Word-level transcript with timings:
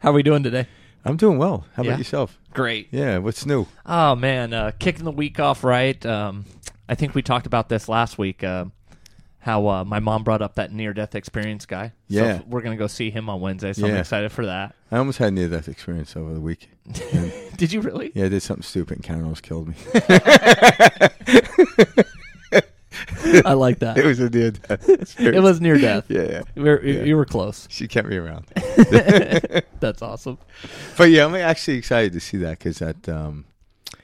How 0.00 0.10
are 0.10 0.14
we 0.14 0.22
doing 0.22 0.42
today? 0.42 0.66
I'm 1.04 1.16
doing 1.16 1.38
well. 1.38 1.64
How 1.74 1.82
Yeah? 1.82 1.90
about 1.90 1.98
yourself? 1.98 2.38
Great. 2.52 2.88
Yeah, 2.90 3.18
what's 3.18 3.46
new? 3.46 3.66
Oh 3.86 4.14
man, 4.14 4.52
uh, 4.52 4.72
kicking 4.78 5.04
the 5.04 5.10
week 5.12 5.40
off 5.40 5.64
right. 5.64 6.04
Um, 6.04 6.44
I 6.88 6.94
think 6.94 7.14
we 7.14 7.22
talked 7.22 7.46
about 7.46 7.68
this 7.68 7.88
last 7.88 8.18
week. 8.18 8.42
Uh, 8.44 8.66
how 9.40 9.66
uh, 9.68 9.84
my 9.84 10.00
mom 10.00 10.22
brought 10.22 10.42
up 10.42 10.56
that 10.56 10.70
near-death 10.70 11.14
experience 11.14 11.64
guy. 11.64 11.92
So 12.10 12.16
Yeah. 12.16 12.40
we're 12.46 12.60
gonna 12.60 12.76
go 12.76 12.86
see 12.86 13.10
him 13.10 13.30
on 13.30 13.40
Wednesday. 13.40 13.72
So 13.72 13.86
I'm 13.86 13.94
Yeah. 13.94 14.00
excited 14.00 14.30
for 14.32 14.44
that. 14.44 14.74
I 14.92 14.98
almost 14.98 15.18
had 15.18 15.32
near 15.32 15.48
death 15.48 15.66
experience 15.68 16.14
over 16.14 16.34
the 16.34 16.40
week. 16.40 16.68
Did 17.56 17.72
you 17.72 17.80
really? 17.80 18.12
Yeah, 18.14 18.26
I 18.26 18.28
did 18.28 18.42
something 18.42 18.62
stupid 18.62 18.96
and 18.98 19.04
Karen 19.04 19.22
almost 19.22 19.42
killed 19.42 19.68
me. 19.68 19.74
I 23.44 23.52
like 23.54 23.78
that. 23.80 23.96
it 23.98 24.04
was 24.04 24.20
a 24.20 24.30
near 24.30 24.50
death. 24.52 24.88
It 25.20 25.42
was 25.42 25.60
near 25.60 25.78
death. 25.78 26.06
Yeah, 26.10 26.22
yeah. 26.22 26.42
We 26.54 26.62
were, 26.62 26.84
Yeah. 26.84 27.02
You 27.04 27.16
were 27.16 27.24
close. 27.24 27.66
She 27.70 27.86
kept 27.88 28.08
me 28.08 28.16
around. 28.16 28.46
That's 29.80 30.02
awesome. 30.02 30.38
But 30.96 31.10
yeah, 31.10 31.24
I'm 31.24 31.34
actually 31.34 31.78
excited 31.78 32.12
to 32.12 32.20
see 32.20 32.36
that 32.38 32.58
because 32.58 32.78
that, 32.80 33.08
um, 33.08 33.44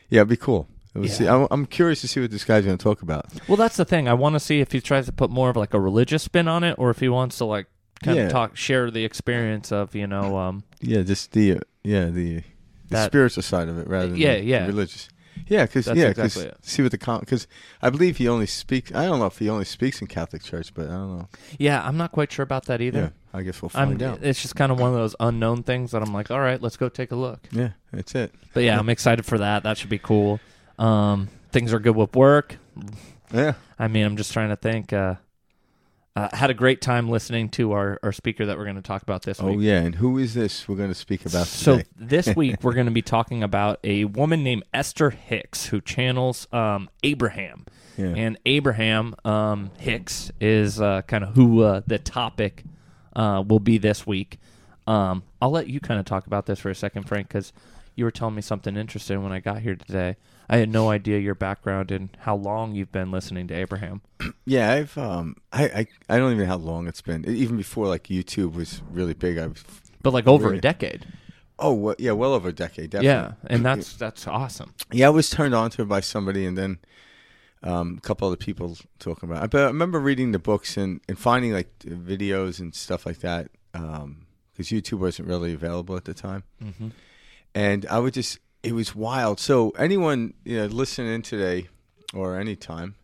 yeah, 0.08 0.20
it'd 0.20 0.28
be 0.28 0.36
cool. 0.36 0.68
We'll 0.94 1.08
see. 1.08 1.28
I'm, 1.28 1.46
I'm 1.50 1.66
curious 1.66 2.00
to 2.00 2.08
see 2.08 2.20
what 2.20 2.30
this 2.30 2.44
guy's 2.44 2.64
going 2.64 2.78
to 2.78 2.82
talk 2.82 3.02
about. 3.02 3.26
Well, 3.48 3.56
that's 3.58 3.76
the 3.76 3.84
thing. 3.84 4.08
I 4.08 4.14
want 4.14 4.34
to 4.34 4.40
see 4.40 4.60
if 4.60 4.72
he 4.72 4.80
tries 4.80 5.04
to 5.06 5.12
put 5.12 5.30
more 5.30 5.50
of 5.50 5.56
like 5.56 5.74
a 5.74 5.80
religious 5.80 6.22
spin 6.22 6.48
on 6.48 6.64
it, 6.64 6.74
or 6.78 6.88
if 6.90 7.00
he 7.00 7.08
wants 7.10 7.36
to 7.38 7.44
like 7.44 7.66
kind 8.02 8.16
Yeah. 8.16 8.24
of 8.24 8.32
talk, 8.32 8.56
share 8.56 8.90
the 8.90 9.04
experience 9.04 9.70
of 9.72 9.94
you 9.94 10.06
know, 10.06 10.38
um, 10.38 10.64
Yeah, 10.80 11.02
just 11.02 11.32
the, 11.32 11.52
uh, 11.56 11.60
yeah, 11.84 12.06
the, 12.06 12.36
the 12.36 12.42
That- 12.90 13.06
spiritual 13.10 13.42
side 13.42 13.68
of 13.68 13.78
it 13.78 13.86
rather 13.88 14.08
than 14.08 14.16
Yeah, 14.16 14.36
the 14.36 14.44
yeah. 14.44 14.66
religious. 14.66 15.08
Yeah, 15.48 15.64
because 15.66 15.86
yeah, 15.86 16.12
'cause 16.12 16.26
exactly 16.36 16.44
it. 16.46 16.56
see 16.62 16.82
what 16.82 16.90
the 16.92 16.98
because 17.20 17.46
I 17.80 17.90
believe 17.90 18.16
he 18.16 18.28
only 18.28 18.46
speaks. 18.46 18.92
I 18.92 19.06
don't 19.06 19.18
know 19.20 19.26
if 19.26 19.38
he 19.38 19.48
only 19.48 19.64
speaks 19.64 20.00
in 20.00 20.06
Catholic 20.08 20.42
Church, 20.42 20.72
but 20.74 20.86
I 20.86 20.92
don't 20.92 21.18
know. 21.18 21.28
yeah, 21.58 21.86
I'm 21.86 21.96
not 21.96 22.12
quite 22.12 22.32
sure 22.32 22.42
about 22.42 22.64
that 22.66 22.80
either. 22.80 23.12
Yeah, 23.32 23.38
I 23.38 23.42
guess 23.42 23.62
we'll 23.62 23.70
I'm, 23.74 23.90
find 23.90 24.02
out. 24.02 24.18
it's 24.22 24.42
just 24.42 24.56
kind 24.56 24.72
of 24.72 24.80
one 24.80 24.90
of 24.90 24.96
those 24.96 25.14
unknown 25.20 25.62
things 25.62 25.92
that 25.92 26.02
I'm 26.02 26.12
like, 26.12 26.30
all 26.30 26.40
right, 26.40 26.60
let's 26.60 26.76
go 26.76 26.88
take 26.88 27.12
a 27.12 27.16
look. 27.16 27.46
Yeah, 27.52 27.70
that's 27.92 28.14
it. 28.14 28.34
But 28.54 28.64
yeah, 28.64 28.78
I'm 28.78 28.88
excited 28.88 29.24
for 29.24 29.38
that. 29.38 29.62
That 29.62 29.78
should 29.78 29.90
be 29.90 29.98
cool. 29.98 30.40
Um, 30.78 31.28
things 31.52 31.72
are 31.72 31.78
good 31.80 31.96
with 31.96 32.14
work. 32.16 32.56
Yeah. 33.32 33.54
I 33.78 33.88
mean, 33.88 34.04
I'm 34.04 34.16
just 34.16 34.32
trying 34.32 34.48
to 34.50 34.56
think. 34.56 34.92
Uh, 34.92 35.14
uh, 36.16 36.34
had 36.34 36.48
a 36.50 36.54
great 36.54 36.80
time 36.80 37.08
listening 37.10 37.48
to 37.50 37.72
our, 37.72 38.00
our 38.02 38.10
speaker 38.12 38.46
that 38.46 38.56
we're 38.56 38.64
going 38.64 38.76
to 38.76 38.82
talk 38.82 39.02
about 39.02 39.22
this 39.22 39.38
Oh 39.40 39.46
week. 39.48 39.56
Oh, 39.58 39.60
yeah, 39.60 39.80
and 39.80 39.94
who 39.96 40.16
is 40.18 40.32
this 40.34 40.66
we're 40.66 40.76
going 40.76 40.88
to 40.88 40.94
speak 40.94 41.26
about 41.26 41.46
So 41.46 41.80
this 41.96 42.34
week 42.34 42.56
we're 42.62 42.72
going 42.72 42.86
to 42.86 42.92
be 42.92 43.02
talking 43.16 43.42
about 43.42 43.78
a 43.84 44.06
woman 44.06 44.42
named 44.42 44.64
Esther 44.72 45.10
Hicks 45.10 45.66
who 45.66 45.80
channels 45.80 46.48
um, 46.52 46.88
Abraham, 47.02 47.66
Yeah. 47.98 48.14
and 48.16 48.38
Abraham 48.46 49.14
um, 49.26 49.70
Hicks 49.78 50.32
is 50.40 50.80
uh, 50.80 51.02
kind 51.02 51.22
of 51.22 51.34
who 51.34 51.62
uh, 51.62 51.82
the 51.86 51.98
topic 51.98 52.64
uh, 53.14 53.44
will 53.46 53.60
be 53.60 53.76
this 53.78 54.06
week. 54.06 54.38
Um, 54.86 55.22
I'll 55.42 55.50
let 55.50 55.68
you 55.68 55.80
kind 55.80 56.00
of 56.00 56.06
talk 56.06 56.26
about 56.26 56.46
this 56.46 56.60
for 56.60 56.70
a 56.70 56.74
second, 56.74 57.04
Frank, 57.04 57.28
because 57.28 57.52
you 57.94 58.04
were 58.04 58.10
telling 58.10 58.34
me 58.34 58.42
something 58.42 58.76
interesting 58.76 59.22
when 59.22 59.32
I 59.32 59.40
got 59.40 59.60
here 59.60 59.74
today. 59.76 60.16
I 60.48 60.58
had 60.58 60.68
no 60.68 60.90
idea 60.90 61.18
your 61.18 61.34
background 61.34 61.90
and 61.90 62.10
how 62.20 62.36
long 62.36 62.74
you've 62.74 62.92
been 62.92 63.10
listening 63.10 63.48
to 63.48 63.54
Abraham. 63.54 64.00
yeah, 64.44 64.72
I've 64.72 64.96
um, 64.96 65.36
I, 65.52 65.64
I 65.64 65.86
I 66.08 66.18
don't 66.18 66.32
even 66.32 66.44
know 66.44 66.50
how 66.50 66.56
long 66.58 66.86
it's 66.86 67.02
been. 67.02 67.24
Even 67.28 67.56
before 67.56 67.86
like 67.88 68.04
YouTube 68.04 68.54
was 68.54 68.82
really 68.90 69.14
big, 69.14 69.38
I 69.38 69.48
was. 69.48 69.64
But 70.02 70.12
like 70.12 70.26
over 70.26 70.52
a 70.52 70.60
decade, 70.60 71.04
Oh 71.58 71.72
well, 71.72 71.94
yeah, 71.98 72.12
well 72.12 72.32
over 72.34 72.50
a 72.50 72.52
decade. 72.52 72.90
Definitely. 72.90 73.08
yeah, 73.08 73.32
and 73.54 73.64
that's 73.64 73.94
that's 73.96 74.26
awesome. 74.26 74.74
Yeah, 74.92 75.06
I 75.06 75.10
was 75.10 75.30
turned 75.30 75.54
on 75.54 75.70
to 75.70 75.82
it 75.82 75.88
by 75.88 76.00
somebody, 76.00 76.46
and 76.46 76.56
then 76.56 76.78
um, 77.62 77.96
a 77.98 78.00
couple 78.02 78.28
other 78.28 78.36
people 78.36 78.76
talking 78.98 79.28
about. 79.28 79.44
it. 79.44 79.50
But 79.50 79.62
I 79.62 79.66
remember 79.66 79.98
reading 79.98 80.32
the 80.32 80.38
books 80.38 80.76
and, 80.76 81.00
and 81.08 81.18
finding 81.18 81.52
like 81.52 81.76
videos 81.80 82.60
and 82.60 82.74
stuff 82.74 83.04
like 83.06 83.18
that 83.20 83.48
because 83.72 84.68
YouTube 84.68 84.98
wasn't 85.00 85.28
really 85.28 85.52
available 85.52 85.96
at 85.96 86.04
the 86.04 86.14
time. 86.14 86.44
hmm 86.62 86.88
and 87.54 87.86
I 87.86 87.98
would 88.00 88.12
just 88.12 88.38
it 88.66 88.72
was 88.72 88.94
wild. 88.94 89.38
So 89.40 89.70
anyone 89.86 90.34
you 90.44 90.56
know 90.58 90.66
listening 90.66 91.22
today 91.22 91.68
or 92.12 92.38
anytime, 92.38 92.96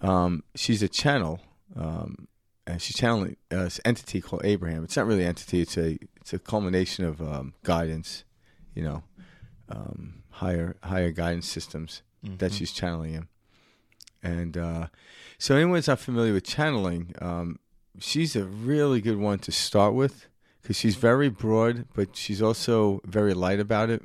um, 0.00 0.42
she's 0.54 0.82
a 0.82 0.88
channel, 0.88 1.40
um, 1.76 2.26
and 2.66 2.80
she's 2.82 2.96
channeling 2.96 3.36
uh, 3.50 3.64
this 3.64 3.80
entity 3.84 4.20
called 4.20 4.42
Abraham. 4.44 4.84
It's 4.84 4.96
not 4.96 5.06
really 5.06 5.22
an 5.22 5.28
entity; 5.28 5.60
it's 5.60 5.76
a 5.76 5.98
it's 6.20 6.32
a 6.32 6.38
culmination 6.38 7.04
of 7.04 7.20
um, 7.20 7.52
guidance, 7.62 8.24
you 8.74 8.82
know, 8.82 9.02
um, 9.68 10.22
higher 10.30 10.76
higher 10.82 11.10
guidance 11.12 11.46
systems 11.46 12.02
that 12.22 12.52
Mhm. 12.52 12.54
she's 12.56 12.72
channeling 12.72 13.14
in. 13.14 13.28
And 14.22 14.56
uh, 14.56 14.86
so, 15.38 15.54
anyone 15.56 15.74
that's 15.76 15.88
not 15.88 15.98
familiar 15.98 16.32
with 16.34 16.44
channeling, 16.44 17.14
um, 17.20 17.58
she's 17.98 18.36
a 18.36 18.44
really 18.44 19.00
good 19.00 19.16
one 19.16 19.38
to 19.40 19.52
start 19.52 19.94
with 19.94 20.26
because 20.60 20.76
she's 20.76 20.96
very 20.96 21.30
broad, 21.30 21.86
but 21.94 22.16
she's 22.16 22.42
also 22.42 23.00
very 23.06 23.32
light 23.34 23.60
about 23.60 23.88
it. 23.90 24.02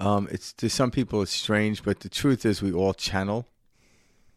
Um, 0.00 0.28
it's 0.30 0.54
to 0.54 0.70
some 0.70 0.90
people 0.90 1.20
it's 1.20 1.30
strange, 1.30 1.82
but 1.84 2.00
the 2.00 2.08
truth 2.08 2.46
is 2.46 2.62
we 2.62 2.72
all 2.72 2.94
channel, 2.94 3.46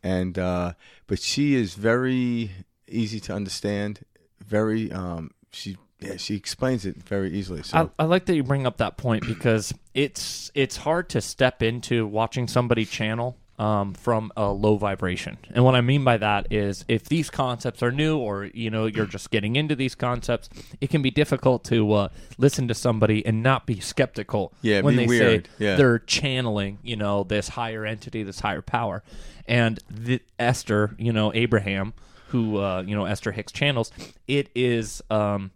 and 0.03 0.37
uh, 0.37 0.73
but 1.07 1.19
she 1.19 1.55
is 1.55 1.75
very 1.75 2.51
easy 2.87 3.21
to 3.21 3.33
understand. 3.33 4.01
Very 4.45 4.91
um, 4.91 5.31
she 5.53 5.77
yeah 6.01 6.17
she 6.17 6.35
explains 6.35 6.85
it 6.85 6.97
very 6.97 7.31
easily. 7.31 7.63
So 7.63 7.91
I, 7.97 8.03
I 8.03 8.05
like 8.05 8.25
that 8.25 8.35
you 8.35 8.43
bring 8.43 8.67
up 8.67 8.77
that 8.77 8.97
point 8.97 9.25
because 9.25 9.73
it's 9.93 10.51
it's 10.53 10.75
hard 10.75 11.07
to 11.09 11.21
step 11.21 11.63
into 11.63 12.05
watching 12.05 12.49
somebody 12.49 12.83
channel 12.83 13.37
um, 13.59 13.93
from 13.93 14.31
a 14.35 14.51
low 14.51 14.77
vibration, 14.77 15.37
and 15.53 15.63
what 15.63 15.75
I 15.75 15.81
mean 15.81 16.03
by 16.03 16.17
that 16.17 16.47
is 16.51 16.83
if 16.87 17.03
these 17.05 17.29
concepts 17.29 17.83
are 17.83 17.91
new 17.91 18.17
or 18.17 18.45
you 18.45 18.69
know 18.69 18.85
you're 18.87 19.05
just 19.05 19.29
getting 19.31 19.55
into 19.55 19.75
these 19.75 19.93
concepts, 19.95 20.49
it 20.81 20.89
can 20.89 21.01
be 21.01 21.11
difficult 21.11 21.63
to 21.65 21.91
uh, 21.93 22.07
listen 22.37 22.67
to 22.67 22.73
somebody 22.73 23.25
and 23.25 23.43
not 23.43 23.65
be 23.67 23.79
skeptical 23.79 24.53
Yeah, 24.61 24.81
when 24.81 24.95
they 24.95 25.05
weird. 25.05 25.45
say 25.45 25.51
Yeah. 25.65 25.75
they're 25.75 25.99
channeling 25.99 26.79
you 26.83 26.95
know 26.95 27.23
this 27.23 27.49
higher 27.49 27.85
entity, 27.85 28.23
this 28.23 28.39
higher 28.39 28.61
power, 28.63 29.03
and 29.47 29.79
the, 29.89 30.19
Esther, 30.39 30.95
you 30.97 31.13
know 31.13 31.31
Abraham, 31.35 31.93
who 32.29 32.57
uh, 32.57 32.81
you 32.85 32.95
know 32.95 33.05
Esther 33.05 33.31
Hicks 33.33 33.51
channels, 33.51 33.91
it 34.27 34.49
is. 34.55 35.01
Um, 35.11 35.51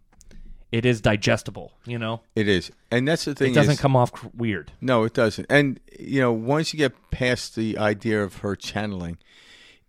it 0.70 0.84
is 0.84 1.00
digestible, 1.00 1.72
you 1.86 1.98
know. 1.98 2.20
it 2.34 2.48
is, 2.48 2.70
and 2.90 3.08
that's 3.08 3.24
the 3.24 3.34
thing. 3.34 3.52
It 3.52 3.54
doesn't 3.54 3.74
is, 3.74 3.80
come 3.80 3.96
off 3.96 4.12
weird. 4.34 4.72
No, 4.80 5.04
it 5.04 5.14
doesn't. 5.14 5.46
And 5.48 5.80
you 5.98 6.20
know, 6.20 6.32
once 6.32 6.72
you 6.72 6.78
get 6.78 6.92
past 7.10 7.56
the 7.56 7.78
idea 7.78 8.22
of 8.22 8.38
her 8.38 8.54
channeling, 8.54 9.18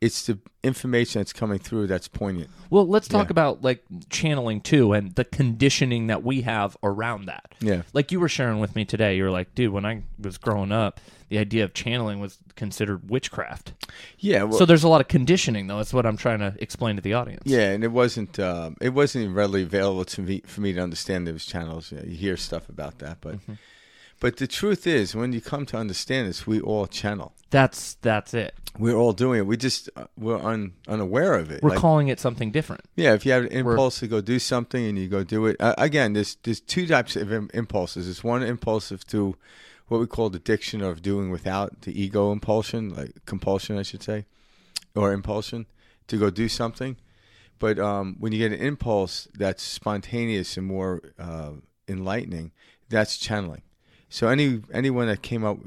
it's 0.02 0.26
the 0.28 0.40
information 0.64 1.20
that's 1.20 1.34
coming 1.34 1.60
through 1.60 1.88
that's 1.88 2.08
poignant. 2.08 2.50
Well, 2.70 2.88
let's 2.88 3.08
talk 3.08 3.28
Yeah. 3.28 3.32
about 3.32 3.62
like 3.64 3.84
channeling 4.10 4.62
too 4.62 4.94
and 4.94 5.14
the 5.16 5.26
conditioning 5.26 6.08
that 6.08 6.24
we 6.24 6.42
have 6.42 6.78
around 6.84 7.26
that. 7.26 7.54
Yeah. 7.60 7.82
Like 7.94 8.12
you 8.12 8.20
were 8.20 8.30
sharing 8.30 8.60
with 8.60 8.76
me 8.76 8.86
today, 8.86 9.18
you 9.18 9.24
were 9.24 9.30
like, 9.32 9.54
dude, 9.56 9.72
when 9.74 9.86
I 9.86 10.04
was 10.22 10.38
growing 10.38 10.72
up, 10.72 11.00
the 11.30 11.38
idea 11.38 11.64
of 11.64 11.74
channeling 11.74 12.20
was 12.20 12.38
considered 12.56 13.10
witchcraft. 13.10 13.74
Yeah. 14.18 14.44
Well, 14.44 14.58
so 14.58 14.66
there's 14.66 14.84
a 14.84 14.90
lot 14.90 15.02
of 15.02 15.08
conditioning 15.10 15.68
though. 15.68 15.78
That's 15.78 15.94
what 15.94 16.06
I'm 16.06 16.18
trying 16.18 16.40
to 16.40 16.56
explain 16.60 16.96
to 16.96 17.02
the 17.02 17.14
audience. 17.14 17.44
yeah, 17.46 17.72
and 17.72 17.84
it 17.84 17.92
wasn't 17.92 18.40
um, 18.40 18.78
it 18.82 18.90
wasn't 18.94 19.36
readily 19.36 19.64
available 19.64 20.06
to 20.06 20.22
me 20.22 20.42
for 20.46 20.62
me 20.62 20.74
to 20.74 20.80
understand 20.82 21.28
those 21.28 21.46
channels. 21.46 21.92
You, 21.92 21.98
know, 22.00 22.04
you 22.06 22.16
hear 22.16 22.38
stuff 22.38 22.70
about 22.70 23.00
that, 23.00 23.18
but 23.22 23.36
Mm-hmm. 23.36 23.54
But 24.20 24.38
the 24.38 24.48
truth 24.48 24.86
is, 24.86 25.16
when 25.16 25.34
you 25.34 25.42
come 25.42 25.66
to 25.68 25.78
understand 25.78 26.28
this, 26.28 26.46
we 26.48 26.60
all 26.60 26.88
channel. 26.88 27.34
That's 27.52 27.96
that's 28.02 28.34
it. 28.34 28.54
We're 28.78 28.96
all 28.96 29.14
doing 29.14 29.40
it. 29.40 29.46
We 29.48 29.58
just 29.58 29.90
uh, 29.96 30.06
we're 30.18 30.38
un, 30.38 30.74
unaware 30.88 31.34
of 31.34 31.50
it. 31.52 31.64
We're 31.64 31.72
Like, 31.72 31.80
calling 31.80 32.08
it 32.10 32.20
something 32.20 32.52
different. 32.52 32.82
Yeah, 32.96 33.14
if 33.14 33.26
you 33.26 33.32
have 33.32 33.46
an 33.46 33.52
impulse 33.52 34.00
to 34.00 34.08
go 34.08 34.22
do 34.22 34.38
something 34.40 34.86
and 34.86 34.98
you 34.98 35.08
go 35.08 35.24
do 35.24 35.46
it, 35.48 35.58
uh, 35.60 35.74
again, 35.78 36.14
there's 36.14 36.36
there's 36.44 36.60
two 36.60 36.86
types 36.86 37.16
of 37.16 37.32
Im- 37.34 37.50
impulses. 37.54 38.06
There's 38.06 38.24
one 38.24 38.44
impulsive 38.44 39.06
to 39.08 39.36
what 39.88 40.00
we 40.00 40.06
call 40.06 40.30
the 40.30 40.38
addiction 40.38 40.82
of 40.82 41.02
doing 41.02 41.32
without 41.32 41.82
the 41.82 42.00
ego 42.00 42.32
impulsion, 42.32 42.90
like 42.96 43.26
compulsion, 43.26 43.78
I 43.80 43.82
should 43.82 44.04
say, 44.04 44.26
or 44.96 45.12
impulsion 45.12 45.66
to 46.08 46.18
go 46.18 46.30
do 46.30 46.48
something. 46.48 46.98
But 47.58 47.80
um, 47.80 48.16
when 48.20 48.32
you 48.32 48.38
get 48.38 48.52
an 48.58 48.66
impulse 48.66 49.28
that's 49.34 49.64
spontaneous 49.64 50.56
and 50.58 50.68
more 50.68 51.02
uh, 51.18 51.54
enlightening, 51.88 52.52
that's 52.88 53.18
channeling. 53.18 53.64
So 54.10 54.28
any 54.28 54.62
anyone 54.74 55.08
that 55.08 55.22
came 55.22 55.46
up, 55.46 55.58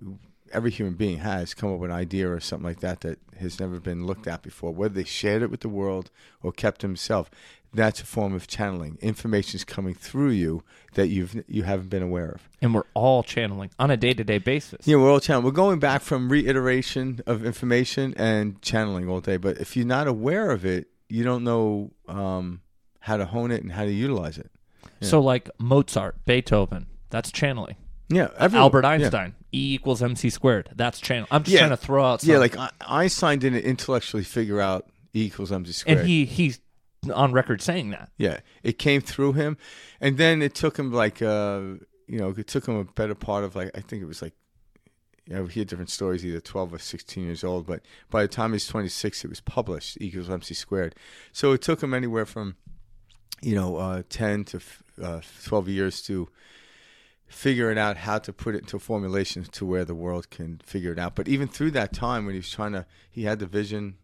every 0.52 0.70
human 0.70 0.94
being 0.94 1.18
has 1.18 1.54
come 1.54 1.72
up 1.72 1.78
with 1.78 1.90
an 1.90 1.96
idea 1.96 2.30
or 2.30 2.40
something 2.40 2.66
like 2.66 2.80
that 2.80 3.00
that 3.00 3.18
has 3.38 3.58
never 3.60 3.80
been 3.80 4.06
looked 4.06 4.26
at 4.26 4.42
before, 4.42 4.72
whether 4.72 4.94
they 4.94 5.04
shared 5.04 5.42
it 5.42 5.50
with 5.50 5.60
the 5.60 5.68
world 5.68 6.10
or 6.42 6.52
kept 6.52 6.80
to 6.80 6.86
himself. 6.86 7.30
That's 7.74 8.02
a 8.02 8.04
form 8.04 8.34
of 8.34 8.46
channeling. 8.46 8.98
Information 9.00 9.56
is 9.56 9.64
coming 9.64 9.94
through 9.94 10.32
you 10.32 10.62
that 10.92 11.08
you've 11.08 11.42
you 11.48 11.62
haven't 11.62 11.88
been 11.88 12.02
aware 12.02 12.28
of. 12.28 12.48
And 12.60 12.74
we're 12.74 12.82
all 12.92 13.22
channeling 13.22 13.70
on 13.78 13.90
a 13.90 13.96
day 13.96 14.12
to 14.12 14.24
day 14.24 14.38
basis. 14.38 14.86
Yeah, 14.86 14.96
we're 14.96 15.10
all 15.10 15.20
channeling. 15.20 15.46
We're 15.46 15.52
going 15.52 15.78
back 15.78 16.02
from 16.02 16.28
reiteration 16.28 17.20
of 17.26 17.46
information 17.46 18.12
and 18.18 18.60
channeling 18.60 19.08
all 19.08 19.20
day. 19.20 19.38
But 19.38 19.56
if 19.56 19.74
you're 19.74 19.86
not 19.86 20.06
aware 20.06 20.50
of 20.50 20.66
it, 20.66 20.88
you 21.08 21.24
don't 21.24 21.44
know 21.44 21.92
um, 22.08 22.60
how 23.00 23.16
to 23.16 23.24
hone 23.24 23.50
it 23.50 23.62
and 23.62 23.72
how 23.72 23.84
to 23.84 23.92
utilize 23.92 24.36
it. 24.36 24.50
Yeah. 25.00 25.08
So 25.08 25.20
like 25.20 25.48
Mozart, 25.58 26.24
Beethoven, 26.26 26.88
that's 27.08 27.32
channeling. 27.32 27.76
Yeah, 28.14 28.29
everyone- 28.38 28.62
Albert. 28.62 28.85
Einstein, 28.85 29.35
E 29.53 29.75
equals 29.75 30.03
MC 30.03 30.31
squared. 30.31 30.70
That's 30.75 31.00
channel. 31.00 31.26
I'm 31.31 31.43
just 31.43 31.53
Yeah. 31.55 31.61
trying 31.61 31.70
to 31.70 31.76
throw 31.76 32.05
out. 32.05 32.20
Some, 32.23 32.31
Yeah, 32.31 32.38
like 32.38 32.56
I- 32.56 32.70
Einstein 32.87 33.38
didn't 33.38 33.61
intellectually 33.64 34.25
figure 34.25 34.61
out 34.61 34.88
E 35.14 35.25
equals 35.26 35.53
mc 35.53 35.73
squared. 35.73 35.99
and 36.00 36.09
he 36.09 36.25
he 36.25 36.55
on 37.12 37.32
record 37.32 37.61
saying 37.61 37.91
that. 37.91 38.11
Yeah, 38.17 38.41
it 38.62 38.79
came 38.79 39.00
through 39.00 39.32
him, 39.35 39.56
and 40.00 40.17
then 40.19 40.41
it 40.43 40.55
took 40.55 40.79
him 40.79 40.93
like 40.93 41.20
uh, 41.23 41.61
you 42.06 42.19
know, 42.19 42.31
it 42.37 42.47
took 42.47 42.67
him 42.67 42.76
a 42.76 42.85
better 42.85 43.14
part 43.14 43.44
of 43.44 43.55
like 43.56 43.70
I 43.75 43.81
think 43.81 44.03
it 44.03 44.06
was 44.06 44.23
like 44.23 44.35
you 45.26 45.35
know, 45.37 45.43
we 45.44 45.53
hear 45.53 45.64
different 45.64 45.91
stories, 45.91 46.25
either 46.26 46.41
twelve 46.41 46.73
or 46.73 46.79
sixteen 46.79 47.25
years 47.25 47.44
old. 47.44 47.67
But 47.67 47.82
by 48.11 48.23
the 48.23 48.29
time 48.29 48.53
he's 48.53 48.67
twenty 48.67 48.88
six, 48.88 49.25
it 49.25 49.29
was 49.29 49.41
published, 49.41 49.97
E 50.00 50.06
equals 50.06 50.29
MC 50.31 50.55
squared. 50.55 50.94
So 51.32 51.53
it 51.53 51.62
took 51.62 51.82
him 51.82 51.93
anywhere 51.94 52.26
from 52.26 52.56
you 53.43 53.55
know 53.55 53.76
uh, 53.76 54.03
ten 54.09 54.44
to 54.44 54.61
uh, 55.03 55.20
twelve 55.44 55.69
years 55.69 56.03
to 56.03 56.29
figuring 57.32 57.79
out 57.79 57.96
how 57.96 58.19
to 58.19 58.32
put 58.32 58.55
it 58.55 58.58
into 58.58 58.76
a 58.76 58.81
formulation 58.81 59.43
to 59.44 59.64
where 59.64 59.84
the 59.84 59.94
world 59.94 60.29
can 60.31 60.61
figure 60.64 60.93
it 60.93 60.99
out. 60.99 61.14
But 61.14 61.29
even 61.29 61.49
through 61.49 61.70
that 61.73 61.93
time, 61.93 62.26
when 62.26 62.34
he 62.34 62.38
was 62.38 62.50
trying 62.50 62.73
to, 62.73 62.87
he 63.11 63.25
had 63.25 63.38
the 63.38 63.46
vision 63.46 63.96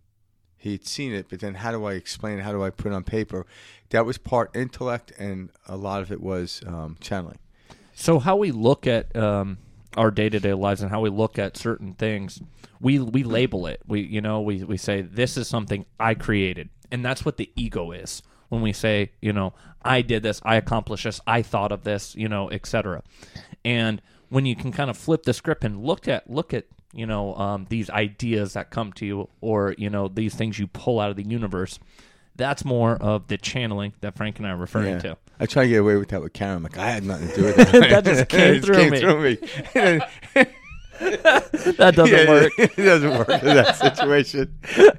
he'd 0.56 0.86
seen 0.86 1.12
it, 1.12 1.26
but 1.28 1.40
then 1.40 1.54
how 1.54 1.70
do 1.70 1.84
I 1.84 1.92
explain 1.92 2.38
it? 2.38 2.42
How 2.42 2.52
do 2.52 2.62
I 2.62 2.70
put 2.70 2.90
it 2.90 2.94
on 2.94 3.04
paper? 3.04 3.46
That 3.90 4.06
was 4.06 4.18
part 4.18 4.56
intellect, 4.56 5.12
and 5.18 5.50
a 5.66 5.76
lot 5.76 6.02
of 6.02 6.10
it 6.10 6.20
was 6.20 6.62
um, 6.66 6.96
channeling. 7.00 7.38
So 7.94 8.18
how 8.18 8.36
we 8.36 8.50
look 8.50 8.86
at 8.86 9.14
um, 9.14 9.58
our 9.96 10.10
day 10.10 10.28
to 10.28 10.40
day 10.40 10.54
lives 10.54 10.80
and 10.80 10.90
how 10.90 11.00
we 11.00 11.10
look 11.10 11.38
at 11.38 11.56
certain 11.56 11.94
things, 11.94 12.40
we 12.80 12.98
we 12.98 13.24
label 13.24 13.66
it. 13.66 13.82
We 13.86 14.00
you 14.00 14.20
know 14.20 14.40
we 14.40 14.64
we 14.64 14.76
say 14.76 15.02
this 15.02 15.36
is 15.36 15.48
something 15.48 15.84
I 16.00 16.14
created, 16.14 16.70
and 16.90 17.04
that's 17.04 17.24
what 17.24 17.36
the 17.36 17.50
ego 17.56 17.92
is. 17.92 18.22
When 18.48 18.62
we 18.62 18.72
say 18.72 19.12
you 19.20 19.32
know 19.32 19.52
I 19.82 20.02
did 20.02 20.22
this, 20.22 20.40
I 20.44 20.56
accomplished 20.56 21.04
this, 21.04 21.20
I 21.26 21.42
thought 21.42 21.72
of 21.72 21.84
this, 21.84 22.14
you 22.16 22.28
know, 22.28 22.50
etc. 22.50 23.02
And 23.64 24.02
when 24.28 24.44
you 24.46 24.56
can 24.56 24.72
kind 24.72 24.90
of 24.90 24.96
flip 24.96 25.22
the 25.24 25.32
script 25.32 25.64
and 25.64 25.82
look 25.82 26.08
at 26.08 26.28
look 26.30 26.52
at 26.54 26.66
you 26.92 27.06
know 27.06 27.34
um, 27.36 27.66
these 27.68 27.90
ideas 27.90 28.54
that 28.54 28.70
come 28.70 28.92
to 28.94 29.06
you 29.06 29.28
or 29.40 29.74
you 29.78 29.90
know 29.90 30.08
these 30.08 30.34
things 30.34 30.58
you 30.58 30.66
pull 30.66 30.98
out 31.00 31.10
of 31.10 31.16
the 31.16 31.22
universe 31.22 31.78
that's 32.36 32.64
more 32.64 32.96
of 32.96 33.26
the 33.28 33.36
channeling 33.36 33.92
that 34.00 34.16
frank 34.16 34.38
and 34.38 34.46
i 34.46 34.50
are 34.50 34.56
referring 34.56 34.94
Yeah. 34.94 34.98
to 35.00 35.16
I 35.40 35.46
try 35.46 35.64
to 35.64 35.68
get 35.68 35.76
away 35.76 35.96
with 35.96 36.08
that 36.08 36.20
with 36.20 36.32
Karen. 36.32 36.56
I'm 36.56 36.62
like, 36.64 36.76
I 36.78 36.90
had 36.90 37.04
nothing 37.04 37.28
to 37.28 37.34
do 37.36 37.44
with 37.44 37.56
that. 37.56 37.70
That 37.72 38.04
just 38.04 38.28
came 38.28 38.54
It 38.54 38.64
through 38.64 38.90
me. 38.90 38.98
through 39.00 39.22
me. 39.94 40.46
that 41.78 41.92
doesn't 41.94 42.06
Yeah, 42.08 42.28
work 42.28 42.52
it 42.58 42.76
doesn't 42.76 43.10
work 43.10 43.28
in 43.28 43.54
that 43.54 43.76
situation. 43.98 44.58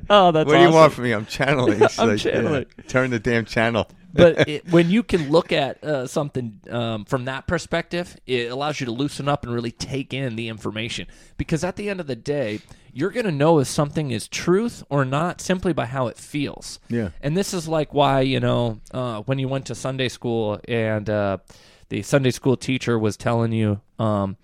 oh 0.09 0.31
that's 0.31 0.47
what 0.47 0.57
do 0.57 0.61
you 0.63 0.71
want 0.71 0.93
from 0.93 1.03
me? 1.05 1.11
I'm 1.11 1.25
channeling. 1.25 1.81
It's 1.81 1.99
I'm 1.99 2.09
like, 2.09 2.23
yeah, 2.23 2.31
channeling. 2.31 2.65
turn 2.87 3.09
the 3.11 3.19
damn 3.19 3.45
channel. 3.45 3.87
but 4.13 4.47
it, 4.49 4.67
when 4.71 4.89
you 4.89 5.03
can 5.03 5.29
look 5.29 5.51
at 5.51 5.83
uh, 5.83 6.07
something 6.07 6.59
um, 6.71 7.05
from 7.05 7.25
that 7.25 7.45
perspective, 7.47 8.17
it 8.25 8.51
allows 8.51 8.79
you 8.79 8.85
to 8.87 8.91
loosen 8.91 9.27
up 9.27 9.43
and 9.43 9.53
really 9.53 9.71
take 9.71 10.13
in 10.13 10.35
the 10.35 10.47
information. 10.47 11.05
Because 11.37 11.63
at 11.63 11.75
the 11.75 11.89
end 11.89 11.99
of 11.99 12.07
the 12.07 12.15
day, 12.15 12.59
you're 12.91 13.11
going 13.11 13.27
to 13.27 13.31
know 13.31 13.59
if 13.59 13.67
something 13.67 14.09
is 14.09 14.27
truth 14.27 14.83
or 14.89 15.05
not 15.05 15.41
simply 15.41 15.73
by 15.73 15.85
how 15.85 16.07
it 16.07 16.17
feels. 16.17 16.79
Yeah. 16.89 17.09
And 17.21 17.37
this 17.37 17.53
is 17.53 17.67
like 17.67 17.93
why 17.93 18.21
you 18.21 18.39
know 18.39 18.79
uh, 18.91 19.21
when 19.21 19.37
you 19.37 19.47
went 19.47 19.67
to 19.67 19.75
Sunday 19.75 20.09
school 20.09 20.59
and 20.67 21.07
uh, 21.07 21.37
the 21.89 22.01
Sunday 22.01 22.31
school 22.31 22.57
teacher 22.57 22.97
was 22.97 23.15
telling 23.15 23.51
you 23.51 23.79
um, 23.99 24.37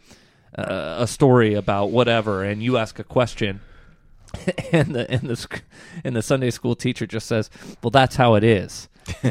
uh, 0.57 0.95
a 0.99 1.07
story 1.07 1.53
about 1.53 1.91
whatever, 1.91 2.43
and 2.43 2.61
you 2.63 2.77
ask 2.77 2.99
a 2.99 3.03
question. 3.03 3.61
And 4.73 4.93
the 4.93 5.09
and 5.09 5.21
the 5.29 5.61
and 6.03 6.15
the 6.15 6.21
Sunday 6.21 6.49
school 6.51 6.75
teacher 6.75 7.05
just 7.07 7.27
says, 7.27 7.49
"Well, 7.81 7.91
that's 7.91 8.15
how 8.17 8.35
it 8.35 8.43
is." 8.43 8.89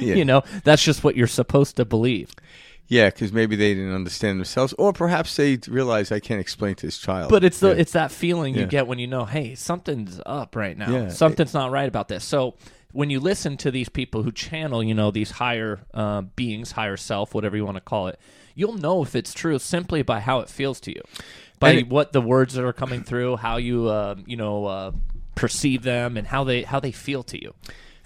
Yeah. 0.00 0.16
You 0.16 0.24
know, 0.24 0.42
that's 0.64 0.82
just 0.82 1.04
what 1.04 1.14
you're 1.16 1.28
supposed 1.28 1.76
to 1.76 1.84
believe. 1.84 2.30
Yeah, 2.88 3.10
because 3.10 3.32
maybe 3.32 3.54
they 3.54 3.74
didn't 3.74 3.94
understand 3.94 4.40
themselves, 4.40 4.72
or 4.76 4.92
perhaps 4.92 5.36
they 5.36 5.56
realized 5.68 6.10
I 6.12 6.18
can't 6.18 6.40
explain 6.40 6.74
to 6.74 6.86
this 6.86 6.98
child. 6.98 7.30
But 7.30 7.44
it's 7.44 7.60
the 7.60 7.68
Yeah. 7.68 7.74
it's 7.80 7.92
that 7.92 8.10
feeling 8.10 8.54
you 8.56 8.62
Yeah. 8.62 8.66
get 8.66 8.86
when 8.88 8.98
you 8.98 9.06
know, 9.06 9.24
hey, 9.24 9.54
something's 9.54 10.20
up 10.26 10.56
right 10.56 10.76
now. 10.76 10.90
Yeah. 10.90 11.08
Something's 11.10 11.54
not 11.54 11.70
right 11.70 11.88
about 11.88 12.08
this. 12.08 12.24
So 12.24 12.56
when 12.94 13.10
you 13.10 13.20
listen 13.20 13.56
to 13.58 13.70
these 13.70 13.88
people 13.88 14.22
who 14.22 14.32
channel, 14.32 14.82
you 14.82 14.94
know, 14.94 15.10
these 15.10 15.32
higher 15.32 15.80
uh, 15.92 16.22
beings, 16.22 16.72
higher 16.72 16.96
self, 16.96 17.34
whatever 17.34 17.56
you 17.56 17.64
want 17.64 17.76
to 17.76 17.80
call 17.82 18.06
it, 18.06 18.18
you'll 18.54 18.78
know 18.78 19.02
if 19.02 19.14
it's 19.14 19.34
true 19.34 19.58
simply 19.58 20.02
by 20.02 20.20
how 20.20 20.40
it 20.40 20.48
feels 20.48 20.78
to 20.80 20.90
you, 20.94 21.02
by 21.58 21.72
it- 21.72 21.88
what 21.88 22.12
the 22.12 22.20
words 22.20 22.54
that 22.54 22.64
are 22.64 22.72
coming 22.72 23.02
through, 23.02 23.36
how 23.36 23.56
you 23.58 23.88
uh, 23.88 24.14
you 24.26 24.36
know 24.36 24.64
uh, 24.66 24.92
perceive 25.34 25.82
them, 25.82 26.16
and 26.16 26.26
how 26.28 26.44
they 26.44 26.62
how 26.62 26.80
they 26.80 26.92
feel 26.92 27.22
to 27.24 27.36
you. 27.42 27.52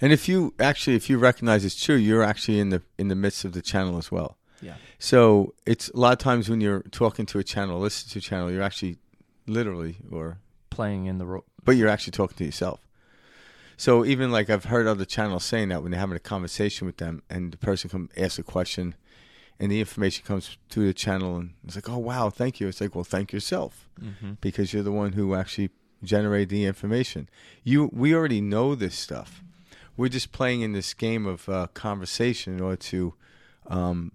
and 0.01 0.11
if 0.11 0.27
you 0.27 0.53
actually, 0.59 0.95
if 0.95 1.09
you 1.09 1.17
recognize 1.19 1.63
it's 1.63 1.79
true, 1.81 1.95
you're 1.95 2.23
actually 2.23 2.59
in 2.59 2.69
the 2.69 2.81
in 2.97 3.07
the 3.09 3.15
midst 3.15 3.45
of 3.45 3.53
the 3.53 3.61
channel 3.61 3.97
as 3.97 4.11
well. 4.11 4.37
Yeah. 4.61 4.75
So 4.97 5.53
it's 5.65 5.89
a 5.89 5.97
lot 5.97 6.11
of 6.13 6.19
times 6.19 6.49
when 6.49 6.59
you're 6.61 6.81
talking 6.91 7.25
to 7.27 7.39
a 7.39 7.43
channel, 7.43 7.79
listen 7.79 8.09
to 8.09 8.19
a 8.19 8.21
channel, 8.21 8.51
you're 8.51 8.63
actually 8.63 8.97
literally 9.47 9.97
or 10.11 10.39
Playing 10.69 11.07
in 11.07 11.17
the 11.17 11.25
role, 11.25 11.43
but 11.65 11.75
you're 11.77 11.89
actually 11.89 12.11
talking 12.11 12.37
to 12.37 12.45
yourself. 12.45 12.79
So 13.79 14.03
even 14.03 14.29
like 14.29 14.49
I've 14.49 14.65
heard 14.65 14.87
other 14.87 15.05
channels 15.05 15.45
saying 15.45 15.69
that 15.69 15.81
when 15.81 15.91
they're 15.91 16.01
having 16.01 16.17
a 16.17 16.19
conversation 16.19 16.85
with 16.85 16.97
them 16.97 17.23
and 17.29 17.53
the 17.53 17.57
person 17.57 17.89
come 17.89 18.09
ask 18.17 18.37
a 18.37 18.43
question 18.43 18.93
and 19.57 19.71
the 19.71 19.79
information 19.79 20.25
comes 20.25 20.57
to 20.71 20.85
the 20.85 20.93
channel 20.93 21.37
and 21.37 21.51
it's 21.63 21.75
like, 21.75 21.87
Oh 21.87 21.97
wow, 21.97 22.29
thank 22.29 22.59
you. 22.59 22.67
It's 22.67 22.81
like, 22.81 22.93
Well 22.93 23.05
thank 23.05 23.31
yourself 23.31 23.87
mm-hmm. 23.97 24.33
because 24.41 24.73
you're 24.73 24.83
the 24.83 24.91
one 24.91 25.13
who 25.13 25.33
actually 25.33 25.69
generated 26.03 26.49
the 26.49 26.65
information. 26.65 27.29
You 27.63 27.89
we 27.93 28.13
already 28.13 28.41
know 28.41 28.75
this 28.75 28.95
stuff. 28.95 29.41
We're 29.95 30.09
just 30.09 30.33
playing 30.33 30.59
in 30.59 30.73
this 30.73 30.93
game 30.93 31.25
of 31.25 31.47
uh, 31.47 31.67
conversation 31.73 32.55
in 32.55 32.59
order 32.59 32.75
to 32.75 33.13
um, 33.67 34.11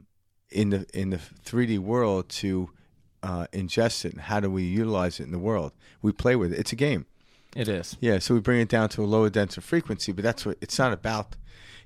in 0.50 0.68
the 0.70 0.86
in 0.92 1.08
the 1.08 1.20
3D 1.42 1.78
world 1.78 2.28
to 2.28 2.68
uh, 3.22 3.46
ingest 3.54 4.04
it 4.04 4.12
and 4.12 4.20
how 4.20 4.40
do 4.40 4.50
we 4.50 4.64
utilize 4.64 5.20
it 5.20 5.22
in 5.22 5.32
the 5.32 5.38
world? 5.38 5.72
We 6.02 6.12
play 6.12 6.36
with 6.36 6.52
it. 6.52 6.58
It's 6.58 6.72
a 6.72 6.76
game. 6.76 7.06
It 7.54 7.68
is. 7.68 7.96
Yeah, 8.00 8.18
so 8.18 8.34
we 8.34 8.40
bring 8.40 8.60
it 8.60 8.68
down 8.68 8.88
to 8.90 9.02
a 9.02 9.06
lower 9.06 9.30
denser 9.30 9.60
frequency, 9.60 10.12
but 10.12 10.22
that's 10.24 10.44
what 10.44 10.58
it's 10.60 10.78
not 10.78 10.92
about. 10.92 11.36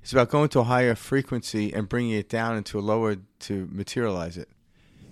It's 0.01 0.11
about 0.13 0.29
going 0.29 0.49
to 0.49 0.59
a 0.59 0.63
higher 0.63 0.95
frequency 0.95 1.73
and 1.73 1.87
bringing 1.87 2.11
it 2.13 2.29
down 2.29 2.57
into 2.57 2.79
a 2.79 2.81
lower 2.81 3.17
to 3.41 3.67
materialize 3.71 4.37
it. 4.37 4.49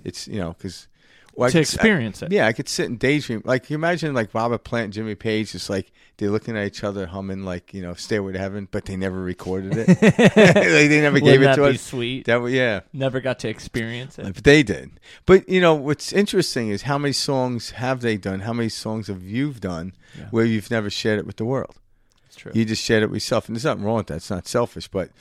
It's 0.04 0.28
you 0.28 0.40
know 0.40 0.54
because 0.54 0.88
well, 1.36 1.50
to 1.50 1.54
could- 1.54 1.62
experience 1.62 2.22
it. 2.24 2.32
yeah, 2.32 2.48
I 2.48 2.54
could 2.54 2.68
sit 2.70 2.90
and 2.90 2.98
daydream. 2.98 3.42
Like, 3.46 3.70
you 3.70 3.76
imagine 3.76 4.16
like 4.16 4.34
Robert 4.34 4.64
Plant 4.64 4.94
Jimmy 4.94 5.14
Page, 5.16 5.52
just 5.52 5.70
like 5.70 5.92
they're 6.18 6.30
looking 6.32 6.58
at 6.58 6.66
each 6.66 6.84
other, 6.84 7.06
humming 7.08 7.44
like 7.44 7.74
you 7.74 7.82
know 7.82 7.94
"Stairway 7.94 8.34
to 8.34 8.40
Heaven," 8.40 8.68
but 8.72 8.86
they 8.86 8.96
never 8.96 9.20
recorded 9.22 9.74
it. 9.78 9.88
like, 10.02 10.14
they 10.36 11.02
never 11.02 11.20
gave 11.20 11.40
Wouldn't 11.40 11.44
it 11.44 11.46
that 11.46 11.56
to 11.58 11.70
be 11.70 11.76
us. 11.76 11.82
sweet? 11.82 12.26
That 12.26 12.42
was 12.42 12.54
yeah, 12.54 12.82
Never 12.94 13.20
got 13.20 13.40
to 13.40 13.50
experience 13.50 14.18
it. 14.18 14.24
but 14.34 14.44
they 14.44 14.64
did. 14.64 15.00
But 15.26 15.48
you 15.48 15.62
know 15.62 15.76
what's 15.76 16.12
interesting 16.14 16.70
is 16.70 16.84
how 16.84 16.98
many 16.98 17.14
songs 17.14 17.72
have 17.72 18.02
they 18.02 18.18
done? 18.18 18.42
How 18.42 18.54
many 18.54 18.70
songs 18.70 19.08
have 19.08 19.24
you 19.24 19.54
done 19.54 19.94
Yeah. 20.18 20.26
where 20.32 20.46
you've 20.46 20.72
never 20.72 20.90
shared 20.90 21.20
it 21.20 21.26
with 21.28 21.38
the 21.38 21.46
world? 21.46 21.76
It's 22.26 22.36
true. 22.36 22.52
You 22.56 22.66
just 22.66 22.84
shared 22.84 23.04
it 23.04 23.08
with 23.12 23.18
yourself, 23.18 23.48
and 23.48 23.56
there's 23.56 23.66
nothing 23.66 23.84
wrong 23.84 23.98
with 23.98 24.08
that. 24.08 24.16
It's 24.18 24.30
not 24.30 24.48
selfish, 24.48 24.88
but 24.88 25.12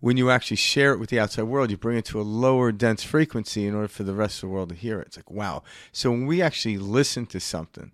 when 0.00 0.16
you 0.16 0.30
actually 0.30 0.56
share 0.58 0.92
it 0.92 0.98
with 0.98 1.10
the 1.10 1.18
outside 1.18 1.42
world, 1.42 1.70
you 1.70 1.76
bring 1.76 1.98
it 1.98 2.04
to 2.06 2.20
a 2.20 2.22
lower 2.22 2.70
dense 2.72 3.02
frequency 3.02 3.66
in 3.66 3.74
order 3.74 3.88
for 3.88 4.04
the 4.04 4.14
rest 4.14 4.36
of 4.36 4.48
the 4.48 4.54
world 4.54 4.68
to 4.70 4.74
hear 4.74 5.00
it. 5.00 5.08
It's 5.08 5.16
like 5.18 5.30
wow. 5.30 5.62
So 5.92 6.10
when 6.10 6.24
we 6.26 6.40
actually 6.40 6.78
listen 6.78 7.26
to 7.26 7.40
something, 7.40 7.90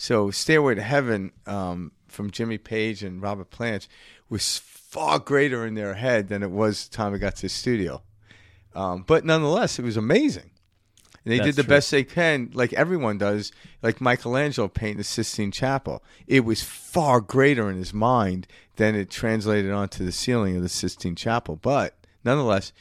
so 0.00 0.30
"Stairway 0.30 0.76
to 0.76 0.82
Heaven" 0.82 1.30
um, 1.46 1.92
from 2.08 2.30
Jimmy 2.30 2.56
Page 2.56 3.02
and 3.02 3.20
Robert 3.20 3.50
Plant 3.50 3.86
was 4.30 4.56
far 4.56 5.18
greater 5.18 5.66
in 5.66 5.74
their 5.74 5.92
head 5.92 6.28
than 6.28 6.42
it 6.42 6.50
was 6.50 6.88
the 6.88 6.96
time 6.96 7.12
we 7.12 7.18
got 7.18 7.36
to 7.36 7.42
the 7.42 7.48
studio. 7.50 8.00
Um, 8.74 9.04
but 9.06 9.26
nonetheless, 9.26 9.78
it 9.78 9.84
was 9.84 9.98
amazing. 9.98 10.52
And 11.22 11.32
they 11.32 11.36
That's 11.36 11.48
did 11.48 11.56
the 11.56 11.62
true. 11.64 11.76
best 11.76 11.90
they 11.90 12.04
can, 12.04 12.50
like 12.54 12.72
everyone 12.72 13.18
does, 13.18 13.52
like 13.82 14.00
Michelangelo 14.00 14.68
painting 14.68 14.96
the 14.96 15.04
Sistine 15.04 15.50
Chapel. 15.50 16.02
It 16.26 16.46
was 16.46 16.62
far 16.62 17.20
greater 17.20 17.68
in 17.68 17.76
his 17.76 17.92
mind 17.92 18.46
than 18.76 18.94
it 18.94 19.10
translated 19.10 19.70
onto 19.70 20.02
the 20.02 20.12
ceiling 20.12 20.56
of 20.56 20.62
the 20.62 20.70
Sistine 20.70 21.14
Chapel. 21.14 21.56
But 21.56 21.94
nonetheless, 22.24 22.72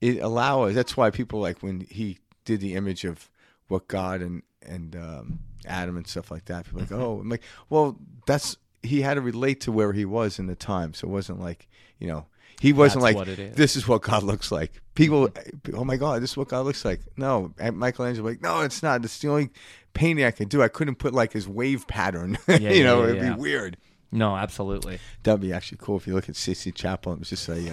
it 0.00 0.18
allows. 0.18 0.74
That's 0.74 0.96
why 0.96 1.10
people 1.10 1.38
like 1.38 1.62
when 1.62 1.86
he 1.88 2.18
did 2.44 2.58
the 2.58 2.74
image 2.74 3.04
of 3.04 3.30
what 3.68 3.86
God 3.86 4.22
and 4.22 4.42
and 4.60 4.96
um, 4.96 5.38
Adam 5.66 5.96
and 5.96 6.06
stuff 6.06 6.30
like 6.30 6.46
that. 6.46 6.64
People 6.64 6.80
are 6.80 6.82
like, 6.82 6.90
mm-hmm. 6.90 7.02
oh, 7.02 7.20
I'm 7.20 7.28
like, 7.28 7.42
well, 7.68 7.98
that's 8.26 8.56
he 8.82 9.00
had 9.00 9.14
to 9.14 9.20
relate 9.20 9.62
to 9.62 9.72
where 9.72 9.92
he 9.92 10.04
was 10.04 10.38
in 10.38 10.46
the 10.46 10.54
time, 10.54 10.94
so 10.94 11.08
it 11.08 11.10
wasn't 11.10 11.40
like 11.40 11.68
you 11.98 12.08
know. 12.08 12.26
He 12.60 12.72
wasn't 12.72 13.02
That's 13.02 13.14
like, 13.14 13.16
what 13.16 13.28
it 13.28 13.38
is. 13.38 13.56
this 13.56 13.76
is 13.76 13.86
what 13.86 14.02
God 14.02 14.22
looks 14.22 14.52
like. 14.52 14.80
People, 14.94 15.28
mm-hmm. 15.28 15.74
eh, 15.74 15.76
oh 15.76 15.84
my 15.84 15.96
God, 15.96 16.22
this 16.22 16.30
is 16.30 16.36
what 16.36 16.48
God 16.48 16.64
looks 16.64 16.84
like. 16.84 17.00
No, 17.16 17.52
and 17.58 17.76
Michelangelo, 17.76 18.28
like, 18.28 18.40
no, 18.40 18.60
it's 18.60 18.82
not. 18.82 19.04
It's 19.04 19.18
the 19.18 19.28
only 19.28 19.50
painting 19.92 20.24
I 20.24 20.30
can 20.30 20.48
do. 20.48 20.62
I 20.62 20.68
couldn't 20.68 20.96
put 20.96 21.12
like 21.12 21.32
his 21.32 21.48
wave 21.48 21.86
pattern. 21.86 22.38
Yeah, 22.48 22.70
you 22.70 22.84
know, 22.84 23.02
yeah, 23.02 23.10
it'd 23.10 23.36
be 23.36 23.42
weird. 23.42 23.76
No, 24.16 24.36
absolutely. 24.36 25.00
That'd 25.24 25.40
be 25.40 25.52
actually 25.52 25.78
cool 25.80 25.96
if 25.96 26.06
you 26.06 26.14
look 26.14 26.28
at 26.28 26.36
Sistine 26.36 26.72
Chapel. 26.72 27.14
It 27.14 27.18
was 27.18 27.30
just 27.30 27.48
a, 27.48 27.68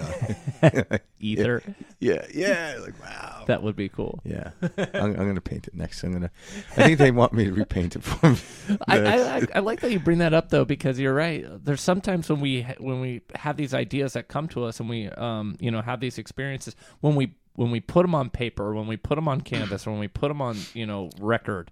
uh, 0.62 0.98
Ether. 1.20 1.62
yeah, 2.00 2.26
yeah, 2.34 2.78
like 2.82 3.00
wow. 3.00 3.44
That 3.46 3.62
would 3.62 3.76
be 3.76 3.88
cool. 3.88 4.18
Yeah, 4.24 4.50
I'm, 4.76 5.04
I'm 5.18 5.26
gonna 5.28 5.40
paint 5.40 5.68
it 5.68 5.74
next. 5.74 6.02
I'm 6.02 6.12
gonna. 6.12 6.32
I 6.76 6.82
think 6.84 6.98
they 6.98 7.12
want 7.12 7.32
me 7.32 7.44
to 7.44 7.52
repaint 7.52 7.94
it 7.94 8.02
for 8.02 8.30
me. 8.30 8.38
I, 8.88 8.98
I, 8.98 9.36
I- 9.36 9.46
I 9.54 9.58
like 9.60 9.80
that 9.82 9.92
you 9.92 10.00
bring 10.00 10.18
that 10.18 10.34
up 10.34 10.48
though 10.50 10.64
because 10.64 10.98
you're 10.98 11.14
right. 11.14 11.46
There's 11.64 11.80
sometimes 11.80 12.28
when 12.28 12.40
we 12.40 12.62
when 12.78 13.00
we 13.00 13.20
have 13.36 13.56
these 13.56 13.72
ideas 13.72 14.14
that 14.14 14.26
come 14.26 14.48
to 14.48 14.64
us 14.64 14.80
and 14.80 14.88
we 14.88 15.08
um 15.10 15.56
you 15.60 15.70
know 15.70 15.80
have 15.80 16.00
these 16.00 16.18
experiences 16.18 16.74
when 17.00 17.14
we 17.14 17.34
when 17.54 17.70
we 17.70 17.78
put 17.78 18.02
them 18.02 18.16
on 18.16 18.30
paper 18.30 18.64
or 18.64 18.74
when 18.74 18.88
we 18.88 18.96
put 18.96 19.14
them 19.14 19.28
on 19.28 19.42
canvas 19.42 19.86
or 19.86 19.90
when 19.92 20.00
we 20.00 20.08
put 20.08 20.26
them 20.28 20.42
on 20.42 20.56
you 20.74 20.86
know 20.86 21.08
record, 21.20 21.70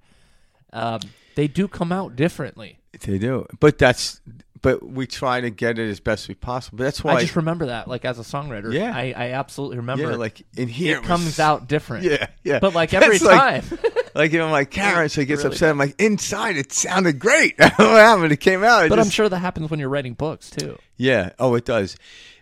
um, 0.73 1.01
they 1.35 1.49
do 1.49 1.67
come 1.67 1.91
out 1.91 2.15
differently. 2.15 2.77
They 3.05 3.19
do, 3.19 3.47
but 3.61 3.79
that's 3.79 4.21
but 4.63 4.83
we 4.87 5.07
try 5.07 5.41
to 5.41 5.51
get 5.51 5.79
it 5.79 5.89
as 5.89 6.01
best 6.01 6.29
we 6.29 6.35
possible. 6.35 6.79
But 6.79 6.85
that's 6.85 7.03
why, 7.03 7.15
I 7.15 7.21
just 7.21 7.37
remember 7.37 7.67
that, 7.67 7.89
like 7.89 8.05
as 8.05 8.19
a 8.19 8.23
songwriter. 8.23 8.73
Yeah. 8.73 8.93
I, 8.95 9.15
I 9.17 9.31
absolutely 9.33 9.79
remember. 9.79 10.11
yeah, 10.11 10.17
like 10.17 10.43
in 10.57 10.69
here 10.69 10.99
it 10.99 11.05
comes 11.05 11.25
was- 11.27 11.41
out 11.41 11.69
different. 11.69 12.05
Yeah, 12.05 12.27
yeah. 12.45 12.59
But 12.59 12.75
like 12.75 12.93
every 12.95 13.19
That's 13.19 13.25
like- 13.25 13.69
time, 13.69 13.79
Like 14.15 14.33
you 14.33 14.39
know, 14.39 14.49
my 14.49 14.65
Karen, 14.65 15.09
she 15.09 15.25
gets 15.25 15.45
Really 15.45 15.55
upset. 15.55 15.71
I'm 15.71 15.79
like, 15.79 15.95
inside 16.01 16.57
it 16.57 16.73
sounded 16.73 17.21
great. 17.21 17.55
I 17.61 17.69
don't 17.69 17.79
know 17.79 17.93
what 17.93 18.01
happened. 18.01 18.33
It 18.33 18.41
came 18.41 18.65
out. 18.65 18.87
It 18.87 18.89
but 18.89 18.99
I'm 18.99 19.09
sure 19.09 19.29
that 19.29 19.39
happens 19.39 19.71
when 19.71 19.79
you're 19.79 19.89
writing 19.89 20.15
books 20.15 20.51
too. 20.51 20.79
Yeah. 20.97 21.31
Oh, 21.39 21.55
it 21.55 21.65
does. 21.65 21.97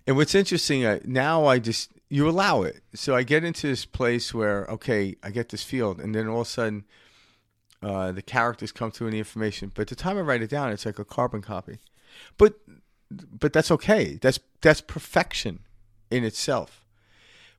And 0.07 0.17
what's 0.17 0.35
interesting 0.35 0.87
uh, 0.87 1.01
now, 1.05 1.45
I 1.45 1.59
just 1.59 1.91
you 2.09 2.27
allow 2.27 2.63
it. 2.63 2.81
So 2.95 3.15
I 3.15 3.23
get 3.23 3.45
into 3.45 3.67
this 3.67 3.85
place 3.85 4.33
where 4.33 4.65
okay, 4.67 5.17
I 5.23 5.29
get 5.31 5.51
this 5.51 5.63
field, 5.63 6.01
and 6.01 6.15
then 6.15 6.27
all 6.27 6.41
of 6.41 6.47
a 6.47 6.51
sudden, 6.51 6.85
uh, 7.83 8.13
the 8.13 8.23
characters 8.23 8.73
come 8.73 8.91
through 8.91 9.09
and 9.09 9.15
the 9.15 9.19
information. 9.19 9.71
But 9.75 9.89
the 9.89 9.95
time 9.95 10.17
I 10.17 10.23
write 10.23 10.41
it 10.43 10.49
down, 10.51 10.73
it's 10.73 10.87
like 10.87 10.99
a 10.99 11.05
carbon 11.05 11.43
copy. 11.43 11.79
But 12.37 12.55
but 13.11 13.53
that's 13.53 13.71
okay. 13.71 14.19
That's 14.21 14.39
that's 14.61 14.81
perfection 14.81 15.61
in 16.11 16.25
itself. 16.25 16.85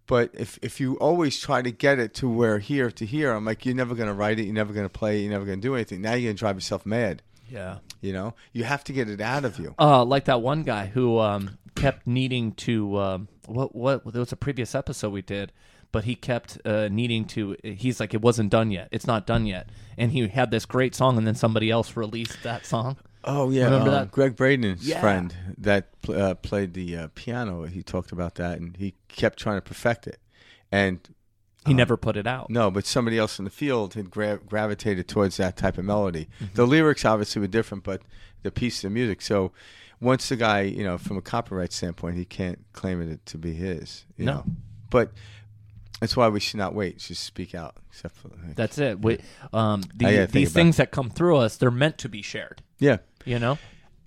But 0.06 0.32
if 0.34 0.58
if 0.62 0.80
you 0.80 0.96
always 0.96 1.39
try 1.39 1.62
to 1.62 1.72
get 1.72 2.00
it 2.00 2.13
to 2.16 2.30
where 2.30 2.60
here 2.60 2.89
to 2.92 3.06
here, 3.06 3.32
I'm 3.32 3.46
like, 3.46 3.66
you're 3.66 3.75
never 3.75 3.96
gonna 3.96 4.13
write 4.13 4.39
it. 4.39 4.44
You're 4.44 4.54
never 4.54 4.74
gonna 4.74 4.89
play 4.89 5.20
it. 5.20 5.22
You're 5.24 5.32
never 5.32 5.46
gonna 5.46 5.58
do 5.58 5.75
anything. 5.75 6.01
Now 6.01 6.13
you're 6.13 6.32
gonna 6.32 6.38
drive 6.38 6.56
yourself 6.56 6.86
mad. 6.86 7.22
Yeah. 7.48 7.78
You 8.01 8.13
know, 8.13 8.34
you 8.54 8.63
have 8.63 8.84
to 8.86 8.94
get 8.94 9.10
it 9.10 9.22
out 9.22 9.46
of 9.46 9.60
you. 9.60 9.75
Uh, 9.78 10.04
like 10.04 10.25
that 10.25 10.42
one 10.42 10.63
guy 10.63 10.88
who 10.88 11.20
um, 11.20 11.58
kept 11.75 12.08
needing 12.08 12.54
to 12.54 12.98
um, 12.98 13.28
what 13.46 13.75
what 13.75 14.04
there 14.12 14.20
was 14.20 14.32
a 14.32 14.38
previous 14.38 14.74
episode 14.74 15.12
we 15.12 15.22
did, 15.22 15.51
but 15.92 16.06
he 16.06 16.16
kept 16.16 16.60
uh, 16.66 16.88
needing 16.89 17.25
to. 17.25 17.56
He's 17.63 18.00
like, 18.00 18.13
it 18.13 18.22
wasn't 18.22 18.51
done 18.51 18.72
yet. 18.72 18.88
It's 18.92 19.08
not 19.08 19.28
done 19.28 19.46
yet, 19.46 19.70
and 19.98 20.12
he 20.12 20.28
had 20.28 20.51
this 20.51 20.66
great 20.66 20.96
song, 20.96 21.18
and 21.18 21.28
then 21.28 21.36
somebody 21.36 21.70
else 21.70 21.96
released 21.98 22.42
that 22.44 22.66
song. 22.66 22.98
Oh 23.24 23.50
yeah, 23.50 23.66
Remember 23.66 23.90
uh, 23.90 23.92
that? 23.92 24.12
Gregg 24.12 24.36
Braden's 24.36 24.88
Yeah. 24.88 25.02
friend 25.02 25.36
that 25.58 25.90
uh, 26.08 26.36
played 26.36 26.74
the 26.74 26.96
uh, 26.96 27.08
piano. 27.16 27.64
He 27.64 27.84
talked 27.84 28.12
about 28.12 28.36
that, 28.36 28.60
and 28.60 28.78
he 28.78 28.96
kept 29.10 29.38
trying 29.40 29.58
to 29.58 29.62
perfect 29.62 30.08
it. 30.08 30.20
And 30.72 31.00
He 31.66 31.74
never 31.74 31.98
put 31.98 32.16
it 32.16 32.26
out. 32.28 32.50
no, 32.50 32.72
but 32.72 32.86
somebody 32.86 33.18
else 33.18 33.38
in 33.40 33.46
the 33.46 33.52
field 33.52 33.94
had 33.96 34.10
gra- 34.10 34.40
gravitated 34.46 35.08
towards 35.08 35.38
that 35.38 35.58
type 35.58 35.78
of 35.78 35.86
melody. 35.86 36.28
Mm-hmm. 36.42 36.56
The 36.56 36.66
lyrics 36.66 37.04
obviously 37.04 37.42
were 37.42 37.48
different, 37.48 37.84
but 37.84 38.02
the 38.44 38.52
piece 38.52 38.84
of 38.86 38.92
music. 38.94 39.22
So 39.22 39.52
once 40.00 40.30
the 40.30 40.38
guy, 40.38 40.62
you 40.62 40.84
know, 40.84 40.98
from 40.98 41.18
a 41.18 41.22
copyright 41.22 41.74
standpoint, 41.74 42.16
he 42.16 42.24
can't 42.26 42.60
claim 42.72 43.02
it 43.02 43.26
to 43.26 43.38
be 43.38 43.54
his. 43.54 44.06
You 44.16 44.26
No. 44.26 44.34
know? 44.34 44.46
but 44.90 45.12
that's 46.00 46.16
why 46.16 46.30
we 46.30 46.40
should 46.40 46.58
not 46.58 46.74
wait. 46.74 46.98
Just 47.00 47.24
speak 47.26 47.54
out. 47.54 47.76
Except 47.92 48.16
for 48.16 48.30
like, 48.30 48.56
That's 48.56 48.78
it. 48.78 49.02
We, 49.02 49.20
um, 49.52 49.84
the, 49.94 50.06
I 50.06 50.12
gotta 50.14 50.22
think 50.28 50.32
these 50.32 50.54
things 50.54 50.78
that 50.78 50.92
come 50.92 51.10
through 51.10 51.36
us, 51.38 51.58
they're 51.58 51.70
meant 51.70 51.98
to 52.00 52.08
be 52.10 52.22
shared. 52.22 52.64
yeah. 52.80 52.98
You 53.26 53.40
know. 53.40 53.58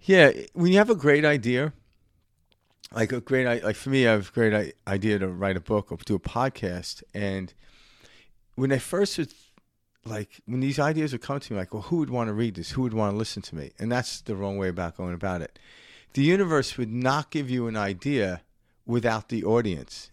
Yeah, 0.03 0.33
when 0.55 0.73
you 0.73 0.79
have 0.79 0.91
a 0.91 0.97
great 0.97 1.25
idea, 1.25 1.73
like 2.95 3.13
a 3.13 3.21
great, 3.21 3.63
like 3.63 3.77
for 3.77 3.91
me, 3.91 4.07
I 4.07 4.13
have 4.13 4.29
a 4.29 4.33
great 4.33 4.75
idea 4.87 5.19
to 5.19 5.29
write 5.29 5.57
a 5.57 5.61
book 5.61 5.93
or 5.93 5.99
do 6.05 6.15
a 6.15 6.21
podcast. 6.21 7.03
And 7.15 7.55
when 8.55 8.73
I 8.73 8.79
first 8.79 9.19
was 9.19 9.35
like, 10.05 10.43
when 10.47 10.61
these 10.61 10.79
ideas 10.79 11.13
would 11.13 11.23
come 11.23 11.41
to 11.41 11.53
me, 11.53 11.59
like, 11.59 11.73
well, 11.73 11.85
who 11.85 11.97
would 11.97 12.11
want 12.11 12.29
to 12.29 12.35
read 12.35 12.57
this? 12.57 12.73
Who 12.73 12.83
would 12.83 12.95
want 12.95 13.15
to 13.15 13.17
listen 13.17 13.43
to 13.43 13.55
me? 13.55 13.71
And 13.79 13.91
that's 13.91 14.21
the 14.21 14.37
wrong 14.37 14.59
way 14.59 14.69
about 14.69 14.97
going 14.97 15.15
about 15.15 15.43
it. 15.43 15.59
The 16.15 16.23
universe 16.23 16.77
would 16.77 16.93
not 16.93 17.31
give 17.31 17.49
you 17.49 17.69
an 17.69 17.77
idea 17.77 18.43
without 18.85 19.29
the 19.29 19.45
audience. 19.45 20.11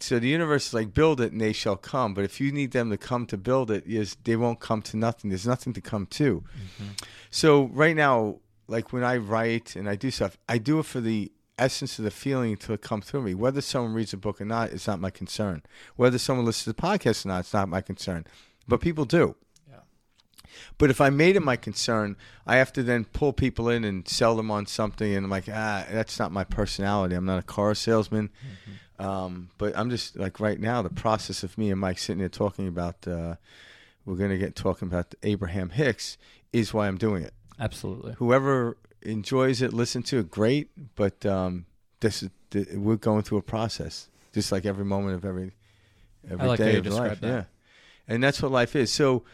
So 0.00 0.18
the 0.18 0.28
universe 0.28 0.68
is 0.68 0.74
like, 0.74 0.92
build 0.92 1.20
it 1.20 1.32
and 1.32 1.40
they 1.40 1.52
shall 1.52 1.76
come. 1.76 2.14
But 2.14 2.24
if 2.24 2.40
you 2.40 2.52
need 2.52 2.72
them 2.72 2.90
to 2.90 2.98
come 2.98 3.26
to 3.26 3.38
build 3.38 3.70
it, 3.70 3.84
yes, 3.86 4.16
they 4.24 4.36
won't 4.36 4.60
come 4.60 4.82
to 4.82 4.96
nothing. 4.96 5.30
There's 5.30 5.46
nothing 5.46 5.72
to 5.72 5.80
come 5.80 6.06
to. 6.06 6.44
So 7.30 7.66
right 7.66 7.96
now, 7.96 8.40
like 8.66 8.92
when 8.92 9.04
I 9.04 9.16
write 9.16 9.76
and 9.76 9.88
I 9.88 9.96
do 9.96 10.10
stuff, 10.10 10.36
I 10.48 10.58
do 10.58 10.78
it 10.78 10.86
for 10.86 11.00
the 11.00 11.32
essence 11.58 11.98
of 11.98 12.04
the 12.04 12.10
feeling 12.10 12.56
to 12.56 12.76
come 12.76 13.00
through 13.00 13.22
me. 13.22 13.34
Whether 13.34 13.60
someone 13.60 13.94
reads 13.94 14.12
a 14.12 14.16
book 14.16 14.40
or 14.40 14.44
not, 14.44 14.72
it's 14.72 14.86
not 14.86 15.00
my 15.00 15.10
concern. 15.10 15.62
Whether 15.96 16.18
someone 16.18 16.44
listens 16.44 16.64
to 16.64 16.72
the 16.72 16.88
podcast 16.88 17.24
or 17.24 17.28
not, 17.28 17.40
it's 17.40 17.54
not 17.54 17.68
my 17.68 17.80
concern. 17.80 18.26
But 18.66 18.80
people 18.80 19.04
do. 19.04 19.36
But 20.78 20.90
if 20.90 21.00
I 21.00 21.10
made 21.10 21.36
it 21.36 21.42
my 21.42 21.56
concern, 21.56 22.16
I 22.46 22.56
have 22.56 22.72
to 22.74 22.82
then 22.82 23.04
pull 23.04 23.32
people 23.32 23.68
in 23.68 23.84
and 23.84 24.08
sell 24.08 24.36
them 24.36 24.50
on 24.50 24.66
something, 24.66 25.14
and 25.14 25.24
I'm 25.24 25.30
like, 25.30 25.48
ah, 25.48 25.84
that's 25.90 26.18
not 26.18 26.32
my 26.32 26.44
personality. 26.44 27.14
I'm 27.14 27.24
not 27.24 27.38
a 27.38 27.42
car 27.42 27.74
salesman. 27.74 28.30
Um, 28.98 29.50
but 29.58 29.76
I'm 29.76 29.90
just 29.90 30.16
like 30.16 30.38
right 30.40 30.60
now, 30.60 30.82
the 30.82 30.90
process 30.90 31.42
of 31.42 31.58
me 31.58 31.70
and 31.70 31.80
Mike 31.80 31.98
sitting 31.98 32.20
there 32.20 32.28
talking 32.28 32.68
about, 32.68 33.06
uh, 33.08 33.36
we're 34.04 34.16
going 34.16 34.30
to 34.30 34.38
get 34.38 34.54
talking 34.54 34.88
about 34.88 35.14
Abraham 35.22 35.70
Hicks 35.70 36.16
is 36.52 36.72
why 36.72 36.86
I'm 36.86 36.98
doing 36.98 37.22
it 37.24 37.34
Absolutely. 37.58 38.14
whoever 38.18 38.76
enjoys 39.02 39.62
it, 39.62 39.72
listen 39.72 40.02
to 40.04 40.18
it, 40.20 40.30
great. 40.30 40.70
But 40.94 41.24
um, 41.26 41.66
this 42.00 42.22
is 42.22 42.30
th- 42.50 42.68
we're 42.74 42.96
going 42.96 43.22
through 43.22 43.38
a 43.38 43.42
process, 43.42 44.08
just 44.32 44.52
like 44.52 44.64
every 44.64 44.84
moment 44.84 45.16
of 45.16 45.24
every 45.24 45.52
every 46.30 46.44
I 46.44 46.48
like 46.48 46.58
day 46.58 46.76
of 46.76 46.86
life. 46.86 47.20
that. 47.20 47.26
Yeah, 47.26 47.44
and 48.08 48.22
that's 48.22 48.42
what 48.42 48.52
life 48.52 48.76
is. 48.76 48.92
So 48.92 49.24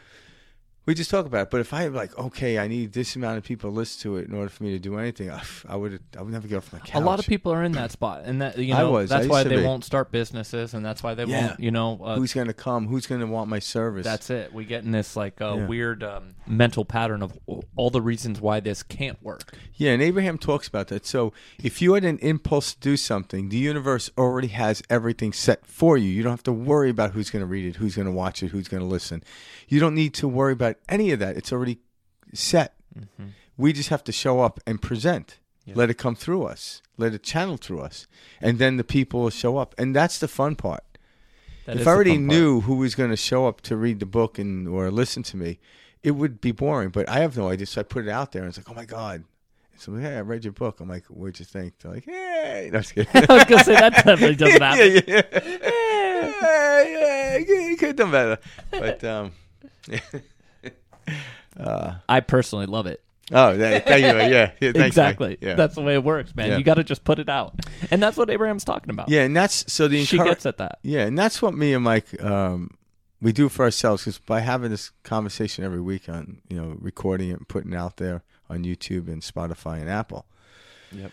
we 0.87 0.95
just 0.95 1.11
talk 1.11 1.27
about 1.27 1.43
it. 1.43 1.51
But 1.51 1.61
if 1.61 1.73
I 1.75 1.87
like, 1.89 2.17
okay, 2.19 2.59
I 2.59 2.67
need 2.67 2.93
this 2.95 3.15
amount 3.15 3.39
of 3.39 3.45
people 3.45 3.71
to 3.71 3.77
listen 3.77 4.01
to 4.03 4.17
it 4.17 4.29
in 4.29 4.35
order 4.35 4.49
for 4.49 4.65
me 4.65 4.71
to 4.73 4.79
do 4.79 4.99
anything, 4.99 5.31
I, 5.31 5.43
I 5.69 5.77
would 5.77 6.01
I 6.19 6.23
would 6.23 6.33
never 6.33 6.49
get 6.49 6.57
off 6.57 6.73
my 6.73 6.79
couch. 6.79 6.95
A 6.95 7.01
lot 7.01 7.19
of 7.19 7.27
people 7.27 7.53
are 7.53 7.63
in 7.63 7.73
that 7.73 7.91
spot, 7.93 8.23
and 8.25 8.41
that 8.43 8.59
you 8.59 8.75
I 8.75 8.81
know 8.81 8.91
was. 8.93 9.11
That's 9.11 9.21
used 9.25 9.31
why 9.31 9.45
they 9.45 9.57
be. 9.57 9.63
won't 9.65 9.85
start 9.85 10.11
businesses, 10.11 10.73
and 10.75 10.85
that's 10.85 11.03
why 11.03 11.15
they 11.15 11.25
Yeah. 11.25 11.49
won't. 11.49 11.61
You 11.61 11.71
know, 11.71 12.01
uh, 12.03 12.17
Who's 12.17 12.33
going 12.33 12.47
to 12.47 12.55
come? 12.55 12.87
Who's 12.89 13.07
going 13.07 13.21
to 13.21 13.27
want 13.27 13.49
my 13.51 13.59
service? 13.59 14.05
That's 14.05 14.31
it. 14.31 14.53
We 14.55 14.65
get 14.65 14.83
in 14.85 14.91
this 14.91 15.17
like 15.17 15.41
uh, 15.41 15.57
Yeah. 15.59 15.67
weird 15.67 16.03
um, 16.03 16.35
mental 16.47 16.85
pattern 16.85 17.23
of 17.23 17.39
all 17.77 17.91
the 17.91 18.01
reasons 18.03 18.41
why 18.41 18.61
this 18.61 18.83
can't 18.83 19.23
work. 19.23 19.55
Yeah, 19.75 19.93
and 19.93 20.03
Abraham 20.03 20.39
talks 20.39 20.67
about 20.67 20.89
that. 20.89 21.07
So 21.07 21.33
if 21.63 21.81
you 21.83 21.95
had 21.95 22.05
an 22.05 22.19
impulse 22.19 22.75
to 22.75 22.81
do 22.81 22.97
something, 22.97 23.49
the 23.51 23.59
universe 23.59 24.11
already 24.19 24.49
has 24.49 24.83
everything 24.91 25.33
set 25.33 25.67
for 25.67 25.97
you. 25.97 26.09
You 26.09 26.23
don't 26.23 26.33
have 26.33 26.43
to 26.45 26.53
worry 26.53 26.91
about 26.91 27.13
who's 27.13 27.31
going 27.31 27.41
to 27.41 27.47
read 27.47 27.67
it, 27.67 27.77
who's 27.77 27.97
going 27.97 28.07
to 28.07 28.13
watch 28.13 28.43
it, 28.43 28.49
who's 28.49 28.69
going 28.69 28.83
to 28.83 28.87
listen. 28.89 29.23
You 29.69 29.79
don't 29.79 29.95
need 29.95 30.15
to 30.15 30.27
worry 30.29 30.53
about 30.53 30.70
any 30.89 31.11
of 31.13 31.19
that. 31.21 31.37
It's 31.37 31.53
already 31.53 31.79
set. 32.35 32.75
We 33.57 33.73
just 33.73 33.89
have 33.91 34.05
to 34.05 34.13
show 34.13 34.41
up 34.41 34.61
and 34.67 34.81
present. 34.81 35.39
Let 35.73 35.89
it 35.91 35.95
come 35.99 36.17
through 36.17 36.45
us. 36.45 36.83
Let 36.97 37.15
it 37.15 37.23
channel 37.23 37.57
through 37.57 37.81
us. 37.81 38.07
And 38.41 38.59
then 38.59 38.77
the 38.77 38.83
people 38.85 39.21
will 39.21 39.31
show 39.31 39.57
up. 39.59 39.75
And 39.79 39.95
that's 39.95 40.19
the 40.19 40.27
fun 40.27 40.57
part. 40.57 40.83
That 41.67 41.77
if 41.79 41.87
I 41.87 41.91
already 41.93 42.17
knew 42.19 42.63
who 42.63 42.77
was 42.77 42.95
going 42.97 43.11
to 43.11 43.17
show 43.17 43.47
up 43.47 43.61
to 43.63 43.77
read 43.77 44.01
the 44.01 44.07
book 44.07 44.39
and 44.39 44.67
or 44.67 44.91
listen 44.91 45.23
to 45.25 45.37
me, 45.37 45.61
it 46.03 46.13
would 46.13 46.41
be 46.41 46.51
boring. 46.51 46.89
But 46.89 47.09
I 47.09 47.21
have 47.21 47.37
no 47.37 47.49
idea, 47.51 47.67
so 47.67 47.83
I 47.83 47.85
put 47.85 48.07
it 48.07 48.11
out 48.11 48.33
there, 48.33 48.43
and 48.43 48.49
it's 48.49 48.59
like, 48.59 48.69
oh 48.71 48.75
my 48.75 48.85
god. 48.87 49.25
So 49.77 49.95
hey, 49.95 50.17
I 50.17 50.21
read 50.23 50.45
your 50.45 50.53
book. 50.53 50.81
I'm 50.81 50.89
like, 50.89 51.05
what'd 51.07 51.39
you 51.39 51.45
think? 51.45 51.75
They're 51.79 51.93
like, 51.93 52.05
hey, 52.05 52.69
no, 52.73 52.79
I'm 52.79 52.83
just 52.83 52.95
kidding. 52.95 53.11
I 53.29 53.35
was 53.35 53.45
gonna 53.45 53.65
say 53.65 53.75
that 53.75 53.95
definitely 53.95 54.35
doesn't 54.35 54.61
happen. 54.63 55.03
yeah, 55.07 55.23
yeah, 55.33 56.83
yeah, 56.83 57.39
yeah, 57.39 57.69
you 57.69 57.77
could 57.77 57.89
have 57.89 57.97
done 57.97 58.11
better. 58.11 58.39
But 58.71 59.05
um, 59.05 59.33
I 62.09 62.21
personally 62.21 62.67
love 62.67 62.87
it. 62.87 63.03
oh, 63.33 63.57
th- 63.57 63.85
thank 63.85 64.01
you. 64.03 64.09
Yeah, 64.09 64.29
yeah 64.29 64.53
thanks, 64.73 64.87
exactly. 64.87 65.39
Yeah, 65.41 65.55
That's 65.55 65.75
the 65.75 65.83
way 65.83 65.95
it 65.95 66.03
works, 66.05 66.35
man. 66.35 66.49
Yeah. 66.49 66.59
You 66.59 66.65
got 66.65 66.75
to 66.75 66.85
just 66.85 67.05
put 67.05 67.19
it 67.19 67.29
out, 67.29 67.55
and 67.91 68.03
that's 68.03 68.17
what 68.17 68.31
Abraham's 68.31 68.65
talking 68.65 68.91
about. 68.91 69.09
yeah, 69.09 69.23
and 69.23 69.37
that's 69.37 69.73
so 69.73 69.89
the 69.89 70.05
she 70.05 70.19
gets 70.19 70.47
at 70.47 70.59
that. 70.59 70.79
Yeah, 70.83 71.07
and 71.07 71.19
that's 71.19 71.41
what 71.41 71.55
me 71.55 71.75
and 71.75 71.85
Mike 71.85 72.23
um, 72.23 72.71
we 73.21 73.33
do 73.33 73.49
for 73.49 73.65
ourselves 73.65 74.03
because 74.03 74.19
by 74.19 74.41
having 74.41 74.71
this 74.71 74.91
conversation 75.03 75.65
every 75.65 75.81
week 75.81 76.09
on 76.09 76.41
you 76.49 76.61
know 76.61 76.77
recording 76.81 77.31
it 77.31 77.39
and 77.39 77.49
putting 77.49 77.73
it 77.73 77.77
out 77.77 77.99
there 77.99 78.23
on 78.49 78.65
YouTube 78.65 79.07
and 79.09 79.23
Spotify 79.23 79.81
and 79.81 79.89
Apple. 79.89 80.27
Yep. 80.93 81.13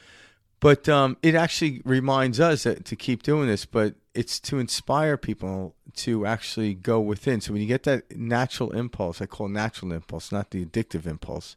But 0.59 0.89
um, 0.89 1.17
it 1.21 1.35
actually 1.35 1.81
reminds 1.85 2.39
us 2.39 2.63
that 2.63 2.83
to 2.85 2.95
keep 2.95 3.21
doing 3.21 3.47
this, 3.47 3.65
but 3.65 3.93
it's 4.17 4.39
to 4.41 4.57
inspire 4.59 5.15
people 5.17 5.75
to 5.95 6.25
actually 6.25 6.73
go 6.73 6.99
within. 6.99 7.39
So 7.41 7.53
when 7.53 7.61
you 7.61 7.67
get 7.67 7.83
that 7.83 8.15
natural 8.17 8.71
impulse, 8.71 9.21
I 9.21 9.25
call 9.27 9.47
natural 9.47 9.91
impulse, 9.93 10.31
not 10.31 10.51
the 10.51 10.65
addictive 10.65 11.05
impulse. 11.05 11.55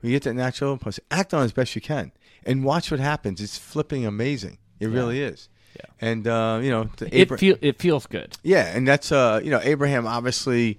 When 0.00 0.10
you 0.12 0.16
get 0.16 0.24
that 0.24 0.34
natural 0.34 0.72
impulse, 0.72 0.98
act 1.10 1.32
on 1.32 1.42
it 1.42 1.44
as 1.46 1.52
best 1.52 1.74
you 1.74 1.80
can 1.80 2.12
and 2.44 2.64
watch 2.64 2.90
what 2.90 3.00
happens. 3.00 3.40
It's 3.40 3.56
flipping 3.56 4.04
amazing. 4.04 4.58
It 4.80 4.88
Yeah. 4.88 4.94
really 4.98 5.20
is. 5.22 5.48
Yeah. 5.76 5.86
And 6.08 6.26
uh, 6.28 6.60
you 6.62 6.70
know, 6.70 6.84
the 6.98 7.06
It 7.20 7.38
feel 7.38 7.56
it 7.60 7.80
feels 7.80 8.06
good. 8.06 8.36
yeah, 8.42 8.76
and 8.76 8.86
that's 8.86 9.10
uh, 9.10 9.40
you 9.42 9.50
know, 9.50 9.60
Abraham 9.62 10.06
obviously 10.06 10.78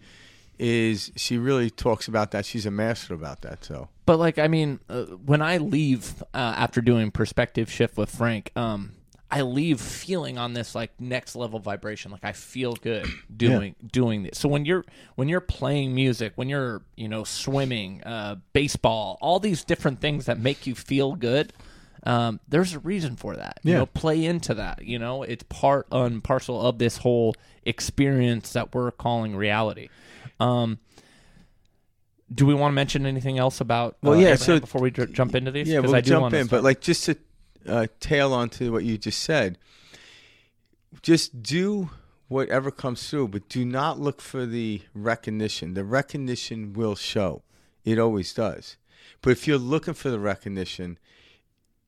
is 0.57 1.11
she 1.17 1.37
really 1.37 1.69
talks 1.69 2.07
about 2.07 2.31
that. 2.31 2.45
She's 2.45 2.65
a 2.65 2.71
master 2.71 3.13
about 3.13 3.41
that. 3.41 3.65
So 3.65 3.89
But 4.05 4.19
like, 4.19 4.39
I 4.39 4.47
mean, 4.47 4.79
uh, 4.89 5.03
when 5.25 5.41
I 5.41 5.57
leave 5.57 6.23
uh, 6.33 6.53
after 6.57 6.79
doing 6.81 7.11
perspective 7.11 7.69
shift 7.69 7.97
with 7.97 8.09
Frank, 8.09 8.51
um, 8.55 8.93
I 9.35 9.41
leave 9.41 9.81
feeling 9.81 10.37
on 10.37 10.53
this 10.53 10.73
like 10.75 10.91
next 10.97 11.35
level 11.35 11.59
vibration. 11.59 12.09
Like 12.11 12.23
I 12.23 12.31
feel 12.31 12.71
good 12.73 13.05
doing 13.35 13.75
doing 13.91 14.23
this. 14.23 14.37
So 14.39 14.47
when 14.47 14.63
you're 14.63 14.85
when 15.15 15.27
you're 15.27 15.41
playing 15.41 15.93
music, 15.93 16.31
when 16.35 16.47
you're 16.47 16.81
you 16.95 17.09
know 17.09 17.25
swimming, 17.25 18.01
uh, 18.03 18.37
baseball, 18.53 19.17
all 19.19 19.39
these 19.41 19.65
different 19.65 19.99
things 19.99 20.25
that 20.27 20.39
make 20.39 20.65
you 20.65 20.73
feel 20.73 21.15
good. 21.15 21.51
Um, 22.03 22.39
there's 22.47 22.73
a 22.73 22.79
reason 22.79 23.17
for 23.17 23.35
that. 23.35 23.59
You 23.63 23.73
know, 23.73 23.85
play 23.87 24.23
into 24.23 24.53
that. 24.53 24.83
You 24.85 24.99
know, 24.99 25.23
it's 25.23 25.43
part 25.49 25.87
and 25.91 26.23
parcel 26.23 26.61
of 26.61 26.77
this 26.77 26.97
whole 26.97 27.35
experience 27.65 28.53
that 28.53 28.73
we're 28.73 28.91
calling 28.91 29.35
reality. 29.35 29.89
Um, 30.39 30.79
do 32.33 32.45
we 32.45 32.53
want 32.53 32.71
to 32.71 32.75
mention 32.75 33.05
anything 33.05 33.37
else 33.37 33.59
about? 33.59 33.97
Well, 34.01 34.13
uh, 34.13 34.21
yeah, 34.21 34.35
so- 34.35 34.59
before 34.59 34.81
we 34.81 34.91
jump 34.91 35.35
into 35.35 35.51
these, 35.51 35.67
Yeah, 35.67 35.79
we'll 35.79 35.95
I 35.95 36.01
do 36.01 36.09
jump 36.11 36.33
in, 36.33 36.45
start- 36.45 36.61
but 36.61 36.63
like 36.63 36.79
just 36.79 37.05
to 37.05 37.17
uh, 37.67 37.87
tail 37.99 38.33
on 38.33 38.49
to 38.51 38.71
what 38.71 38.83
you 38.83 38.97
just 38.97 39.21
said, 39.21 39.57
just 41.01 41.41
do 41.43 41.89
whatever 42.27 42.71
comes 42.71 43.07
through, 43.09 43.27
but 43.29 43.47
do 43.49 43.65
not 43.65 43.99
look 43.99 44.21
for 44.21 44.45
the 44.45 44.81
recognition. 44.93 45.73
The 45.73 45.83
recognition 45.83 46.73
will 46.73 46.95
show. 46.95 47.43
It 47.83 47.99
always 47.99 48.33
does. 48.33 48.77
But 49.21 49.31
if 49.31 49.47
you're 49.47 49.57
looking 49.57 49.93
for 49.93 50.09
the 50.09 50.19
recognition, 50.19 50.97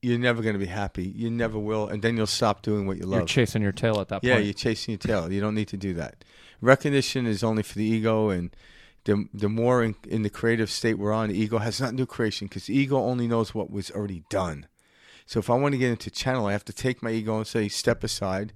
you're 0.01 0.19
never 0.19 0.41
going 0.43 0.53
to 0.53 0.59
be 0.59 0.67
happy. 0.67 1.03
You 1.05 1.31
never 1.31 1.57
will, 1.57 1.87
and 1.87 2.01
then 2.01 2.17
you'll 2.17 2.27
stop 2.27 2.61
doing 2.61 2.85
what 2.85 2.97
you 2.97 3.05
love. 3.05 3.19
you're 3.21 3.25
chasing 3.27 3.61
your 3.63 3.71
tail 3.71 3.99
at 3.99 4.09
that 4.09 4.23
Yeah, 4.23 4.33
point. 4.33 4.43
Yeah, 4.43 4.45
you're 4.47 4.53
chasing 4.53 4.91
your 4.91 4.99
tail. 4.99 5.31
You 5.31 5.41
don't 5.41 5.55
need 5.55 5.67
to 5.69 5.77
do 5.77 5.93
that. 5.95 6.23
Recognition 6.61 7.25
is 7.25 7.43
only 7.43 7.63
for 7.63 7.75
the 7.75 7.83
ego, 7.85 8.29
and 8.29 8.55
the 9.05 9.27
the 9.33 9.49
more 9.49 9.83
in, 9.83 9.95
in 10.07 10.21
the 10.21 10.29
creative 10.29 10.69
state 10.69 10.95
we're 10.99 11.11
on, 11.13 11.29
the 11.29 11.39
ego 11.39 11.57
has 11.57 11.77
to 11.77 11.91
do 11.91 12.05
creation 12.05 12.47
because 12.47 12.65
the 12.65 12.77
ego 12.77 12.97
only 12.97 13.27
knows 13.27 13.55
what 13.55 13.71
was 13.71 13.89
already 13.91 14.23
done. 14.29 14.67
So 15.27 15.39
if 15.39 15.49
I 15.49 15.55
want 15.55 15.73
to 15.73 15.77
get 15.77 15.91
into 15.91 16.09
channel, 16.09 16.47
I 16.47 16.53
have 16.53 16.65
to 16.65 16.73
take 16.73 17.03
my 17.03 17.11
ego 17.11 17.37
and 17.37 17.45
say, 17.45 17.67
step 17.67 18.01
aside, 18.01 18.53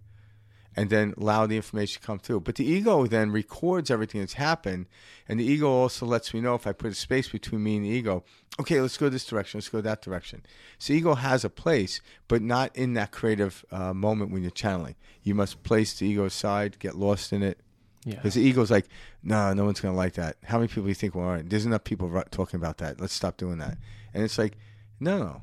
and 0.73 0.89
then 0.89 1.13
allow 1.17 1.45
the 1.45 1.57
information 1.57 2.01
to 2.01 2.07
come 2.07 2.17
through. 2.17 2.39
But 2.39 2.55
the 2.55 2.65
ego 2.65 3.05
then 3.05 3.29
records 3.29 3.91
everything 3.91 4.21
that's 4.21 4.33
happened, 4.33 4.87
and 5.27 5.37
the 5.37 5.43
ego 5.43 5.67
also 5.67 6.05
lets 6.05 6.33
me 6.33 6.39
know 6.39 6.55
if 6.55 6.65
I 6.65 6.71
put 6.71 6.93
a 6.93 6.95
space 6.95 7.27
between 7.27 7.61
me 7.61 7.75
and 7.75 7.85
the 7.85 7.89
ego. 7.89 8.23
Okay, 8.57 8.79
let's 8.79 8.97
go 8.97 9.09
this 9.09 9.25
direction. 9.25 9.57
Let's 9.57 9.67
go 9.67 9.81
that 9.81 10.01
direction. 10.01 10.43
So 10.79 10.93
ego 10.93 11.15
has 11.15 11.43
a 11.43 11.49
place, 11.49 11.99
but 12.29 12.41
not 12.41 12.73
in 12.73 12.93
that 12.93 13.11
creative 13.11 13.65
uh, 13.69 13.93
moment 13.93 14.31
when 14.31 14.41
you're 14.41 14.51
channeling. 14.51 14.95
You 15.23 15.35
must 15.35 15.63
place 15.63 15.99
the 15.99 16.07
ego 16.07 16.23
aside, 16.23 16.79
get 16.79 16.95
lost 16.95 17.33
in 17.33 17.43
it, 17.43 17.59
yeah. 18.05 18.15
because 18.15 18.35
the 18.35 18.43
ego's 18.43 18.71
like, 18.71 18.87
no, 19.23 19.53
no 19.53 19.65
one's 19.65 19.81
gonna 19.81 19.95
like 19.95 20.13
that. 20.13 20.37
How 20.45 20.57
many 20.57 20.69
people 20.69 20.83
do 20.83 20.89
you 20.89 20.95
think? 20.95 21.15
Well, 21.15 21.25
all 21.25 21.31
right, 21.33 21.49
there's 21.49 21.65
enough 21.65 21.83
people 21.83 22.09
talking 22.31 22.57
about 22.61 22.77
that. 22.77 23.01
Let's 23.01 23.13
stop 23.13 23.35
doing 23.35 23.57
that. 23.57 23.77
And 24.13 24.23
it's 24.23 24.37
like, 24.37 24.57
no, 25.01 25.17
no. 25.17 25.41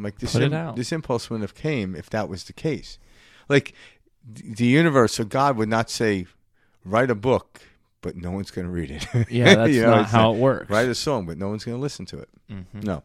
I'm 0.00 0.04
like 0.04 0.18
this. 0.18 0.34
Im-. 0.34 0.74
This 0.76 0.92
impulse 0.92 1.28
wouldn't 1.28 1.42
have 1.48 1.54
came 1.54 1.94
if 1.94 2.08
that 2.10 2.28
was 2.28 2.44
the 2.44 2.54
case. 2.54 2.98
Like 3.50 3.74
the 4.26 4.64
universe 4.66 5.20
or 5.20 5.24
God 5.24 5.56
would 5.58 5.68
not 5.68 5.90
say, 5.90 6.26
write 6.84 7.10
a 7.10 7.14
book, 7.14 7.60
but 8.00 8.16
no 8.16 8.30
one's 8.30 8.50
gonna 8.50 8.70
read 8.70 8.90
it. 8.90 9.06
Yeah, 9.30 9.54
that's 9.56 9.72
You 9.72 9.82
know, 9.82 9.96
not 9.96 10.06
how 10.06 10.30
like, 10.30 10.38
it 10.38 10.40
works. 10.40 10.70
Write 10.70 10.88
a 10.88 10.94
song, 10.94 11.26
but 11.26 11.36
no 11.36 11.48
one's 11.48 11.64
gonna 11.64 11.76
listen 11.76 12.06
to 12.06 12.18
it. 12.18 12.28
Mhm. 12.50 12.84
No. 12.84 13.02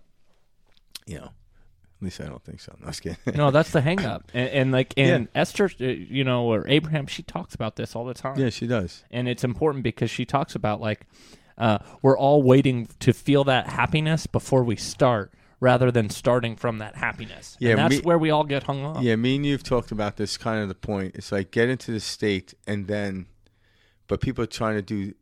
You 1.05 1.19
know. 1.19 1.25
At 1.25 2.03
least 2.03 2.21
I 2.21 2.25
don't 2.25 2.43
think 2.43 2.59
so. 2.61 2.75
No, 2.79 2.91
no, 3.35 3.51
that's 3.51 3.71
the 3.71 3.81
hang 3.89 4.05
up. 4.05 4.31
And, 4.33 4.49
and 4.49 4.71
like, 4.71 4.93
and 4.95 5.27
Esther, 5.35 5.69
uh, 5.81 5.85
you 5.85 6.23
know, 6.23 6.43
or 6.45 6.65
Abraham, 6.67 7.07
she 7.07 7.23
talks 7.23 7.55
about 7.55 7.75
this 7.77 7.95
all 7.95 8.05
the 8.05 8.13
time. 8.13 8.37
yeah, 8.39 8.49
she 8.49 8.67
does. 8.67 9.03
and 9.11 9.27
it's 9.27 9.43
important 9.43 9.83
because 9.83 10.09
she 10.11 10.23
talks 10.25 10.55
about 10.55 10.79
like 10.79 11.05
uh, 11.57 11.79
we're 12.01 12.17
all 12.17 12.41
waiting 12.43 12.87
to 12.99 13.11
feel 13.13 13.43
that 13.45 13.67
happiness 13.67 14.27
before 14.27 14.63
we 14.63 14.75
start 14.75 15.33
rather 15.65 15.89
than 15.91 16.07
starting 16.09 16.55
from 16.55 16.77
that 16.77 16.95
happiness 16.95 17.57
Yeah, 17.59 17.71
and 17.71 17.79
that's 17.79 17.95
me- 17.95 18.01
where 18.07 18.19
we 18.25 18.29
all 18.29 18.43
get 18.43 18.63
hung 18.63 18.85
up 18.85 19.01
Yeah, 19.01 19.15
me 19.15 19.35
and 19.37 19.45
you've 19.45 19.63
talked 19.63 19.91
about 19.91 20.15
this 20.17 20.37
kind 20.37 20.61
of 20.61 20.67
the 20.69 20.75
point. 20.91 21.15
It's 21.15 21.31
like 21.31 21.49
get 21.49 21.67
into 21.69 21.91
the 21.91 21.99
state 21.99 22.53
and 22.67 22.87
then, 22.87 23.25
but 24.07 24.21
people 24.21 24.43
are 24.43 24.53
trying 24.61 24.75
to 24.75 24.81
do, 24.93 25.13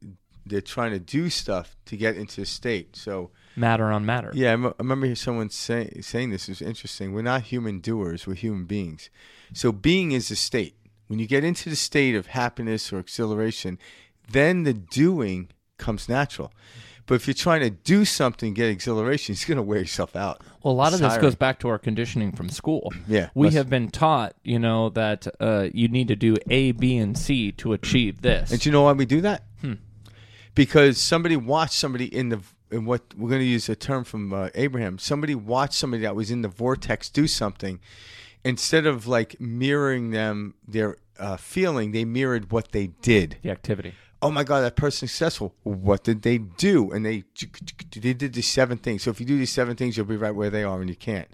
they're 0.45 0.59
trying 0.75 0.91
to 0.91 0.99
do 0.99 1.29
stuff 1.29 1.67
to 1.85 1.95
get 1.95 2.17
into 2.17 2.41
the 2.41 2.45
state. 2.45 2.95
So 2.95 3.31
matter 3.55 3.87
on 3.95 4.05
matter 4.05 4.31
yeah, 4.33 4.49
I, 4.49 4.53
m- 4.53 4.65
I 4.65 4.73
remember 4.79 5.15
someone 5.15 5.49
say, 5.49 5.81
saying 6.01 6.31
this 6.31 6.49
is 6.49 6.61
interesting. 6.61 7.13
We're 7.13 7.21
not 7.33 7.43
human 7.53 7.79
doers; 7.79 8.27
we're 8.27 8.41
human 8.47 8.65
beings. 8.65 9.09
So 9.53 9.71
being 9.71 10.11
is 10.11 10.29
a 10.31 10.35
state. 10.35 10.75
When 11.07 11.19
you 11.19 11.27
get 11.27 11.43
into 11.43 11.69
the 11.69 11.75
state 11.75 12.15
of 12.15 12.25
happiness 12.27 12.91
or 12.91 12.99
exhilaration, 12.99 13.77
then 14.37 14.63
the 14.63 14.73
doing 14.73 15.49
comes 15.77 16.09
natural. 16.09 16.51
But 17.05 17.15
if 17.15 17.27
you're 17.27 17.33
trying 17.33 17.61
to 17.61 17.69
do 17.69 18.05
something, 18.05 18.53
get 18.53 18.69
exhilaration, 18.69 19.33
it's 19.33 19.45
going 19.45 19.57
to 19.57 19.61
wear 19.63 19.79
yourself 19.79 20.15
out. 20.15 20.41
well 20.63 20.73
a 20.73 20.75
lot 20.75 20.93
of 20.93 20.99
this 20.99 21.17
goes 21.17 21.35
back 21.35 21.59
to 21.59 21.67
our 21.67 21.77
conditioning 21.79 22.31
from 22.31 22.49
school 22.49 22.91
Yeah, 23.07 23.29
we 23.35 23.51
have 23.51 23.69
been 23.69 23.89
taught 23.89 24.35
you 24.43 24.59
know 24.59 24.89
that 24.89 25.27
uh, 25.39 25.67
you 25.73 25.87
need 25.87 26.07
to 26.07 26.15
do 26.15 26.35
a 26.49 26.71
b 26.71 26.97
and 26.97 27.17
c 27.17 27.51
to 27.53 27.73
achieve 27.73 28.21
this 28.21 28.51
And 28.51 28.59
do 28.61 28.69
you 28.69 28.73
know 28.73 28.83
why 28.83 28.93
we 28.93 29.05
do 29.05 29.21
that? 29.21 29.43
Hmm. 29.61 29.73
Because 30.55 30.97
somebody 31.01 31.35
watched 31.35 31.73
somebody 31.73 32.05
in 32.05 32.29
the 32.29 32.39
in 32.71 32.85
what 32.85 33.01
we're 33.15 33.29
going 33.29 33.41
to 33.41 33.45
use 33.45 33.69
a 33.69 33.75
term 33.75 34.03
from 34.03 34.33
uh, 34.33 34.49
Abraham. 34.55 34.97
Somebody 34.97 35.35
watched 35.35 35.73
somebody 35.75 36.01
that 36.03 36.15
was 36.15 36.31
in 36.31 36.41
the 36.41 36.47
vortex 36.47 37.09
do 37.09 37.27
something. 37.27 37.79
Instead 38.43 38.85
of 38.85 39.07
like 39.07 39.39
mirroring 39.39 40.09
them 40.11 40.55
their 40.67 40.97
uh, 41.19 41.37
feeling, 41.37 41.91
they 41.91 42.03
mirrored 42.03 42.51
what 42.51 42.71
they 42.71 42.87
did. 42.87 43.37
the 43.41 43.51
activity 43.51 43.93
Oh 44.23 44.31
my 44.31 44.45
God, 44.45 44.61
that 44.61 44.77
person's 44.77 45.11
successful. 45.11 45.53
What 45.63 46.05
did 46.05 46.21
they 46.21 46.37
do? 46.37 46.91
And 46.91 47.05
they 47.05 47.25
they 47.91 48.13
did 48.13 48.33
these 48.33 48.47
seven 48.47 48.77
things. 48.77 49.03
So 49.03 49.11
if 49.11 49.19
you 49.19 49.25
do 49.25 49.37
these 49.37 49.51
seven 49.51 49.75
things, 49.75 49.97
you'll 49.97 50.05
be 50.05 50.15
right 50.15 50.33
where 50.33 50.49
they 50.49 50.63
are, 50.63 50.79
and 50.79 50.89
you 50.89 50.95
can't. 50.95 51.27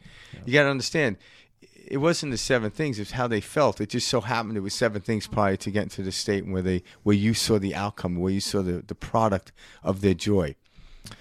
You 0.43 0.53
got 0.53 0.63
to 0.63 0.69
understand. 0.69 1.17
It 1.61 1.97
wasn't 1.97 2.31
the 2.31 2.37
seven 2.39 2.71
things; 2.71 2.97
it's 2.97 3.11
how 3.11 3.27
they 3.27 3.41
felt. 3.41 3.79
It 3.79 3.89
just 3.89 4.07
so 4.07 4.21
happened 4.21 4.57
it 4.57 4.61
was 4.61 4.73
seven 4.73 5.01
things 5.01 5.27
prior 5.27 5.55
to 5.57 5.69
getting 5.69 5.89
to 5.89 6.01
the 6.01 6.11
state 6.11 6.47
where 6.47 6.63
they 6.63 6.81
where 7.03 7.15
you 7.15 7.35
saw 7.35 7.59
the 7.59 7.75
outcome, 7.75 8.15
where 8.15 8.33
you 8.33 8.41
saw 8.41 8.63
the, 8.63 8.83
the 8.85 8.95
product 8.95 9.51
of 9.83 10.01
their 10.01 10.15
joy. 10.15 10.55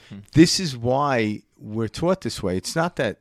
Hmm. 0.09 0.21
This 0.33 0.59
is 0.59 0.75
why 0.75 1.43
we're 1.59 1.89
taught 1.89 2.23
this 2.23 2.43
way. 2.43 2.57
It's 2.57 2.75
not 2.75 2.97
that 2.97 3.21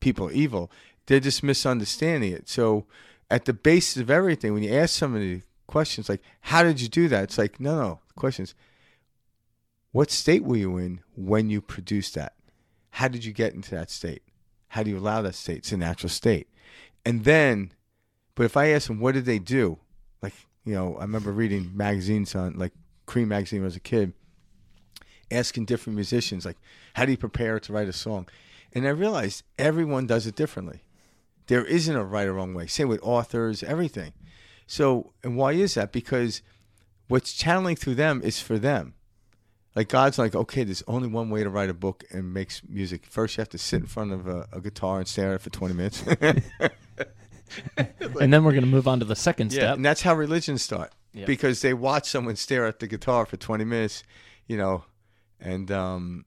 people 0.00 0.28
are 0.28 0.32
evil; 0.32 0.70
they're 1.04 1.20
just 1.20 1.42
misunderstanding 1.42 2.32
it. 2.32 2.48
So, 2.48 2.86
at 3.30 3.44
the 3.44 3.52
basis 3.52 3.98
of 3.98 4.10
everything, 4.10 4.54
when 4.54 4.62
you 4.62 4.72
ask 4.72 4.98
somebody 4.98 5.42
questions 5.66 6.08
like, 6.08 6.22
"How 6.42 6.62
did 6.62 6.80
you 6.80 6.88
do 6.88 7.08
that?" 7.08 7.24
It's 7.24 7.38
like, 7.38 7.58
no, 7.60 7.76
no. 7.80 8.00
Questions. 8.16 8.54
What 9.92 10.10
state 10.10 10.44
were 10.44 10.56
you 10.56 10.76
in 10.76 11.00
when 11.14 11.50
you 11.50 11.60
produced 11.60 12.14
that? 12.14 12.34
How 12.90 13.08
did 13.08 13.24
you 13.24 13.32
get 13.32 13.54
into 13.54 13.70
that 13.72 13.90
state? 13.90 14.22
How 14.68 14.82
do 14.82 14.90
you 14.90 14.98
allow 14.98 15.22
that 15.22 15.34
state? 15.34 15.58
It's 15.58 15.72
a 15.72 15.76
natural 15.76 16.10
state. 16.10 16.48
And 17.04 17.24
then, 17.24 17.72
but 18.34 18.44
if 18.44 18.56
I 18.56 18.68
ask 18.68 18.88
them, 18.88 18.98
what 18.98 19.14
did 19.14 19.24
they 19.24 19.38
do? 19.38 19.78
Like, 20.22 20.34
you 20.64 20.74
know, 20.74 20.96
I 20.96 21.02
remember 21.02 21.30
reading 21.30 21.70
magazines 21.74 22.34
on, 22.34 22.54
like, 22.54 22.72
Creem 23.06 23.28
magazine 23.28 23.60
when 23.60 23.66
I 23.66 23.68
was 23.68 23.76
a 23.76 23.80
kid, 23.80 24.14
asking 25.30 25.66
different 25.66 25.94
musicians, 25.94 26.44
like, 26.44 26.58
how 26.94 27.04
do 27.04 27.12
you 27.12 27.18
prepare 27.18 27.60
to 27.60 27.72
write 27.72 27.88
a 27.88 27.92
song? 27.92 28.28
And 28.72 28.86
I 28.86 28.90
realized 28.90 29.44
everyone 29.58 30.06
does 30.06 30.26
it 30.26 30.34
differently. 30.34 30.82
There 31.46 31.64
isn't 31.64 31.94
a 31.94 32.04
right 32.04 32.26
or 32.26 32.32
wrong 32.32 32.54
way. 32.54 32.66
Same 32.66 32.88
with 32.88 33.00
authors, 33.02 33.62
everything. 33.62 34.12
So, 34.66 35.12
and 35.22 35.36
why 35.36 35.52
is 35.52 35.74
that? 35.74 35.92
Because 35.92 36.42
what's 37.08 37.32
channeling 37.32 37.76
through 37.76 37.96
them 37.96 38.20
is 38.22 38.40
for 38.40 38.58
them. 38.58 38.94
Like 39.74 39.88
God's 39.88 40.18
like, 40.18 40.34
okay, 40.34 40.62
there's 40.62 40.84
only 40.86 41.08
one 41.08 41.30
way 41.30 41.42
to 41.42 41.50
write 41.50 41.68
a 41.68 41.74
book 41.74 42.04
and 42.12 42.32
makes 42.32 42.62
music. 42.68 43.06
First, 43.06 43.36
you 43.36 43.40
have 43.40 43.48
to 43.50 43.58
sit 43.58 43.80
in 43.80 43.86
front 43.86 44.12
of 44.12 44.26
a, 44.28 44.46
a 44.52 44.60
guitar 44.60 44.98
and 44.98 45.08
stare 45.08 45.30
at 45.30 45.36
it 45.36 45.42
for 45.42 45.50
20 45.50 45.74
minutes. 45.74 46.04
and 47.76 48.32
then 48.32 48.44
we're 48.44 48.52
going 48.52 48.62
to 48.64 48.68
move 48.68 48.88
on 48.88 49.00
to 49.00 49.04
the 49.04 49.16
second 49.16 49.52
yeah, 49.52 49.58
step 49.58 49.76
and 49.76 49.84
that's 49.84 50.02
how 50.02 50.14
religions 50.14 50.62
start 50.62 50.92
Yeah. 51.12 51.26
because 51.26 51.60
they 51.60 51.74
watch 51.74 52.08
someone 52.08 52.36
stare 52.36 52.66
at 52.66 52.78
the 52.78 52.86
guitar 52.86 53.26
for 53.26 53.36
20 53.36 53.64
minutes, 53.64 54.02
you 54.46 54.56
know, 54.56 54.84
and 55.40 55.70
um, 55.70 56.24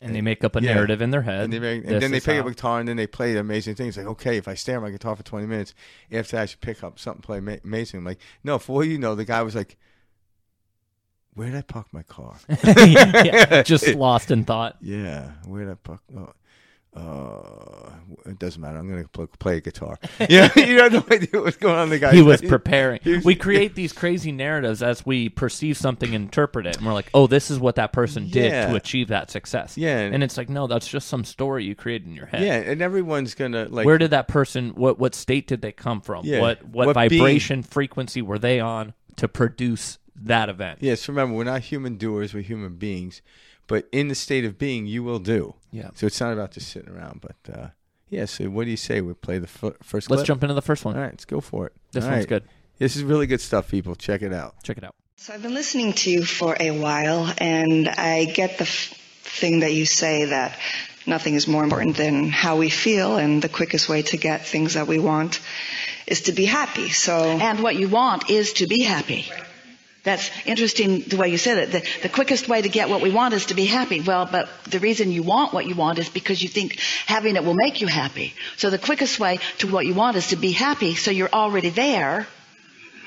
and 0.00 0.14
they 0.14 0.20
make 0.22 0.42
up 0.44 0.56
a 0.56 0.62
Yeah. 0.62 0.74
narrative 0.74 1.02
in 1.02 1.10
their 1.10 1.22
head 1.22 1.44
and, 1.44 1.52
they 1.52 1.58
make, 1.58 1.84
and 1.84 2.00
then 2.00 2.10
they 2.10 2.20
pick 2.20 2.38
up 2.40 2.46
a 2.46 2.50
guitar 2.50 2.80
and 2.80 2.88
then 2.88 2.96
they 2.96 3.06
play 3.06 3.36
amazing 3.36 3.74
things. 3.74 3.96
Like, 3.96 4.06
okay, 4.06 4.36
if 4.38 4.48
I 4.48 4.54
stare 4.54 4.76
at 4.76 4.82
my 4.82 4.90
guitar 4.90 5.14
for 5.16 5.22
20 5.22 5.46
minutes, 5.46 5.74
after 6.10 6.36
that 6.36 6.42
I 6.42 6.46
should 6.46 6.60
pick 6.60 6.82
up 6.82 6.98
something 6.98 7.22
play 7.22 7.38
ama- 7.38 7.58
amazing. 7.64 7.98
I'm 7.98 8.04
like, 8.04 8.18
no, 8.42 8.58
for 8.58 8.76
all 8.76 8.84
you 8.84 8.98
know, 8.98 9.14
the 9.14 9.24
guy 9.24 9.42
was 9.42 9.54
like, 9.54 9.76
where 11.34 11.48
did 11.48 11.56
I 11.56 11.62
park 11.62 11.86
my 11.92 12.02
car? 12.02 12.36
yeah, 12.64 13.62
just 13.66 13.86
lost 13.94 14.30
in 14.30 14.44
thought 14.44 14.76
Yeah, 14.80 15.32
where 15.46 15.64
did 15.64 15.72
I 15.72 15.74
park? 15.74 16.00
Oh, 16.16 16.32
uh, 16.96 17.90
it 18.26 18.38
doesn't 18.38 18.60
matter. 18.60 18.76
I'm 18.78 18.88
gonna 18.88 19.06
play, 19.08 19.26
play 19.38 19.56
a 19.58 19.60
guitar. 19.60 19.98
Yeah, 20.28 20.50
you 20.56 20.80
have 20.80 20.92
no 20.92 21.04
idea 21.10 21.40
what's 21.40 21.56
going 21.56 21.76
on. 21.76 21.84
in 21.84 21.90
The 21.90 21.98
guy 21.98 22.12
he 22.12 22.22
was 22.22 22.40
preparing. 22.40 23.00
he 23.02 23.14
was- 23.16 23.24
we 23.24 23.34
create 23.34 23.74
these 23.74 23.92
crazy 23.92 24.32
narratives 24.32 24.82
as 24.82 25.06
we 25.06 25.28
perceive 25.28 25.76
something 25.76 26.12
interpret 26.12 26.66
it, 26.66 26.76
and 26.78 26.86
we're 26.86 26.92
like, 26.92 27.08
"Oh, 27.14 27.26
this 27.26 27.50
is 27.50 27.58
what 27.58 27.76
that 27.76 27.92
person 27.92 28.28
did 28.28 28.50
Yeah. 28.52 28.66
to 28.68 28.74
achieve 28.74 29.08
that 29.08 29.30
success." 29.30 29.76
Yeah, 29.76 29.98
and- 29.98 30.14
and 30.14 30.22
it's 30.24 30.36
like, 30.36 30.48
no, 30.48 30.66
that's 30.66 30.86
just 30.88 31.08
some 31.08 31.24
story 31.24 31.64
you 31.64 31.74
created 31.74 32.08
in 32.08 32.14
your 32.14 32.26
head. 32.26 32.42
Yeah, 32.42 32.54
and 32.56 32.82
everyone's 32.82 33.34
gonna 33.34 33.66
like. 33.70 33.86
Where 33.86 33.98
did 33.98 34.10
that 34.10 34.26
person? 34.28 34.70
What 34.70 34.98
what 34.98 35.14
state 35.14 35.46
did 35.46 35.62
they 35.62 35.72
come 35.72 36.00
from? 36.00 36.24
Yeah. 36.24 36.40
What 36.40 36.64
what, 36.66 36.86
What 36.88 37.08
being- 37.08 37.20
vibration 37.20 37.62
frequency 37.62 38.20
were 38.22 38.38
they 38.38 38.58
on 38.60 38.94
to 39.16 39.28
produce 39.28 39.98
that 40.22 40.48
event? 40.48 40.78
Yes, 40.82 41.08
remember 41.08 41.34
we're 41.36 41.44
not 41.44 41.62
human 41.62 41.96
doers; 41.96 42.34
we're 42.34 42.42
human 42.42 42.76
beings. 42.76 43.22
But 43.70 43.88
in 43.92 44.08
the 44.08 44.16
state 44.16 44.44
of 44.44 44.58
being, 44.58 44.86
you 44.88 45.04
will 45.04 45.20
do. 45.20 45.54
Yeah. 45.70 45.90
So 45.94 46.06
it's 46.06 46.20
not 46.20 46.32
about 46.32 46.50
just 46.50 46.68
sitting 46.70 46.90
around. 46.92 47.20
But 47.20 47.36
uh, 47.56 47.68
yeah. 48.08 48.24
So 48.24 48.46
what 48.50 48.64
do 48.64 48.70
you 48.70 48.76
say? 48.76 49.00
We 49.00 49.14
play 49.14 49.38
the 49.38 49.46
f- 49.46 49.74
first. 49.80 50.10
Let's 50.10 50.20
clip? 50.22 50.26
jump 50.26 50.42
into 50.42 50.54
the 50.54 50.60
first 50.70 50.84
one. 50.84 50.96
All 50.96 51.02
right, 51.02 51.12
let's 51.12 51.24
go 51.24 51.40
for 51.40 51.66
it. 51.68 51.72
This 51.92 52.02
All 52.04 52.10
one's 52.10 52.22
right. 52.22 52.28
good. 52.28 52.44
This 52.78 52.96
is 52.96 53.04
really 53.04 53.28
good 53.28 53.40
stuff, 53.40 53.70
people. 53.70 53.94
Check 53.94 54.22
it 54.22 54.32
out. 54.32 54.56
Check 54.64 54.76
it 54.76 54.82
out. 54.84 54.96
So 55.18 55.32
I've 55.34 55.42
been 55.42 55.54
listening 55.54 55.92
to 55.92 56.10
you 56.10 56.24
for 56.24 56.56
a 56.58 56.72
while, 56.72 57.32
and 57.38 57.88
I 57.88 58.24
get 58.24 58.58
the 58.58 58.64
f- 58.64 58.94
thing 59.22 59.60
that 59.60 59.72
you 59.72 59.86
say 59.86 60.24
that 60.24 60.58
nothing 61.06 61.34
is 61.34 61.46
more 61.46 61.62
important 61.62 61.96
than 61.96 62.28
how 62.30 62.56
we 62.56 62.70
feel, 62.70 63.16
and 63.18 63.40
the 63.40 63.48
quickest 63.48 63.88
way 63.88 64.02
to 64.02 64.16
get 64.16 64.46
things 64.46 64.74
that 64.74 64.88
we 64.88 64.98
want 64.98 65.40
is 66.08 66.22
to 66.22 66.32
be 66.32 66.46
happy. 66.46 66.88
So 66.88 67.22
And 67.22 67.60
what 67.62 67.76
you 67.76 67.88
want 67.88 68.30
is 68.30 68.54
to 68.54 68.66
be 68.66 68.82
happy. 68.82 69.30
That's 70.02 70.30
interesting 70.46 71.00
the 71.00 71.18
way 71.18 71.28
you 71.28 71.36
said 71.36 71.58
it. 71.58 71.72
The, 71.72 71.86
the 72.02 72.08
quickest 72.08 72.48
way 72.48 72.62
to 72.62 72.68
get 72.70 72.88
what 72.88 73.02
we 73.02 73.10
want 73.10 73.34
is 73.34 73.46
to 73.46 73.54
be 73.54 73.66
happy. 73.66 74.00
Well, 74.00 74.26
but 74.30 74.48
the 74.64 74.78
reason 74.78 75.12
you 75.12 75.22
want 75.22 75.52
what 75.52 75.66
you 75.66 75.74
want 75.74 75.98
is 75.98 76.08
because 76.08 76.42
you 76.42 76.48
think 76.48 76.78
having 77.06 77.36
it 77.36 77.44
will 77.44 77.54
make 77.54 77.82
you 77.82 77.86
happy. 77.86 78.32
So 78.56 78.70
the 78.70 78.78
quickest 78.78 79.20
way 79.20 79.40
to 79.58 79.70
what 79.70 79.84
you 79.84 79.92
want 79.92 80.16
is 80.16 80.28
to 80.28 80.36
be 80.36 80.52
happy 80.52 80.94
so 80.94 81.10
you're 81.10 81.32
already 81.32 81.68
there. 81.68 82.26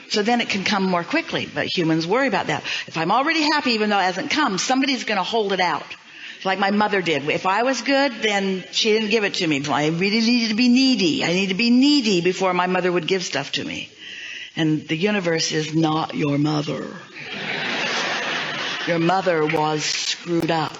So 0.10 0.22
then 0.22 0.42
it 0.42 0.50
can 0.50 0.64
come 0.64 0.84
more 0.84 1.04
quickly. 1.04 1.50
But 1.52 1.66
humans 1.66 2.06
worry 2.06 2.28
about 2.28 2.48
that. 2.48 2.64
If 2.86 2.96
I'm 2.96 3.12
already 3.12 3.42
happy 3.42 3.72
even 3.72 3.90
though 3.90 4.00
it 4.00 4.04
hasn't 4.04 4.30
come, 4.30 4.60
somebody's 4.60 5.04
going 5.04 5.18
to 5.18 5.24
hold 5.24 5.52
it 5.52 5.60
out. 5.60 5.96
Like 6.46 6.60
my 6.60 6.70
mother 6.70 7.02
did. 7.02 7.28
If 7.28 7.48
I 7.48 7.64
was 7.64 7.82
good, 7.82 8.12
then 8.22 8.66
she 8.72 8.92
didn't 8.92 9.10
give 9.10 9.24
it 9.24 9.36
to 9.36 9.48
me. 9.48 9.66
I 9.66 9.88
really 9.88 10.20
needed 10.20 10.50
to 10.50 10.56
be 10.56 10.70
needy. 10.70 11.24
I 11.24 11.28
needed 11.28 11.50
to 11.50 11.58
be 11.58 11.72
needy 11.72 12.22
before 12.22 12.54
my 12.54 12.68
mother 12.68 12.92
would 12.92 13.08
give 13.08 13.24
stuff 13.24 13.54
to 13.54 13.64
me. 13.64 13.90
And 14.56 14.88
the 14.88 14.96
universe 14.96 15.52
is 15.52 15.74
not 15.74 16.14
your 16.14 16.38
mother. 16.38 16.86
Your 18.88 19.00
mother 19.00 19.46
was 19.46 19.84
screwed 19.84 20.52
up. 20.52 20.78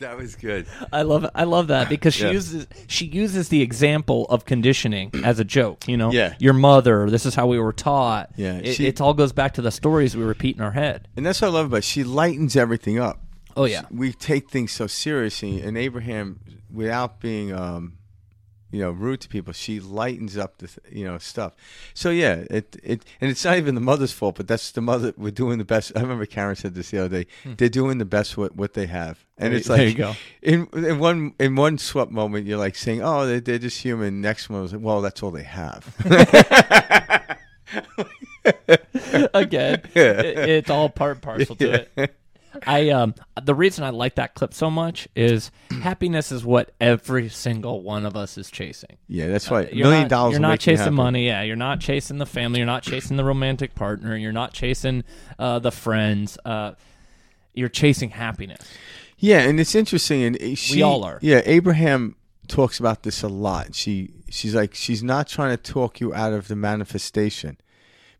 That 0.00 0.16
was 0.18 0.34
good. 0.34 0.66
I 0.92 1.02
love. 1.02 1.24
I 1.34 1.44
love 1.44 1.68
that 1.68 1.88
because 1.88 2.14
she 2.14 2.24
Yeah. 2.24 2.32
uses 2.32 2.66
she 2.88 3.06
uses 3.06 3.48
the 3.48 3.62
example 3.62 4.26
of 4.28 4.44
conditioning 4.44 5.10
as 5.24 5.38
a 5.38 5.44
joke. 5.44 5.88
You 5.88 5.96
know, 5.96 6.10
Yeah. 6.12 6.34
your 6.38 6.52
mother. 6.52 7.08
This 7.08 7.24
is 7.24 7.34
how 7.36 7.46
we 7.46 7.58
were 7.58 7.72
taught. 7.72 8.30
Yeah, 8.36 8.56
it, 8.56 8.74
she- 8.74 8.86
it 8.86 9.00
all 9.00 9.14
goes 9.14 9.32
back 9.32 9.54
to 9.54 9.62
the 9.62 9.70
stories 9.70 10.16
we 10.16 10.24
repeat 10.24 10.56
in 10.56 10.62
our 10.62 10.72
head. 10.72 11.08
And 11.16 11.24
that's 11.24 11.40
what 11.40 11.48
I 11.48 11.50
love 11.52 11.66
about 11.66 11.78
it. 11.78 11.84
She 11.84 12.02
lightens 12.04 12.56
everything 12.56 12.98
up. 12.98 13.20
Oh 13.56 13.64
yeah, 13.66 13.82
We 13.90 14.12
take 14.12 14.50
things 14.50 14.72
so 14.72 14.88
seriously, 14.88 15.60
and 15.62 15.78
Abraham, 15.78 16.40
without 16.72 17.20
being, 17.20 17.52
um, 17.52 17.92
you 18.74 18.80
know, 18.80 18.90
rude 18.90 19.20
to 19.20 19.28
people, 19.28 19.52
she 19.52 19.78
lightens 19.78 20.36
up 20.36 20.58
the, 20.58 20.68
you 20.90 21.04
know, 21.04 21.16
stuff. 21.18 21.52
So 21.94 22.10
yeah, 22.10 22.44
it 22.50 22.76
it 22.82 23.04
and 23.20 23.30
it's 23.30 23.44
not 23.44 23.56
even 23.56 23.76
the 23.76 23.80
mother's 23.80 24.10
fault, 24.12 24.34
but 24.34 24.48
that's 24.48 24.72
the 24.72 24.80
mother. 24.80 25.14
We're 25.16 25.30
doing 25.30 25.58
the 25.58 25.64
best. 25.64 25.92
I 25.94 26.00
remember 26.00 26.26
Karen 26.26 26.56
said 26.56 26.74
this 26.74 26.90
the 26.90 26.98
other 26.98 27.22
day. 27.22 27.30
Hmm. 27.44 27.52
They're 27.56 27.68
doing 27.68 27.98
the 27.98 28.04
best 28.04 28.36
with 28.36 28.56
what 28.56 28.74
they 28.74 28.86
have, 28.86 29.24
and 29.38 29.52
There- 29.52 29.58
it's 29.58 29.68
like 29.68 29.78
there 29.78 29.88
you 29.88 29.94
go. 29.94 30.14
In 30.42 30.66
in 30.72 30.98
one 30.98 31.34
in 31.38 31.54
one 31.54 31.78
swap 31.78 32.10
moment, 32.10 32.46
you're 32.46 32.58
like 32.58 32.74
saying, 32.74 33.00
"Oh, 33.02 33.26
they're, 33.26 33.40
they're 33.40 33.58
just 33.58 33.80
human." 33.80 34.20
Next 34.20 34.50
one 34.50 34.62
was 34.62 34.72
like, 34.72 34.82
"Well, 34.82 35.00
that's 35.02 35.22
all 35.22 35.30
they 35.30 35.44
have." 35.44 35.94
again, 39.34 39.82
it, 39.94 40.38
it's 40.38 40.70
all 40.70 40.88
part 40.88 41.12
and 41.12 41.22
parcel 41.22 41.56
to 41.56 41.86
it. 41.96 42.16
I 42.66 42.90
um 42.90 43.14
the 43.42 43.54
reason 43.54 43.84
I 43.84 43.90
like 43.90 44.16
that 44.16 44.34
clip 44.34 44.54
so 44.54 44.70
much 44.70 45.08
is 45.14 45.50
happiness 45.82 46.32
is 46.32 46.44
what 46.44 46.72
every 46.80 47.28
single 47.28 47.82
one 47.82 48.06
of 48.06 48.16
us 48.16 48.38
is 48.38 48.50
chasing. 48.50 48.96
yeah, 49.08 49.28
that's 49.28 49.50
right. 49.50 49.72
You're 49.72 49.86
Million 49.86 50.02
not, 50.02 50.10
dollars. 50.10 50.32
You're 50.32 50.40
not 50.40 50.60
chasing 50.60 50.94
money. 50.94 51.26
Yeah, 51.26 51.42
you're 51.42 51.56
not 51.56 51.80
chasing 51.80 52.18
the 52.18 52.26
family. 52.26 52.58
You're 52.58 52.66
not 52.66 52.82
chasing 52.82 53.16
the 53.16 53.24
romantic 53.24 53.74
partner. 53.74 54.16
You're 54.16 54.32
not 54.32 54.52
chasing 54.52 55.04
uh, 55.38 55.58
the 55.58 55.72
friends. 55.72 56.38
Uh, 56.44 56.72
you're 57.54 57.68
chasing 57.68 58.10
happiness. 58.10 58.60
Yeah, 59.18 59.40
and 59.40 59.58
it's 59.58 59.74
interesting, 59.74 60.22
and 60.22 60.42
uh, 60.42 60.54
she, 60.54 60.82
all 60.82 61.04
are. 61.04 61.18
Yeah, 61.22 61.40
Abraham 61.44 62.16
talks 62.48 62.78
about 62.78 63.04
this 63.04 63.22
a 63.22 63.28
lot. 63.28 63.74
She 63.74 64.10
she's 64.28 64.54
like 64.54 64.74
she's 64.74 65.02
not 65.02 65.28
trying 65.28 65.56
to 65.56 65.62
talk 65.62 66.00
you 66.00 66.12
out 66.12 66.32
of 66.32 66.48
the 66.48 66.56
manifestation. 66.56 67.58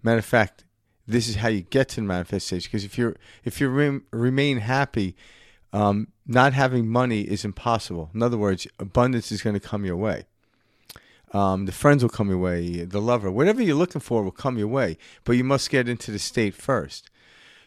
Matter 0.03 0.19
of 0.19 0.25
fact, 0.25 0.65
this 1.07 1.29
is 1.29 1.37
how 1.37 1.49
you 1.49 1.63
get 1.63 1.89
to 1.91 1.97
the 1.97 2.03
manifestation. 2.03 2.69
Because 2.71 2.85
if 2.85 2.97
you're 2.99 3.17
if 3.45 3.61
you 3.61 3.69
rem, 3.69 4.05
remain 4.11 4.59
happy, 4.59 5.17
um, 5.73 6.09
not 6.27 6.53
having 6.53 6.89
money 6.89 7.23
is 7.23 7.45
impossible. 7.45 8.11
In 8.15 8.23
other 8.23 8.39
words, 8.39 8.67
abundance 8.79 9.31
is 9.33 9.43
going 9.43 9.55
to 9.55 9.61
come 9.61 9.85
your 9.85 9.97
way. 9.97 10.25
Um, 11.33 11.67
the 11.67 11.73
friends 11.73 12.03
will 12.05 12.11
come 12.11 12.29
your 12.29 12.39
way, 12.39 12.85
the 12.85 13.01
lover, 13.01 13.29
whatever 13.29 13.61
you're 13.61 13.75
looking 13.75 14.01
for 14.01 14.23
will 14.23 14.31
come 14.31 14.57
your 14.57 14.69
way. 14.69 14.97
But 15.25 15.33
you 15.33 15.43
must 15.43 15.69
get 15.69 15.89
into 15.89 16.13
the 16.13 16.21
state 16.21 16.55
first. 16.55 17.11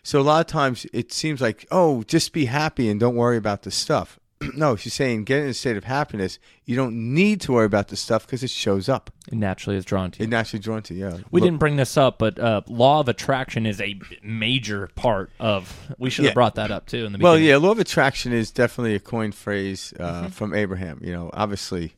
So 0.03 0.21
a 0.21 0.23
lot 0.23 0.39
of 0.39 0.47
times 0.47 0.85
it 0.93 1.11
seems 1.11 1.41
like, 1.41 1.67
oh, 1.69 2.03
just 2.03 2.31
be 2.31 2.45
happy 2.45 2.89
and 2.89 2.97
don't 2.97 3.17
worry 3.17 3.35
about 3.35 3.63
the 3.63 3.71
stuff. 3.71 4.19
no, 4.55 4.75
she's 4.75 4.93
saying 4.93 5.23
get 5.23 5.43
in 5.43 5.49
a 5.49 5.53
state 5.53 5.77
of 5.77 5.83
happiness. 5.85 6.37
You 6.65 6.75
don't 6.75 7.13
need 7.13 7.41
to 7.41 7.53
worry 7.53 7.65
about 7.65 7.87
the 7.87 7.95
stuff 7.95 8.25
because 8.25 8.43
it 8.43 8.49
shows 8.51 8.87
up. 8.87 9.09
It 9.31 9.35
naturally 9.35 9.77
is 9.77 9.83
drawn 9.85 10.11
to 10.11 10.19
you. 10.19 10.23
It 10.25 10.29
naturally 10.29 10.61
drawn 10.61 10.81
to 10.83 10.93
you. 10.93 11.05
Yeah. 11.07 11.17
we 11.31 11.41
Look- 11.41 11.47
didn't 11.47 11.59
bring 11.59 11.75
this 11.75 11.97
up, 11.97 12.17
but 12.19 12.37
uh, 12.39 12.61
law 12.67 12.99
of 12.99 13.09
attraction 13.09 13.65
is 13.65 13.81
a 13.81 13.99
major 14.23 14.89
part 14.95 15.31
of. 15.39 15.75
We 15.97 16.09
should 16.09 16.25
have 16.25 16.31
Yeah. 16.31 16.35
brought 16.35 16.55
that 16.55 16.71
up 16.71 16.85
too 16.85 17.05
in 17.05 17.11
the 17.13 17.17
Well, 17.19 17.37
yeah, 17.37 17.57
law 17.57 17.71
of 17.71 17.79
attraction 17.79 18.31
is 18.31 18.51
definitely 18.51 18.95
a 18.95 18.99
coined 18.99 19.35
phrase 19.35 19.93
uh, 19.99 20.03
Mm-hmm. 20.03 20.27
from 20.29 20.53
Abraham. 20.53 21.01
You 21.03 21.13
know, 21.13 21.29
obviously, 21.33 21.93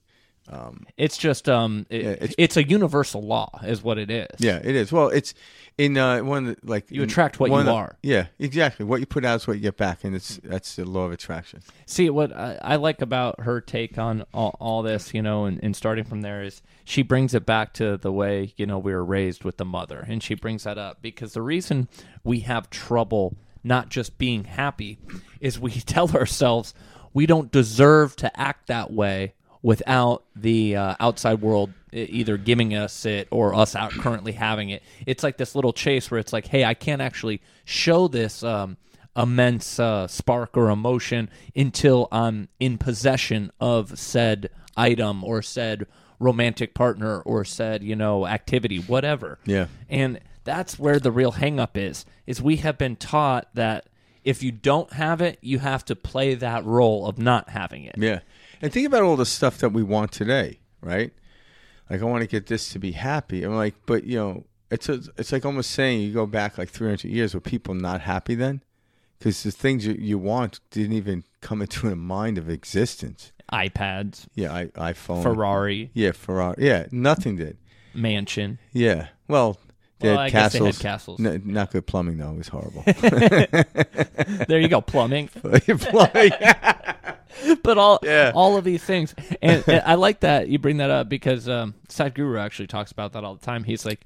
It's 0.97 1.17
just 1.17 1.47
um, 1.47 1.85
it- 1.89 2.03
Yeah, 2.03 2.09
it's, 2.21 2.35
it's- 2.37 2.57
a 2.57 2.63
universal 2.67 3.21
law, 3.21 3.59
is 3.63 3.81
what 3.83 3.97
it 3.97 4.09
is. 4.09 4.27
yeah, 4.39 4.59
it 4.63 4.75
is. 4.75 4.91
Well, 4.91 5.09
it's 5.09 5.33
in 5.77 5.97
uh, 5.97 6.19
one 6.19 6.47
of 6.47 6.55
the, 6.61 6.67
like 6.67 6.89
You 6.91 7.03
attract 7.03 7.39
what 7.39 7.51
you 7.51 7.63
the- 7.63 7.71
are. 7.71 7.97
Yeah, 8.03 8.27
exactly. 8.39 8.85
What 8.85 8.99
you 8.99 9.05
put 9.05 9.23
out 9.23 9.35
is 9.37 9.47
what 9.47 9.53
you 9.53 9.61
get 9.61 9.77
back, 9.77 10.03
and 10.03 10.15
it's 10.15 10.37
that's 10.43 10.75
the 10.75 10.85
law 10.85 11.05
of 11.05 11.11
attraction. 11.11 11.61
See 11.85 12.09
what 12.09 12.35
I, 12.35 12.57
I 12.61 12.75
like 12.77 13.01
about 13.01 13.41
her 13.41 13.61
take 13.61 13.97
on 13.97 14.25
all, 14.33 14.55
all 14.59 14.81
this, 14.81 15.13
you 15.13 15.21
know, 15.21 15.45
and, 15.45 15.59
and 15.63 15.75
starting 15.75 16.03
from 16.03 16.21
there 16.21 16.41
is 16.43 16.61
she 16.83 17.01
brings 17.01 17.33
it 17.33 17.45
back 17.45 17.73
to 17.75 17.97
the 17.97 18.11
way 18.11 18.53
you 18.57 18.65
know 18.65 18.77
we 18.79 18.93
were 18.93 19.05
raised 19.05 19.43
with 19.43 19.57
the 19.57 19.65
mother, 19.65 20.05
and 20.07 20.21
she 20.23 20.33
brings 20.33 20.63
that 20.63 20.77
up 20.77 21.01
because 21.01 21.33
the 21.33 21.41
reason 21.41 21.87
we 22.23 22.39
have 22.41 22.69
trouble 22.69 23.35
not 23.63 23.89
just 23.89 24.17
being 24.17 24.45
happy 24.45 24.97
is 25.39 25.59
we 25.59 25.71
tell 25.95 26.09
ourselves 26.11 26.73
we 27.13 27.25
don't 27.25 27.51
deserve 27.51 28.15
to 28.15 28.39
act 28.39 28.67
that 28.67 28.91
way 28.91 29.33
without 29.61 30.23
the 30.35 30.75
uh, 30.75 30.95
outside 30.99 31.41
world 31.41 31.71
either 31.91 32.37
giving 32.37 32.75
us 32.75 33.05
it 33.05 33.27
or 33.31 33.53
us 33.55 33.75
out 33.75 33.91
currently 33.91 34.31
having 34.33 34.69
it. 34.69 34.83
It's 35.05 35.23
like 35.23 35.37
this 35.37 35.55
little 35.55 35.73
chase 35.73 36.09
where 36.11 36.19
it's 36.19 36.31
like, 36.31 36.47
hey, 36.47 36.63
I 36.63 36.73
can't 36.75 37.01
actually 37.01 37.41
show 37.65 38.07
this. 38.07 38.43
Um, 38.43 38.77
immense 39.17 39.79
uh, 39.79 40.07
spark 40.07 40.55
or 40.55 40.69
emotion 40.69 41.29
until 41.55 42.07
I'm 42.11 42.47
in 42.59 42.77
possession 42.77 43.51
of 43.59 43.97
said 43.99 44.49
item 44.77 45.23
or 45.25 45.41
said 45.41 45.87
romantic 46.19 46.73
partner 46.73 47.19
or 47.21 47.43
said 47.43 47.83
you 47.83 47.95
know 47.95 48.27
activity 48.27 48.77
whatever 48.77 49.39
Yeah. 49.45 49.65
and 49.89 50.19
that's 50.43 50.77
where 50.79 50.99
the 50.99 51.11
real 51.11 51.31
hang 51.31 51.59
up 51.59 51.75
is 51.75 52.05
is 52.27 52.41
we 52.41 52.57
have 52.57 52.77
been 52.77 52.95
taught 52.95 53.47
that 53.55 53.87
if 54.23 54.43
you 54.43 54.51
don't 54.51 54.93
have 54.93 55.21
it 55.21 55.39
you 55.41 55.59
have 55.59 55.83
to 55.85 55.95
play 55.95 56.35
that 56.35 56.63
role 56.63 57.07
of 57.07 57.17
not 57.17 57.49
having 57.49 57.83
it 57.85 57.95
Yeah. 57.97 58.19
And 58.61 58.71
think 58.73 58.87
about 58.87 59.03
all 59.03 59.15
the 59.15 59.25
stuff 59.25 59.57
that 59.59 59.69
we 59.69 59.83
want 59.83 60.11
today, 60.11 60.59
right? 60.81 61.11
Like 61.89 62.01
I 62.01 62.05
want 62.05 62.21
to 62.21 62.27
get 62.27 62.47
this 62.47 62.69
to 62.73 62.79
be 62.79 62.91
happy. 62.91 63.43
I'm 63.43 63.55
like, 63.55 63.75
but 63.85 64.03
you 64.03 64.17
know, 64.17 64.43
it's 64.69 64.89
a, 64.89 64.99
it's 65.17 65.31
like 65.31 65.45
almost 65.45 65.71
saying 65.71 66.01
you 66.01 66.13
go 66.13 66.25
back 66.25 66.57
like 66.57 66.69
300 66.69 67.05
years 67.05 67.33
were 67.33 67.39
people 67.39 67.73
not 67.73 68.01
happy 68.01 68.35
then? 68.35 68.61
Because 69.17 69.43
the 69.43 69.51
things 69.51 69.85
you, 69.85 69.93
you 69.99 70.17
want 70.17 70.59
didn't 70.71 70.93
even 70.93 71.23
come 71.41 71.61
into 71.61 71.87
a 71.89 71.95
mind 71.95 72.37
of 72.37 72.49
existence. 72.49 73.31
ipads 73.51 74.27
Yeah, 74.35 74.53
I, 74.53 74.65
iPhone. 74.93 75.23
ferrari 75.23 75.89
Yeah, 75.93 76.11
Ferrari. 76.11 76.55
Yeah, 76.59 76.85
nothing 76.91 77.35
did. 77.37 77.57
mansion 77.93 78.59
Yeah. 78.71 79.07
Well, 79.27 79.57
they 79.99 80.09
Well, 80.09 80.17
had 80.19 80.23
I 80.25 80.29
guess 80.29 80.53
they 80.53 80.59
had 80.59 80.65
castles. 80.75 81.17
castles. 81.19 81.25
N- 81.25 81.41
not 81.45 81.71
good 81.71 81.85
plumbing 81.87 82.17
though. 82.17 82.31
It 82.31 82.37
was 82.37 82.47
horrible. 82.49 82.83
there 84.47 84.59
you 84.59 84.67
go 84.67 84.79
plumbing 84.81 85.27
plumbing. 85.29 86.31
but 87.63 87.77
all 87.77 87.99
Yeah. 88.03 88.31
all 88.35 88.57
of 88.57 88.63
these 88.63 88.83
things, 88.83 89.13
and, 89.41 89.63
and 89.67 89.83
I 89.85 89.95
like 89.95 90.21
that 90.21 90.47
you 90.49 90.59
bring 90.59 90.77
that 90.77 90.89
up 90.89 91.09
because 91.09 91.47
um, 91.49 91.75
Sadhguru 91.87 92.39
actually 92.39 92.67
talks 92.67 92.91
about 92.91 93.13
that 93.13 93.23
all 93.23 93.35
the 93.35 93.45
time. 93.45 93.63
He's 93.63 93.85
like, 93.85 94.01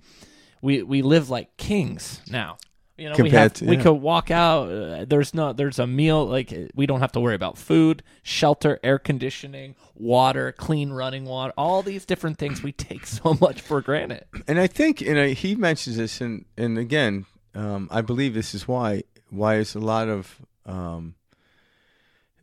we 0.61 0.83
we 0.83 1.01
live 1.01 1.29
like 1.29 1.55
kings 1.57 2.21
now. 2.29 2.57
You 2.95 3.09
know, 3.09 3.15
we 3.17 3.31
have 3.31 3.53
to- 3.53 3.65
we 3.65 3.75
could 3.77 3.93
walk 3.93 4.29
out. 4.29 4.69
Uh, 4.69 5.05
there's 5.07 5.33
no 5.33 5.51
there's 5.51 5.79
a 5.79 5.87
meal 5.87 6.25
like 6.27 6.53
we 6.75 6.85
don't 6.85 6.99
have 6.99 7.11
to 7.13 7.19
worry 7.19 7.33
about 7.33 7.57
food, 7.57 8.03
shelter, 8.21 8.79
air 8.83 8.99
conditioning, 8.99 9.75
water, 9.95 10.51
clean 10.51 10.91
running 10.91 11.25
water. 11.25 11.53
All 11.57 11.81
these 11.81 12.05
different 12.05 12.37
things 12.37 12.61
we 12.61 12.71
take 12.71 13.07
so 13.17 13.35
much 13.41 13.61
for 13.61 13.81
granted. 13.81 14.25
and 14.47 14.59
I 14.59 14.67
think, 14.67 15.01
and 15.01 15.17
I, 15.17 15.29
he 15.29 15.55
mentions 15.55 15.97
this, 15.97 16.21
and 16.21 16.45
and 16.55 16.77
again, 16.77 17.25
um, 17.55 17.87
I 17.91 18.01
believe 18.01 18.35
this 18.35 18.53
is 18.53 18.67
why 18.67 19.03
why 19.31 19.55
there's 19.55 19.73
a 19.73 19.79
lot 19.79 20.07
of 20.07 20.39
um, 20.67 21.15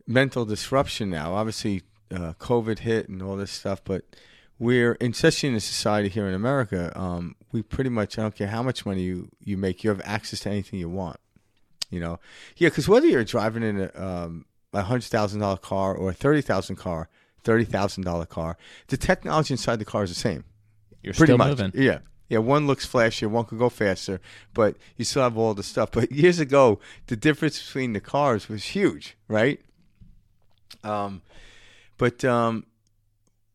mental 0.07 0.45
disruption 0.45 1.09
now. 1.09 1.33
Obviously, 1.33 1.83
uh, 2.11 2.33
COVID 2.39 2.79
hit 2.79 3.09
and 3.09 3.21
all 3.21 3.37
this 3.37 3.51
stuff, 3.51 3.81
but 3.83 4.03
we're, 4.61 4.93
in 4.93 5.11
a 5.11 5.21
society 5.59 6.07
here 6.07 6.27
in 6.27 6.35
America, 6.35 6.91
um, 6.99 7.35
we 7.51 7.63
pretty 7.63 7.89
much 7.89 8.19
I 8.19 8.21
don't 8.21 8.35
care 8.35 8.47
how 8.47 8.61
much 8.61 8.85
money 8.85 9.01
you 9.01 9.29
you 9.43 9.57
make, 9.57 9.83
you 9.83 9.89
have 9.89 10.01
access 10.05 10.41
to 10.41 10.49
anything 10.51 10.79
you 10.79 10.87
want. 10.87 11.19
You 11.89 11.99
know, 11.99 12.19
yeah, 12.57 12.69
because 12.69 12.87
whether 12.87 13.07
you're 13.07 13.23
driving 13.23 13.63
in 13.63 13.89
a 13.93 14.01
um, 14.01 14.45
hundred 14.73 15.05
thousand 15.05 15.39
dollar 15.39 15.57
car 15.57 15.95
or 15.95 16.11
a 16.11 16.13
thirty 16.13 16.41
thousand 16.41 16.75
car, 16.75 17.09
thirty 17.43 17.65
thousand 17.65 18.03
dollar 18.03 18.27
car, 18.27 18.55
the 18.87 18.97
technology 18.97 19.55
inside 19.55 19.79
the 19.79 19.85
car 19.85 20.03
is 20.03 20.11
the 20.11 20.15
same. 20.15 20.43
You're 21.01 21.15
Pretty 21.15 21.31
still 21.31 21.37
much, 21.39 21.57
moving. 21.57 21.71
yeah, 21.73 21.99
yeah. 22.29 22.37
One 22.37 22.67
looks 22.67 22.87
flashier, 22.87 23.29
one 23.31 23.45
could 23.45 23.57
go 23.57 23.69
faster, 23.69 24.21
but 24.53 24.77
you 24.95 25.05
still 25.05 25.23
have 25.23 25.37
all 25.39 25.55
the 25.55 25.63
stuff. 25.63 25.89
But 25.91 26.11
years 26.23 26.39
ago, 26.39 26.79
the 27.07 27.15
difference 27.15 27.65
between 27.65 27.93
the 27.93 27.99
cars 27.99 28.47
was 28.47 28.63
huge, 28.63 29.17
right? 29.27 29.59
Um, 30.83 31.21
but 31.97 32.23
um, 32.25 32.65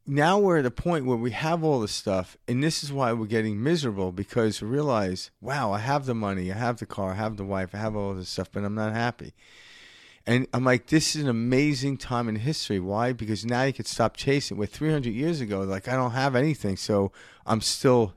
now 0.07 0.38
we're 0.38 0.59
at 0.59 0.66
a 0.66 0.70
point 0.70 1.05
where 1.05 1.16
we 1.16 1.33
have 1.33 1.64
all 1.64 1.81
this 1.81 1.92
stuff, 1.92 2.37
and 2.46 2.62
this 2.62 2.85
is 2.85 2.92
why 2.92 3.12
we're 3.12 3.26
getting 3.26 3.62
miserable 3.62 4.12
because 4.12 4.62
we 4.62 4.68
realize, 4.68 5.31
wow, 5.40 5.72
I 5.72 5.79
have 5.79 6.07
the 6.07 6.14
money, 6.14 6.52
I 6.52 6.57
have 6.57 6.79
the 6.79 6.87
car, 6.87 7.12
I 7.12 7.14
have 7.14 7.37
the 7.37 7.44
wife, 7.44 7.74
I 7.74 7.79
have 7.79 7.96
all 7.96 8.14
this 8.14 8.29
stuff, 8.29 8.50
but 8.52 8.64
I'm 8.64 8.74
not 8.74 8.92
happy. 8.92 9.35
And 10.26 10.46
I'm 10.52 10.64
like, 10.64 10.88
this 10.88 11.14
is 11.14 11.22
an 11.22 11.29
amazing 11.29 11.98
time 11.98 12.29
in 12.29 12.37
history. 12.37 12.81
Why? 12.81 13.12
Because 13.12 13.44
now 13.44 13.62
you 13.62 13.72
can 13.72 13.85
stop 13.85 14.16
chasing. 14.16 14.57
Where 14.57 14.66
300 14.66 15.12
years 15.12 15.40
ago, 15.40 15.61
like, 15.61 15.87
I 15.87 15.94
don't 15.94 16.12
have 16.12 16.35
anything, 16.35 16.76
so 16.76 17.12
I'm 17.46 17.61
still 17.61 18.14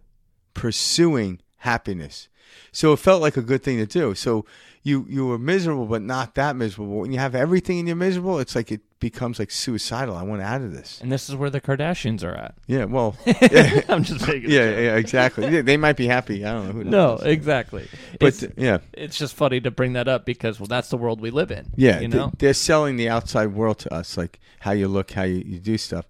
pursuing 0.55 1.39
happiness. 1.57 2.27
So 2.71 2.93
it 2.93 2.99
felt 2.99 3.21
like 3.21 3.37
a 3.37 3.43
good 3.43 3.63
thing 3.63 3.77
to 3.77 3.85
do. 3.85 4.15
So 4.15 4.45
you 4.83 5.05
you 5.09 5.25
were 5.27 5.37
miserable, 5.37 5.85
but 5.85 6.01
not 6.01 6.35
that 6.35 6.55
miserable. 6.55 6.99
When 6.99 7.11
you 7.11 7.19
have 7.19 7.35
everything 7.35 7.79
and 7.79 7.87
you're 7.87 7.97
miserable, 7.97 8.39
it's 8.39 8.55
like 8.55 8.71
it 8.71 8.81
becomes 8.99 9.39
like 9.39 9.51
suicidal. 9.51 10.15
I 10.15 10.23
want 10.23 10.41
out 10.41 10.61
of 10.61 10.73
this. 10.73 10.99
And 11.01 11.11
this 11.11 11.29
is 11.29 11.35
where 11.35 11.49
the 11.49 11.61
Kardashians 11.61 12.23
are 12.23 12.33
at. 12.35 12.55
Yeah, 12.67 12.85
well, 12.85 13.15
yeah, 13.25 13.81
I'm 13.89 14.03
just 14.03 14.25
making. 14.27 14.49
yeah, 14.49 14.69
yeah, 14.69 14.95
exactly. 14.95 15.47
Yeah, 15.49 15.61
they 15.61 15.77
might 15.77 15.95
be 15.97 16.07
happy. 16.07 16.45
I 16.45 16.53
don't 16.53 16.65
know 16.67 16.71
who 16.73 16.83
No, 16.85 17.15
exactly. 17.17 17.87
but 18.19 18.27
it's, 18.41 18.45
yeah, 18.57 18.79
it's 18.93 19.17
just 19.17 19.35
funny 19.35 19.61
to 19.61 19.71
bring 19.71 19.93
that 19.93 20.07
up 20.07 20.25
because 20.25 20.59
well, 20.59 20.67
that's 20.67 20.89
the 20.89 20.97
world 20.97 21.21
we 21.21 21.29
live 21.31 21.51
in. 21.51 21.71
yeah, 21.75 21.99
you 21.99 22.07
know. 22.07 22.31
they're 22.37 22.53
selling 22.53 22.95
the 22.97 23.09
outside 23.09 23.47
world 23.47 23.79
to 23.79 23.93
us, 23.93 24.17
like 24.17 24.39
how 24.59 24.71
you 24.71 24.87
look, 24.87 25.11
how 25.11 25.23
you, 25.23 25.43
you 25.45 25.59
do 25.59 25.77
stuff. 25.77 26.05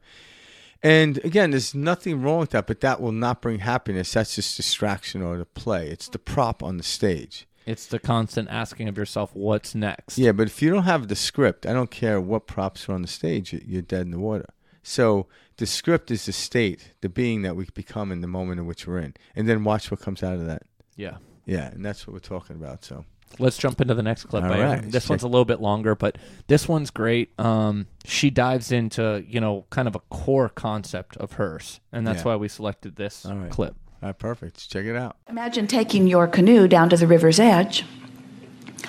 And 0.82 1.18
again, 1.26 1.52
there's 1.52 1.76
nothing 1.76 2.22
wrong 2.22 2.40
with 2.40 2.52
that, 2.52 2.66
but 2.66 2.80
that 2.82 3.02
will 3.02 3.12
not 3.12 3.42
bring 3.42 3.60
happiness. 3.60 4.14
That's 4.14 4.36
just 4.36 4.56
distraction 4.56 5.22
or 5.22 5.38
the 5.38 5.46
play. 5.46 5.90
It's 5.90 6.08
the 6.08 6.20
prop 6.20 6.64
on 6.64 6.78
the 6.78 6.84
stage. 6.84 7.46
It's 7.70 7.86
the 7.88 8.00
constant 8.00 8.50
asking 8.50 8.88
of 8.90 8.98
yourself, 8.98 9.30
"What's 9.34 9.76
next?" 9.76 10.18
Yeah, 10.18 10.32
but 10.32 10.48
if 10.48 10.62
you 10.62 10.70
don't 10.72 10.84
have 10.84 11.08
the 11.08 11.16
script, 11.16 11.66
I 11.66 11.74
don't 11.74 11.92
care 11.92 12.20
what 12.20 12.48
props 12.48 12.90
are 12.90 12.94
on 12.94 13.02
the 13.02 13.08
stage, 13.08 13.54
you- 13.54 13.64
you're 13.66 13.82
dead 13.82 14.02
in 14.02 14.12
the 14.12 14.20
water. 14.20 14.50
So 14.82 15.28
the 15.58 15.66
script 15.66 16.10
is 16.10 16.26
the 16.26 16.32
state, 16.32 16.94
the 17.02 17.10
being 17.10 17.42
that 17.44 17.56
we 17.56 17.68
become 17.74 18.12
in 18.12 18.22
the 18.22 18.28
moment 18.28 18.60
in 18.60 18.66
which 18.66 18.88
we're 18.88 19.00
in, 19.00 19.14
and 19.36 19.48
then 19.48 19.64
watch 19.64 19.92
what 19.92 20.00
comes 20.00 20.24
out 20.24 20.36
of 20.36 20.46
that. 20.48 20.64
yeah. 20.96 21.18
Yeah, 21.46 21.68
and 21.72 21.84
that's 21.84 22.06
what 22.06 22.14
we're 22.14 22.20
talking 22.20 22.56
about. 22.56 22.84
So 22.86 23.06
Let's 23.38 23.58
jump 23.58 23.80
into 23.80 23.94
the 23.94 24.02
next 24.04 24.24
clip. 24.26 24.44
All 24.44 24.50
right. 24.50 24.82
This 24.92 25.04
Check- 25.04 25.10
one's 25.12 25.24
a 25.24 25.28
little 25.28 25.46
bit 25.46 25.62
longer, 25.62 25.94
but 25.96 26.18
this 26.48 26.68
one's 26.68 26.90
great. 26.90 27.30
Um, 27.40 27.86
she 28.04 28.30
dives 28.32 28.72
into 28.72 29.24
you 29.28 29.40
know 29.40 29.66
kind 29.70 29.88
of 29.88 29.96
a 29.96 30.00
core 30.10 30.50
concept 30.50 31.16
of 31.18 31.34
hers, 31.34 31.80
and 31.92 32.08
that's 32.08 32.20
Yeah. 32.20 32.26
why 32.26 32.36
we 32.38 32.48
selected 32.48 32.96
this 32.96 33.26
All 33.28 33.36
right. 33.36 33.52
clip. 33.52 33.76
All 34.02 34.10
right, 34.10 34.18
perfect. 34.18 34.70
Check 34.70 34.86
it 34.86 34.96
out. 34.96 35.18
Imagine 35.30 35.68
taking 35.68 36.08
your 36.08 36.28
canoe 36.28 36.68
down 36.68 36.90
to 36.90 36.98
the 36.98 37.08
river's 37.08 37.40
edge, 37.40 37.84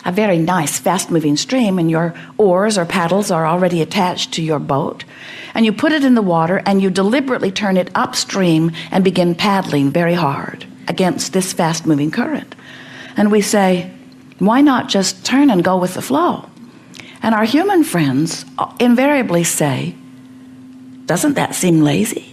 a 0.05 0.13
very 0.13 0.39
nice, 0.39 0.79
fast 0.79 1.11
moving 1.11 1.37
stream, 1.37 1.79
and 1.79 1.91
your 1.91 2.15
oars 2.39 2.79
or 2.79 2.85
paddles 2.85 3.31
are 3.31 3.47
already 3.47 3.83
attached 3.83 4.33
to 4.35 4.43
your 4.43 4.61
boat. 4.61 5.05
And 5.53 5.67
you 5.67 5.73
put 5.73 5.93
it 5.93 6.05
in 6.05 6.15
the 6.15 6.23
water 6.23 6.63
and 6.65 6.81
you 6.81 6.91
deliberately 6.91 7.51
turn 7.51 7.77
it 7.77 7.91
upstream 7.95 8.71
and 8.93 9.03
begin 9.03 9.35
paddling 9.35 9.91
very 9.91 10.15
hard 10.15 10.65
against 10.87 11.33
this 11.33 11.53
fast 11.53 11.87
moving 11.87 12.11
current. 12.11 12.55
And 13.17 13.33
we 13.33 13.41
say, 13.41 13.91
why 14.39 14.61
not 14.61 14.89
just 14.89 15.27
turn 15.27 15.51
and 15.51 15.65
go 15.65 15.77
with 15.77 15.95
the 15.95 16.03
flow? 16.03 16.49
And 17.23 17.35
our 17.35 17.45
human 17.45 17.85
friends 17.85 18.45
invariably 18.79 19.45
say, 19.45 19.95
doesn't 21.05 21.35
that 21.35 21.55
seem 21.55 21.83
lazy? 21.83 22.33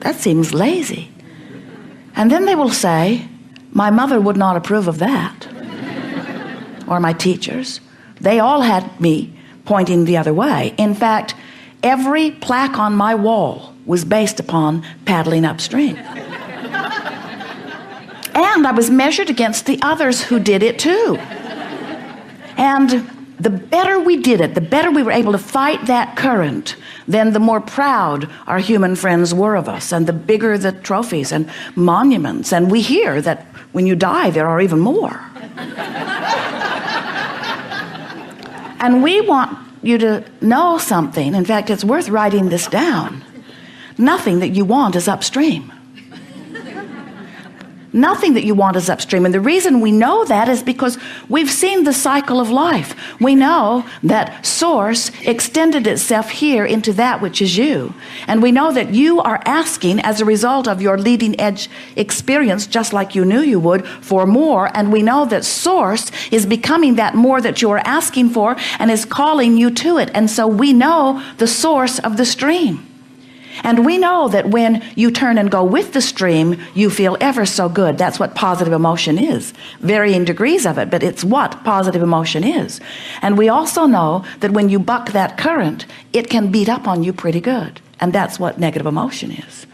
That 0.00 0.16
seems 0.16 0.52
lazy. 0.54 1.11
And 2.14 2.30
then 2.30 2.46
they 2.46 2.54
will 2.54 2.70
say, 2.70 3.26
My 3.72 3.90
mother 3.90 4.20
would 4.20 4.36
not 4.36 4.56
approve 4.56 4.88
of 4.88 4.98
that. 4.98 5.48
or 6.86 7.00
my 7.00 7.12
teachers. 7.12 7.80
They 8.20 8.38
all 8.38 8.60
had 8.60 9.00
me 9.00 9.32
pointing 9.64 10.04
the 10.04 10.16
other 10.16 10.34
way. 10.34 10.74
In 10.76 10.94
fact, 10.94 11.34
every 11.82 12.30
plaque 12.30 12.78
on 12.78 12.94
my 12.94 13.14
wall 13.14 13.74
was 13.86 14.04
based 14.04 14.40
upon 14.40 14.84
paddling 15.04 15.44
upstream. 15.44 15.96
and 15.96 16.06
I 18.66 18.72
was 18.72 18.90
measured 18.90 19.30
against 19.30 19.66
the 19.66 19.78
others 19.82 20.22
who 20.22 20.38
did 20.38 20.62
it 20.62 20.78
too. 20.78 21.16
And 22.56 23.21
the 23.40 23.50
better 23.50 23.98
we 23.98 24.16
did 24.18 24.40
it, 24.40 24.54
the 24.54 24.60
better 24.60 24.90
we 24.90 25.02
were 25.02 25.12
able 25.12 25.32
to 25.32 25.38
fight 25.38 25.86
that 25.86 26.16
current, 26.16 26.76
then 27.08 27.32
the 27.32 27.40
more 27.40 27.60
proud 27.60 28.30
our 28.46 28.58
human 28.58 28.94
friends 28.96 29.34
were 29.34 29.56
of 29.56 29.68
us, 29.68 29.92
and 29.92 30.06
the 30.06 30.12
bigger 30.12 30.56
the 30.58 30.72
trophies 30.72 31.32
and 31.32 31.50
monuments. 31.74 32.52
And 32.52 32.70
we 32.70 32.82
hear 32.82 33.20
that 33.22 33.46
when 33.72 33.86
you 33.86 33.96
die, 33.96 34.30
there 34.30 34.46
are 34.46 34.60
even 34.60 34.78
more. 34.78 35.20
and 38.80 39.02
we 39.02 39.20
want 39.22 39.58
you 39.82 39.98
to 39.98 40.24
know 40.40 40.78
something. 40.78 41.34
In 41.34 41.44
fact, 41.44 41.70
it's 41.70 41.84
worth 41.84 42.08
writing 42.08 42.48
this 42.48 42.66
down. 42.66 43.24
Nothing 43.98 44.38
that 44.40 44.50
you 44.50 44.64
want 44.64 44.96
is 44.96 45.08
upstream. 45.08 45.72
Nothing 47.92 48.32
that 48.34 48.44
you 48.44 48.54
want 48.54 48.76
is 48.76 48.88
upstream. 48.88 49.26
And 49.26 49.34
the 49.34 49.40
reason 49.40 49.80
we 49.80 49.92
know 49.92 50.24
that 50.24 50.48
is 50.48 50.62
because 50.62 50.96
we've 51.28 51.50
seen 51.50 51.84
the 51.84 51.92
cycle 51.92 52.40
of 52.40 52.48
life. 52.48 52.94
We 53.20 53.34
know 53.34 53.84
that 54.02 54.46
source 54.46 55.10
extended 55.26 55.86
itself 55.86 56.30
here 56.30 56.64
into 56.64 56.94
that 56.94 57.20
which 57.20 57.42
is 57.42 57.58
you. 57.58 57.94
And 58.26 58.42
we 58.42 58.50
know 58.50 58.72
that 58.72 58.94
you 58.94 59.20
are 59.20 59.42
asking 59.44 60.00
as 60.00 60.20
a 60.20 60.24
result 60.24 60.66
of 60.66 60.80
your 60.80 60.96
leading 60.96 61.38
edge 61.38 61.68
experience, 61.96 62.66
just 62.66 62.94
like 62.94 63.14
you 63.14 63.26
knew 63.26 63.40
you 63.40 63.60
would, 63.60 63.86
for 63.86 64.26
more. 64.26 64.70
And 64.74 64.90
we 64.90 65.02
know 65.02 65.26
that 65.26 65.44
source 65.44 66.10
is 66.30 66.46
becoming 66.46 66.94
that 66.94 67.14
more 67.14 67.42
that 67.42 67.60
you 67.60 67.70
are 67.72 67.82
asking 67.84 68.30
for 68.30 68.56
and 68.78 68.90
is 68.90 69.04
calling 69.04 69.58
you 69.58 69.70
to 69.70 69.98
it. 69.98 70.10
And 70.14 70.30
so 70.30 70.46
we 70.46 70.72
know 70.72 71.22
the 71.36 71.46
source 71.46 71.98
of 71.98 72.16
the 72.16 72.24
stream. 72.24 72.91
And 73.62 73.84
we 73.84 73.98
know 73.98 74.28
that 74.28 74.50
when 74.50 74.82
you 74.94 75.10
turn 75.10 75.38
and 75.38 75.50
go 75.50 75.64
with 75.64 75.92
the 75.92 76.00
stream, 76.00 76.60
you 76.74 76.90
feel 76.90 77.16
ever 77.20 77.44
so 77.46 77.68
good. 77.68 77.98
That's 77.98 78.18
what 78.18 78.34
positive 78.34 78.72
emotion 78.72 79.18
is. 79.18 79.52
Varying 79.80 80.24
degrees 80.24 80.66
of 80.66 80.78
it, 80.78 80.90
but 80.90 81.02
it's 81.02 81.24
what 81.24 81.62
positive 81.64 82.02
emotion 82.02 82.44
is. 82.44 82.80
And 83.20 83.36
we 83.36 83.48
also 83.48 83.86
know 83.86 84.24
that 84.40 84.52
when 84.52 84.68
you 84.68 84.78
buck 84.78 85.10
that 85.12 85.38
current, 85.38 85.86
it 86.12 86.30
can 86.30 86.50
beat 86.50 86.68
up 86.68 86.88
on 86.88 87.02
you 87.02 87.12
pretty 87.12 87.40
good. 87.40 87.80
And 88.00 88.12
that's 88.12 88.38
what 88.38 88.58
negative 88.58 88.86
emotion 88.86 89.30
is. 89.30 89.66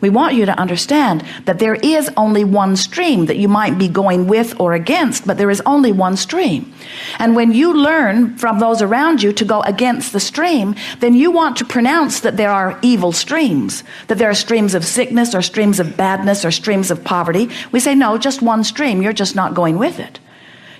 We 0.00 0.08
want 0.10 0.34
you 0.34 0.46
to 0.46 0.58
understand 0.58 1.24
that 1.44 1.58
there 1.58 1.74
is 1.74 2.10
only 2.16 2.44
one 2.44 2.76
stream 2.76 3.26
that 3.26 3.36
you 3.36 3.48
might 3.48 3.78
be 3.78 3.88
going 3.88 4.26
with 4.26 4.58
or 4.58 4.72
against, 4.72 5.26
but 5.26 5.36
there 5.36 5.50
is 5.50 5.62
only 5.66 5.92
one 5.92 6.16
stream. 6.16 6.72
And 7.18 7.36
when 7.36 7.52
you 7.52 7.74
learn 7.74 8.38
from 8.38 8.58
those 8.58 8.80
around 8.80 9.22
you 9.22 9.32
to 9.34 9.44
go 9.44 9.60
against 9.62 10.12
the 10.12 10.20
stream, 10.20 10.74
then 11.00 11.14
you 11.14 11.30
want 11.30 11.56
to 11.58 11.64
pronounce 11.64 12.20
that 12.20 12.36
there 12.36 12.50
are 12.50 12.78
evil 12.82 13.12
streams, 13.12 13.84
that 14.06 14.16
there 14.16 14.30
are 14.30 14.34
streams 14.34 14.74
of 14.74 14.86
sickness 14.86 15.34
or 15.34 15.42
streams 15.42 15.78
of 15.78 15.96
badness 15.96 16.44
or 16.44 16.50
streams 16.50 16.90
of 16.90 17.04
poverty. 17.04 17.50
We 17.70 17.80
say, 17.80 17.94
no, 17.94 18.16
just 18.16 18.40
one 18.40 18.64
stream. 18.64 19.02
You're 19.02 19.12
just 19.12 19.36
not 19.36 19.54
going 19.54 19.78
with 19.78 19.98
it. 19.98 20.18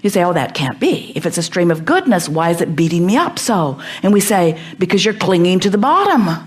You 0.03 0.09
say, 0.09 0.25
oh, 0.25 0.33
that 0.33 0.55
can't 0.55 0.81
be. 0.81 1.13
If 1.15 1.27
it's 1.27 1.37
a 1.37 1.43
stream 1.43 1.71
of 1.71 1.85
goodness, 1.85 2.27
why 2.29 2.51
is 2.51 2.63
it 2.63 2.75
beating 2.75 3.05
me 3.05 3.19
up 3.19 3.39
so? 3.39 3.81
And 4.03 4.15
we 4.15 4.21
say, 4.21 4.59
because 4.79 5.05
you're 5.05 5.13
clinging 5.13 5.61
to 5.61 5.71
the 5.71 5.77
bottom. 5.77 6.47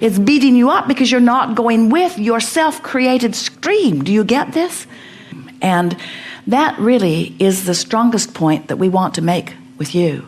It's 0.00 0.18
beating 0.18 0.56
you 0.56 0.70
up 0.70 0.88
because 0.88 1.10
you're 1.10 1.20
not 1.20 1.54
going 1.54 1.90
with 1.90 2.18
your 2.18 2.40
self 2.40 2.82
created 2.82 3.34
stream. 3.34 4.02
Do 4.02 4.12
you 4.12 4.24
get 4.24 4.52
this? 4.52 4.86
And 5.60 5.96
that 6.46 6.78
really 6.78 7.36
is 7.38 7.66
the 7.66 7.74
strongest 7.74 8.34
point 8.34 8.68
that 8.68 8.78
we 8.78 8.88
want 8.88 9.14
to 9.14 9.22
make 9.22 9.54
with 9.76 9.94
you. 9.94 10.26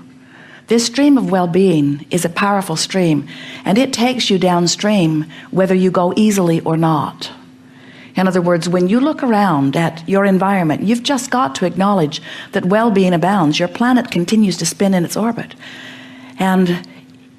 This 0.68 0.86
stream 0.86 1.18
of 1.18 1.30
well 1.30 1.46
being 1.48 2.06
is 2.10 2.24
a 2.24 2.28
powerful 2.28 2.76
stream, 2.76 3.28
and 3.64 3.78
it 3.78 3.92
takes 3.92 4.30
you 4.30 4.38
downstream 4.38 5.26
whether 5.50 5.74
you 5.74 5.90
go 5.90 6.12
easily 6.16 6.60
or 6.60 6.76
not. 6.76 7.30
In 8.14 8.28
other 8.28 8.42
words, 8.42 8.68
when 8.68 8.88
you 8.88 9.00
look 9.00 9.22
around 9.22 9.74
at 9.74 10.06
your 10.06 10.24
environment, 10.26 10.82
you've 10.82 11.02
just 11.02 11.30
got 11.30 11.54
to 11.56 11.66
acknowledge 11.66 12.20
that 12.52 12.66
well 12.66 12.90
being 12.90 13.14
abounds. 13.14 13.58
Your 13.58 13.68
planet 13.68 14.10
continues 14.10 14.58
to 14.58 14.66
spin 14.66 14.92
in 14.92 15.04
its 15.04 15.16
orbit. 15.16 15.54
And 16.38 16.86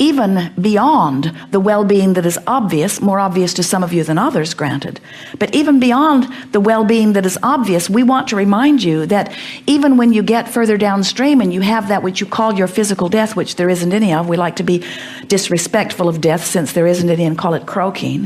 even 0.04 0.52
beyond 0.60 1.32
the 1.52 1.62
well 1.62 1.86
being 1.86 2.12
that 2.14 2.26
is 2.26 2.38
obvious, 2.46 3.00
more 3.00 3.20
obvious 3.20 3.54
to 3.54 3.64
some 3.64 3.84
of 3.84 3.94
you 3.94 4.04
than 4.04 4.18
others, 4.18 4.54
granted, 4.54 5.00
but 5.40 5.56
even 5.56 5.80
beyond 5.80 6.28
the 6.52 6.60
well 6.60 6.84
being 6.84 7.14
that 7.14 7.26
is 7.26 7.40
obvious, 7.42 7.90
we 7.90 8.04
want 8.04 8.28
to 8.28 8.36
remind 8.36 8.84
you 8.84 9.06
that 9.06 9.34
even 9.66 9.96
when 9.96 10.12
you 10.12 10.22
get 10.22 10.50
further 10.50 10.78
downstream 10.78 11.40
and 11.40 11.54
you 11.54 11.62
have 11.62 11.88
that 11.88 12.04
which 12.04 12.20
you 12.20 12.28
call 12.28 12.54
your 12.54 12.68
physical 12.68 13.08
death, 13.08 13.38
which 13.38 13.56
there 13.56 13.70
isn't 13.70 13.94
any 13.94 14.14
of, 14.14 14.28
we 14.28 14.36
like 14.36 14.58
to 14.58 14.64
be 14.64 14.84
disrespectful 15.28 16.10
of 16.10 16.20
death 16.20 16.44
since 16.44 16.74
there 16.74 16.88
isn't 16.88 17.10
any 17.10 17.24
and 17.24 17.38
call 17.38 17.54
it 17.54 17.66
croaking. 17.66 18.26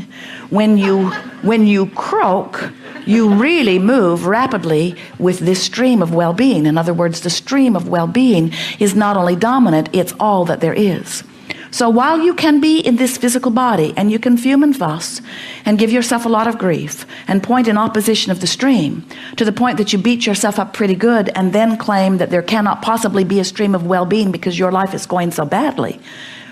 When 0.50 0.80
you, 0.80 1.12
when 1.44 1.68
you 1.68 1.86
croak, 1.92 2.72
you 3.06 3.36
really 3.36 3.78
move 3.78 4.26
rapidly 4.26 4.96
with 5.20 5.38
this 5.40 5.62
stream 5.62 6.02
of 6.02 6.12
well 6.12 6.34
being. 6.34 6.66
In 6.66 6.76
other 6.76 6.94
words, 6.94 7.22
the 7.22 7.30
stream 7.30 7.76
of 7.76 7.88
well 7.88 8.08
being 8.08 8.52
is 8.80 8.96
not 8.96 9.16
only 9.16 9.36
dominant, 9.36 9.90
it's 9.94 10.14
all 10.20 10.44
that 10.46 10.60
there 10.60 10.74
is. 10.74 11.24
So 11.72 11.90
while 11.90 12.20
you 12.20 12.34
can 12.34 12.60
be 12.62 12.80
in 12.80 12.96
this 12.96 13.18
physical 13.18 13.52
body 13.52 13.94
and 13.98 14.12
you 14.12 14.20
can 14.20 14.38
fume 14.38 14.64
and 14.64 14.76
fuss 14.76 15.22
and 15.66 15.78
give 15.78 15.92
yourself 15.92 16.26
a 16.26 16.30
lot 16.30 16.48
of 16.48 16.58
grief 16.58 17.06
and 17.28 17.44
point 17.44 17.68
in 17.68 17.78
opposition 17.78 18.32
of 18.32 18.40
the 18.40 18.48
stream 18.48 19.06
to 19.36 19.46
the 19.46 19.52
point 19.52 19.78
that 19.78 19.92
you 19.92 20.00
beat 20.00 20.26
yourself 20.26 20.60
up 20.60 20.74
pretty 20.74 20.96
good 20.96 21.30
and 21.36 21.54
then 21.54 21.78
claim 21.78 22.18
that 22.18 22.30
there 22.30 22.42
cannot 22.42 22.82
possibly 22.82 23.24
be 23.24 23.40
a 23.40 23.44
stream 23.44 23.76
of 23.76 23.86
well 23.86 24.06
being 24.06 24.32
because 24.32 24.58
your 24.58 24.72
life 24.72 24.94
is 24.94 25.06
going 25.06 25.32
so 25.32 25.46
badly, 25.46 26.00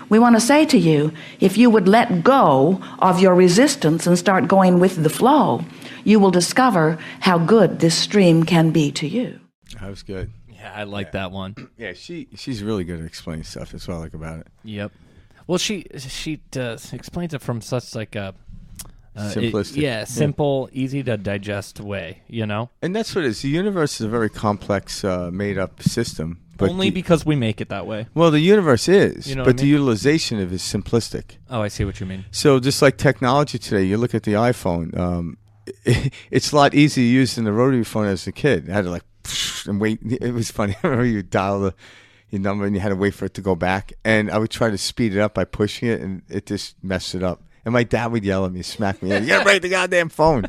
We 0.10 0.19
want 0.19 0.36
to 0.36 0.39
say 0.39 0.65
to 0.67 0.78
you 0.78 1.13
if 1.39 1.58
you 1.58 1.69
would 1.69 1.88
let 1.88 2.23
go 2.23 2.80
of 2.99 3.19
your 3.19 3.34
resistance 3.34 4.06
and 4.06 4.17
start 4.17 4.47
going 4.47 4.80
with 4.80 5.01
the 5.01 5.10
flow, 5.10 5.63
you 6.04 6.19
will 6.19 6.32
discover 6.32 6.99
how 7.21 7.39
good 7.39 7.80
this 7.80 7.95
stream 7.95 8.43
can 8.43 8.71
be 8.71 8.91
to 8.91 9.08
you. 9.08 9.39
That 9.80 9.89
was 9.89 10.04
good. 10.04 10.32
Yeah, 10.54 10.71
I 10.75 10.84
like 10.84 11.12
that 11.13 11.32
one. 11.32 11.56
Yeah, 11.78 11.93
she 11.93 12.28
she's 12.36 12.62
really 12.63 12.84
good 12.84 12.99
at 12.99 13.06
explaining 13.06 13.43
stuff. 13.45 13.71
That's 13.71 13.88
what 13.88 13.95
I 13.95 13.99
like 13.99 14.13
about 14.13 14.39
it. 14.39 14.47
Yep. 14.63 14.91
Well, 15.47 15.58
she 15.58 15.86
she 15.97 16.38
does 16.51 16.91
explains 16.93 17.34
it 17.34 17.41
from 17.41 17.62
such 17.62 17.95
like 17.95 18.15
a 18.15 18.34
uh, 19.17 19.31
it- 19.36 19.53
Simplistic. 19.53 19.77
yeah, 19.77 20.03
simple, 20.03 20.69
easy 20.73 21.01
to 21.03 21.15
digest 21.17 21.79
way. 21.79 22.21
You 22.27 22.45
know, 22.45 22.69
And 22.81 22.95
that's 22.95 23.15
what 23.15 23.23
it 23.23 23.27
is. 23.29 23.41
The 23.43 23.49
universe 23.49 24.01
is 24.01 24.05
a 24.05 24.10
very 24.10 24.29
complex, 24.29 25.03
uh, 25.05 25.29
made-up 25.31 25.81
system. 25.81 26.39
But 26.58 26.69
only 26.69 26.89
the- 26.89 26.95
because 27.01 27.25
we 27.25 27.36
make 27.36 27.62
it 27.62 27.69
that 27.69 27.86
way. 27.88 28.08
well, 28.13 28.29
the 28.31 28.39
universe 28.41 28.89
is, 28.89 29.27
You 29.27 29.36
know 29.36 29.45
but 29.45 29.58
I 29.60 29.62
the 29.63 29.67
utilization 29.67 30.39
of 30.41 30.51
it 30.51 30.55
is 30.55 30.62
simplistic. 30.63 31.38
Oh, 31.49 31.62
I 31.62 31.69
see 31.69 31.86
what 31.86 31.99
you 32.01 32.05
mean. 32.05 32.25
So 32.31 32.60
just 32.60 32.81
like 32.81 32.97
technology 32.97 33.58
today, 33.58 33.84
you 33.84 33.97
look 33.97 34.13
at 34.15 34.23
the 34.23 34.34
iPhone. 34.34 34.97
Um, 34.97 35.38
it's 36.31 36.51
a 36.51 36.55
lot 36.55 36.73
easier 36.73 37.03
to 37.03 37.08
use 37.08 37.36
than 37.36 37.45
the 37.45 37.53
rotary 37.53 37.84
phone 37.86 38.08
as 38.08 38.27
a 38.27 38.31
kid. 38.34 38.69
I 38.69 38.73
had 38.73 38.84
to 38.86 38.91
like 38.91 39.03
and 39.67 39.79
wait. 39.79 39.99
It 40.03 40.34
was 40.34 40.51
funny. 40.51 40.75
I 40.84 40.88
remember 40.88 41.05
you 41.05 41.23
dial 41.23 41.60
the 41.62 41.73
your 42.36 42.41
number 42.43 42.65
and 42.65 42.76
you 42.76 42.82
had 42.82 42.89
to 42.89 42.95
wait 42.95 43.13
for 43.13 43.26
it 43.26 43.34
to 43.36 43.41
go 43.41 43.56
back. 43.56 43.93
And 44.04 44.30
I 44.30 44.38
would 44.38 44.52
try 44.52 44.69
to 44.69 44.78
speed 44.78 45.15
it 45.15 45.19
up 45.19 45.34
by 45.34 45.45
pushing 45.45 45.89
it, 45.89 46.02
and 46.02 46.21
it 46.30 46.45
just 46.45 46.76
messed 46.84 47.15
it 47.15 47.24
up. 47.24 47.41
And 47.65 47.74
my 47.74 47.84
dad 47.84 48.12
would 48.12 48.24
yell 48.24 48.45
at 48.45 48.52
me, 48.52 48.62
smack 48.62 49.02
me. 49.02 49.10
you 49.12 49.26
gotta 49.26 49.43
right, 49.45 49.60
the 49.62 49.69
goddamn 49.69 50.10
phone. 50.10 50.45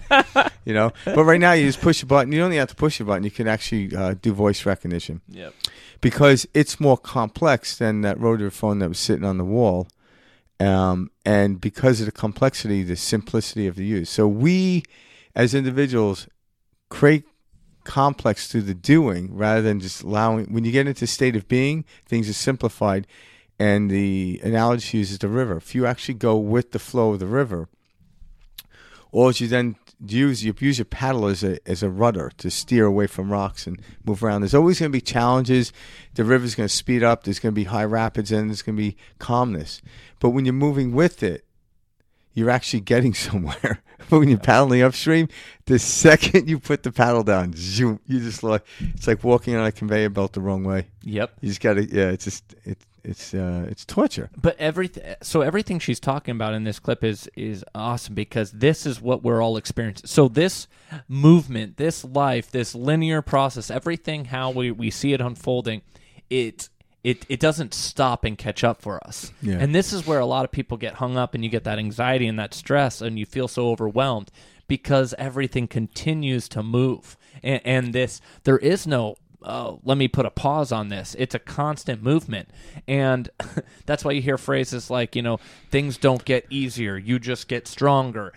you 0.67 0.75
know. 0.75 0.93
But 1.07 1.25
right 1.25 1.41
now, 1.41 1.53
you 1.53 1.65
just 1.67 1.81
push 1.81 2.03
a 2.03 2.07
button. 2.07 2.31
You 2.31 2.41
don't 2.41 2.51
even 2.53 2.59
have 2.59 2.69
to 2.69 2.75
push 2.75 3.01
a 3.01 3.05
button. 3.05 3.25
You 3.25 3.31
can 3.31 3.49
actually 3.49 3.97
uh, 3.97 4.15
do 4.21 4.35
voice 4.35 4.67
recognition 4.67 5.23
Yep. 5.29 5.55
because 6.03 6.47
it's 6.53 6.79
more 6.79 6.99
complex 6.99 7.79
than 7.79 8.03
that 8.03 8.21
rotary 8.21 8.51
phone 8.51 8.81
that 8.81 8.89
was 8.91 8.99
sitting 8.99 9.25
on 9.25 9.39
the 9.39 9.45
wall. 9.45 9.89
Um, 10.61 11.11
and 11.25 11.59
because 11.61 12.01
of 12.01 12.07
the 12.07 12.13
complexity, 12.13 12.83
the 12.83 12.97
simplicity 12.97 13.67
of 13.67 13.77
the 13.77 13.85
use. 13.85 14.11
So 14.11 14.27
we, 14.29 14.83
as 15.35 15.55
individuals, 15.55 16.29
create 16.91 17.25
complex 17.87 18.49
through 18.49 18.63
the 18.63 18.75
doing 18.75 19.35
rather 19.35 19.63
than 19.63 19.81
just 19.81 20.03
allowing. 20.03 20.53
When 20.53 20.65
you 20.65 20.73
get 20.73 20.87
into 20.87 21.07
state 21.07 21.37
of 21.37 21.49
being, 21.49 21.85
things 22.05 22.29
are 22.29 22.35
simplified. 22.35 23.07
And 23.59 23.91
the 23.91 24.39
analogy 24.45 24.99
uses 24.99 25.19
the 25.19 25.29
river. 25.29 25.57
If 25.57 25.75
you 25.75 25.87
actually 25.87 26.15
go 26.15 26.37
with 26.37 26.73
the 26.73 26.79
flow 26.79 27.15
of 27.15 27.21
the 27.21 27.27
river, 27.27 27.71
or 29.13 29.33
you 29.33 29.47
then 29.47 29.77
use 30.05 30.45
you 30.45 30.55
use 30.59 30.77
your 30.77 30.85
paddle 30.85 31.27
as 31.27 31.43
a 31.43 31.59
as 31.67 31.83
a 31.83 31.89
rudder 31.89 32.31
to 32.37 32.51
steer 32.51 32.85
away 32.85 33.07
from 33.07 33.33
rocks 33.33 33.67
and 33.67 33.81
move 34.05 34.23
around. 34.23 34.43
There's 34.43 34.53
always 34.53 34.79
going 34.79 34.93
to 34.93 34.97
be 34.97 35.01
challenges. 35.01 35.73
The 36.17 36.25
river's 36.25 36.55
going 36.55 36.69
to 36.69 36.75
speed 36.75 37.03
up. 37.03 37.25
There's 37.25 37.39
going 37.39 37.55
to 37.55 37.59
be 37.59 37.65
high 37.65 37.87
rapids 37.87 38.31
and 38.31 38.51
there's 38.51 38.61
going 38.61 38.77
to 38.77 38.83
be 38.83 38.97
calmness. 39.19 39.81
But 40.21 40.31
when 40.31 40.45
you're 40.45 40.53
moving 40.53 40.93
with 40.93 41.23
it, 41.23 41.46
you're 42.37 42.51
actually 42.51 42.81
getting 42.81 43.15
somewhere. 43.29 43.83
but 44.09 44.21
when 44.21 44.29
you're 44.29 44.39
paddling 44.39 44.83
upstream, 44.83 45.29
the 45.65 45.81
second 45.81 46.49
you 46.49 46.61
put 46.61 46.85
the 46.85 46.93
paddle 46.93 47.25
down, 47.25 47.55
zoom, 47.57 47.99
you 48.07 48.21
just 48.21 48.45
like 48.45 48.65
it's 48.79 49.09
like 49.09 49.25
walking 49.25 49.57
on 49.57 49.67
a 49.67 49.73
conveyor 49.73 50.11
belt 50.11 50.35
the 50.35 50.41
wrong 50.41 50.63
way. 50.63 50.87
Yep. 51.03 51.33
You 51.41 51.49
just 51.49 51.61
got 51.61 51.75
to 51.75 51.85
yeah. 51.85 52.11
It's 52.11 52.25
just 52.25 52.55
it, 52.65 52.79
it's 53.03 53.35
uh, 53.35 53.67
it's 53.69 53.85
torture. 53.85 54.31
But 54.41 54.57
everything, 54.59 55.15
so 55.23 55.41
everything 55.41 55.79
she's 55.79 55.99
talking 55.99 56.33
about 56.33 56.55
in 56.55 56.65
this 56.65 56.79
clip 56.79 57.03
is 57.03 57.29
is 57.35 57.65
awesome 57.75 58.15
because 58.15 58.53
this 58.53 58.85
is 58.85 59.01
what 59.01 59.23
we're 59.23 59.43
all 59.43 59.57
experiencing. 59.57 60.07
So 60.07 60.29
this 60.29 60.69
movement, 61.09 61.79
this 61.79 62.05
life, 62.05 62.51
this 62.51 62.75
linear 62.75 63.23
process, 63.23 63.71
everything 63.71 64.27
how 64.27 64.51
we 64.51 64.71
we 64.71 64.91
see 64.91 65.15
it 65.15 65.21
unfolding, 65.21 65.83
it 66.29 66.69
it 67.07 67.25
it 67.29 67.39
doesn't 67.39 67.73
stop 67.73 68.25
and 68.25 68.37
catch 68.37 68.65
up 68.65 68.83
for 68.83 69.05
us. 69.07 69.33
Yeah. 69.41 69.59
And 69.61 69.73
this 69.73 69.93
is 69.93 70.09
where 70.09 70.19
a 70.19 70.27
lot 70.27 70.45
of 70.45 70.51
people 70.51 70.77
get 70.77 70.95
hung 70.95 71.17
up 71.17 71.35
and 71.35 71.45
you 71.45 71.49
get 71.49 71.63
that 71.63 71.79
anxiety 71.79 72.27
and 72.27 72.37
that 72.41 72.53
stress 72.53 73.01
and 73.01 73.17
you 73.17 73.25
feel 73.25 73.47
so 73.47 73.69
overwhelmed 73.71 74.33
because 74.67 75.15
everything 75.17 75.69
continues 75.69 76.49
to 76.49 76.65
move. 76.65 77.17
And, 77.45 77.61
and 77.65 77.93
this 77.93 78.21
there 78.43 78.59
is 78.59 78.89
no 78.89 79.15
oh, 79.43 79.79
let 79.85 79.97
me 79.97 80.09
put 80.09 80.27
a 80.27 80.31
pause 80.31 80.73
on 80.73 80.89
this. 80.89 81.15
It's 81.17 81.37
a 81.37 81.39
constant 81.39 82.03
movement. 82.03 82.49
And 82.89 83.31
that's 83.87 84.05
why 84.05 84.11
you 84.11 84.21
hear 84.21 84.37
phrases 84.37 84.91
like, 84.91 85.15
you 85.15 85.23
know, 85.23 85.39
things 85.71 85.99
don't 85.99 86.25
get 86.25 86.45
easier, 86.51 86.97
you 86.97 87.21
just 87.21 87.47
get 87.47 87.69
stronger. 87.69 88.33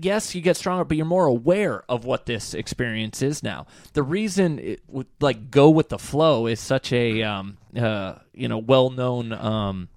Yes, 0.00 0.34
you 0.34 0.40
get 0.40 0.56
stronger, 0.56 0.84
but 0.84 0.96
you're 0.96 1.06
more 1.06 1.26
aware 1.26 1.84
of 1.88 2.04
what 2.04 2.26
this 2.26 2.54
experience 2.54 3.22
is 3.22 3.42
now. 3.42 3.66
The 3.92 4.02
reason, 4.02 4.58
it, 4.58 4.80
would, 4.88 5.06
like, 5.20 5.50
go 5.50 5.70
with 5.70 5.88
the 5.88 5.98
flow 5.98 6.46
is 6.46 6.60
such 6.60 6.92
a, 6.92 7.22
um, 7.22 7.56
uh, 7.76 8.16
you 8.32 8.48
know, 8.48 8.58
well-known 8.58 9.32
um, 9.32 9.88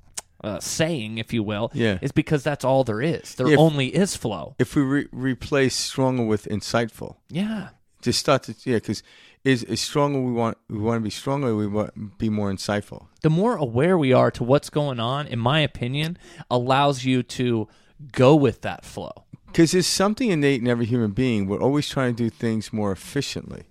uh, 0.44 0.60
saying, 0.60 1.18
if 1.18 1.34
you 1.34 1.44
will, 1.44 1.72
Yeah. 1.74 1.98
is 2.02 2.12
because 2.12 2.44
that's 2.44 2.64
all 2.64 2.84
there 2.84 3.02
is. 3.02 3.36
There 3.36 3.48
if- 3.48 3.58
only 3.60 3.88
is 3.96 4.16
flow. 4.16 4.56
If 4.60 4.76
we 4.76 4.82
re- 4.84 5.08
replace 5.12 5.76
stronger 5.76 6.24
with 6.24 6.46
insightful, 6.46 7.16
Yeah. 7.30 7.70
just 8.02 8.20
start 8.20 8.44
to 8.44 8.56
yeah 8.64 8.76
because 8.76 9.02
is 9.44 9.64
is 9.64 9.82
stronger 9.82 10.20
we 10.22 10.32
want 10.32 10.58
we 10.70 10.78
want 10.78 10.98
to 11.00 11.04
be 11.04 11.10
stronger 11.10 11.56
we 11.56 11.66
want 11.68 11.94
to 11.96 12.00
be 12.18 12.30
more 12.30 12.52
insightful 12.52 13.08
the 13.22 13.30
more 13.30 13.56
aware 13.56 13.98
we 13.98 14.14
are 14.14 14.30
to 14.32 14.44
what's 14.44 14.70
going 14.70 15.00
on, 15.00 15.26
in 15.28 15.40
my 15.40 15.60
opinion, 15.62 16.18
allows 16.52 17.04
you 17.04 17.24
to 17.24 17.68
go 18.12 18.36
with 18.36 18.62
that 18.62 18.86
flow. 18.86 19.24
Because 19.58 19.72
there's 19.72 19.88
something 19.88 20.30
innate 20.30 20.62
in 20.62 20.67
every 20.67 20.86
human 20.86 21.10
being. 21.10 21.48
We're 21.48 21.60
always 21.60 21.89
trying 21.89 22.13
to 22.13 22.24
do 22.26 22.30
things 22.30 22.72
more 22.72 22.91
efficiently. 22.91 23.63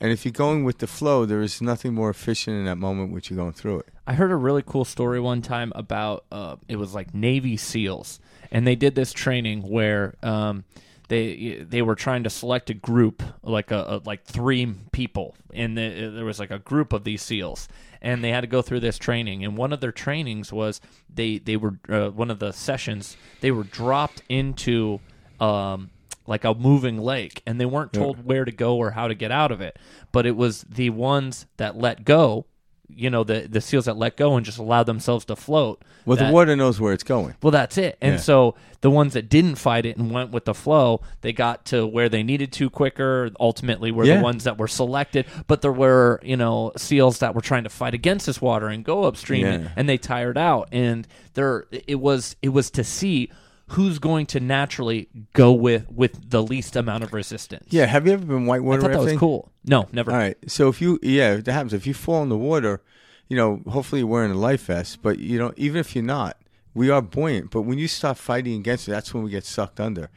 And 0.00 0.10
if 0.10 0.24
you're 0.24 0.32
going 0.32 0.64
with 0.64 0.78
the 0.78 0.86
flow 0.86 1.26
there 1.26 1.42
is 1.42 1.60
nothing 1.60 1.92
more 1.92 2.08
efficient 2.08 2.56
in 2.56 2.64
that 2.64 2.76
moment 2.76 3.12
which 3.12 3.28
you're 3.28 3.36
going 3.36 3.52
through 3.52 3.80
it. 3.80 3.88
I 4.06 4.14
heard 4.14 4.30
a 4.30 4.36
really 4.36 4.62
cool 4.64 4.86
story 4.86 5.20
one 5.20 5.42
time 5.42 5.74
about 5.76 6.24
uh, 6.32 6.56
it 6.68 6.76
was 6.76 6.94
like 6.94 7.12
Navy 7.12 7.58
SEALs, 7.58 8.18
and 8.50 8.66
they 8.66 8.76
did 8.76 8.94
this 8.94 9.12
training 9.12 9.60
where 9.60 10.14
um, 10.22 10.64
they 11.08 11.62
they 11.68 11.82
were 11.82 11.96
trying 11.96 12.22
to 12.22 12.30
select 12.30 12.70
a 12.70 12.74
group 12.74 13.22
like 13.42 13.70
a, 13.70 13.84
a 13.88 14.02
like 14.06 14.24
three 14.24 14.72
people, 14.92 15.34
and 15.52 15.76
the, 15.76 16.12
there 16.14 16.24
was 16.24 16.40
like 16.40 16.50
a 16.50 16.60
group 16.60 16.94
of 16.94 17.04
these 17.04 17.20
SEALs, 17.20 17.68
and 18.00 18.24
they 18.24 18.30
had 18.30 18.40
to 18.40 18.46
go 18.46 18.62
through 18.62 18.80
this 18.80 18.96
training. 18.96 19.44
And 19.44 19.54
one 19.58 19.74
of 19.74 19.82
their 19.82 19.92
trainings 19.92 20.50
was 20.50 20.80
they 21.14 21.36
they 21.36 21.58
were 21.58 21.78
uh, 21.90 22.08
one 22.08 22.30
of 22.30 22.38
the 22.38 22.52
sessions 22.52 23.18
they 23.42 23.50
were 23.50 23.64
dropped 23.64 24.22
into. 24.30 25.00
Um, 25.40 25.90
like 26.28 26.44
a 26.44 26.54
moving 26.54 26.98
lake, 26.98 27.40
and 27.46 27.60
they 27.60 27.66
weren't 27.66 27.92
told 27.92 28.24
where 28.24 28.44
to 28.44 28.50
go 28.50 28.76
or 28.76 28.90
how 28.90 29.06
to 29.06 29.14
get 29.14 29.30
out 29.30 29.52
of 29.52 29.60
it. 29.60 29.78
But 30.10 30.26
it 30.26 30.34
was 30.36 30.62
the 30.62 30.90
ones 30.90 31.46
that 31.56 31.76
let 31.76 32.04
go, 32.04 32.46
you 32.88 33.10
know, 33.10 33.22
the 33.22 33.46
the 33.48 33.60
seals 33.60 33.84
that 33.84 33.96
let 33.96 34.16
go 34.16 34.34
and 34.34 34.44
just 34.44 34.58
allowed 34.58 34.84
themselves 34.84 35.24
to 35.26 35.36
float. 35.36 35.82
well 36.04 36.16
that- 36.16 36.26
the 36.28 36.32
water 36.32 36.56
knows 36.56 36.80
where 36.80 36.92
it's 36.92 37.04
going 37.04 37.34
Well, 37.42 37.52
that's 37.52 37.78
it. 37.78 37.96
And 38.00 38.14
Yeah. 38.14 38.20
so 38.20 38.54
the 38.80 38.90
ones 38.90 39.12
that 39.14 39.28
didn't 39.28 39.54
fight 39.56 39.86
it 39.86 39.96
and 39.96 40.10
went 40.10 40.30
with 40.32 40.46
the 40.46 40.54
flow, 40.54 41.00
they 41.20 41.32
got 41.32 41.64
to 41.66 41.86
where 41.86 42.08
they 42.08 42.24
needed 42.24 42.50
to 42.54 42.70
quicker. 42.70 43.30
Ultimately, 43.38 43.92
were 43.92 44.04
Yeah. 44.04 44.16
the 44.18 44.22
ones 44.24 44.42
that 44.44 44.58
were 44.58 44.68
selected. 44.68 45.26
But 45.46 45.62
there 45.62 45.72
were, 45.72 46.18
you 46.24 46.36
know, 46.36 46.72
seals 46.76 47.18
that 47.20 47.36
were 47.36 47.40
trying 47.40 47.62
to 47.64 47.70
fight 47.70 47.94
against 47.94 48.26
this 48.26 48.40
water 48.40 48.66
and 48.66 48.84
go 48.84 49.04
upstream, 49.04 49.46
and, 49.46 49.70
and 49.76 49.88
they 49.88 49.96
tired 49.98 50.38
out. 50.38 50.68
And 50.72 51.06
there, 51.34 51.66
it 51.70 52.00
was 52.00 52.34
it 52.42 52.48
was 52.50 52.68
to 52.72 52.82
see 52.82 53.30
who's 53.70 53.98
going 53.98 54.26
to 54.26 54.40
naturally 54.40 55.08
go 55.32 55.52
with 55.52 55.90
with 55.90 56.30
the 56.30 56.42
least 56.42 56.76
amount 56.76 57.02
of 57.02 57.12
resistance. 57.12 57.66
yeah 57.70 57.86
have 57.86 58.06
you 58.06 58.12
ever 58.12 58.24
been 58.24 58.44
I 58.44 58.48
whitewater 58.48 58.82
thought 58.82 58.90
that 58.92 59.00
was 59.00 59.18
cool. 59.18 59.50
No, 59.64 59.88
never. 59.92 60.12
all 60.12 60.16
right 60.18 60.36
so 60.46 60.68
if 60.68 60.80
you 60.80 60.98
yeah 61.02 61.36
that 61.36 61.52
happens 61.52 61.72
if 61.72 61.86
you 61.86 61.94
fall 61.94 62.22
in 62.22 62.28
the 62.28 62.36
water 62.36 62.82
you 63.28 63.36
know 63.36 63.62
hopefully 63.68 64.00
you're 64.00 64.08
wearing 64.08 64.30
a 64.30 64.34
life 64.34 64.66
vest 64.66 65.02
but 65.02 65.18
you 65.18 65.38
know 65.38 65.52
even 65.56 65.78
if 65.80 65.94
you're 65.94 66.04
not 66.04 66.36
we 66.74 66.90
are 66.90 67.02
buoyant 67.02 67.50
but 67.50 67.62
when 67.62 67.78
you 67.78 67.88
start 67.88 68.16
fighting 68.18 68.54
against 68.54 68.86
it 68.86 68.92
that's 68.92 69.12
when 69.12 69.24
we 69.24 69.30
get 69.30 69.44
sucked 69.44 69.80
under 69.80 70.10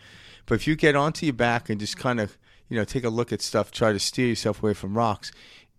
but 0.45 0.55
if 0.55 0.67
you 0.67 0.75
get 0.75 0.95
onto 0.95 1.25
your 1.25 1.33
back 1.33 1.69
and 1.69 1.79
just 1.79 1.97
kind 1.97 2.19
of 2.19 2.37
you 2.69 2.77
know 2.77 2.83
take 2.83 3.03
a 3.03 3.09
look 3.09 3.33
at 3.33 3.41
stuff 3.41 3.71
try 3.71 3.91
to 3.91 3.99
steer 3.99 4.27
yourself 4.27 4.61
away 4.61 4.73
from 4.73 4.95
rocks 4.97 5.31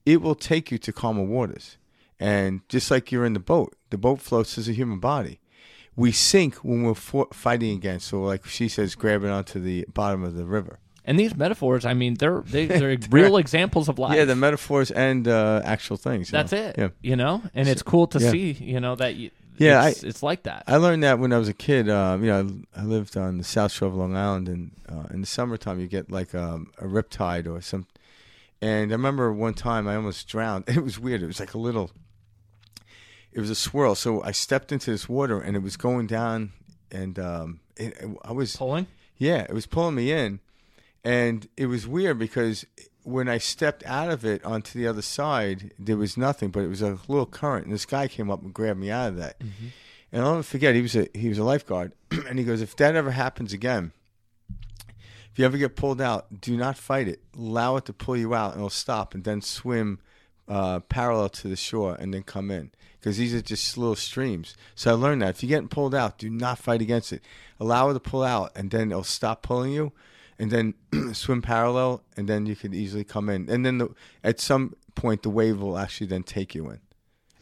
it 0.05 0.21
will 0.21 0.35
take 0.35 0.71
you 0.71 0.79
to 0.79 0.93
calmer 0.93 1.23
waters 1.23 1.77
and 2.19 2.63
just 2.69 2.91
like 2.91 3.13
you're 3.13 3.25
in 3.25 3.33
the 3.33 3.41
boat 3.41 3.77
the 3.91 3.99
boat 3.99 4.21
floats 4.21 4.59
as 4.59 4.69
a 4.69 4.73
human 4.73 4.99
body 4.99 5.40
we 6.01 6.11
sink 6.13 6.53
when 6.69 6.81
we're 6.85 6.95
for- 7.09 7.29
fighting 7.33 7.73
against 7.81 8.05
so 8.09 8.17
like 8.33 8.43
she 8.57 8.67
says 8.69 8.89
grabbing 9.03 9.31
onto 9.39 9.59
the 9.69 9.77
bottom 10.01 10.23
of 10.29 10.33
the 10.41 10.45
river 10.59 10.75
And 11.11 11.19
these 11.19 11.35
metaphors, 11.45 11.83
I 11.93 11.95
mean, 12.03 12.13
they're 12.21 12.43
they, 12.55 12.65
they're 12.81 12.97
real 13.21 13.37
examples 13.45 13.87
of 13.91 13.99
life. 13.99 14.17
yeah 14.19 14.27
the 14.27 14.37
metaphors 14.47 14.89
and 15.07 15.27
uh, 15.27 15.75
actual 15.75 15.97
things 16.07 16.31
That's 16.31 16.53
know? 16.53 16.65
it. 16.67 16.73
yeah 16.83 16.89
You 17.11 17.17
know, 17.23 17.35
and 17.59 17.65
it's 17.73 17.83
cool 17.93 18.07
to 18.15 18.19
yeah. 18.21 18.31
see. 18.33 18.49
You 18.75 18.81
know 18.85 18.95
that. 19.03 19.13
You, 19.21 19.29
Yeah, 19.69 19.89
it's, 19.91 20.03
it's 20.11 20.23
like 20.31 20.41
that. 20.49 20.61
I 20.75 20.77
learned 20.85 21.03
that 21.07 21.17
when 21.21 21.33
I 21.37 21.39
was 21.45 21.49
a 21.57 21.59
kid. 21.69 21.85
Um, 22.01 22.17
you 22.25 22.31
know, 22.31 22.39
I, 22.77 22.81
I 22.81 22.85
lived 22.95 23.15
on 23.17 23.31
the 23.43 23.45
South 23.45 23.73
Shore 23.75 23.89
of 23.93 23.95
Long 24.03 24.15
Island, 24.27 24.47
and 24.55 24.63
uh, 24.93 25.07
in 25.15 25.21
the 25.25 25.31
summertime, 25.37 25.79
you 25.83 25.89
get 25.99 26.05
like 26.19 26.31
um, 26.45 26.61
a 26.85 26.87
riptide 26.97 27.47
or 27.53 27.61
some. 27.61 27.85
And 28.63 28.91
I 28.93 28.97
remember 29.01 29.27
one 29.47 29.55
time 29.55 29.85
I 29.93 29.95
almost 30.01 30.29
drowned. 30.33 30.65
It 30.77 30.83
was 30.89 30.97
weird. 31.05 31.21
It 31.23 31.31
was 31.33 31.41
like 31.45 31.55
a 31.55 31.63
little. 31.69 31.89
It 33.33 33.41
was 33.41 33.51
a 33.51 33.55
swirl. 33.55 33.95
So 33.95 34.23
I 34.23 34.33
stepped 34.33 34.73
into 34.73 34.91
this 34.91 35.09
water, 35.09 35.41
and 35.41 35.57
it 35.57 35.61
was 35.63 35.77
going 35.77 36.07
down, 36.07 36.53
and 36.91 37.19
um, 37.19 37.61
it, 37.77 37.97
I 38.25 38.33
was 38.33 38.57
Pulling. 38.57 38.87
yeah, 39.17 39.43
it 39.43 39.53
was 39.55 39.67
pulling 39.67 39.95
me 39.95 40.13
in, 40.13 40.41
and 41.05 41.49
it 41.57 41.67
was 41.67 41.87
weird 41.87 42.19
because 42.19 42.67
when 43.03 43.29
I 43.29 43.39
stepped 43.39 43.85
out 43.87 44.11
of 44.11 44.25
it 44.25 44.45
onto 44.45 44.79
the 44.79 44.87
other 44.87 45.03
side, 45.03 45.73
there 45.79 45.97
was 45.97 46.17
nothing, 46.17 46.51
but 46.51 46.61
it 46.65 46.69
was 46.69 46.83
a 46.83 46.99
little 47.09 47.27
current, 47.27 47.65
and 47.67 47.75
this 47.75 47.87
guy 47.87 48.09
came 48.09 48.31
up 48.31 48.43
and 48.43 48.53
grabbed 48.53 48.79
me 48.81 48.91
out 48.91 49.11
of 49.11 49.17
that. 49.17 49.41
And 50.13 50.23
I'll 50.23 50.33
never 50.33 50.43
forget, 50.43 50.75
he 50.75 50.83
was 50.83 50.97
a 50.97 51.09
he 51.15 51.29
was 51.29 51.39
a 51.39 51.45
lifeguard, 51.45 51.93
and 52.29 52.39
he 52.39 52.45
goes, 52.45 52.61
if 52.61 52.77
that 52.77 52.97
ever 52.97 53.13
happens 53.13 53.53
again, 53.53 53.93
if 55.33 55.39
you 55.39 55.45
ever 55.45 55.57
get 55.57 55.77
pulled 55.77 56.01
out, 56.01 56.41
do 56.41 56.57
not 56.57 56.77
fight 56.77 57.07
it. 57.07 57.23
Allow 57.37 57.77
it 57.77 57.85
to 57.87 57.93
pull 57.93 58.17
you 58.17 58.35
out, 58.35 58.53
and 58.53 58.59
it'll 58.61 58.71
stop, 58.71 59.15
and 59.15 59.23
then 59.25 59.41
swim 59.41 60.01
uh, 60.49 60.81
parallel 60.81 61.29
to 61.31 61.49
the 61.49 61.57
shore, 61.57 61.97
and 61.99 62.13
then 62.13 62.23
come 62.23 62.51
in. 62.51 62.71
Because 62.99 63.17
these 63.17 63.35
are 63.35 63.41
just 63.41 63.79
little 63.79 63.97
streams. 63.97 64.57
So 64.75 64.91
I 64.91 64.95
learned 64.95 65.23
that 65.23 65.31
if 65.31 65.43
you're 65.43 65.49
getting 65.49 65.69
pulled 65.69 65.95
out, 65.95 66.19
do 66.19 66.29
not 66.29 66.59
fight 66.59 66.83
against 66.83 67.13
it. 67.13 67.23
Allow 67.59 67.91
it 67.91 67.95
to 67.95 68.01
pull 68.01 68.23
out, 68.23 68.53
and 68.55 68.71
then 68.71 68.91
it'll 68.91 69.05
stop 69.05 69.43
pulling 69.43 69.73
you, 69.73 69.93
and 70.39 70.51
then 70.51 70.75
swim 71.15 71.41
parallel, 71.41 72.03
and 72.17 72.29
then 72.29 72.47
you 72.47 72.57
can 72.57 72.75
easily 72.75 73.05
come 73.05 73.29
in. 73.29 73.49
And 73.49 73.65
then 73.65 73.79
the, 73.79 73.89
at 74.23 74.41
some 74.41 74.75
point, 74.95 75.23
the 75.23 75.31
wave 75.31 75.61
will 75.61 75.79
actually 75.79 76.09
then 76.09 76.23
take 76.23 76.55
you 76.55 76.69
in 76.69 76.81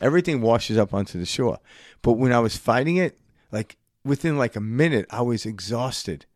everything 0.01 0.41
washes 0.41 0.79
up 0.79 0.95
onto 0.95 1.19
the 1.19 1.27
shore. 1.27 1.59
But 2.03 2.13
when 2.13 2.33
I 2.33 2.39
was 2.39 2.57
fighting 2.57 2.97
it, 2.97 3.19
like 3.51 3.77
within 4.05 4.39
like 4.39 4.57
a 4.57 4.61
minute, 4.61 5.07
I 5.11 5.23
was 5.23 5.47
exhausted, 5.47 6.27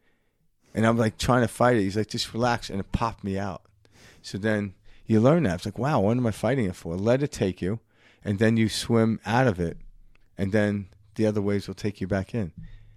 and 0.75 0.87
I'm 0.87 0.97
like 0.97 1.19
trying 1.19 1.43
to 1.43 1.49
fight 1.49 1.77
it. 1.77 1.83
He's 1.83 1.97
like, 1.97 2.09
just 2.09 2.33
relax, 2.33 2.71
and 2.71 2.81
it 2.81 2.93
popped 2.93 3.25
me 3.25 3.39
out. 3.39 3.63
So 4.23 4.39
then 4.39 4.75
you 5.07 5.21
learn 5.21 5.45
that 5.45 5.57
it's 5.57 5.65
like, 5.65 5.79
wow, 5.79 6.01
what 6.01 6.17
am 6.17 6.27
I 6.27 6.31
fighting 6.31 6.67
it 6.67 6.77
for? 6.77 6.97
Let 6.97 7.23
it 7.23 7.33
take 7.33 7.61
you, 7.61 7.81
and 8.25 8.39
then 8.39 8.57
you 8.57 8.69
swim 8.69 9.21
out 9.27 9.47
of 9.47 9.61
it, 9.61 9.79
and 10.39 10.53
then 10.53 10.89
the 11.15 11.27
other 11.27 11.43
waves 11.43 11.69
will 11.69 11.75
take 11.75 12.01
you 12.01 12.07
back 12.07 12.35
in. 12.35 12.53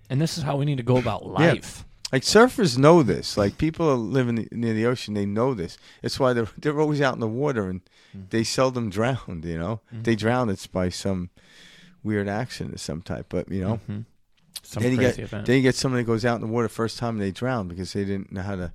And 0.09 0.21
this 0.21 0.37
is 0.37 0.43
how 0.43 0.55
we 0.55 0.65
need 0.65 0.77
to 0.77 0.83
go 0.83 0.97
about 0.97 1.25
life. 1.25 1.83
Like 2.11 2.21
surfers 2.21 2.77
know 2.77 3.03
this. 3.03 3.35
Like 3.35 3.57
people 3.57 3.89
are 3.89 3.95
living 3.95 4.47
near 4.51 4.73
the 4.73 4.85
ocean, 4.85 5.15
they 5.15 5.25
know 5.25 5.53
this. 5.53 5.77
It's 6.03 6.19
why 6.19 6.33
they're 6.33 6.47
they're 6.57 6.79
always 6.79 7.01
out 7.01 7.15
in 7.15 7.19
the 7.19 7.27
water 7.27 7.67
and 7.67 7.81
mm. 8.15 8.29
they 8.29 8.43
seldom 8.43 8.89
drown. 8.97 9.41
You 9.43 9.57
know, 9.57 9.81
mm-hmm. 9.91 10.03
they 10.03 10.15
drown 10.15 10.49
it's 10.49 10.67
by 10.67 10.89
some 10.89 11.29
weird 12.03 12.27
accident 12.27 12.75
of 12.75 12.81
some 12.81 13.01
type. 13.01 13.25
But 13.29 13.51
you 13.51 13.61
know, 13.61 13.75
mm-hmm. 13.75 14.01
Some 14.61 14.83
then 14.83 14.93
you 14.93 14.97
get 14.97 15.19
event. 15.19 15.45
then 15.45 15.57
you 15.57 15.61
get 15.61 15.75
somebody 15.75 16.03
that 16.03 16.07
goes 16.07 16.25
out 16.25 16.35
in 16.35 16.41
the 16.41 16.47
water 16.47 16.69
first 16.69 16.97
time 16.97 17.15
and 17.15 17.21
they 17.21 17.31
drown 17.31 17.67
because 17.67 17.93
they 17.93 18.05
didn't 18.05 18.31
know 18.31 18.41
how 18.41 18.55
to 18.55 18.73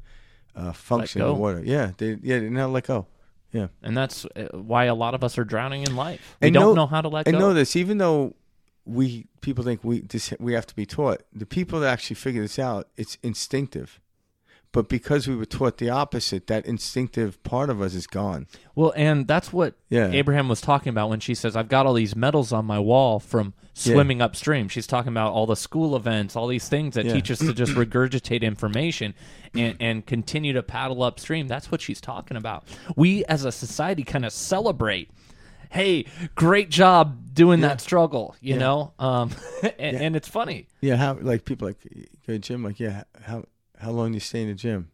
uh, 0.54 0.72
function 0.72 1.22
in 1.22 1.28
the 1.28 1.34
water. 1.34 1.62
Yeah, 1.64 1.92
they 1.96 2.10
yeah 2.10 2.36
they 2.36 2.40
didn't 2.40 2.52
know 2.52 2.60
how 2.60 2.66
to 2.66 2.72
let 2.72 2.86
go. 2.86 3.06
Yeah, 3.52 3.68
and 3.82 3.96
that's 3.96 4.24
uh, 4.36 4.48
why 4.52 4.84
a 4.84 4.94
lot 4.94 5.14
of 5.14 5.24
us 5.24 5.36
are 5.38 5.44
drowning 5.44 5.82
in 5.82 5.96
life. 5.96 6.36
We 6.40 6.48
And 6.48 6.54
don't 6.54 6.62
know- 6.76 6.82
know 6.82 6.86
how 6.86 7.00
to 7.00 7.08
let 7.08 7.26
and 7.26 7.34
go. 7.34 7.40
know 7.40 7.54
this 7.54 7.74
even 7.76 7.98
though 7.98 8.34
we 8.84 9.26
people 9.40 9.62
think 9.64 9.82
we 9.84 10.00
this 10.00 10.32
we 10.38 10.52
have 10.54 10.66
to 10.66 10.74
be 10.74 10.86
taught. 10.86 11.22
The 11.34 11.46
people 11.46 11.80
that 11.80 11.88
actually 11.92 12.16
figure 12.16 12.42
this 12.42 12.58
out, 12.58 12.88
it's 12.96 13.18
instinctive. 13.22 14.00
But 14.72 14.88
because 14.88 15.26
we 15.26 15.34
were 15.34 15.46
taught 15.46 15.78
the 15.78 15.90
opposite, 15.90 16.46
that 16.46 16.64
instinctive 16.64 17.42
part 17.42 17.70
of 17.70 17.82
us 17.82 17.92
is 17.92 18.06
gone. 18.06 18.46
Well, 18.76 18.92
and 18.94 19.26
that's 19.26 19.52
what 19.52 19.74
Yeah. 19.88 20.10
Abraham 20.12 20.48
was 20.48 20.60
talking 20.60 20.90
about 20.90 21.10
when 21.10 21.18
she 21.18 21.34
says, 21.34 21.56
"I've 21.56 21.68
got 21.68 21.86
all 21.86 21.94
these 21.94 22.14
medals 22.14 22.52
on 22.52 22.66
my 22.66 22.78
wall 22.78 23.18
from 23.18 23.52
Yeah. 23.74 23.94
swimming 23.94 24.22
upstream." 24.22 24.68
She's 24.68 24.86
talking 24.86 25.08
about 25.10 25.32
all 25.32 25.46
the 25.46 25.56
school 25.56 25.96
events, 25.96 26.36
all 26.36 26.46
these 26.46 26.68
things 26.68 26.94
that 26.94 27.04
Yeah. 27.04 27.14
teach 27.14 27.32
us 27.32 27.38
to 27.40 27.52
just 27.52 27.72
regurgitate 27.74 28.42
information 28.42 29.14
and, 29.54 29.76
and 29.80 30.06
continue 30.06 30.52
to 30.52 30.62
paddle 30.62 31.02
upstream. 31.02 31.48
That's 31.48 31.72
what 31.72 31.80
she's 31.80 32.00
talking 32.00 32.36
about. 32.36 32.62
We 32.94 33.24
as 33.24 33.44
a 33.44 33.50
society 33.50 34.04
kind 34.04 34.24
of 34.24 34.32
celebrate. 34.32 35.10
Hey, 35.70 36.04
great 36.34 36.68
job 36.70 37.32
doing 37.34 37.60
that 37.60 37.80
struggle, 37.80 38.34
you 38.40 38.56
know, 38.56 38.92
um, 39.00 39.30
and, 39.78 39.96
and 39.96 40.16
it's 40.16 40.28
funny. 40.28 40.66
Yeah, 40.80 40.96
how 40.96 41.16
like 41.20 41.44
people 41.44 41.66
like 41.68 41.78
to 42.40 42.58
like 42.58 42.78
yeah, 42.80 43.02
how 43.22 43.44
how 43.80 43.90
long 43.90 44.12
do 44.12 44.16
you 44.16 44.20
stay 44.20 44.42
in 44.42 44.48
the 44.48 44.54
gym? 44.54 44.90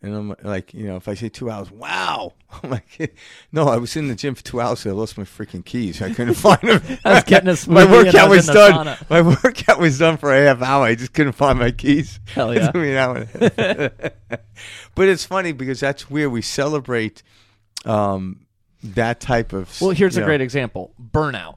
And 0.00 0.14
I'm 0.14 0.34
like, 0.44 0.72
you 0.74 0.86
know, 0.86 0.94
if 0.94 1.08
I 1.08 1.14
say 1.14 1.28
two 1.28 1.50
hours, 1.50 1.72
wow. 1.72 2.34
I'm 2.62 2.70
like, 2.70 3.16
no, 3.50 3.66
I 3.66 3.78
was 3.78 3.96
in 3.96 4.06
the 4.06 4.14
gym 4.14 4.36
for 4.36 4.44
two 4.44 4.60
hours. 4.60 4.80
So 4.80 4.90
I 4.90 4.92
lost 4.92 5.18
my 5.18 5.24
freaking 5.24 5.64
keys. 5.64 6.00
I 6.00 6.14
couldn't 6.14 6.34
find 6.34 6.60
them. 6.60 6.98
I 7.04 7.14
was 7.14 7.24
getting 7.24 7.48
a 7.48 7.52
my 7.68 7.84
smoothie 7.84 7.84
and 7.84 7.90
I 7.90 8.04
workout 8.04 8.30
was 8.30 8.46
was 8.46 8.54
done. 8.54 8.96
My 9.10 9.22
workout 9.44 9.80
was 9.80 9.98
done 9.98 10.16
for 10.16 10.32
a 10.32 10.46
half 10.46 10.62
hour. 10.62 10.84
I 10.84 10.94
just 10.94 11.12
couldn't 11.12 11.32
find 11.32 11.58
my 11.58 11.72
keys. 11.72 12.20
Hell 12.32 12.54
yeah. 12.54 12.70
me 12.74 12.92
an 12.92 12.96
hour 12.96 13.16
and 13.16 13.92
but 14.94 15.08
it's 15.08 15.24
funny 15.24 15.52
because 15.52 15.80
that's 15.80 16.08
where 16.08 16.30
we 16.30 16.42
celebrate 16.42 17.24
um, 17.84 18.46
that 18.82 19.18
type 19.20 19.52
of. 19.52 19.80
Well, 19.80 19.90
here's 19.90 20.16
a 20.16 20.20
know, 20.20 20.26
great 20.26 20.40
example: 20.40 20.94
burnout. 21.00 21.56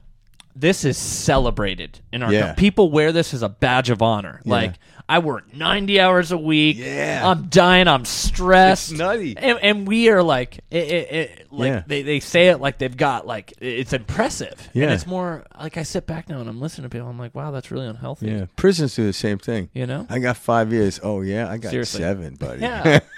This 0.54 0.84
is 0.84 0.98
celebrated 0.98 2.00
in 2.12 2.22
our 2.22 2.32
Yeah. 2.32 2.52
People 2.54 2.90
wear 2.90 3.12
this 3.12 3.32
as 3.34 3.42
a 3.42 3.48
badge 3.48 3.90
of 3.90 4.02
honor. 4.02 4.40
Like 4.44 4.74
I 5.08 5.18
work 5.18 5.52
90 5.54 5.98
hours 6.00 6.30
a 6.32 6.38
week. 6.38 6.76
Yeah. 6.78 7.22
I'm 7.24 7.48
dying. 7.48 7.88
I'm 7.88 8.04
stressed. 8.04 8.90
It's 8.92 8.98
nutty. 8.98 9.36
And, 9.36 9.58
and 9.60 9.88
we 9.88 10.08
are 10.10 10.22
like, 10.22 10.58
it, 10.70 10.76
it, 10.88 11.12
it, 11.12 11.46
like 11.52 11.68
Yeah. 11.68 11.82
they, 11.86 12.02
they 12.02 12.20
say 12.20 12.48
it 12.48 12.60
like 12.60 12.78
they've 12.78 12.96
got 12.96 13.26
like 13.26 13.54
it's 13.60 13.92
impressive. 13.92 14.68
Yeah. 14.72 14.84
And 14.84 14.92
it's 14.92 15.06
more 15.06 15.44
like 15.58 15.76
I 15.76 15.82
sit 15.82 16.06
back 16.06 16.28
now 16.28 16.40
and 16.40 16.48
I'm 16.48 16.60
listening 16.60 16.84
to 16.84 16.88
people. 16.90 17.08
I'm 17.08 17.18
like, 17.18 17.34
wow, 17.34 17.50
that's 17.50 17.70
really 17.70 17.86
unhealthy. 17.86 18.26
Yeah, 18.30 18.46
prisons 18.56 18.94
do 18.94 19.04
the 19.06 19.12
same 19.12 19.38
thing. 19.38 19.70
You 19.72 19.86
know? 19.86 20.06
I 20.10 20.18
got 20.18 20.36
five 20.36 20.72
years. 20.72 21.00
Oh 21.02 21.22
yeah, 21.22 21.50
I 21.50 21.56
got 21.58 21.70
Seriously. 21.70 22.00
seven, 22.00 22.34
buddy. 22.36 22.60
Yeah. 22.60 23.00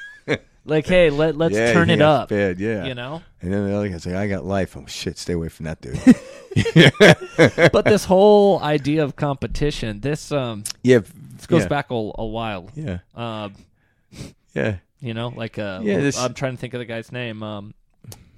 like, 0.64 0.86
hey, 0.86 1.10
let 1.10 1.36
let's 1.36 1.54
Yeah, 1.54 1.72
turn 1.72 1.90
it 1.90 2.00
up. 2.00 2.28
Bad, 2.28 2.58
yeah. 2.60 2.84
You 2.84 2.94
know. 2.94 3.22
And 3.42 3.52
then 3.52 3.66
the 3.68 3.76
other 3.76 3.88
guy's 3.88 4.06
like, 4.06 4.14
I 4.14 4.26
got 4.26 4.44
life. 4.44 4.76
Oh 4.76 4.86
shit, 4.86 5.18
stay 5.18 5.32
away 5.34 5.48
from 5.48 5.64
that 5.66 5.80
dude. 5.80 5.98
but 7.72 7.84
this 7.84 8.04
whole 8.04 8.60
idea 8.62 9.02
of 9.04 9.16
competition, 9.16 10.00
this 10.00 10.30
um, 10.32 10.64
yeah, 10.82 11.00
this 11.36 11.46
goes 11.46 11.62
yeah, 11.62 11.68
back 11.68 11.90
a, 11.90 11.94
a 11.94 12.26
while. 12.26 12.70
Yeah, 12.74 12.98
Um, 13.14 13.54
yeah. 14.54 14.76
You 15.00 15.12
know, 15.12 15.28
like 15.28 15.58
uh, 15.58 15.80
Yeah, 15.82 15.98
this- 16.00 16.18
I'm 16.18 16.32
trying 16.34 16.52
to 16.52 16.58
think 16.58 16.72
of 16.74 16.78
the 16.78 16.86
guy's 16.86 17.12
name. 17.12 17.42
Um, 17.42 17.74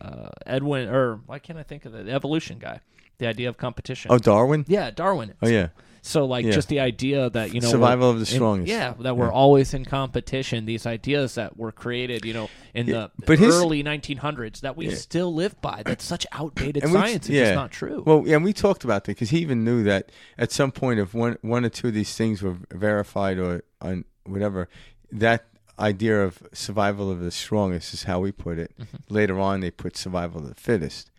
uh, 0.00 0.30
Edwin, 0.44 0.88
or 0.88 1.16
why 1.26 1.38
can't 1.38 1.58
I 1.58 1.62
think 1.62 1.84
of 1.84 1.94
it? 1.94 2.06
The 2.06 2.12
evolution 2.12 2.58
guy. 2.58 2.80
The 3.18 3.26
idea 3.26 3.48
of 3.48 3.56
competition. 3.56 4.10
Oh, 4.12 4.18
Darwin. 4.18 4.64
yeah, 4.68 4.90
Darwin. 4.90 5.34
Oh 5.42 5.48
yeah, 5.48 5.68
So 6.07 6.24
like 6.24 6.44
Yeah. 6.46 6.52
just 6.52 6.68
the 6.68 6.78
idea 6.80 7.28
that 7.30 7.52
you 7.52 7.61
know 7.61 7.68
Survival 7.68 8.11
of 8.11 8.16
the 8.16 8.20
in- 8.20 8.26
strongest. 8.26 8.68
yeah, 8.68 8.94
that 9.00 9.16
we're 9.16 9.32
always 9.32 9.74
in 9.74 9.84
competition. 9.84 10.64
These 10.64 10.86
ideas 10.86 11.34
that 11.34 11.57
were 11.57 11.72
created, 11.72 12.24
you 12.24 12.32
know, 12.32 12.48
in 12.74 12.86
Yeah, 12.86 13.09
the 13.18 13.26
but 13.26 13.38
his- 13.40 13.54
early 13.54 13.82
1900s 13.82 14.61
that 14.61 14.76
we 14.76 14.88
still 14.94 15.34
live 15.34 15.61
by. 15.61 15.82
That's 15.84 16.04
such 16.04 16.24
outdated 16.30 16.84
And 16.84 16.92
science. 16.92 17.28
It's 17.28 17.38
just 17.38 17.54
not 17.54 17.72
true. 17.72 18.04
Well, 18.07 18.22
yeah, 18.24 18.36
and 18.36 18.44
we 18.44 18.52
talked 18.52 18.84
about 18.84 19.04
that 19.04 19.12
because 19.16 19.30
he 19.30 19.38
even 19.38 19.64
knew 19.64 19.82
that 19.82 20.11
at 20.38 20.52
some 20.52 20.70
point, 20.70 21.00
if 21.00 21.12
one 21.12 21.38
one 21.42 21.64
or 21.64 21.70
two 21.70 21.88
of 21.88 21.94
these 21.94 22.14
things 22.14 22.40
were 22.40 22.57
verified 22.72 23.38
or 23.38 23.64
on 23.80 24.04
whatever, 24.24 24.68
that 25.11 25.46
idea 25.78 26.22
of 26.24 26.42
survival 26.52 27.11
of 27.11 27.18
the 27.20 27.30
strongest 27.32 27.92
is 27.92 28.04
how 28.04 28.20
we 28.20 28.30
put 28.32 28.59
it. 28.59 28.72
Mm-hmm. 28.80 28.96
Later 29.12 29.38
on, 29.40 29.61
they 29.61 29.70
put 29.70 29.96
survival 29.96 30.40
of 30.42 30.48
the 30.48 30.54
fittest. 30.54 31.11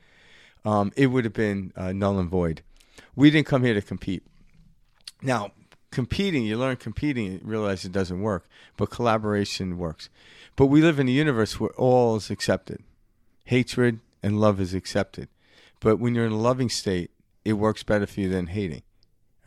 Um, 0.66 0.92
it 0.96 1.08
would 1.08 1.26
have 1.26 1.34
been 1.34 1.72
uh, 1.76 1.92
null 1.92 2.18
and 2.20 2.30
void. 2.30 2.62
We 3.16 3.30
didn't 3.30 3.48
come 3.48 3.64
here 3.64 3.74
to 3.74 3.82
compete. 3.82 4.24
Now, 5.22 5.52
competing, 5.92 6.46
you 6.46 6.58
learn 6.58 6.78
competing, 6.78 7.34
you 7.34 7.40
realize 7.44 7.86
it 7.86 7.92
doesn't 7.92 8.22
work, 8.22 8.48
but 8.76 8.90
collaboration 8.90 9.78
works. 9.78 10.10
But 10.56 10.68
we 10.68 10.82
live 10.82 11.00
in 11.00 11.08
a 11.08 11.12
universe 11.12 11.60
where 11.60 11.72
all 11.72 12.16
is 12.18 12.30
accepted. 12.30 12.84
Hatred 13.46 14.00
and 14.22 14.40
love 14.40 14.60
is 14.60 14.74
accepted. 14.74 15.30
But 15.80 15.98
when 15.98 16.16
you're 16.16 16.26
in 16.26 16.32
a 16.32 16.38
loving 16.38 16.70
state, 16.70 17.12
it 17.46 17.54
works 17.54 17.84
better 17.84 18.06
for 18.06 18.20
you 18.20 18.30
than 18.30 18.48
hating. 18.48 18.82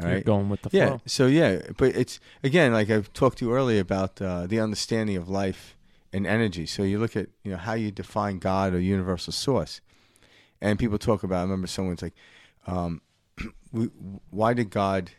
All 0.00 0.06
You're 0.06 0.16
right? 0.16 0.24
going 0.24 0.48
with 0.48 0.62
the 0.62 0.70
yeah. 0.72 0.86
flow. 0.86 1.00
So 1.06 1.26
yeah, 1.26 1.60
but 1.76 1.94
it's 1.94 2.20
again 2.42 2.72
like 2.72 2.88
I've 2.88 3.12
talked 3.12 3.38
to 3.38 3.46
you 3.46 3.52
earlier 3.52 3.80
about 3.80 4.20
uh, 4.22 4.46
the 4.46 4.58
understanding 4.58 5.16
of 5.16 5.28
life 5.28 5.76
and 6.12 6.26
energy. 6.26 6.64
So 6.64 6.82
you 6.82 6.98
look 6.98 7.16
at 7.16 7.28
you 7.44 7.50
know 7.50 7.58
how 7.58 7.74
you 7.74 7.90
define 7.90 8.38
God 8.38 8.72
or 8.72 8.80
universal 8.80 9.32
source, 9.32 9.82
and 10.60 10.78
people 10.78 10.96
talk 10.96 11.22
about. 11.22 11.40
I 11.40 11.42
remember 11.42 11.66
someone's 11.66 12.00
like, 12.00 12.14
um, 12.66 13.02
we, 13.72 13.90
"Why 14.30 14.54
did 14.54 14.70
God 14.70 15.10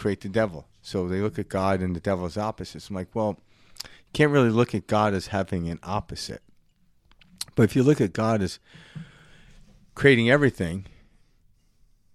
create 0.00 0.20
the 0.20 0.28
devil?" 0.28 0.66
So 0.82 1.08
they 1.08 1.20
look 1.20 1.38
at 1.38 1.48
God 1.48 1.80
and 1.80 1.94
the 1.94 2.00
devil 2.00 2.24
as 2.24 2.38
opposites. 2.38 2.88
I'm 2.88 2.96
like, 2.96 3.14
well, 3.14 3.38
you 3.84 4.12
can't 4.12 4.32
really 4.32 4.50
look 4.50 4.74
at 4.74 4.86
God 4.86 5.14
as 5.14 5.28
having 5.28 5.68
an 5.68 5.78
opposite. 5.82 6.42
But 7.54 7.64
if 7.64 7.76
you 7.76 7.82
look 7.82 8.00
at 8.00 8.12
God 8.12 8.42
as 8.42 8.58
creating 9.94 10.30
everything, 10.30 10.86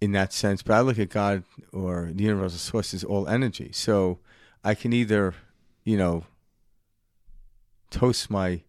in 0.01 0.11
that 0.11 0.33
sense, 0.33 0.61
but 0.61 0.73
I 0.73 0.81
look 0.81 0.99
at 0.99 1.09
God 1.09 1.43
or 1.71 2.11
the 2.13 2.23
universal 2.23 2.59
source 2.59 2.93
as 2.93 3.03
all 3.03 3.27
energy. 3.27 3.71
So 3.73 4.19
I 4.63 4.75
can 4.75 4.93
either, 4.93 5.33
you 5.83 5.97
know, 5.97 6.25
toast 7.89 8.29
my 8.29 8.61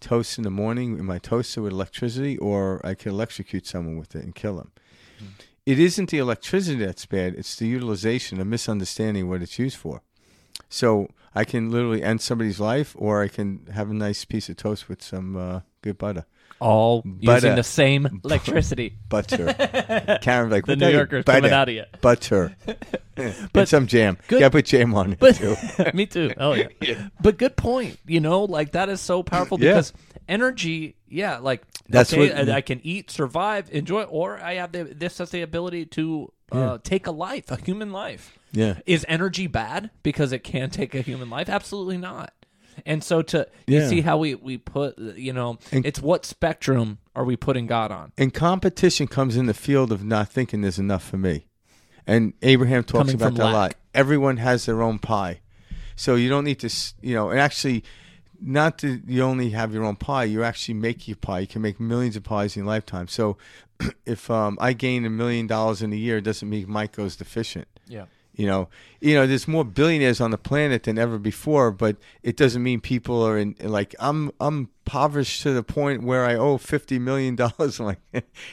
toast 0.00 0.38
in 0.38 0.44
the 0.44 0.50
morning 0.50 0.98
in 0.98 1.04
my 1.04 1.18
toaster 1.18 1.60
with 1.62 1.72
electricity, 1.72 2.38
or 2.38 2.80
I 2.84 2.94
can 2.94 3.12
electrocute 3.12 3.66
someone 3.66 3.98
with 3.98 4.14
it 4.14 4.24
and 4.24 4.34
kill 4.34 4.56
them. 4.56 4.72
Hmm. 5.18 5.26
It 5.66 5.78
isn't 5.78 6.10
the 6.10 6.18
electricity 6.18 6.84
that's 6.84 7.06
bad; 7.06 7.34
it's 7.34 7.56
the 7.56 7.66
utilization, 7.66 8.40
a 8.40 8.44
misunderstanding 8.44 9.28
what 9.28 9.42
it's 9.42 9.58
used 9.58 9.76
for. 9.76 10.02
So 10.68 11.08
I 11.34 11.44
can 11.44 11.70
literally 11.70 12.02
end 12.02 12.20
somebody's 12.20 12.60
life, 12.60 12.94
or 12.98 13.22
I 13.22 13.28
can 13.28 13.66
have 13.72 13.90
a 13.90 13.94
nice 13.94 14.24
piece 14.24 14.48
of 14.48 14.56
toast 14.56 14.88
with 14.88 15.02
some 15.02 15.36
uh, 15.36 15.60
good 15.82 15.98
butter. 15.98 16.24
All 16.60 17.02
But, 17.04 17.36
using 17.36 17.54
the 17.54 17.62
same 17.62 18.20
electricity. 18.22 18.94
Butter. 19.08 19.54
Karen 20.20 20.50
like 20.50 20.66
The 20.66 20.76
New? 20.76 20.90
Yorker's 20.90 21.24
butter. 21.24 21.38
coming 21.40 21.52
out 21.54 21.68
of 21.70 21.74
you. 21.74 21.84
Butter. 22.00 22.54
But 23.52 23.68
some 23.68 23.86
jam. 23.86 24.16
good- 24.28 24.40
Yeah, 24.40 24.48
put 24.48 24.64
jam 24.64 24.94
on 24.94 25.12
it 25.12 25.18
But 25.18 25.36
too. 25.36 25.54
me 25.94 26.06
too. 26.06 26.32
Oh 26.38 26.54
yeah. 26.54 27.08
But 27.20 27.36
good 27.36 27.54
point. 27.56 27.98
You 28.06 28.20
know, 28.20 28.44
like 28.44 28.72
that 28.72 28.88
is 28.88 29.00
so 29.00 29.22
powerful 29.22 29.60
Yeah. 29.60 29.82
Energy. 30.30 30.96
Yeah, 31.08 31.38
like 31.38 31.62
That's 31.88 32.12
okay, 32.12 32.30
what- 32.32 32.48
I, 32.48 32.60
can 32.60 32.80
eat, 32.82 33.10
survive, 33.10 33.68
enjoy, 33.72 34.04
or 34.04 34.38
I 34.38 34.54
have 34.54 34.72
the, 34.72 34.84
this 34.84 35.18
has 35.18 35.30
the 35.30 35.42
ability 35.42 35.86
to 35.86 36.32
uh, 36.52 36.78
take 36.82 37.06
a 37.06 37.10
life, 37.10 37.50
a 37.50 37.56
human 37.60 37.92
life. 37.92 38.38
Yeah. 38.52 38.78
Is 38.86 39.04
energy 39.08 39.46
bad 39.46 39.90
because 40.02 40.32
it 40.32 40.40
can 40.44 40.70
take 40.80 40.94
a 40.94 41.02
human 41.02 41.28
life? 41.30 41.48
Absolutely 41.48 41.98
not. 41.98 42.32
And 42.86 43.04
so 43.04 43.20
to 43.20 43.46
you 43.66 43.86
see 43.86 44.00
how 44.00 44.16
we 44.16 44.34
we 44.36 44.56
put 44.56 44.96
you 44.98 45.34
know 45.34 45.58
And- 45.70 45.84
it's 45.84 46.00
what 46.00 46.24
spectrum 46.24 46.98
are 47.14 47.24
we 47.24 47.36
putting 47.36 47.66
God 47.66 47.90
on? 47.92 48.12
And 48.16 48.32
competition 48.32 49.06
comes 49.06 49.36
in 49.36 49.46
the 49.46 49.54
field 49.54 49.92
of 49.92 50.02
not 50.04 50.30
thinking 50.30 50.62
there's 50.62 50.78
enough 50.78 51.04
for 51.04 51.18
me. 51.18 51.46
And 52.06 52.32
Abraham 52.42 52.84
talks 52.84 53.10
Coming 53.10 53.14
about 53.16 53.34
that 53.34 53.50
a 53.50 53.52
lot. 53.52 53.74
Everyone 53.94 54.38
has 54.38 54.64
their 54.66 54.82
own 54.82 54.98
pie. 54.98 55.40
So 55.96 56.14
you 56.14 56.30
don't 56.30 56.44
need 56.44 56.60
to, 56.60 56.70
you 57.02 57.14
know, 57.14 57.28
and 57.30 57.38
actually, 57.38 57.84
not 58.40 58.78
that 58.78 59.02
you 59.06 59.22
only 59.22 59.50
have 59.50 59.72
your 59.74 59.84
own 59.84 59.96
pie, 59.96 60.24
you 60.24 60.42
actually 60.42 60.74
make 60.74 61.06
your 61.08 61.16
pie. 61.16 61.40
You 61.40 61.46
can 61.46 61.62
make 61.62 61.78
millions 61.80 62.16
of 62.16 62.22
pies 62.24 62.56
in 62.56 62.64
your 62.64 62.68
lifetime. 62.72 63.08
So 63.08 63.36
if 64.06 64.30
um, 64.30 64.58
I 64.60 64.72
gain 64.72 65.04
a 65.04 65.10
million 65.10 65.46
dollars 65.46 65.82
in 65.82 65.92
a 65.92 65.96
year, 65.96 66.18
it 66.18 66.22
doesn't 66.22 66.48
mean 66.48 66.66
Mike 66.68 66.92
goes 66.92 67.16
deficient. 67.16 67.68
Yeah. 67.86 68.06
You 68.34 68.46
know, 68.46 68.68
you 69.00 69.14
know, 69.14 69.26
there's 69.26 69.46
more 69.46 69.64
billionaires 69.64 70.20
on 70.20 70.30
the 70.30 70.38
planet 70.38 70.84
than 70.84 70.98
ever 70.98 71.18
before, 71.18 71.70
but 71.70 71.96
it 72.22 72.36
doesn't 72.36 72.62
mean 72.62 72.80
people 72.80 73.22
are 73.22 73.36
in 73.36 73.54
like 73.60 73.94
I'm 73.98 74.30
I'm 74.40 74.70
impoverished 74.86 75.42
to 75.42 75.52
the 75.52 75.62
point 75.62 76.02
where 76.04 76.24
I 76.24 76.36
owe 76.36 76.56
fifty 76.56 76.98
million 76.98 77.36
dollars. 77.44 77.78
Like 77.80 77.98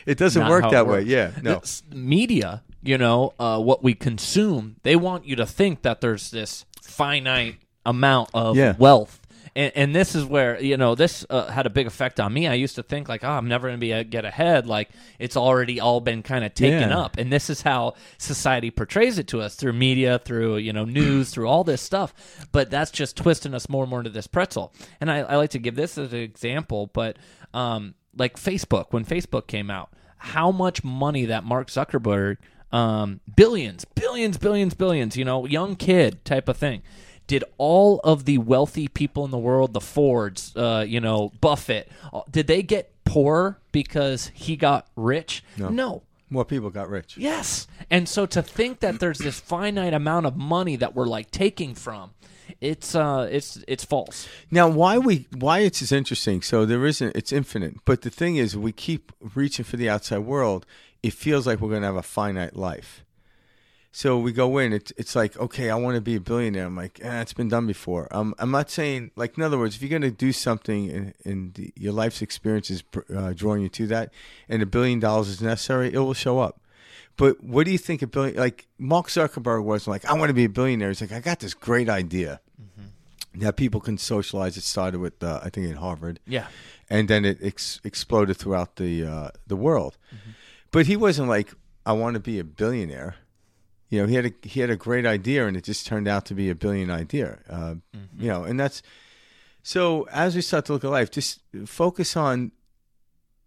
it 0.05 0.17
doesn't 0.17 0.41
Not 0.41 0.49
work 0.49 0.65
it 0.65 0.71
that 0.71 0.87
way. 0.87 1.03
Yeah, 1.03 1.31
no. 1.41 1.59
This 1.59 1.83
media, 1.91 2.63
you 2.83 2.97
know, 2.97 3.33
uh, 3.39 3.59
what 3.59 3.81
we 3.83 3.93
consume, 3.93 4.75
they 4.83 4.95
want 4.95 5.25
you 5.25 5.35
to 5.37 5.45
think 5.45 5.83
that 5.83 6.01
there's 6.01 6.31
this 6.31 6.65
finite 6.81 7.57
amount 7.85 8.29
of 8.33 8.57
Yeah. 8.57 8.75
wealth. 8.77 9.16
And, 9.57 9.71
and 9.75 9.95
this 9.95 10.13
is 10.13 10.23
where 10.23 10.61
you 10.61 10.77
know 10.77 10.93
this 10.93 11.25
uh, 11.31 11.47
had 11.47 11.65
a 11.65 11.69
big 11.71 11.87
effect 11.87 12.19
on 12.19 12.31
me. 12.31 12.45
I 12.47 12.53
used 12.53 12.75
to 12.75 12.83
think 12.83 13.09
like, 13.09 13.23
oh, 13.23 13.29
I'm 13.31 13.47
never 13.47 13.67
going 13.67 13.77
to 13.79 13.81
be 13.81 13.91
a, 13.91 14.03
get 14.03 14.23
ahead. 14.23 14.67
Like 14.67 14.89
it's 15.17 15.35
already 15.35 15.79
all 15.81 15.99
been 15.99 16.21
kind 16.21 16.45
of 16.45 16.53
taken 16.53 16.89
Yeah. 16.91 16.99
up, 16.99 17.17
and 17.17 17.33
this 17.33 17.49
is 17.49 17.63
how 17.63 17.95
society 18.19 18.69
portrays 18.69 19.17
it 19.17 19.27
to 19.29 19.41
us 19.41 19.55
through 19.55 19.73
media, 19.73 20.19
through 20.19 20.57
you 20.57 20.71
know 20.73 20.85
news, 20.85 21.31
through 21.31 21.47
all 21.47 21.63
this 21.63 21.81
stuff. 21.81 22.13
But 22.51 22.69
that's 22.69 22.91
just 22.91 23.17
twisting 23.17 23.55
us 23.55 23.67
more 23.67 23.83
and 23.83 23.89
more 23.89 23.99
into 23.99 24.11
this 24.11 24.27
pretzel. 24.27 24.73
And 25.01 25.09
I, 25.09 25.19
I 25.19 25.35
like 25.37 25.49
to 25.51 25.59
give 25.59 25.75
this 25.75 25.97
as 25.97 26.13
an 26.13 26.19
example, 26.19 26.91
but 26.93 27.17
um, 27.53 27.95
like 28.15 28.37
Facebook, 28.37 28.85
when 28.91 29.05
Facebook 29.05 29.47
came 29.47 29.71
out, 29.71 29.89
how 30.17 30.51
much 30.51 30.83
money 30.83 31.25
that 31.25 31.43
Mark 31.43 31.69
Zuckerberg, 31.69 32.37
um, 32.71 33.21
billions, 33.35 33.85
billions, 33.85 34.37
billions, 34.37 34.75
billions, 34.75 35.17
you 35.17 35.25
know, 35.25 35.47
young 35.47 35.75
kid 35.75 36.23
type 36.25 36.47
of 36.47 36.57
thing. 36.57 36.83
Did 37.27 37.43
all 37.57 37.99
of 38.03 38.25
the 38.25 38.37
wealthy 38.37 38.87
people 38.87 39.25
in 39.25 39.31
the 39.31 39.37
world, 39.37 39.73
the 39.73 39.81
Fords, 39.81 40.55
uh, 40.55 40.85
you 40.87 40.99
know, 41.01 41.31
Buffett, 41.41 41.91
uh, 42.13 42.21
did 42.31 42.47
they 42.47 42.63
get 42.63 42.91
poor 43.05 43.59
because 43.71 44.31
he 44.33 44.55
got 44.55 44.87
rich? 44.95 45.43
no. 45.57 46.03
More 46.29 46.43
people 46.43 46.69
got 46.69 46.89
rich. 46.89 47.15
Yes. 47.17 47.67
And 47.89 48.09
so 48.09 48.25
to 48.25 48.41
think 48.41 48.81
that 48.81 48.99
there's 48.99 49.19
this 49.19 49.39
finite 49.39 49.93
amount 49.93 50.25
of 50.25 50.35
money 50.35 50.75
that 50.75 50.93
we're 50.93 51.05
like 51.05 51.31
taking 51.31 51.73
from, 51.73 52.11
it's 52.59 52.95
uh 52.95 53.29
it's 53.31 53.63
it's 53.65 53.85
false. 53.85 54.27
Now, 54.51 54.67
why 54.67 54.97
we 54.97 55.27
why 55.37 55.59
it's 55.59 55.81
is 55.81 55.93
interesting. 55.93 56.41
So 56.41 56.65
there 56.65 56.85
isn't 56.85 57.15
it's 57.15 57.31
infinite, 57.31 57.75
but 57.85 58.01
the 58.01 58.09
thing 58.09 58.35
is, 58.35 58.57
we 58.57 58.73
keep 58.73 59.11
reaching 59.35 59.63
for 59.63 59.77
the 59.77 59.89
outside 59.89 60.19
world. 60.19 60.65
It 61.01 61.13
feels 61.13 61.47
like 61.47 61.61
we're 61.61 61.69
going 61.69 61.81
to 61.81 61.87
have 61.87 61.95
a 61.95 62.03
finite 62.03 62.55
life. 62.55 63.05
So 63.91 64.19
we 64.19 64.31
go 64.31 64.57
in. 64.59 64.73
It's 64.73 64.91
it's 64.97 65.15
like 65.15 65.35
okay, 65.37 65.69
I 65.71 65.75
want 65.75 65.95
to 65.95 66.01
be 66.01 66.15
a 66.15 66.19
billionaire. 66.19 66.65
I'm 66.67 66.75
like, 66.75 66.99
eh, 67.01 67.21
it's 67.21 67.33
been 67.33 67.49
done 67.49 67.65
before. 67.65 68.07
Um, 68.11 68.35
I'm 68.37 68.51
not 68.51 68.69
saying 68.69 69.11
like 69.15 69.37
in 69.37 69.43
other 69.43 69.57
words, 69.57 69.75
if 69.75 69.81
you're 69.81 69.89
going 69.89 70.01
to 70.03 70.11
do 70.11 70.31
something 70.31 70.89
and, 70.91 71.13
and 71.25 71.53
the, 71.55 71.73
your 71.75 71.93
life's 71.93 72.21
experience 72.21 72.69
is 72.69 72.83
uh, 73.15 73.33
drawing 73.33 73.63
you 73.63 73.69
to 73.69 73.87
that, 73.87 74.13
and 74.49 74.61
a 74.61 74.65
billion 74.67 74.99
dollars 74.99 75.29
is 75.29 75.41
necessary, 75.41 75.91
it 75.93 75.97
will 75.99 76.13
show 76.13 76.39
up. 76.39 76.61
But 77.15 77.43
what 77.43 77.65
do 77.65 77.71
you 77.71 77.79
think 77.79 78.03
a 78.03 78.07
billion? 78.07 78.35
Like 78.35 78.67
Mark 78.77 79.07
Zuckerberg 79.07 79.63
was 79.63 79.87
like, 79.87 80.05
I 80.05 80.13
want 80.13 80.29
to 80.29 80.33
be 80.35 80.43
a 80.45 80.49
billionaire. 80.49 80.89
He's 80.89 81.01
like, 81.01 81.11
I 81.11 81.19
got 81.19 81.39
this 81.39 81.55
great 81.55 81.89
idea 81.89 82.39
that 83.35 83.55
people 83.55 83.79
can 83.81 83.97
socialize. 83.97 84.57
It 84.57 84.63
started 84.63 84.99
with 84.99 85.23
uh, 85.23 85.39
I 85.43 85.49
think 85.49 85.67
in 85.67 85.77
Harvard, 85.77 86.19
Yeah. 86.27 86.47
and 86.89 87.07
then 87.07 87.25
it 87.25 87.39
ex- 87.41 87.79
exploded 87.83 88.37
throughout 88.37 88.75
the 88.75 89.05
uh, 89.05 89.29
the 89.47 89.55
world. 89.55 89.97
But 90.71 90.85
he 90.85 90.95
wasn't 90.95 91.29
like, 91.29 91.53
I 91.85 91.93
want 91.93 92.13
to 92.15 92.19
be 92.19 92.37
a 92.37 92.43
billionaire. 92.43 93.15
You 93.89 94.01
know, 94.01 94.07
he 94.07 94.15
had 94.15 94.25
a 94.25 94.31
he 94.43 94.59
had 94.59 94.69
a 94.69 94.75
great 94.75 95.05
idea, 95.05 95.47
and 95.47 95.55
it 95.55 95.63
just 95.63 95.85
turned 95.87 96.07
out 96.07 96.25
to 96.25 96.33
be 96.33 96.49
a 96.49 96.55
billion 96.55 96.89
idea. 96.91 97.39
Uh, 97.49 97.75
You 98.17 98.27
know, 98.29 98.43
and 98.43 98.59
that's 98.59 98.81
so. 99.63 100.07
As 100.11 100.35
we 100.35 100.41
start 100.41 100.65
to 100.65 100.73
look 100.73 100.83
at 100.83 100.89
life, 100.91 101.09
just 101.11 101.39
focus 101.65 102.17
on 102.17 102.51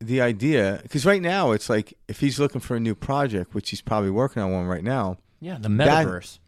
the 0.01 0.21
idea, 0.21 0.81
because 0.83 1.05
right 1.05 1.21
now 1.21 1.53
it's 1.53 1.69
like 1.69 1.93
if 2.09 2.21
he's 2.21 2.39
looking 2.41 2.61
for 2.61 2.75
a 2.77 2.81
new 2.81 2.95
project, 2.95 3.55
which 3.55 3.71
he's 3.71 3.83
probably 3.83 4.11
working 4.11 4.43
on 4.43 4.51
one 4.53 4.67
right 4.67 4.85
now. 4.85 5.19
Yeah, 5.41 5.59
the 5.61 5.69
That- 5.69 6.07
metaverse. 6.07 6.39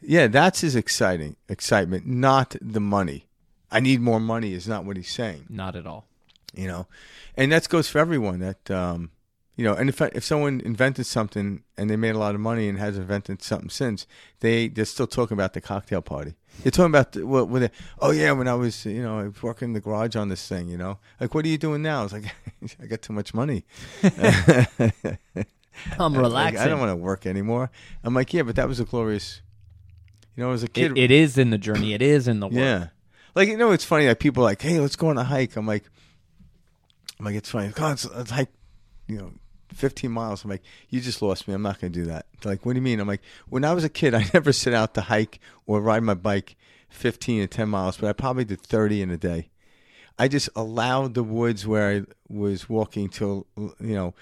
Yeah, 0.00 0.28
that's 0.28 0.60
his 0.60 0.76
exciting 0.76 1.36
excitement, 1.48 2.06
not 2.06 2.54
the 2.60 2.80
money. 2.80 3.26
I 3.70 3.80
need 3.80 4.00
more 4.00 4.20
money 4.20 4.52
is 4.52 4.68
not 4.68 4.84
what 4.84 4.96
he's 4.96 5.10
saying, 5.10 5.46
Not 5.48 5.74
at 5.74 5.86
all. 5.86 6.06
you 6.54 6.66
know, 6.68 6.86
and 7.36 7.50
that 7.52 7.68
goes 7.68 7.88
for 7.88 7.98
everyone. 7.98 8.38
That 8.40 8.70
um, 8.70 9.10
you 9.58 9.64
know, 9.64 9.74
and 9.74 9.88
if 9.88 10.00
if 10.00 10.22
someone 10.22 10.60
invented 10.60 11.04
something 11.04 11.64
and 11.76 11.90
they 11.90 11.96
made 11.96 12.14
a 12.14 12.18
lot 12.18 12.36
of 12.36 12.40
money 12.40 12.68
and 12.68 12.78
has 12.78 12.96
invented 12.96 13.42
something 13.42 13.70
since, 13.70 14.06
they 14.38 14.68
they're 14.68 14.84
still 14.84 15.08
talking 15.08 15.34
about 15.34 15.52
the 15.52 15.60
cocktail 15.60 16.00
party. 16.00 16.36
They're 16.62 16.70
talking 16.70 16.92
about 16.92 17.10
the, 17.10 17.26
what 17.26 17.52
they, 17.52 17.70
oh 17.98 18.12
yeah, 18.12 18.30
when 18.30 18.46
I 18.46 18.54
was 18.54 18.86
you 18.86 19.02
know 19.02 19.18
I 19.18 19.24
was 19.24 19.42
working 19.42 19.70
in 19.70 19.72
the 19.72 19.80
garage 19.80 20.14
on 20.14 20.28
this 20.28 20.46
thing, 20.46 20.68
you 20.68 20.76
know, 20.78 21.00
like 21.20 21.34
what 21.34 21.44
are 21.44 21.48
you 21.48 21.58
doing 21.58 21.82
now? 21.82 22.04
It's 22.04 22.12
like 22.12 22.26
I 22.80 22.86
got 22.86 23.02
too 23.02 23.12
much 23.12 23.34
money. 23.34 23.64
I'm 24.04 24.92
Like, 25.98 26.22
relaxing. 26.22 26.60
I 26.60 26.68
don't 26.68 26.78
want 26.78 26.90
to 26.90 26.96
work 26.96 27.26
anymore. 27.26 27.70
I'm 28.04 28.14
like, 28.14 28.32
yeah, 28.32 28.42
but 28.42 28.54
that 28.54 28.68
was 28.68 28.78
a 28.78 28.84
glorious. 28.84 29.42
You 30.36 30.44
know, 30.44 30.52
as 30.52 30.62
a 30.62 30.68
kid, 30.68 30.92
it, 30.92 30.98
it 30.98 31.10
is 31.10 31.36
in 31.36 31.50
the 31.50 31.58
journey. 31.58 31.94
It 31.94 32.02
is 32.02 32.28
in 32.28 32.38
the 32.38 32.46
work. 32.46 32.54
Yeah. 32.54 32.88
Like 33.34 33.48
you 33.48 33.56
know, 33.56 33.72
it's 33.72 33.84
funny. 33.84 34.06
Like 34.06 34.20
people 34.20 34.44
are 34.44 34.46
like, 34.46 34.62
hey, 34.62 34.78
let's 34.78 34.94
go 34.94 35.08
on 35.08 35.18
a 35.18 35.24
hike. 35.24 35.56
I'm 35.56 35.66
like, 35.66 35.82
I'm 37.18 37.24
like, 37.24 37.34
it's 37.34 37.50
funny. 37.50 37.70
God, 37.70 37.88
let's, 37.88 38.08
let's 38.10 38.30
hike. 38.30 38.52
You 39.08 39.18
know, 39.18 39.32
15 39.72 40.10
miles. 40.10 40.44
I'm 40.44 40.50
like, 40.50 40.62
you 40.88 41.00
just 41.00 41.22
lost 41.22 41.48
me. 41.48 41.54
I'm 41.54 41.62
not 41.62 41.80
going 41.80 41.92
to 41.92 41.98
do 41.98 42.06
that. 42.06 42.26
They're 42.40 42.52
like, 42.52 42.64
what 42.66 42.72
do 42.72 42.78
you 42.78 42.82
mean? 42.82 43.00
I'm 43.00 43.08
like, 43.08 43.22
when 43.48 43.64
I 43.64 43.72
was 43.74 43.84
a 43.84 43.88
kid, 43.88 44.14
I 44.14 44.24
never 44.34 44.52
set 44.52 44.74
out 44.74 44.94
to 44.94 45.02
hike 45.02 45.40
or 45.66 45.80
ride 45.80 46.02
my 46.02 46.14
bike 46.14 46.56
15 46.90 47.42
or 47.42 47.46
10 47.46 47.68
miles, 47.68 47.96
but 47.98 48.08
I 48.08 48.12
probably 48.12 48.44
did 48.44 48.60
30 48.60 49.02
in 49.02 49.10
a 49.10 49.16
day. 49.16 49.50
I 50.18 50.26
just 50.26 50.48
allowed 50.56 51.14
the 51.14 51.22
woods 51.22 51.66
where 51.66 51.90
I 51.90 52.02
was 52.28 52.68
walking 52.68 53.08
to, 53.10 53.46
you 53.56 53.94
know, 53.94 54.14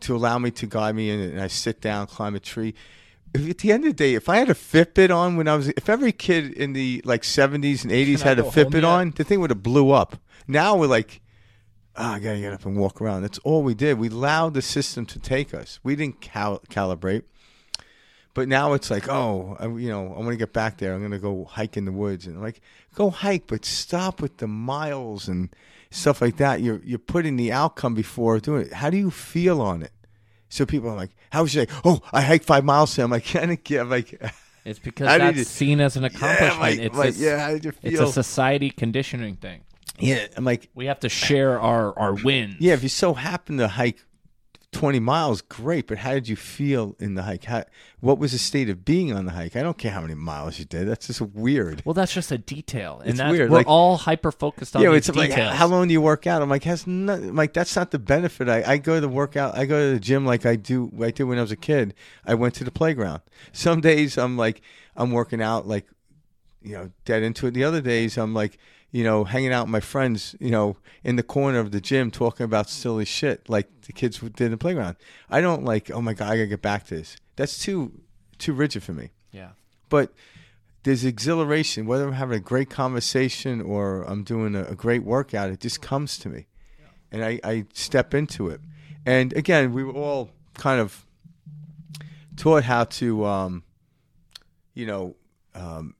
to 0.00 0.14
allow 0.14 0.38
me 0.38 0.50
to 0.52 0.66
guide 0.66 0.94
me 0.94 1.10
in, 1.10 1.18
and 1.18 1.40
I 1.40 1.48
sit 1.48 1.80
down, 1.80 2.06
climb 2.06 2.36
a 2.36 2.40
tree. 2.40 2.74
If, 3.34 3.50
at 3.50 3.58
the 3.58 3.72
end 3.72 3.84
of 3.84 3.90
the 3.90 3.94
day, 3.94 4.14
if 4.14 4.28
I 4.28 4.36
had 4.36 4.48
a 4.48 4.54
Fitbit 4.54 5.14
on 5.14 5.36
when 5.36 5.48
I 5.48 5.56
was, 5.56 5.68
if 5.68 5.88
every 5.88 6.12
kid 6.12 6.52
in 6.52 6.72
the 6.72 7.02
like 7.04 7.22
70s 7.22 7.82
and 7.82 7.92
80s 7.92 8.18
Can 8.18 8.28
had 8.28 8.38
a 8.38 8.42
Fitbit 8.42 8.86
on, 8.86 9.10
the 9.16 9.24
thing 9.24 9.40
would 9.40 9.50
have 9.50 9.62
blew 9.62 9.90
up. 9.90 10.16
Now 10.46 10.76
we're 10.76 10.86
like, 10.86 11.20
oh, 11.98 12.04
I 12.04 12.18
gotta 12.18 12.40
get 12.40 12.52
up 12.52 12.64
and 12.66 12.76
walk 12.76 13.00
around. 13.00 13.22
That's 13.22 13.38
all 13.40 13.62
we 13.62 13.74
did. 13.74 13.98
We 13.98 14.08
allowed 14.08 14.54
the 14.54 14.62
system 14.62 15.04
to 15.06 15.18
take 15.18 15.52
us. 15.52 15.78
We 15.82 15.96
didn't 15.96 16.20
cal- 16.20 16.60
calibrate. 16.70 17.24
But 18.34 18.46
now 18.48 18.72
it's 18.74 18.88
like, 18.90 19.08
oh, 19.08 19.56
I, 19.58 19.66
you 19.66 19.88
know, 19.88 20.14
I 20.14 20.18
want 20.18 20.30
to 20.30 20.36
get 20.36 20.52
back 20.52 20.78
there. 20.78 20.92
I'm 20.94 21.00
going 21.00 21.10
to 21.10 21.18
go 21.18 21.44
hike 21.44 21.76
in 21.76 21.86
the 21.86 21.92
woods, 21.92 22.24
and 22.26 22.36
I'm 22.36 22.42
like, 22.42 22.60
go 22.94 23.10
hike, 23.10 23.48
but 23.48 23.64
stop 23.64 24.20
with 24.22 24.36
the 24.36 24.46
miles 24.46 25.26
and 25.26 25.48
stuff 25.90 26.20
like 26.22 26.36
that. 26.36 26.60
You're 26.60 26.80
you're 26.84 27.00
putting 27.00 27.36
the 27.36 27.50
outcome 27.50 27.94
before 27.94 28.38
doing 28.38 28.66
it. 28.66 28.74
How 28.74 28.90
do 28.90 28.96
you 28.96 29.10
feel 29.10 29.60
on 29.60 29.82
it? 29.82 29.90
So 30.50 30.64
people 30.66 30.88
are 30.90 30.96
like, 30.96 31.10
how 31.30 31.42
would 31.42 31.52
you 31.52 31.64
say? 31.64 31.72
Oh, 31.84 32.00
I 32.12 32.20
hiked 32.22 32.44
five 32.44 32.64
miles. 32.64 32.90
Today. 32.92 33.02
I'm 33.04 33.10
like, 33.10 33.26
I 33.34 33.40
didn't 33.40 33.64
get. 33.64 33.80
I'm 33.80 33.90
like, 33.90 34.20
It's 34.64 34.78
because 34.78 35.06
that's 35.18 35.36
you- 35.38 35.44
seen 35.44 35.80
as 35.80 35.96
an 35.96 36.04
accomplishment. 36.04 36.60
like- 36.60 36.78
it's 36.78 36.96
like, 36.96 37.08
it's, 37.08 37.18
yeah, 37.20 37.38
how 37.40 37.50
did 37.52 37.64
you 37.64 37.72
feel? 37.72 37.90
it's 37.92 38.00
a 38.00 38.12
society 38.12 38.70
conditioning 38.70 39.34
thing. 39.36 39.62
Yeah. 40.00 40.26
I'm 40.36 40.44
like, 40.44 40.68
We 40.74 40.86
have 40.86 41.00
to 41.00 41.08
share 41.08 41.60
our 41.60 41.98
our 41.98 42.14
wins. 42.14 42.56
yeah. 42.60 42.74
If 42.74 42.82
you 42.82 42.88
so 42.88 43.14
happen 43.14 43.56
to 43.58 43.68
hike 43.68 43.98
20 44.72 45.00
miles, 45.00 45.40
great. 45.40 45.86
But 45.86 45.96
how 45.96 46.12
did 46.12 46.28
you 46.28 46.36
feel 46.36 46.94
in 47.00 47.14
the 47.14 47.22
hike? 47.22 47.44
How, 47.44 47.64
what 48.00 48.18
was 48.18 48.32
the 48.32 48.38
state 48.38 48.68
of 48.68 48.84
being 48.84 49.14
on 49.14 49.24
the 49.24 49.32
hike? 49.32 49.56
I 49.56 49.62
don't 49.62 49.78
care 49.78 49.90
how 49.92 50.02
many 50.02 50.14
miles 50.14 50.58
you 50.58 50.66
did. 50.66 50.86
That's 50.86 51.06
just 51.06 51.22
weird. 51.22 51.80
Well, 51.86 51.94
that's 51.94 52.12
just 52.12 52.30
a 52.32 52.36
detail, 52.36 52.98
and 53.00 53.08
It's 53.08 53.18
that's, 53.18 53.30
weird, 53.32 53.50
We're 53.50 53.56
like- 53.58 53.66
all 53.66 53.96
hyper 53.96 54.30
focused 54.30 54.76
on 54.76 54.82
yeah, 54.82 54.92
it's 54.92 55.08
like 55.14 55.32
how 55.32 55.66
long 55.68 55.88
do 55.88 55.92
you 55.94 56.02
work 56.02 56.26
out? 56.26 56.42
I'm 56.42 56.50
like, 56.50 56.64
has 56.64 56.86
not, 56.86 57.18
like 57.22 57.54
that's 57.54 57.74
not 57.76 57.92
the 57.92 57.98
benefit. 57.98 58.48
I, 58.50 58.62
I 58.74 58.76
go 58.76 58.96
to 58.96 59.00
the 59.00 59.08
workout. 59.08 59.56
I 59.56 59.64
go 59.64 59.88
to 59.88 59.94
the 59.94 60.00
gym 60.00 60.26
like 60.26 60.44
I 60.44 60.56
do. 60.56 60.92
I 61.02 61.12
did 61.12 61.24
when 61.24 61.38
I 61.38 61.42
was 61.42 61.50
a 61.52 61.56
kid. 61.56 61.94
I 62.26 62.34
went 62.34 62.52
to 62.56 62.64
the 62.64 62.70
playground. 62.70 63.22
Some 63.52 63.80
days 63.80 64.18
I'm 64.18 64.36
like 64.36 64.60
I'm 64.96 65.12
working 65.12 65.40
out 65.40 65.66
like 65.66 65.86
you 66.60 66.72
know 66.74 66.90
dead 67.06 67.22
into 67.22 67.46
it. 67.46 67.52
The 67.54 67.64
other 67.64 67.80
days 67.80 68.18
I'm 68.18 68.34
like 68.34 68.58
you 68.90 69.04
know 69.04 69.24
hanging 69.24 69.52
out 69.52 69.66
with 69.66 69.72
my 69.72 69.80
friends. 69.80 70.34
You 70.40 70.50
know 70.50 70.76
in 71.04 71.16
the 71.16 71.22
corner 71.22 71.58
of 71.58 71.70
the 71.70 71.80
gym 71.80 72.10
talking 72.10 72.44
about 72.44 72.68
silly 72.68 73.04
shit 73.04 73.48
like 73.48 73.68
the 73.82 73.92
kids 73.92 74.18
did 74.18 74.40
in 74.40 74.50
the 74.50 74.56
playground. 74.56 74.96
I 75.30 75.40
don't 75.40 75.64
like. 75.64 75.90
Oh 75.90 76.00
my 76.02 76.12
god, 76.14 76.28
I 76.32 76.36
gotta 76.36 76.46
get 76.48 76.62
back 76.62 76.86
to 76.86 76.96
this. 76.96 77.16
That's 77.36 77.58
too 77.58 77.92
too 78.38 78.52
rigid 78.52 78.82
for 78.84 78.92
me 78.92 79.10
Yeah. 79.32 79.50
but 79.88 80.12
there's 80.84 81.04
exhilaration 81.04 81.86
whether 81.86 82.06
i'm 82.06 82.12
having 82.12 82.36
a 82.36 82.40
great 82.40 82.70
conversation 82.70 83.60
or 83.60 84.02
i'm 84.02 84.22
doing 84.22 84.54
a, 84.54 84.62
a 84.66 84.76
great 84.76 85.02
workout 85.02 85.50
it 85.50 85.58
just 85.58 85.82
comes 85.82 86.18
to 86.18 86.28
me 86.28 86.46
and 87.10 87.24
I, 87.24 87.40
I 87.42 87.64
step 87.74 88.14
into 88.14 88.48
it 88.48 88.60
and 89.04 89.32
again 89.32 89.72
we 89.72 89.82
were 89.82 89.92
all 89.92 90.30
kind 90.54 90.80
of 90.80 91.04
taught 92.36 92.62
how 92.62 92.84
to, 92.84 93.24
um, 93.26 93.64
you 94.74 94.86
know, 94.86 95.16
um, 95.54 95.94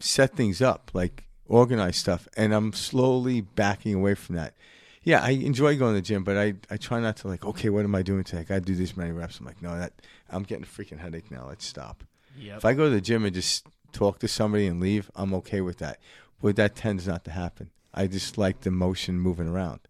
set 0.00 0.34
things 0.36 0.60
up, 0.60 0.90
like 0.92 1.24
organize 1.50 1.96
stuff, 1.96 2.28
and 2.36 2.54
I'm 2.54 2.72
slowly 2.72 3.42
backing 3.42 3.94
away 3.94 4.14
from 4.14 4.36
that. 4.36 4.54
Yeah, 5.02 5.20
I 5.22 5.30
enjoy 5.30 5.76
going 5.76 5.94
to 5.94 6.00
the 6.00 6.06
gym, 6.06 6.24
but 6.24 6.36
I, 6.36 6.54
I 6.70 6.76
try 6.76 7.00
not 7.00 7.16
to 7.18 7.28
like, 7.28 7.44
okay, 7.44 7.70
what 7.70 7.84
am 7.84 7.94
I 7.94 8.02
doing 8.02 8.22
today? 8.22 8.40
I 8.40 8.44
gotta 8.44 8.60
do 8.60 8.74
this 8.74 8.96
many 8.96 9.12
reps. 9.12 9.40
I'm 9.40 9.46
like, 9.46 9.60
no, 9.60 9.76
that 9.76 9.92
I'm 10.30 10.44
getting 10.44 10.64
a 10.64 10.66
freaking 10.66 10.98
headache 10.98 11.30
now. 11.30 11.46
Let's 11.48 11.64
stop. 11.66 12.04
Yep. 12.38 12.58
If 12.58 12.64
I 12.64 12.74
go 12.74 12.84
to 12.84 12.90
the 12.90 13.00
gym 13.00 13.24
and 13.24 13.34
just 13.34 13.66
talk 13.92 14.20
to 14.20 14.28
somebody 14.28 14.66
and 14.66 14.80
leave, 14.80 15.10
I'm 15.16 15.34
okay 15.34 15.60
with 15.60 15.78
that. 15.78 15.98
But 16.40 16.56
that 16.56 16.76
tends 16.76 17.08
not 17.08 17.24
to 17.24 17.30
happen. 17.30 17.70
I 17.92 18.06
just 18.06 18.38
like 18.38 18.60
the 18.60 18.70
motion 18.70 19.18
moving 19.18 19.48
around. 19.48 19.80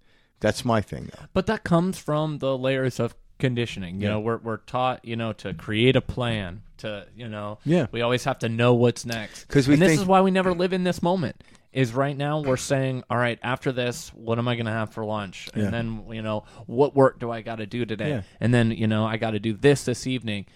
That's 0.41 0.65
my 0.65 0.81
thing, 0.81 1.11
though. 1.13 1.27
But 1.35 1.47
that 1.47 1.65
comes 1.65 1.99
from 1.99 2.39
the 2.39 2.57
layers 2.57 2.99
of 2.99 3.15
conditioning. 3.41 3.97
You 4.01 4.03
Yeah. 4.03 4.09
know, 4.15 4.21
we're 4.21 4.37
we're 4.39 4.57
taught, 4.59 5.05
you 5.05 5.17
know, 5.17 5.33
to 5.35 5.55
create 5.55 5.97
a 5.97 6.01
plan. 6.01 6.63
To 6.79 7.07
you 7.15 7.29
know, 7.29 7.59
Yeah. 7.65 7.87
we 7.93 8.01
always 8.01 8.25
have 8.25 8.39
to 8.41 8.49
know 8.49 8.73
what's 8.75 9.05
next. 9.05 9.47
'Cause 9.49 9.67
we 9.69 9.75
and 9.75 9.83
this 9.83 9.91
think- 9.91 10.01
is 10.03 10.07
why 10.07 10.21
we 10.23 10.31
never 10.31 10.55
live 10.55 10.73
in 10.73 10.85
this 10.85 11.03
moment. 11.03 11.43
Is 11.73 11.93
right 11.93 12.17
now 12.17 12.41
we're 12.41 12.57
saying, 12.57 13.05
all 13.11 13.17
right, 13.17 13.39
after 13.45 13.71
this, 13.71 14.09
what 14.15 14.39
am 14.39 14.49
I 14.49 14.57
going 14.57 14.67
to 14.67 14.73
have 14.73 14.93
for 14.93 15.05
lunch? 15.05 15.49
And 15.55 15.65
Yeah. 15.65 15.71
then 15.71 16.05
you 16.11 16.23
know, 16.23 16.45
what 16.67 16.97
work 16.97 17.21
do 17.21 17.31
I 17.31 17.43
got 17.43 17.57
to 17.57 17.67
do 17.67 17.85
today? 17.85 18.09
Yeah. 18.09 18.23
And 18.41 18.53
then 18.55 18.71
you 18.73 18.87
know, 18.87 19.05
I 19.07 19.19
got 19.19 19.33
to 19.33 19.39
do 19.41 19.53
this 19.53 19.85
this 19.85 20.07
evening. 20.07 20.47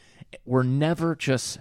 We're 0.45 0.63
never 0.65 1.15
just 1.15 1.59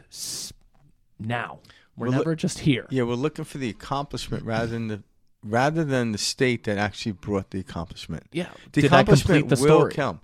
now. 1.20 1.60
We're 1.96 2.08
We're 2.08 2.12
look- 2.12 2.26
never 2.26 2.36
just 2.36 2.60
here. 2.60 2.88
Yeah, 2.90 3.04
we're 3.04 3.14
looking 3.16 3.46
for 3.46 3.58
the 3.60 3.70
accomplishment 3.70 4.44
rather 4.46 4.68
than 4.68 4.88
the 4.88 5.04
rather 5.46 5.84
than 5.84 6.14
the 6.14 6.18
state 6.18 6.64
that 6.64 6.78
actually 6.78 7.12
brought 7.12 7.52
the 7.52 7.60
accomplishment. 7.60 8.24
Yeah. 8.32 8.48
the 8.72 8.82
Did 8.82 8.94
I 8.94 9.02
accomplishment 9.02 9.42
complete 9.50 9.56
the 9.58 9.62
will 9.70 9.80
story? 9.82 9.94
come. 9.94 10.22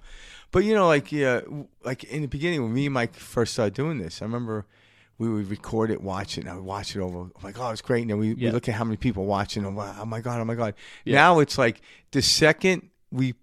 But 0.51 0.63
you 0.65 0.73
know, 0.73 0.87
like 0.87 1.11
yeah, 1.11 1.41
like 1.83 2.03
in 2.05 2.21
the 2.21 2.27
beginning 2.27 2.63
when 2.63 2.73
me 2.73 2.85
and 2.87 2.93
Mike 2.93 3.13
first 3.15 3.53
started 3.53 3.73
doing 3.73 3.97
this, 3.99 4.21
I 4.21 4.25
remember 4.25 4.65
we 5.17 5.29
would 5.29 5.49
record 5.49 5.91
it, 5.91 6.01
watch 6.01 6.37
it, 6.37 6.41
and 6.41 6.49
I 6.49 6.55
would 6.55 6.63
watch 6.63 6.95
it 6.95 7.01
over. 7.01 7.19
I'm 7.19 7.31
like, 7.43 7.59
oh, 7.59 7.69
it's 7.71 7.81
great. 7.81 8.01
And 8.03 8.09
then 8.11 8.17
we, 8.19 8.29
Yeah. 8.29 8.49
we 8.49 8.51
look 8.51 8.69
at 8.69 8.75
how 8.75 8.85
many 8.85 8.95
people 8.97 9.25
watching. 9.25 9.65
And 9.65 9.75
wow, 9.75 9.93
oh 9.99 10.05
my 10.05 10.21
god, 10.21 10.39
oh 10.39 10.45
my 10.45 10.55
god. 10.55 10.75
Now 11.05 11.39
it's 11.39 11.57
like 11.57 11.81
the 12.11 12.21
second 12.21 12.89
we 13.11 13.35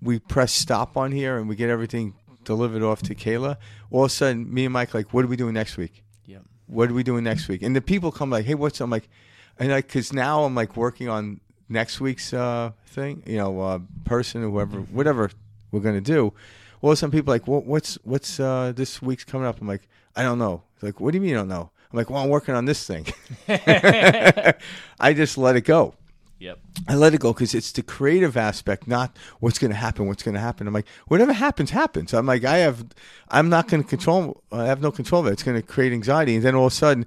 we 0.00 0.18
press 0.20 0.52
stop 0.52 0.96
on 0.96 1.12
here 1.12 1.38
and 1.38 1.48
we 1.48 1.56
get 1.56 1.70
everything 1.70 2.14
delivered 2.44 2.82
off 2.82 3.02
to 3.02 3.14
Kayla, 3.14 3.56
all 3.90 4.04
of 4.04 4.10
a 4.10 4.14
sudden 4.14 4.52
me 4.52 4.64
and 4.66 4.72
Mike 4.72 4.92
like, 4.94 5.12
what 5.14 5.24
are 5.24 5.28
we 5.28 5.36
doing 5.36 5.54
next 5.54 5.76
week? 5.76 6.02
Yeah. 6.26 6.38
what 6.66 6.90
are 6.90 6.94
we 6.94 7.02
doing 7.02 7.24
next 7.24 7.48
week? 7.48 7.62
And 7.62 7.74
the 7.74 7.80
people 7.80 8.12
come 8.12 8.30
like, 8.30 8.44
hey, 8.44 8.54
what's 8.54 8.80
up? 8.80 8.84
I'm 8.84 8.90
like, 8.90 9.08
and 9.58 9.70
like, 9.70 9.88
cause 9.88 10.12
now 10.12 10.44
I'm 10.44 10.54
like 10.54 10.76
working 10.76 11.08
on 11.08 11.40
next 11.68 12.00
week's 12.00 12.32
uh, 12.34 12.72
thing, 12.86 13.22
you 13.26 13.38
know, 13.38 13.60
uh, 13.60 13.78
person, 14.04 14.42
or 14.44 14.50
whoever, 14.50 14.78
whatever 14.80 15.30
we're 15.74 15.80
gonna 15.80 16.00
do. 16.00 16.32
Well, 16.80 16.94
some 16.96 17.10
people 17.10 17.32
like, 17.32 17.46
what, 17.46 17.66
what's 17.66 17.94
what's 18.04 18.38
uh, 18.38 18.72
this 18.74 19.02
week's 19.02 19.24
coming 19.24 19.46
up? 19.46 19.60
I'm 19.60 19.66
like, 19.66 19.88
I 20.16 20.22
don't 20.22 20.38
know. 20.38 20.62
It's 20.74 20.82
like, 20.82 21.00
what 21.00 21.12
do 21.12 21.16
you 21.18 21.20
mean 21.22 21.30
you 21.30 21.36
don't 21.36 21.48
know? 21.48 21.70
I'm 21.90 21.96
like, 21.96 22.10
well, 22.10 22.22
I'm 22.22 22.28
working 22.28 22.54
on 22.54 22.64
this 22.64 22.86
thing. 22.86 23.06
I 23.48 25.12
just 25.14 25.38
let 25.38 25.56
it 25.56 25.62
go. 25.62 25.94
Yep. 26.40 26.58
I 26.88 26.94
let 26.96 27.14
it 27.14 27.20
go 27.20 27.32
because 27.32 27.54
it's 27.54 27.72
the 27.72 27.82
creative 27.82 28.36
aspect, 28.36 28.86
not 28.86 29.16
what's 29.40 29.58
going 29.58 29.70
to 29.70 29.76
happen. 29.76 30.06
What's 30.06 30.22
going 30.22 30.34
to 30.34 30.40
happen? 30.40 30.66
I'm 30.66 30.74
like, 30.74 30.88
whatever 31.06 31.32
happens, 31.32 31.70
happens. 31.70 32.12
I'm 32.12 32.26
like, 32.26 32.44
I 32.44 32.58
have, 32.58 32.84
I'm 33.28 33.48
not 33.48 33.68
going 33.68 33.82
to 33.82 33.88
control. 33.88 34.42
I 34.52 34.66
have 34.66 34.82
no 34.82 34.90
control 34.90 35.22
of 35.22 35.28
it. 35.28 35.32
It's 35.32 35.42
going 35.42 35.60
to 35.60 35.66
create 35.66 35.92
anxiety, 35.92 36.34
and 36.34 36.44
then 36.44 36.54
all 36.54 36.66
of 36.66 36.72
a 36.72 36.76
sudden, 36.76 37.06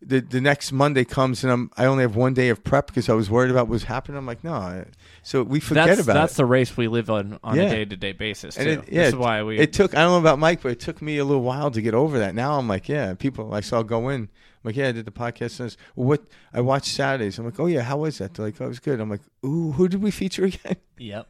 the 0.00 0.20
the 0.20 0.40
next 0.40 0.70
Monday 0.72 1.04
comes, 1.04 1.42
and 1.42 1.52
I'm 1.52 1.70
I 1.76 1.84
only 1.86 2.02
have 2.02 2.14
one 2.14 2.32
day 2.34 2.50
of 2.50 2.62
prep 2.62 2.86
because 2.86 3.08
I 3.08 3.14
was 3.14 3.28
worried 3.30 3.50
about 3.50 3.66
what 3.66 3.72
was 3.72 3.84
happening. 3.84 4.16
I'm 4.16 4.26
like, 4.26 4.44
no. 4.44 4.84
So 5.22 5.42
we 5.42 5.58
forget 5.60 5.88
That's 5.88 6.00
about 6.00 6.14
that's 6.14 6.34
it. 6.34 6.36
the 6.36 6.44
race 6.46 6.76
we 6.76 6.86
live 6.88 7.10
on 7.10 7.38
on 7.42 7.56
Yeah. 7.56 7.62
a 7.64 7.70
day 7.70 7.84
to 7.84 7.96
day 7.96 8.12
basis 8.12 8.54
too. 8.54 8.60
And 8.60 8.70
it, 8.70 8.92
yeah, 8.92 9.02
this 9.04 9.08
is 9.08 9.16
why 9.16 9.42
we 9.42 9.58
It 9.58 9.72
took. 9.72 9.96
I 9.96 10.02
don't 10.02 10.12
know 10.12 10.18
about 10.18 10.38
Mike, 10.38 10.62
but 10.62 10.72
it 10.72 10.80
took 10.80 11.02
me 11.02 11.18
a 11.18 11.24
little 11.24 11.42
while 11.42 11.70
to 11.72 11.82
get 11.82 11.94
over 11.94 12.18
that. 12.20 12.34
Now 12.34 12.58
I'm 12.58 12.68
like, 12.68 12.88
yeah. 12.88 13.14
People, 13.14 13.52
I 13.52 13.60
saw 13.60 13.82
go 13.82 14.08
in. 14.08 14.22
I'm 14.22 14.28
like, 14.64 14.76
yeah, 14.76 14.88
I 14.88 14.92
did 14.92 15.04
the 15.04 15.10
podcast. 15.10 15.60
And 15.60 15.76
well, 15.96 16.08
what 16.08 16.22
I 16.52 16.60
watched 16.60 16.86
Saturdays. 16.94 17.38
I'm 17.38 17.44
like, 17.44 17.58
oh 17.58 17.66
yeah, 17.66 17.82
how 17.82 17.98
was 17.98 18.18
that? 18.18 18.34
They're 18.34 18.46
like, 18.46 18.60
oh, 18.60 18.66
it 18.66 18.68
was 18.68 18.80
good. 18.80 19.00
I'm 19.00 19.10
like, 19.10 19.22
ooh, 19.44 19.72
who 19.72 19.88
did 19.88 20.02
we 20.02 20.10
feature 20.10 20.44
again? 20.44 20.76
Yep. 21.00 21.28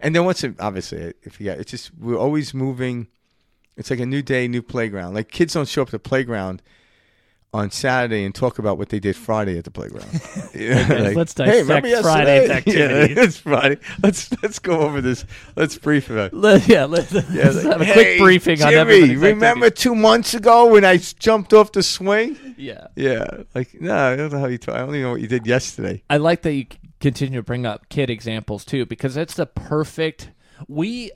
And 0.00 0.14
then 0.14 0.26
once, 0.26 0.44
it, 0.44 0.56
obviously, 0.60 1.14
if 1.22 1.40
you 1.40 1.46
got, 1.46 1.58
it's 1.58 1.70
just 1.70 1.90
we're 1.98 2.18
always 2.18 2.52
moving. 2.52 3.06
It's 3.78 3.88
like 3.90 3.98
a 3.98 4.04
new 4.04 4.20
day, 4.20 4.46
new 4.46 4.60
playground. 4.60 5.14
Like 5.14 5.30
kids 5.30 5.54
don't 5.54 5.66
show 5.66 5.80
up 5.80 5.88
at 5.88 5.92
the 5.92 5.98
playground 5.98 6.60
on 7.54 7.70
Saturday 7.70 8.24
and 8.24 8.34
talk 8.34 8.58
about 8.58 8.76
what 8.78 8.88
they 8.88 8.98
did 8.98 9.14
Friday 9.14 9.56
at 9.56 9.64
the 9.64 9.70
playground. 9.70 10.10
Yeah, 10.54 10.84
Okay, 10.84 11.14
let's 11.14 11.34
dissect 11.34 11.68
remember 11.68 12.02
Friday's 12.02 12.48
yesterday?" 12.48 12.62
Yeah, 12.78 12.84
activities. 12.84 13.18
it's 13.18 13.36
Friday. 13.38 13.78
Let's 14.02 14.42
let's 14.42 14.58
go 14.58 14.80
over 14.80 15.00
this. 15.00 15.24
Let's 15.56 15.76
brief 15.78 16.10
about. 16.10 16.32
it. 16.32 16.34
Let, 16.34 16.68
yeah, 16.68 16.84
let's, 16.84 17.12
Yeah, 17.12 17.20
let's 17.20 17.56
like, 17.56 17.64
have 17.64 17.80
a 17.80 17.84
"Hey, 17.84 17.92
quick 17.92 18.18
briefing 18.18 18.62
on 18.62 18.70
Jimmy, 18.70 18.76
everybody's 18.76 19.16
remember 19.18 19.66
activities." 19.66 19.82
two 19.82 19.94
months 19.94 20.34
ago 20.34 20.66
when 20.66 20.84
I 20.84 20.98
jumped 20.98 21.52
off 21.52 21.72
the 21.72 21.82
swing? 21.82 22.36
Yeah, 22.56 22.88
Yeah, 22.96 23.24
like 23.54 23.80
no, 23.80 23.94
I 23.96 24.16
don't 24.16 24.32
know 24.32 24.40
how 24.40 24.46
you. 24.46 24.58
Talk. 24.58 24.74
I 24.74 24.78
don't 24.78 24.90
even 24.90 25.02
know 25.02 25.10
what 25.12 25.20
you 25.20 25.28
did 25.28 25.46
yesterday. 25.46 26.02
I 26.10 26.16
like 26.18 26.42
that 26.42 26.52
you 26.52 26.66
continue 27.00 27.38
to 27.38 27.42
bring 27.42 27.66
up 27.66 27.88
kid 27.88 28.10
examples 28.10 28.64
too, 28.64 28.84
because 28.86 29.16
it's 29.16 29.34
the 29.34 29.46
perfect. 29.46 30.30
We 30.68 31.12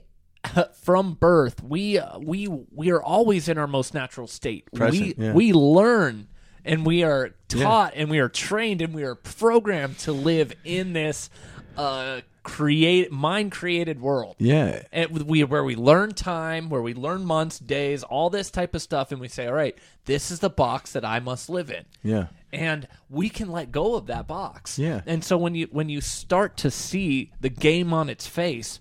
from 0.73 1.13
birth, 1.15 1.61
we 1.63 1.99
we 2.19 2.47
we 2.47 2.91
are 2.91 3.01
always 3.01 3.49
in 3.49 3.57
our 3.57 3.67
most 3.67 3.93
natural 3.93 4.27
state. 4.27 4.71
Present, 4.73 5.17
we 5.17 5.25
yeah. 5.25 5.33
we 5.33 5.53
learn 5.53 6.27
and 6.65 6.85
we 6.85 7.03
are 7.03 7.31
taught 7.47 7.93
and 7.95 8.09
we 8.09 8.19
are 8.19 8.29
trained 8.29 8.81
and 8.81 8.93
we 8.93 9.03
are 9.03 9.15
programmed 9.15 9.97
to 9.99 10.11
live 10.11 10.53
in 10.63 10.93
this 10.93 11.29
uh 11.77 12.21
create 12.41 13.11
mind 13.11 13.51
created 13.51 14.01
world. 14.01 14.35
Yeah, 14.39 14.83
and 14.91 15.11
we 15.27 15.43
where 15.43 15.63
we 15.63 15.75
learn 15.75 16.13
time, 16.13 16.69
where 16.69 16.81
we 16.81 16.93
learn 16.93 17.25
months, 17.25 17.59
days, 17.59 18.03
all 18.03 18.29
this 18.29 18.49
type 18.49 18.73
of 18.73 18.81
stuff, 18.81 19.11
and 19.11 19.21
we 19.21 19.27
say, 19.27 19.45
all 19.47 19.53
right, 19.53 19.77
this 20.05 20.31
is 20.31 20.39
the 20.39 20.49
box 20.49 20.93
that 20.93 21.05
I 21.05 21.19
must 21.19 21.49
live 21.49 21.69
in. 21.69 21.85
yeah, 22.01 22.27
And 22.51 22.87
we 23.09 23.29
can 23.29 23.51
let 23.51 23.71
go 23.71 23.95
of 23.95 24.07
that 24.07 24.25
box. 24.27 24.79
Yeah. 24.79 25.01
And 25.05 25.23
so 25.23 25.37
when 25.37 25.53
you 25.53 25.67
when 25.71 25.89
you 25.89 26.01
start 26.01 26.57
to 26.57 26.71
see 26.71 27.31
the 27.39 27.49
game 27.49 27.93
on 27.93 28.09
its 28.09 28.25
face, 28.25 28.79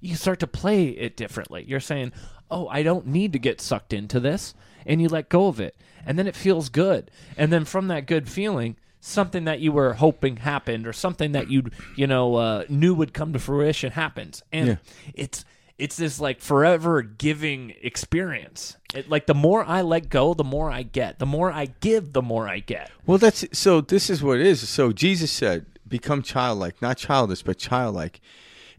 you 0.00 0.14
start 0.14 0.38
to 0.40 0.46
play 0.46 0.88
it 0.90 1.16
differently. 1.16 1.64
You're 1.66 1.80
saying, 1.80 2.12
"Oh, 2.50 2.68
I 2.68 2.82
don't 2.82 3.06
need 3.06 3.32
to 3.32 3.38
get 3.40 3.60
sucked 3.60 3.92
into 3.92 4.20
this," 4.20 4.54
and 4.86 5.02
you 5.02 5.08
let 5.08 5.28
go 5.28 5.48
of 5.48 5.58
it, 5.58 5.74
and 6.06 6.18
then 6.18 6.26
it 6.26 6.36
feels 6.36 6.68
good. 6.68 7.10
And 7.36 7.52
then 7.52 7.64
from 7.64 7.88
that 7.88 8.06
good 8.06 8.28
feeling, 8.28 8.76
something 9.00 9.44
that 9.44 9.60
you 9.60 9.72
were 9.72 9.94
hoping 9.94 10.36
happened, 10.38 10.86
or 10.86 10.92
something 10.92 11.32
that 11.32 11.50
you 11.50 11.64
you 11.96 12.06
know 12.06 12.34
uh, 12.36 12.64
knew 12.68 12.94
would 12.94 13.12
come 13.14 13.32
to 13.32 13.38
fruition 13.38 13.92
happens, 13.92 14.42
and 14.52 14.66
Yeah. 14.68 14.76
it's 15.14 15.44
it's 15.78 15.96
this 15.96 16.18
like 16.20 16.40
forever 16.40 17.02
giving 17.02 17.74
experience. 17.82 18.76
It, 18.94 19.08
like 19.08 19.26
the 19.26 19.34
more 19.34 19.64
I 19.64 19.82
let 19.82 20.08
go, 20.08 20.34
the 20.34 20.42
more 20.44 20.70
I 20.70 20.82
get. 20.82 21.18
The 21.20 21.26
more 21.26 21.52
I 21.52 21.66
give, 21.80 22.12
the 22.14 22.22
more 22.22 22.48
I 22.48 22.58
get. 22.60 22.90
Well, 23.06 23.18
that's 23.18 23.44
so. 23.52 23.80
This 23.80 24.10
is 24.10 24.22
what 24.22 24.40
it 24.40 24.46
is. 24.46 24.68
So 24.68 24.92
Jesus 24.92 25.30
said, 25.30 25.66
"Become 25.86 26.22
childlike, 26.22 26.82
not 26.82 26.96
childish, 26.96 27.42
but 27.42 27.58
childlike." 27.58 28.20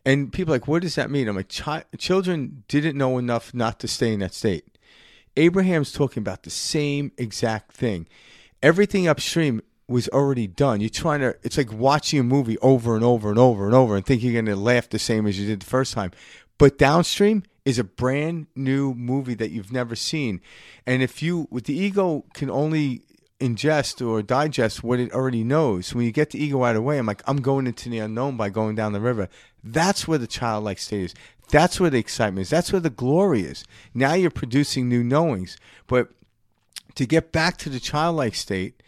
And 0.06 0.32
people 0.32 0.54
are 0.54 0.56
like, 0.56 0.68
what 0.68 0.82
does 0.82 0.96
that 0.96 1.12
mean? 1.12 1.28
I'm 1.28 1.36
like, 1.36 1.50
Chi- 1.54 1.84
children 1.98 2.64
didn't 2.70 2.98
know 2.98 3.18
enough 3.18 3.54
not 3.54 3.80
to 3.82 3.88
stay 3.88 4.14
in 4.14 4.22
that 4.22 4.34
state. 4.34 4.78
Abraham's 5.40 5.94
talking 5.94 6.22
about 6.22 6.44
the 6.44 6.50
same 6.50 7.12
exact 7.18 7.72
thing. 7.72 8.08
Everything 8.62 9.08
upstream 9.08 9.62
was 9.88 10.10
already 10.10 10.48
done. 10.48 10.82
You're 10.82 10.90
trying 10.90 11.22
to. 11.22 11.36
It's 11.44 11.58
like 11.58 11.72
watching 11.72 12.20
a 12.20 12.24
movie 12.24 12.58
over 12.60 12.96
and 12.96 13.04
over 13.04 13.30
and 13.30 13.40
over 13.40 13.66
and 13.66 13.74
over 13.74 13.96
and 13.96 14.06
think 14.06 14.22
you're 14.22 14.34
going 14.34 14.46
to 14.46 14.56
laugh 14.56 14.90
the 14.90 15.00
same 15.00 15.26
as 15.26 15.40
you 15.40 15.48
did 15.48 15.62
the 15.62 15.66
first 15.66 15.94
time. 15.94 16.12
But 16.58 16.78
downstream 16.78 17.44
is 17.64 17.80
a 17.80 17.86
brand 17.86 18.48
new 18.54 18.94
movie 18.94 19.34
that 19.36 19.52
you've 19.52 19.72
never 19.72 19.96
seen. 19.96 20.42
And 20.86 21.02
if 21.02 21.24
you, 21.24 21.48
with 21.50 21.66
the 21.66 21.74
ego, 21.74 22.26
can 22.34 22.50
only 22.50 23.04
ingest 23.40 24.06
or 24.06 24.22
digest 24.22 24.84
what 24.84 25.00
it 25.00 25.14
already 25.14 25.46
knows. 25.46 25.96
When 25.96 26.06
you 26.06 26.12
get 26.12 26.32
the 26.32 26.44
ego 26.44 26.64
out 26.66 26.72
of 26.72 26.76
the 26.76 26.82
way, 26.82 26.98
I'm 26.98 27.06
like, 27.06 27.24
I'm 27.26 27.42
going 27.42 27.66
into 27.66 27.88
the 27.90 28.00
unknown 28.00 28.36
by 28.36 28.50
going 28.50 28.76
down 28.76 28.92
the 28.92 29.00
river. 29.00 29.30
That's 29.64 30.08
where 30.08 30.18
the 30.18 30.28
childlike 30.28 30.80
state 30.80 31.06
is. 31.06 31.14
That's 31.50 31.80
where 31.80 31.90
the 31.90 32.00
excitement 32.00 32.44
is. 32.44 32.50
That's 32.50 32.72
where 32.72 32.80
the 32.80 32.90
glory 32.90 33.42
is. 33.42 33.66
Now 33.94 34.14
you're 34.14 34.30
producing 34.30 34.88
new 34.88 35.04
knowings. 35.04 35.58
But 35.88 36.10
to 36.96 37.06
get 37.06 37.32
back 37.32 37.58
to 37.58 37.70
the 37.70 37.80
childlike 37.80 38.36
state, 38.36 38.82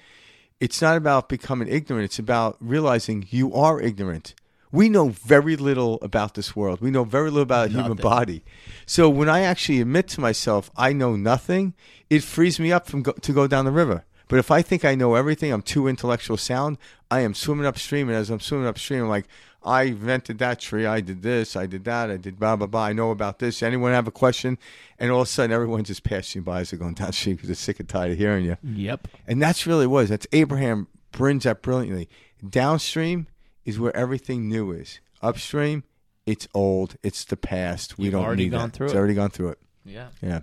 it's 0.59 0.81
not 0.81 0.95
about 0.95 1.29
becoming 1.29 1.67
ignorant. 1.67 2.05
It's 2.05 2.19
about 2.19 2.57
realizing 2.59 3.25
you 3.29 3.53
are 3.53 3.81
ignorant. 3.81 4.35
We 4.71 4.87
know 4.87 5.09
very 5.09 5.55
little 5.57 5.99
about 6.01 6.35
this 6.35 6.55
world. 6.55 6.79
We 6.79 6.91
know 6.91 7.03
very 7.03 7.29
little 7.29 7.43
about 7.43 7.69
the 7.69 7.81
human 7.81 7.97
body. 7.97 8.43
So 8.85 9.09
when 9.09 9.27
I 9.27 9.41
actually 9.41 9.81
admit 9.81 10.07
to 10.09 10.21
myself 10.21 10.71
I 10.77 10.93
know 10.93 11.15
nothing, 11.15 11.73
it 12.09 12.23
frees 12.23 12.59
me 12.59 12.71
up 12.71 12.87
from 12.87 13.01
go- 13.01 13.11
to 13.13 13.33
go 13.33 13.47
down 13.47 13.65
the 13.65 13.71
river. 13.71 14.05
But 14.27 14.39
if 14.39 14.49
I 14.49 14.61
think 14.61 14.85
I 14.85 14.95
know 14.95 15.15
everything, 15.15 15.51
I'm 15.51 15.61
too 15.61 15.89
intellectual 15.89 16.37
sound. 16.37 16.77
I 17.09 17.19
am 17.19 17.33
swimming 17.33 17.65
upstream, 17.65 18.07
and 18.07 18.17
as 18.17 18.29
I'm 18.29 18.39
swimming 18.39 18.65
upstream, 18.65 19.03
I'm 19.03 19.09
like, 19.09 19.27
I 19.63 19.83
invented 19.83 20.39
that 20.39 20.59
tree. 20.59 20.85
I 20.87 21.01
did 21.01 21.21
this. 21.21 21.55
I 21.55 21.65
did 21.67 21.83
that. 21.85 22.09
I 22.09 22.17
did 22.17 22.39
blah 22.39 22.55
blah 22.55 22.67
blah. 22.67 22.85
I 22.85 22.93
know 22.93 23.11
about 23.11 23.39
this. 23.39 23.61
Anyone 23.61 23.91
have 23.93 24.07
a 24.07 24.11
question? 24.11 24.57
And 24.97 25.11
all 25.11 25.21
of 25.21 25.27
a 25.27 25.29
sudden, 25.29 25.51
everyone 25.51 25.83
just 25.83 26.03
passing 26.03 26.41
you 26.41 26.43
by 26.45 26.61
as 26.61 26.71
they're 26.71 26.79
going 26.79 26.93
downstream 26.95 27.35
because 27.35 27.47
they're 27.49 27.55
sick 27.55 27.79
and 27.79 27.87
tired 27.87 28.11
of 28.11 28.17
hearing 28.17 28.45
you. 28.45 28.57
Yep. 28.63 29.07
And 29.27 29.41
that's 29.41 29.67
really 29.67 29.85
was. 29.87 30.09
That's 30.09 30.25
Abraham 30.31 30.87
brings 31.11 31.43
that 31.43 31.61
brilliantly. 31.61 32.09
Downstream 32.47 33.27
is 33.65 33.79
where 33.79 33.95
everything 33.95 34.49
new 34.49 34.71
is. 34.71 34.99
Upstream, 35.21 35.83
it's 36.25 36.47
old. 36.53 36.95
It's 37.03 37.23
the 37.23 37.37
past. 37.37 37.97
We 37.97 38.05
You've 38.05 38.13
don't 38.13 38.23
already 38.25 38.45
need 38.45 38.49
gone 38.51 38.69
that. 38.69 38.75
through 38.75 38.87
it's 38.87 38.95
it. 38.95 38.97
already 38.97 39.13
gone 39.13 39.29
through 39.29 39.49
it. 39.49 39.59
Yeah. 39.85 40.07
Yeah. 40.21 40.39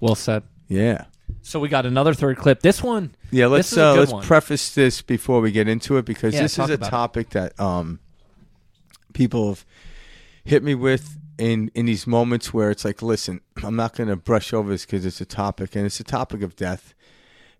Well 0.00 0.14
said. 0.16 0.42
Yeah. 0.68 1.04
So 1.42 1.60
we 1.60 1.68
got 1.68 1.86
another 1.86 2.14
third 2.14 2.36
clip. 2.38 2.60
This 2.62 2.82
one, 2.82 3.14
Yeah, 3.30 3.46
let's 3.46 3.70
is 3.72 3.78
a 3.78 3.86
uh, 3.86 3.94
let's 3.94 4.12
one. 4.12 4.24
preface 4.24 4.74
this 4.74 5.02
before 5.02 5.40
we 5.40 5.52
get 5.52 5.68
into 5.68 5.96
it 5.96 6.04
because 6.04 6.34
Yeah, 6.34 6.42
this 6.42 6.52
is 6.58 6.58
a 6.70 6.74
about 6.74 6.86
it. 6.86 6.90
topic 6.90 7.30
that 7.30 7.58
um, 7.60 8.00
people 9.12 9.48
have 9.48 9.64
hit 10.44 10.62
me 10.62 10.74
with 10.74 11.18
in 11.38 11.70
in 11.74 11.86
these 11.86 12.06
moments 12.06 12.52
where 12.54 12.70
it's 12.70 12.84
like, 12.84 13.02
listen, 13.02 13.40
I'm 13.62 13.76
not 13.76 13.94
going 13.96 14.08
to 14.08 14.16
brush 14.16 14.52
over 14.52 14.70
this 14.70 14.86
because 14.86 15.04
it's 15.04 15.20
a 15.20 15.26
topic, 15.26 15.76
and 15.76 15.84
it's 15.84 16.00
a 16.00 16.04
topic 16.04 16.42
of 16.42 16.56
death. 16.56 16.94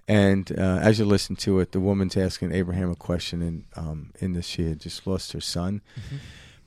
And 0.09 0.53
uh, 0.57 0.79
as 0.83 0.99
you 1.01 1.05
listen 1.05 1.35
to 1.37 1.59
it, 1.59 1.73
the 1.73 1.81
woman's 1.81 2.17
asking 2.17 2.53
Abraham 2.53 2.91
a 2.91 2.97
question, 2.97 3.43
and 3.43 3.65
um, 3.75 4.13
in 4.21 4.35
this, 4.35 4.47
she 4.47 4.69
had 4.69 4.81
just 4.81 5.07
lost 5.07 5.33
her 5.33 5.41
son. 5.41 5.83
Mm-hmm. 5.99 6.17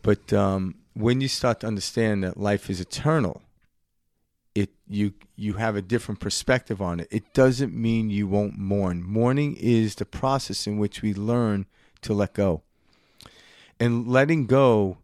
But 0.02 0.34
um, 0.34 0.76
when 0.94 1.22
you 1.22 1.30
start 1.30 1.62
to 1.62 1.68
understand 1.68 2.24
that 2.24 2.38
life 2.38 2.70
is 2.70 2.82
eternal, 2.82 3.42
it 4.56 4.72
you 4.88 5.14
you 5.36 5.54
have 5.54 5.76
a 5.76 5.82
different 5.82 6.20
perspective 6.20 6.82
on 6.82 7.00
it. 7.00 7.08
It 7.12 7.34
doesn't 7.34 7.74
mean 7.74 8.10
you 8.10 8.28
won't 8.28 8.58
mourn. 8.58 9.04
Mourning 9.04 9.56
is 9.56 9.96
the 9.96 10.06
process 10.06 10.68
in 10.68 10.78
which 10.78 11.02
we 11.02 11.14
learn 11.14 11.66
to 12.02 12.14
let 12.14 12.34
go. 12.34 12.64
And 13.80 14.08
letting 14.08 14.46
go 14.46 14.98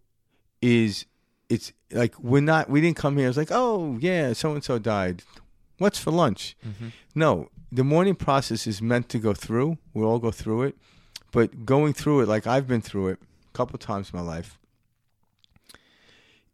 is 0.62 1.06
it's 1.50 1.72
like 1.92 2.18
we're 2.20 2.42
not 2.42 2.70
we 2.70 2.82
didn't 2.82 2.98
come 2.98 3.18
here 3.18 3.28
it's 3.30 3.38
like, 3.38 3.52
"Oh, 3.52 3.98
yeah, 4.02 4.34
so 4.34 4.54
and 4.54 4.64
so 4.64 4.80
died. 4.80 5.24
What's 5.78 6.00
for 6.00 6.12
lunch?" 6.12 6.56
No, 7.14 7.50
the 7.72 7.84
mourning 7.84 8.16
process 8.16 8.68
is 8.68 8.82
meant 8.82 9.10
to 9.10 9.20
go 9.20 9.34
through. 9.34 9.78
We 9.94 10.04
all 10.04 10.20
go 10.20 10.32
through 10.32 10.64
it. 10.64 10.76
But 11.32 11.66
going 11.66 11.94
through 11.94 12.22
it 12.22 12.28
like 12.28 12.48
I've 12.48 12.68
been 12.68 12.82
through 12.82 13.10
it 13.10 13.20
a 13.22 13.58
couple 13.58 13.78
times 13.78 14.12
in 14.14 14.20
my 14.20 14.24
life, 14.26 14.58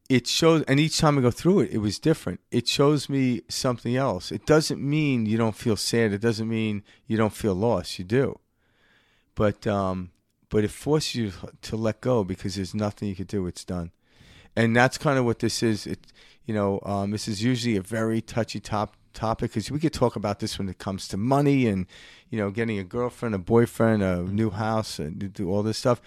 it 0.10 0.28
shows 0.28 0.64
and 0.68 0.80
each 0.80 0.98
time 0.98 1.18
I 1.18 1.22
go 1.22 1.32
through 1.32 1.62
it, 1.62 1.72
it 1.72 1.78
was 1.78 1.98
different. 2.00 2.40
It 2.52 2.68
shows 2.68 3.08
me 3.08 3.42
something 3.48 3.96
else. 3.96 4.32
It 4.32 4.46
doesn't 4.46 4.82
mean 4.82 5.26
you 5.26 5.38
don't 5.38 5.56
feel 5.56 5.78
sad. 5.78 6.12
It 6.12 6.22
doesn't 6.22 6.50
mean 6.50 6.84
you 7.08 7.16
don't 7.18 7.34
feel 7.34 7.56
lost. 7.56 7.98
You 7.98 8.06
do. 8.06 8.40
But 9.36 9.66
um 9.68 10.12
but 10.52 10.64
it 10.64 10.70
forces 10.70 11.16
you 11.16 11.32
to 11.64 11.76
let 11.76 12.02
go 12.02 12.24
because 12.24 12.56
there's 12.56 12.76
nothing 12.76 13.08
you 13.08 13.16
can 13.16 13.26
do. 13.26 13.48
It's 13.48 13.64
done. 13.66 13.90
And 14.56 14.76
that's 14.76 15.00
kind 15.00 15.18
of 15.18 15.26
what 15.26 15.40
this 15.40 15.64
is. 15.64 15.88
It 15.88 16.00
you 16.46 16.54
know, 16.54 16.80
um, 16.84 17.12
this 17.12 17.28
is 17.28 17.42
usually 17.44 17.78
a 17.78 17.82
very 17.82 18.22
touchy 18.22 18.60
top 18.60 18.96
topic 19.14 19.52
because 19.52 19.72
we 19.72 19.80
could 19.80 19.94
talk 19.94 20.16
about 20.16 20.40
this 20.40 20.58
when 20.58 20.70
it 20.70 20.78
comes 20.78 21.08
to 21.08 21.18
money 21.18 21.68
and 21.68 21.86
you 22.30 22.38
know 22.38 22.52
getting 22.52 22.78
a 22.78 22.84
girlfriend, 22.84 23.34
a 23.34 23.40
boyfriend, 23.40 24.04
a 24.04 24.18
new 24.24 24.50
house, 24.52 25.00
and 25.00 25.34
do 25.34 25.50
all 25.50 25.64
this 25.64 25.78
stuff. 25.78 26.02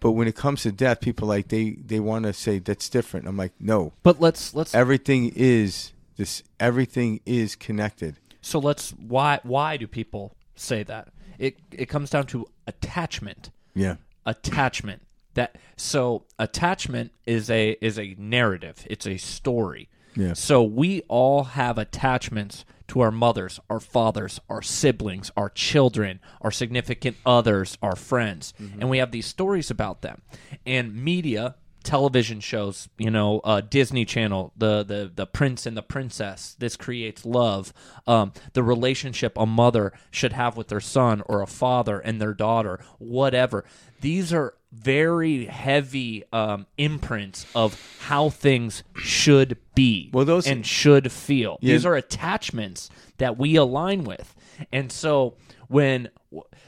But 0.00 0.12
when 0.12 0.26
it 0.28 0.34
comes 0.34 0.62
to 0.62 0.72
death, 0.72 1.00
people 1.00 1.28
like 1.28 1.48
they 1.48 1.72
they 1.72 2.00
want 2.00 2.24
to 2.24 2.32
say 2.32 2.58
that's 2.58 2.88
different. 2.88 3.28
I'm 3.28 3.36
like, 3.36 3.52
no, 3.60 3.92
But 4.02 4.20
let's 4.20 4.54
let's 4.54 4.74
everything 4.74 5.32
is 5.36 5.92
this. 6.16 6.42
Everything 6.58 7.20
is 7.26 7.54
connected. 7.54 8.16
so 8.40 8.58
let's 8.58 8.90
why 8.92 9.40
why 9.42 9.76
do 9.76 9.86
people 9.86 10.34
say 10.54 10.82
that? 10.84 11.08
It 11.38 11.58
it 11.70 11.86
comes 11.86 12.08
down 12.08 12.26
to 12.28 12.46
attachment. 12.66 13.50
Yeah. 13.74 13.96
attachment. 14.26 15.02
That 15.34 15.56
so 15.76 16.24
attachment 16.38 17.12
is 17.24 17.50
a 17.50 17.76
is 17.80 17.98
a 17.98 18.16
narrative. 18.18 18.86
It's 18.90 19.06
a 19.06 19.16
story. 19.16 19.88
Yeah. 20.16 20.32
so 20.32 20.60
we 20.64 21.02
all 21.02 21.44
have 21.44 21.78
attachments 21.78 22.64
to 22.88 23.00
our 23.00 23.12
mothers 23.12 23.60
our 23.70 23.78
fathers 23.78 24.40
our 24.48 24.60
siblings 24.60 25.30
our 25.36 25.48
children 25.48 26.18
our 26.40 26.50
significant 26.50 27.16
others 27.24 27.78
our 27.80 27.94
friends. 27.94 28.52
Mm-hmm. 28.60 28.80
And 28.80 28.90
we 28.90 28.98
have 28.98 29.12
these 29.12 29.26
stories 29.26 29.70
about 29.70 30.02
them. 30.02 30.22
And 30.66 30.96
media 30.96 31.54
television 31.82 32.40
shows 32.40 32.88
you 32.98 33.10
know 33.10 33.40
uh, 33.40 33.60
disney 33.60 34.04
channel 34.04 34.52
the, 34.56 34.82
the 34.82 35.10
the 35.14 35.26
prince 35.26 35.64
and 35.66 35.76
the 35.76 35.82
princess 35.82 36.54
this 36.58 36.76
creates 36.76 37.24
love 37.24 37.72
um, 38.06 38.32
the 38.52 38.62
relationship 38.62 39.32
a 39.36 39.46
mother 39.46 39.92
should 40.10 40.32
have 40.32 40.56
with 40.56 40.68
their 40.68 40.80
son 40.80 41.22
or 41.26 41.40
a 41.42 41.46
father 41.46 41.98
and 41.98 42.20
their 42.20 42.34
daughter 42.34 42.80
whatever. 42.98 43.64
These 44.00 44.32
are 44.32 44.54
very 44.72 45.44
heavy 45.44 46.24
um, 46.32 46.66
imprints 46.78 47.44
of 47.54 47.78
how 48.00 48.30
things 48.30 48.82
should 48.96 49.58
be 49.74 50.10
Well, 50.12 50.24
those- 50.24 50.46
and 50.46 50.64
should 50.64 51.12
feel. 51.12 51.58
Yeah. 51.60 51.72
these 51.74 51.84
are 51.84 51.96
attachments 51.96 52.88
that 53.18 53.36
we 53.36 53.56
align 53.56 54.04
with. 54.04 54.34
And 54.72 54.90
so 54.92 55.34
when 55.68 56.08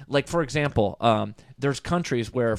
like 0.08 0.28
for 0.28 0.42
example 0.42 0.96
um, 1.00 1.34
there's 1.58 1.80
countries 1.80 2.32
where 2.32 2.56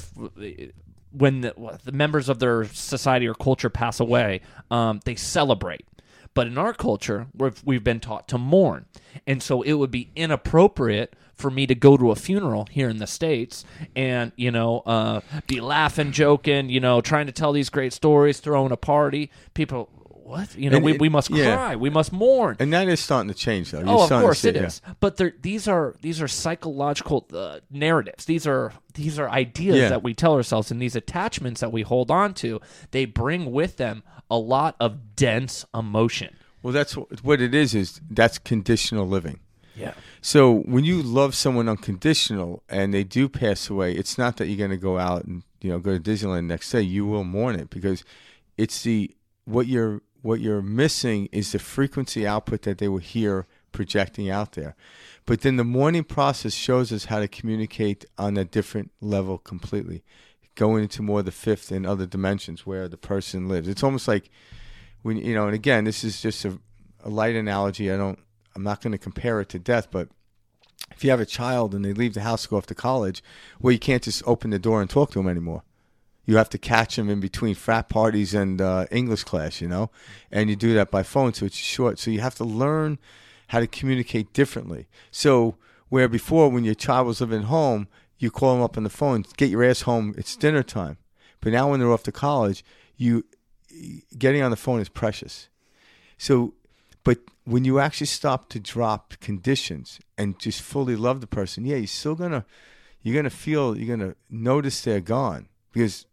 when 1.14 1.42
the, 1.42 1.80
the 1.84 1.92
members 1.92 2.30
of 2.30 2.40
their 2.40 2.66
society 2.66 3.28
or 3.28 3.34
culture 3.34 3.70
pass 3.70 4.00
away 4.00 4.42
um, 4.72 5.00
they 5.06 5.16
celebrate. 5.16 5.86
But 6.34 6.48
in 6.48 6.58
our 6.58 6.74
culture 6.74 7.28
we've, 7.36 7.62
we've 7.64 7.84
been 7.84 8.00
taught 8.00 8.28
to 8.30 8.38
mourn. 8.38 8.86
And 9.28 9.42
so 9.42 9.62
it 9.62 9.74
would 9.74 9.92
be 9.92 10.10
inappropriate 10.16 11.16
for 11.34 11.50
me 11.50 11.68
to 11.68 11.76
go 11.76 11.98
to 11.98 12.12
a 12.12 12.16
funeral 12.16 12.68
here 12.70 12.90
in 12.90 12.98
the 12.98 13.08
states 13.08 13.66
and 13.96 14.32
you 14.36 14.52
know 14.52 14.80
uh, 14.86 15.20
be 15.48 15.60
laughing 15.60 16.12
joking 16.12 16.70
you 16.70 16.80
know 16.80 17.02
trying 17.02 17.26
to 17.26 17.32
tell 17.32 17.52
these 17.52 17.70
great 17.70 17.94
stories 17.94 18.40
throwing 18.40 18.72
a 18.72 18.78
party. 18.78 19.30
People 19.54 19.90
what 20.34 20.56
you 20.56 20.70
know 20.70 20.76
And 20.78 20.86
we, 20.86 20.94
it- 20.94 21.02
we 21.02 21.10
must 21.10 21.30
yeah. 21.30 21.56
cry 21.56 21.76
we 21.76 21.90
must 21.90 22.12
mourn 22.12 22.56
And 22.60 22.72
that 22.74 22.88
is 22.88 23.00
starting 23.00 23.30
to 23.34 23.38
change, 23.48 23.72
though. 23.72 23.80
You're 23.80 23.90
Oh, 23.90 24.04
of 24.04 24.10
course 24.10 24.40
see 24.40 24.50
it 24.50 24.56
yeah. 24.56 24.66
is. 24.70 24.82
But 25.00 25.14
these 25.42 25.68
are 25.68 25.96
these 26.02 26.22
are 26.22 26.28
psychological 26.28 27.28
uh, 27.34 27.60
narratives. 27.70 28.26
These 28.26 28.46
are 28.48 28.74
these 28.94 29.20
are 29.20 29.30
ideas 29.30 29.78
Yeah. 29.78 29.90
that 29.90 30.04
we 30.04 30.14
tell 30.14 30.34
ourselves, 30.34 30.72
and 30.72 30.82
these 30.82 30.96
attachments 30.96 31.62
that 31.62 31.72
we 31.72 31.82
hold 31.84 32.10
on 32.12 32.34
to. 32.36 32.60
They 32.92 33.06
bring 33.06 33.52
with 33.52 33.78
them 33.78 34.04
a 34.30 34.38
lot 34.38 34.76
of 34.80 35.16
dense 35.16 35.66
emotion. 35.74 36.36
Well, 36.62 36.74
that's 36.74 36.94
what 36.94 37.42
it 37.42 37.54
is. 37.54 37.76
Is 37.76 38.02
that's 38.10 38.38
conditional 38.40 39.08
living. 39.08 39.40
Yeah. 39.76 39.94
So 40.22 40.60
when 40.74 40.84
you 40.86 41.02
love 41.02 41.34
someone 41.36 41.68
unconditional 41.68 42.64
and 42.70 42.94
they 42.94 43.04
do 43.04 43.28
pass 43.28 43.70
away, 43.70 43.94
it's 43.94 44.18
not 44.18 44.38
that 44.38 44.48
you're 44.48 44.58
going 44.58 44.70
to 44.72 44.78
go 44.92 44.98
out 44.98 45.26
and 45.26 45.44
you 45.62 45.70
know 45.72 45.80
go 45.80 45.98
to 45.98 46.00
Disneyland 46.12 46.46
next 46.46 46.72
day. 46.72 46.82
You 46.82 47.06
will 47.06 47.24
mourn 47.24 47.56
it 47.60 47.70
because 47.70 48.04
it's 48.58 48.84
the 48.84 49.12
what 49.46 49.66
you're 49.68 50.02
what 50.24 50.40
you're 50.40 50.62
missing 50.62 51.28
is 51.32 51.52
the 51.52 51.60
frequency 51.60 52.26
output 52.26 52.64
that 52.64 52.80
they 52.80 52.88
will 52.88 52.98
hear 52.98 53.46
projecting 53.74 54.30
out 54.30 54.54
there. 54.54 54.76
But 55.26 55.42
then 55.42 55.58
the 55.58 55.66
mourning 55.66 56.06
process 56.06 56.54
shows 56.54 56.92
us 56.94 57.06
how 57.06 57.20
to 57.20 57.28
communicate 57.28 58.06
on 58.18 58.38
a 58.38 58.46
different 58.46 58.92
level 59.02 59.38
completely, 59.38 60.02
going 60.56 60.84
into 60.84 61.02
more 61.02 61.20
of 61.20 61.26
the 61.26 61.32
fifth 61.32 61.72
and 61.72 61.86
other 61.86 62.06
dimensions 62.06 62.66
where 62.66 62.88
the 62.88 62.98
person 62.98 63.50
lives. 63.50 63.68
It's 63.68 63.84
almost 63.84 64.08
like 64.08 64.30
when 65.02 65.18
you 65.18 65.34
know, 65.34 65.46
and 65.46 65.56
again, 65.56 65.84
this 65.84 66.06
is 66.06 66.22
just 66.22 66.46
a, 66.46 66.58
a 67.04 67.10
light 67.10 67.36
analogy. 67.36 67.92
I 67.92 67.98
don't, 67.98 68.20
I'm 68.56 68.64
not 68.64 68.82
going 68.82 68.94
to 68.94 68.98
compare 68.98 69.42
it 69.42 69.50
to 69.50 69.60
death, 69.60 69.92
but 69.92 70.08
if 70.92 71.04
you 71.04 71.10
have 71.10 71.20
a 71.20 71.26
child 71.26 71.76
and 71.76 71.84
they 71.84 71.92
leave 71.92 72.14
the 72.14 72.22
house 72.22 72.44
to 72.44 72.50
go 72.50 72.58
off 72.58 72.66
to 72.68 72.76
college, 72.76 73.22
well, 73.60 73.74
you 73.74 73.80
can't 73.80 74.04
just 74.04 74.24
open 74.26 74.52
the 74.52 74.60
door 74.60 74.80
and 74.80 74.90
talk 74.90 75.12
to 75.12 75.20
them 75.20 75.28
anymore. 75.28 75.64
You 76.26 76.38
have 76.38 76.50
to 76.50 76.58
catch 76.58 76.96
them 76.96 77.10
in 77.10 77.20
between 77.20 77.56
frat 77.56 77.90
parties 77.90 78.34
and 78.34 78.62
uh, 78.62 78.86
English 78.92 79.24
class, 79.24 79.60
you 79.60 79.68
know, 79.68 79.92
and 80.32 80.50
you 80.50 80.56
do 80.56 80.74
that 80.74 80.90
by 80.90 81.04
phone, 81.04 81.34
so 81.34 81.46
it's 81.46 81.58
short. 81.58 82.00
So 82.00 82.12
you 82.12 82.22
have 82.22 82.36
to 82.36 82.46
learn 82.46 82.98
how 83.48 83.60
to 83.60 83.68
communicate 83.68 84.34
differently. 84.34 84.88
So 85.12 85.58
where 85.90 86.08
before, 86.08 86.50
when 86.50 86.64
your 86.64 86.76
child 86.76 87.08
was 87.08 87.22
living 87.22 87.44
home, 87.44 87.88
you 88.18 88.32
call 88.32 88.54
them 88.56 88.64
up 88.64 88.78
on 88.78 88.84
the 88.84 88.90
phone, 88.90 89.26
get 89.38 89.50
your 89.50 89.64
ass 89.64 89.82
home, 89.82 90.16
it's 90.18 90.36
dinner 90.36 90.64
time. 90.64 90.98
But 91.42 91.52
now 91.52 91.70
when 91.70 91.80
they're 91.80 91.92
off 91.92 92.04
to 92.04 92.12
college, 92.12 92.64
you 92.96 93.26
getting 94.18 94.42
on 94.42 94.52
the 94.52 94.58
phone 94.58 94.80
is 94.80 94.90
precious. 94.90 95.50
So, 96.18 96.54
but 97.04 97.20
when 97.44 97.66
you 97.66 97.80
actually 97.80 98.08
stop 98.08 98.50
to 98.50 98.60
drop 98.60 99.16
conditions 99.20 100.00
and 100.18 100.40
just 100.40 100.62
fully 100.62 100.96
love 100.96 101.20
the 101.20 101.28
person, 101.28 101.66
yeah, 101.66 101.76
you're 101.76 101.88
still 101.88 102.16
gonna, 102.16 102.46
you're 103.02 103.16
gonna 103.16 103.30
feel, 103.30 103.78
you're 103.78 103.98
gonna 103.98 104.16
notice 104.30 104.82
they're 104.82 105.02
gone 105.02 105.50
because 105.74 106.06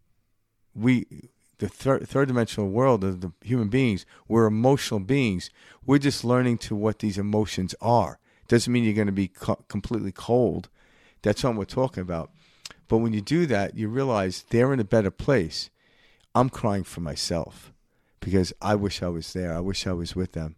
we, 0.75 1.05
the 1.59 1.67
third 1.67 2.07
third 2.07 2.27
dimensional 2.27 2.69
world 2.69 3.03
of 3.03 3.21
the 3.21 3.31
human 3.43 3.69
beings, 3.69 4.05
we're 4.27 4.45
emotional 4.45 4.99
beings. 4.99 5.49
We're 5.85 5.97
just 5.97 6.23
learning 6.23 6.59
to 6.59 6.75
what 6.75 6.99
these 6.99 7.17
emotions 7.17 7.75
are. 7.81 8.19
Doesn't 8.47 8.71
mean 8.71 8.83
you're 8.83 8.93
gonna 8.93 9.11
be 9.11 9.27
co- 9.27 9.63
completely 9.67 10.11
cold. 10.11 10.69
That's 11.21 11.43
what 11.43 11.55
we're 11.55 11.65
talking 11.65 12.01
about. 12.01 12.31
But 12.87 12.97
when 12.97 13.13
you 13.13 13.21
do 13.21 13.45
that, 13.45 13.77
you 13.77 13.87
realize 13.87 14.43
they're 14.49 14.73
in 14.73 14.79
a 14.79 14.83
better 14.83 15.11
place. 15.11 15.69
I'm 16.35 16.49
crying 16.49 16.83
for 16.83 17.01
myself 17.01 17.71
because 18.19 18.53
I 18.61 18.75
wish 18.75 19.01
I 19.01 19.07
was 19.09 19.33
there. 19.33 19.55
I 19.55 19.59
wish 19.59 19.87
I 19.87 19.93
was 19.93 20.15
with 20.15 20.33
them. 20.33 20.55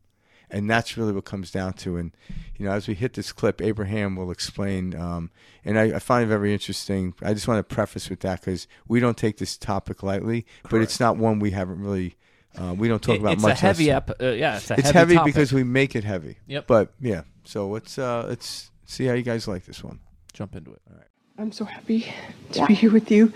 And 0.54 0.70
that's 0.70 0.96
really 0.98 1.12
what 1.12 1.26
comes 1.26 1.50
down 1.52 1.74
to. 1.74 1.98
And, 1.98 2.12
you 2.58 2.66
know, 2.66 2.72
as 2.72 2.88
we 2.88 2.94
hit 2.94 3.14
this 3.14 3.32
clip, 3.32 3.60
Abraham 3.62 4.16
will 4.16 4.30
explain. 4.32 4.96
Um, 4.96 5.32
and 5.66 5.80
I, 5.80 5.96
I 5.96 6.00
find 6.00 6.24
it 6.24 6.28
very 6.28 6.54
interesting. 6.54 7.16
I 7.24 7.34
just 7.34 7.48
want 7.48 7.58
to 7.68 7.76
preface 7.76 8.10
with 8.10 8.20
that 8.20 8.40
because 8.42 8.68
we 8.88 9.00
don't 9.00 9.18
take 9.18 9.38
this 9.40 9.58
topic 9.58 10.04
lightly, 10.04 10.46
but 10.70 10.82
it's 10.82 11.00
not 11.00 11.18
one 11.18 11.40
we 11.40 11.52
haven't 11.52 11.82
really, 11.82 12.16
uh, 12.56 12.76
we 12.78 12.88
don't 12.88 13.02
talk 13.02 13.16
It- 13.16 13.22
about 13.22 13.34
it's 13.34 13.42
much. 13.42 13.52
It's 13.54 13.62
a 13.64 13.66
heavy 13.66 13.90
else. 13.90 14.04
ep- 14.10 14.22
uh, 14.22 14.26
yeah, 14.28 14.58
it's 14.58 14.70
a 14.70 14.74
It's 14.76 14.82
heavy, 14.92 14.98
heavy 15.00 15.16
topic. 15.16 15.34
because 15.34 15.52
we 15.54 15.64
make 15.64 15.96
it 15.96 16.04
heavy. 16.04 16.38
Yep. 16.46 16.68
But 16.68 16.94
yeah, 17.02 17.24
so 17.46 17.68
let's 17.70 17.98
uh, 17.98 18.26
let's 18.30 18.70
see 18.86 19.06
how 19.06 19.14
you 19.16 19.24
guys 19.24 19.48
like 19.48 19.66
this 19.66 19.84
one. 19.84 20.00
jump 20.34 20.56
into 20.56 20.72
it. 20.72 20.82
All 20.90 20.98
right. 20.98 21.08
I'm 21.40 21.52
so 21.52 21.66
happy 21.66 22.14
to 22.52 22.66
be 22.68 22.76
here 22.76 22.92
with 22.92 23.10
you. 23.10 23.34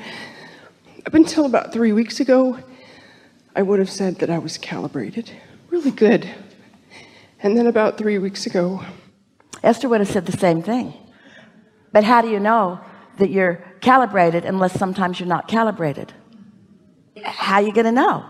Up 1.07 1.15
until 1.15 1.45
about 1.47 1.74
three 1.74 1.93
weeks 1.93 2.20
ago, 2.20 2.59
I 3.55 3.63
would 3.63 3.80
have 3.80 3.89
said 3.89 4.20
that 4.20 4.30
I 4.30 4.38
was 4.38 4.59
calibrated, 4.59 5.32
really 5.72 5.89
good. 5.89 6.30
And 7.40 7.58
then 7.58 7.68
about 7.68 7.98
three 7.98 8.18
weeks 8.18 8.46
ago, 8.46 8.84
Esther 9.64 9.90
would 9.90 10.00
have 10.00 10.10
said 10.10 10.26
the 10.26 10.38
same 10.38 10.62
thing. 10.62 10.94
But 11.92 12.04
how 12.04 12.22
do 12.22 12.30
you 12.30 12.40
know 12.40 12.80
that 13.18 13.30
you're 13.30 13.64
calibrated 13.82 14.46
unless 14.46 14.74
sometimes 14.74 15.20
you're 15.20 15.28
not 15.28 15.48
calibrated? 15.48 16.14
How 17.24 17.56
are 17.56 17.62
you 17.62 17.74
going 17.74 17.86
to 17.86 17.92
know? 17.92 18.26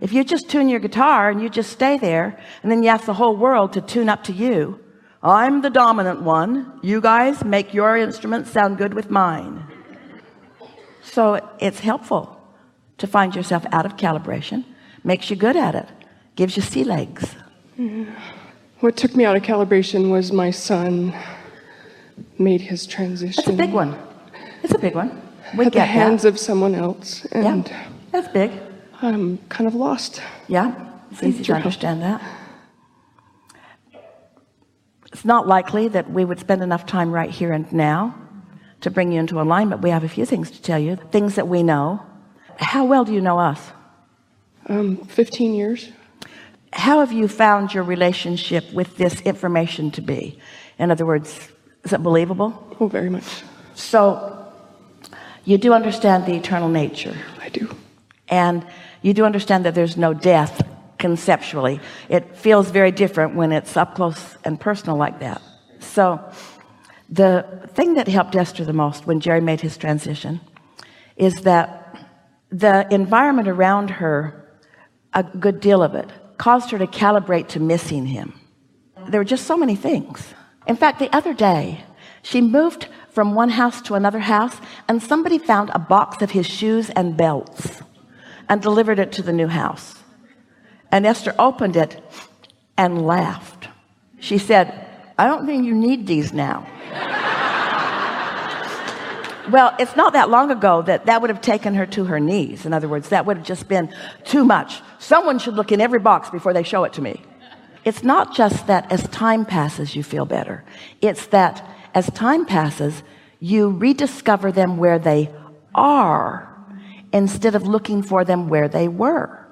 If 0.00 0.12
you 0.12 0.24
just 0.24 0.50
tune 0.50 0.68
your 0.68 0.80
guitar 0.80 1.30
and 1.30 1.40
you 1.40 1.48
just 1.48 1.70
stay 1.70 1.96
there 1.96 2.38
and 2.62 2.70
then 2.70 2.82
you 2.82 2.90
ask 2.90 3.06
the 3.06 3.14
whole 3.14 3.36
world 3.36 3.72
to 3.72 3.80
tune 3.80 4.08
up 4.08 4.24
to 4.24 4.32
you, 4.32 4.80
I'm 5.22 5.62
the 5.62 5.70
dominant 5.70 6.22
one. 6.22 6.78
You 6.82 7.00
guys 7.00 7.44
make 7.44 7.72
your 7.72 7.96
instruments 7.96 8.50
sound 8.50 8.76
good 8.76 8.92
with 8.92 9.10
mine. 9.10 9.66
So 11.02 11.40
it's 11.58 11.80
helpful 11.80 12.38
to 12.98 13.06
find 13.06 13.34
yourself 13.34 13.64
out 13.72 13.86
of 13.86 13.96
calibration, 13.96 14.64
makes 15.02 15.30
you 15.30 15.36
good 15.36 15.56
at 15.56 15.74
it, 15.74 15.88
gives 16.34 16.56
you 16.56 16.62
sea 16.62 16.84
legs. 16.84 17.34
What 18.80 18.96
took 18.96 19.14
me 19.14 19.24
out 19.24 19.36
of 19.36 19.42
calibration 19.42 20.10
was 20.10 20.32
my 20.32 20.50
son 20.50 21.14
made 22.38 22.60
his 22.60 22.86
transition. 22.86 23.34
That's 23.36 23.48
a 23.48 23.52
big 23.52 23.72
one. 23.72 23.96
It's 24.62 24.74
a 24.74 24.78
big 24.78 24.94
one. 24.94 25.22
We 25.56 25.66
At 25.66 25.72
the 25.72 25.84
hands 25.84 26.22
that. 26.22 26.28
of 26.28 26.38
someone 26.38 26.74
else. 26.74 27.24
And 27.32 27.66
Yeah, 27.68 27.88
that's 28.12 28.28
big. 28.28 28.50
I'm 29.02 29.38
kind 29.48 29.68
of 29.68 29.74
lost. 29.74 30.22
Yeah, 30.48 30.74
it's 31.10 31.22
easy 31.22 31.44
to 31.44 31.54
understand 31.54 32.02
that. 32.02 32.22
It's 35.12 35.24
not 35.24 35.46
likely 35.46 35.88
that 35.88 36.10
we 36.10 36.24
would 36.24 36.40
spend 36.40 36.62
enough 36.62 36.84
time 36.86 37.12
right 37.12 37.30
here 37.30 37.52
and 37.52 37.70
now 37.72 38.14
to 38.80 38.90
bring 38.90 39.12
you 39.12 39.20
into 39.20 39.40
alignment. 39.40 39.82
We 39.82 39.90
have 39.90 40.04
a 40.04 40.08
few 40.08 40.26
things 40.26 40.50
to 40.50 40.60
tell 40.60 40.78
you, 40.78 40.96
things 40.96 41.36
that 41.36 41.48
we 41.48 41.62
know. 41.62 42.02
How 42.58 42.84
well 42.84 43.04
do 43.04 43.12
you 43.12 43.20
know 43.20 43.38
us? 43.38 43.60
Um, 44.68 44.96
15 45.06 45.54
years. 45.54 45.90
How 46.72 47.00
have 47.00 47.12
you 47.12 47.28
found 47.28 47.72
your 47.72 47.84
relationship 47.84 48.72
with 48.72 48.96
this 48.96 49.20
information 49.22 49.90
to 49.92 50.02
be? 50.02 50.38
In 50.78 50.90
other 50.90 51.06
words, 51.06 51.48
is 51.84 51.92
it 51.92 52.02
believable? 52.02 52.76
Oh, 52.80 52.88
very 52.88 53.10
much. 53.10 53.42
So, 53.74 54.52
you 55.44 55.58
do 55.58 55.72
understand 55.72 56.26
the 56.26 56.34
eternal 56.34 56.68
nature. 56.68 57.16
I 57.40 57.48
do. 57.48 57.74
And 58.28 58.66
you 59.02 59.14
do 59.14 59.24
understand 59.24 59.64
that 59.64 59.74
there's 59.74 59.96
no 59.96 60.12
death 60.12 60.66
conceptually. 60.98 61.80
It 62.08 62.36
feels 62.36 62.70
very 62.70 62.90
different 62.90 63.36
when 63.36 63.52
it's 63.52 63.76
up 63.76 63.94
close 63.94 64.36
and 64.44 64.58
personal 64.60 64.96
like 64.96 65.20
that. 65.20 65.40
So, 65.78 66.20
the 67.08 67.68
thing 67.74 67.94
that 67.94 68.08
helped 68.08 68.34
Esther 68.34 68.64
the 68.64 68.72
most 68.72 69.06
when 69.06 69.20
Jerry 69.20 69.40
made 69.40 69.60
his 69.60 69.76
transition 69.76 70.40
is 71.16 71.42
that 71.42 71.96
the 72.50 72.92
environment 72.92 73.48
around 73.48 73.90
her, 73.90 74.50
a 75.12 75.22
good 75.22 75.60
deal 75.60 75.82
of 75.82 75.94
it, 75.94 76.10
caused 76.38 76.70
her 76.70 76.78
to 76.78 76.86
calibrate 76.86 77.48
to 77.48 77.60
missing 77.60 78.06
him. 78.06 78.38
There 79.08 79.20
were 79.20 79.24
just 79.24 79.46
so 79.46 79.56
many 79.56 79.76
things. 79.76 80.34
In 80.66 80.76
fact, 80.76 80.98
the 80.98 81.14
other 81.14 81.32
day, 81.32 81.84
she 82.22 82.40
moved 82.40 82.88
from 83.10 83.34
one 83.34 83.48
house 83.48 83.80
to 83.82 83.94
another 83.94 84.18
house, 84.18 84.56
and 84.88 85.02
somebody 85.02 85.38
found 85.38 85.70
a 85.70 85.78
box 85.78 86.22
of 86.22 86.30
his 86.32 86.46
shoes 86.46 86.90
and 86.90 87.16
belts 87.16 87.80
and 88.48 88.60
delivered 88.60 88.98
it 88.98 89.12
to 89.12 89.22
the 89.22 89.32
new 89.32 89.46
house. 89.46 89.94
And 90.92 91.06
Esther 91.06 91.34
opened 91.38 91.76
it 91.76 92.02
and 92.76 93.06
laughed. 93.06 93.68
She 94.20 94.38
said, 94.38 94.86
I 95.18 95.26
don't 95.26 95.46
think 95.46 95.64
you 95.64 95.74
need 95.74 96.06
these 96.06 96.32
now. 96.32 96.66
Well, 99.50 99.74
it's 99.78 99.96
not 99.96 100.12
that 100.12 100.30
long 100.30 100.50
ago 100.50 100.82
that 100.82 101.06
that 101.06 101.20
would 101.20 101.30
have 101.30 101.40
taken 101.40 101.74
her 101.74 101.86
to 101.86 102.04
her 102.04 102.20
knees. 102.20 102.66
In 102.66 102.72
other 102.72 102.88
words, 102.88 103.08
that 103.10 103.26
would 103.26 103.36
have 103.36 103.46
just 103.46 103.68
been 103.68 103.94
too 104.24 104.44
much. 104.44 104.80
Someone 104.98 105.38
should 105.38 105.54
look 105.54 105.72
in 105.72 105.80
every 105.80 105.98
box 105.98 106.30
before 106.30 106.52
they 106.52 106.62
show 106.62 106.84
it 106.84 106.92
to 106.94 107.02
me. 107.02 107.22
It's 107.84 108.02
not 108.02 108.34
just 108.34 108.66
that 108.66 108.90
as 108.90 109.06
time 109.08 109.44
passes, 109.44 109.94
you 109.94 110.02
feel 110.02 110.24
better. 110.24 110.64
It's 111.00 111.26
that 111.28 111.68
as 111.94 112.10
time 112.10 112.44
passes, 112.44 113.02
you 113.38 113.70
rediscover 113.70 114.50
them 114.50 114.76
where 114.76 114.98
they 114.98 115.30
are 115.74 116.52
instead 117.12 117.54
of 117.54 117.62
looking 117.66 118.02
for 118.02 118.24
them 118.24 118.48
where 118.48 118.68
they 118.68 118.88
were. 118.88 119.46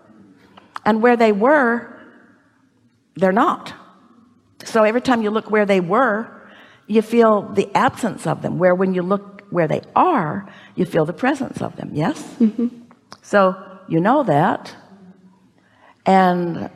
And 0.85 1.01
where 1.01 1.17
they 1.17 1.33
were, 1.33 1.97
they're 3.15 3.33
not. 3.33 3.73
So 4.65 4.83
every 4.83 5.01
time 5.01 5.23
you 5.23 5.31
look 5.31 5.51
where 5.51 5.67
they 5.67 5.81
were, 5.81 6.31
you 6.87 7.03
feel 7.03 7.43
the 7.43 7.75
absence 7.75 8.27
of 8.27 8.43
them. 8.43 8.59
Where 8.59 8.75
when 8.75 8.95
you 8.95 9.03
look 9.03 9.34
where 9.55 9.69
they 9.69 9.81
are, 9.97 10.47
you 10.75 10.85
feel 10.85 11.07
the 11.07 11.13
presence 11.15 11.63
of 11.63 11.77
them. 11.77 11.91
Yes? 11.95 12.23
Mm-hmm. 12.39 12.69
So 13.23 13.57
you 13.89 14.01
know 14.01 14.23
that. 14.25 14.77
And 16.05 16.71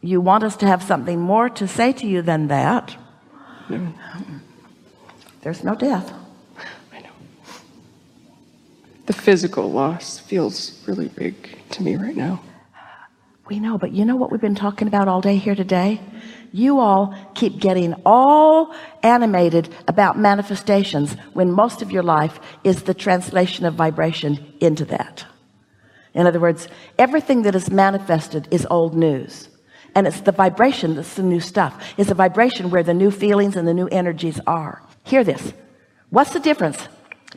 you 0.00 0.20
want 0.20 0.44
us 0.44 0.56
to 0.58 0.66
have 0.66 0.82
something 0.82 1.18
more 1.18 1.48
to 1.50 1.66
say 1.66 1.92
to 1.94 2.06
you 2.06 2.22
than 2.22 2.46
that. 2.48 2.96
There's 5.42 5.64
no 5.64 5.74
death. 5.74 6.12
I 6.92 7.00
know. 7.00 7.10
The 9.06 9.12
physical 9.12 9.70
loss 9.70 10.18
feels 10.18 10.82
really 10.86 11.08
big 11.08 11.58
to 11.70 11.82
me 11.82 11.96
right 11.96 12.16
now. 12.16 12.42
We 13.48 13.58
know, 13.58 13.78
but 13.78 13.90
you 13.90 14.04
know 14.04 14.16
what 14.16 14.30
we've 14.30 14.40
been 14.40 14.54
talking 14.54 14.86
about 14.86 15.08
all 15.08 15.20
day 15.20 15.36
here 15.36 15.56
today? 15.56 16.00
You 16.52 16.80
all 16.80 17.14
keep 17.34 17.58
getting 17.58 17.94
all 18.04 18.74
animated 19.02 19.68
about 19.86 20.18
manifestations 20.18 21.14
when 21.32 21.52
most 21.52 21.82
of 21.82 21.90
your 21.90 22.02
life 22.02 22.40
is 22.64 22.82
the 22.82 22.94
translation 22.94 23.64
of 23.64 23.74
vibration 23.74 24.54
into 24.60 24.84
that. 24.86 25.24
In 26.14 26.26
other 26.26 26.40
words, 26.40 26.68
everything 26.98 27.42
that 27.42 27.54
is 27.54 27.70
manifested 27.70 28.48
is 28.50 28.66
old 28.70 28.94
news. 28.94 29.48
And 29.94 30.06
it's 30.06 30.20
the 30.20 30.32
vibration 30.32 30.96
that's 30.96 31.14
the 31.14 31.22
new 31.22 31.40
stuff. 31.40 31.94
It's 31.96 32.08
the 32.08 32.14
vibration 32.14 32.70
where 32.70 32.82
the 32.82 32.94
new 32.94 33.10
feelings 33.10 33.56
and 33.56 33.66
the 33.66 33.74
new 33.74 33.88
energies 33.88 34.40
are. 34.46 34.82
Hear 35.04 35.24
this. 35.24 35.52
What's 36.10 36.32
the 36.32 36.40
difference 36.40 36.88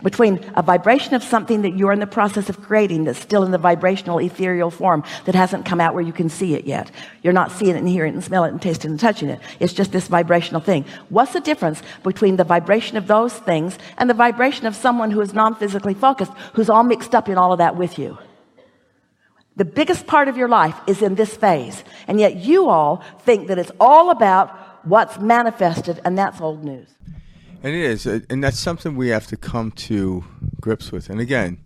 between 0.03 0.39
a 0.55 0.61
vibration 0.61 1.15
of 1.15 1.23
something 1.23 1.63
that 1.63 1.75
you're 1.75 1.91
in 1.91 1.99
the 1.99 2.07
process 2.07 2.49
of 2.49 2.61
creating 2.61 3.05
that's 3.05 3.19
still 3.19 3.43
in 3.43 3.51
the 3.51 3.57
vibrational 3.57 4.19
ethereal 4.19 4.69
form 4.69 5.03
that 5.25 5.33
hasn't 5.33 5.65
come 5.65 5.81
out 5.81 5.93
where 5.93 6.03
you 6.03 6.13
can 6.13 6.29
see 6.29 6.53
it 6.53 6.65
yet? 6.65 6.91
You're 7.23 7.33
not 7.33 7.51
seeing 7.51 7.75
it 7.75 7.79
and 7.79 7.87
hearing 7.87 8.13
it 8.13 8.15
and 8.15 8.23
smelling 8.23 8.49
it 8.49 8.53
and 8.53 8.61
tasting 8.61 8.89
it 8.89 8.93
and 8.93 8.99
touching 8.99 9.29
it. 9.29 9.39
It's 9.59 9.73
just 9.73 9.91
this 9.91 10.07
vibrational 10.07 10.61
thing. 10.61 10.85
What's 11.09 11.33
the 11.33 11.39
difference 11.39 11.81
between 12.03 12.35
the 12.35 12.43
vibration 12.43 12.97
of 12.97 13.07
those 13.07 13.33
things 13.33 13.77
and 13.97 14.09
the 14.09 14.13
vibration 14.13 14.67
of 14.67 14.75
someone 14.75 15.11
who 15.11 15.21
is 15.21 15.33
non-physically 15.33 15.95
focused, 15.95 16.33
who's 16.53 16.69
all 16.69 16.83
mixed 16.83 17.15
up 17.15 17.29
in 17.29 17.37
all 17.37 17.51
of 17.51 17.57
that 17.59 17.77
with 17.77 17.97
you? 17.97 18.17
The 19.55 19.65
biggest 19.65 20.07
part 20.07 20.27
of 20.27 20.35
your 20.35 20.49
life 20.49 20.75
is 20.87 21.01
in 21.01 21.15
this 21.15 21.35
phase. 21.35 21.83
And 22.07 22.19
yet 22.19 22.37
you 22.37 22.69
all 22.69 23.03
think 23.19 23.47
that 23.47 23.59
it's 23.59 23.71
all 23.79 24.09
about 24.09 24.49
what's 24.83 25.19
manifested, 25.19 26.01
and 26.03 26.17
that's 26.17 26.41
old 26.41 26.63
news. 26.63 26.89
And 27.63 27.73
it 27.73 27.81
is, 27.81 28.05
uh, 28.05 28.19
and 28.29 28.43
that's 28.43 28.59
something 28.59 28.97
we 28.97 29.07
have 29.07 29.25
to 29.27 29.37
come 29.37 29.71
to 29.71 30.25
grips 30.59 30.91
with. 30.91 31.09
And 31.09 31.21
again, 31.21 31.59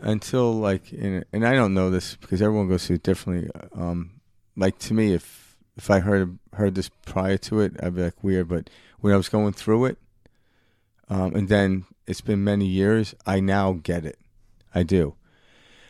until 0.00 0.52
like, 0.52 0.92
and, 0.92 1.24
and 1.32 1.44
I 1.44 1.54
don't 1.54 1.74
know 1.74 1.90
this 1.90 2.14
because 2.14 2.40
everyone 2.40 2.68
goes 2.68 2.86
through 2.86 2.96
it 2.96 3.02
differently. 3.02 3.50
Um, 3.74 4.20
like 4.56 4.78
to 4.78 4.94
me, 4.94 5.14
if 5.14 5.56
if 5.76 5.90
I 5.90 5.98
heard 5.98 6.38
heard 6.52 6.76
this 6.76 6.88
prior 7.04 7.36
to 7.38 7.60
it, 7.60 7.72
I'd 7.82 7.96
be 7.96 8.02
like 8.02 8.22
weird. 8.22 8.48
But 8.48 8.70
when 9.00 9.12
I 9.12 9.16
was 9.16 9.28
going 9.28 9.54
through 9.54 9.86
it, 9.86 9.98
um, 11.08 11.34
and 11.34 11.48
then 11.48 11.86
it's 12.06 12.20
been 12.20 12.44
many 12.44 12.66
years, 12.66 13.16
I 13.26 13.40
now 13.40 13.72
get 13.72 14.04
it. 14.04 14.20
I 14.72 14.84
do. 14.84 15.16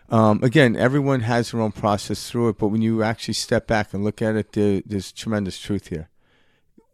Um, 0.09 0.43
again, 0.43 0.75
everyone 0.75 1.21
has 1.21 1.51
their 1.51 1.61
own 1.61 1.73
process 1.73 2.31
through 2.31 2.49
it, 2.49 2.59
but 2.59 2.69
when 2.69 2.81
you 2.81 3.03
actually 3.03 3.35
step 3.35 3.67
back 3.67 3.93
and 3.93 4.03
look 4.03 4.23
at 4.23 4.37
it, 4.37 4.53
there, 4.53 4.81
there's 4.87 5.13
tremendous 5.13 5.59
truth 5.59 5.89
here. 5.89 6.09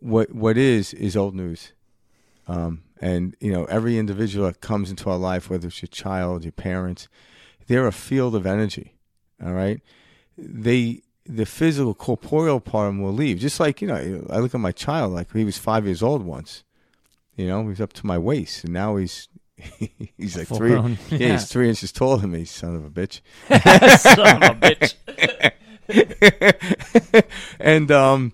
What 0.00 0.34
what 0.34 0.58
is 0.58 0.92
is 0.94 1.16
old 1.16 1.36
news. 1.36 1.73
Um, 2.46 2.82
and 3.00 3.36
you 3.40 3.52
know, 3.52 3.64
every 3.64 3.98
individual 3.98 4.46
that 4.46 4.60
comes 4.60 4.90
into 4.90 5.10
our 5.10 5.18
life, 5.18 5.50
whether 5.50 5.68
it's 5.68 5.82
your 5.82 5.88
child, 5.88 6.44
your 6.44 6.52
parents, 6.52 7.08
they're 7.66 7.86
a 7.86 7.92
field 7.92 8.34
of 8.34 8.46
energy. 8.46 8.94
All 9.44 9.52
right, 9.52 9.80
they 10.36 11.02
the 11.26 11.46
physical 11.46 11.94
corporeal 11.94 12.60
part 12.60 12.88
of 12.88 12.94
them 12.94 13.02
will 13.02 13.12
leave. 13.12 13.38
Just 13.38 13.58
like 13.60 13.80
you 13.80 13.88
know, 13.88 14.26
I 14.30 14.38
look 14.38 14.54
at 14.54 14.60
my 14.60 14.72
child, 14.72 15.12
like 15.12 15.32
he 15.32 15.44
was 15.44 15.58
five 15.58 15.86
years 15.86 16.02
old 16.02 16.22
once. 16.22 16.64
You 17.36 17.48
know, 17.48 17.62
he 17.62 17.68
was 17.68 17.80
up 17.80 17.92
to 17.94 18.06
my 18.06 18.18
waist, 18.18 18.64
and 18.64 18.72
now 18.72 18.96
he's 18.96 19.28
he's 20.16 20.36
like 20.36 20.48
Full 20.48 20.58
three. 20.58 20.72
Yeah. 20.72 20.96
Yeah. 21.10 21.32
he's 21.32 21.46
three 21.46 21.68
inches 21.68 21.92
taller 21.92 22.18
than 22.18 22.32
me. 22.32 22.44
Son 22.44 22.76
of 22.76 22.84
a 22.84 22.90
bitch. 22.90 23.20
Son 24.00 24.42
of 24.42 24.50
a 24.50 24.54
bitch. 24.54 24.94
and 27.60 27.90
um, 27.90 28.32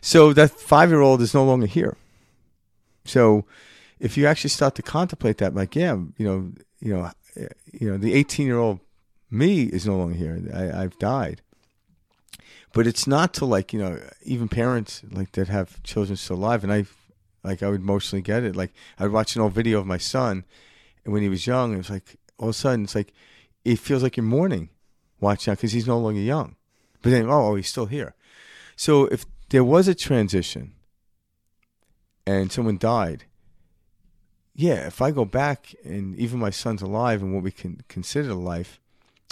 so 0.00 0.32
that 0.32 0.50
five 0.50 0.90
year 0.90 1.00
old 1.00 1.20
is 1.22 1.34
no 1.34 1.44
longer 1.44 1.66
here. 1.66 1.96
So 3.08 3.44
if 3.98 4.16
you 4.16 4.26
actually 4.26 4.50
start 4.50 4.74
to 4.76 4.82
contemplate 4.82 5.38
that, 5.38 5.54
like, 5.54 5.74
yeah, 5.74 5.96
you 6.16 6.26
know, 6.26 6.52
you 6.80 6.94
know, 6.94 7.10
you 7.72 7.90
know, 7.90 7.96
the 7.96 8.14
eighteen 8.14 8.46
year 8.46 8.58
old 8.58 8.80
me 9.30 9.64
is 9.64 9.86
no 9.86 9.96
longer 9.96 10.14
here. 10.14 10.40
I, 10.54 10.82
I've 10.82 10.98
died. 10.98 11.42
But 12.72 12.86
it's 12.86 13.06
not 13.06 13.32
to 13.34 13.44
like 13.44 13.72
you 13.72 13.78
know 13.78 14.00
even 14.22 14.48
parents 14.48 15.02
like 15.10 15.32
that 15.32 15.48
have 15.48 15.82
children 15.82 16.16
still 16.16 16.36
alive, 16.36 16.62
and 16.62 16.72
I 16.72 16.84
like 17.42 17.62
I 17.62 17.68
would 17.68 17.80
emotionally 17.80 18.22
get 18.22 18.44
it. 18.44 18.54
Like 18.54 18.72
I'd 18.98 19.10
watch 19.10 19.34
an 19.34 19.42
old 19.42 19.52
video 19.52 19.80
of 19.80 19.86
my 19.86 19.98
son, 19.98 20.44
and 21.04 21.12
when 21.12 21.22
he 21.22 21.28
was 21.28 21.46
young, 21.46 21.74
it 21.74 21.78
was 21.78 21.90
like 21.90 22.16
all 22.38 22.50
of 22.50 22.54
a 22.54 22.58
sudden 22.58 22.84
it's 22.84 22.94
like 22.94 23.12
it 23.64 23.78
feels 23.78 24.02
like 24.02 24.16
you're 24.16 24.24
mourning 24.24 24.68
watching 25.20 25.50
that 25.50 25.58
because 25.58 25.72
he's 25.72 25.86
no 25.86 25.98
longer 25.98 26.20
young. 26.20 26.56
But 27.02 27.10
then 27.10 27.26
oh, 27.26 27.48
oh 27.48 27.54
he's 27.54 27.68
still 27.68 27.86
here. 27.86 28.14
So 28.76 29.06
if 29.06 29.24
there 29.48 29.64
was 29.64 29.88
a 29.88 29.94
transition 29.94 30.74
and 32.28 32.52
someone 32.52 32.76
died, 32.76 33.24
yeah, 34.54 34.86
if 34.86 35.00
I 35.00 35.12
go 35.12 35.24
back 35.24 35.74
and 35.82 36.14
even 36.16 36.38
my 36.38 36.50
son's 36.50 36.82
alive 36.82 37.22
and 37.22 37.32
what 37.32 37.42
we 37.42 37.50
can 37.50 37.80
consider 37.88 38.34
life, 38.34 38.80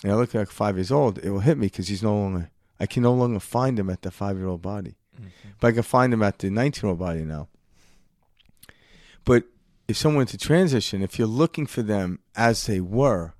and 0.03 0.13
I 0.13 0.15
look 0.15 0.33
like 0.33 0.51
five 0.51 0.77
years 0.77 0.91
old, 0.91 1.19
it 1.19 1.29
will 1.31 1.41
hit 1.41 1.59
me 1.59 1.67
because 1.67 1.89
he's 1.89 2.03
no 2.03 2.17
longer. 2.17 2.51
I 2.81 2.87
can 2.87 3.03
no 3.03 3.13
longer 3.13 3.41
find 3.41 3.79
him 3.79 3.91
at 3.91 4.01
the 4.01 4.11
five 4.11 4.39
year 4.39 4.47
old 4.47 4.63
body, 4.63 4.97
mm-hmm. 5.15 5.51
but 5.61 5.69
I 5.69 5.73
can 5.73 5.83
find 5.83 6.15
him 6.15 6.23
at 6.23 6.39
the 6.39 6.49
nineteen 6.49 6.87
year 6.87 6.91
old 6.91 6.99
body 6.99 7.21
now. 7.21 7.49
But 9.27 9.45
if 9.89 9.99
someone 9.99 10.27
to 10.27 10.39
transition, 10.39 11.03
if 11.03 11.19
you're 11.19 11.29
looking 11.29 11.67
for 11.67 11.83
them 11.83 12.21
as 12.35 12.65
they 12.65 12.81
were, 12.81 13.35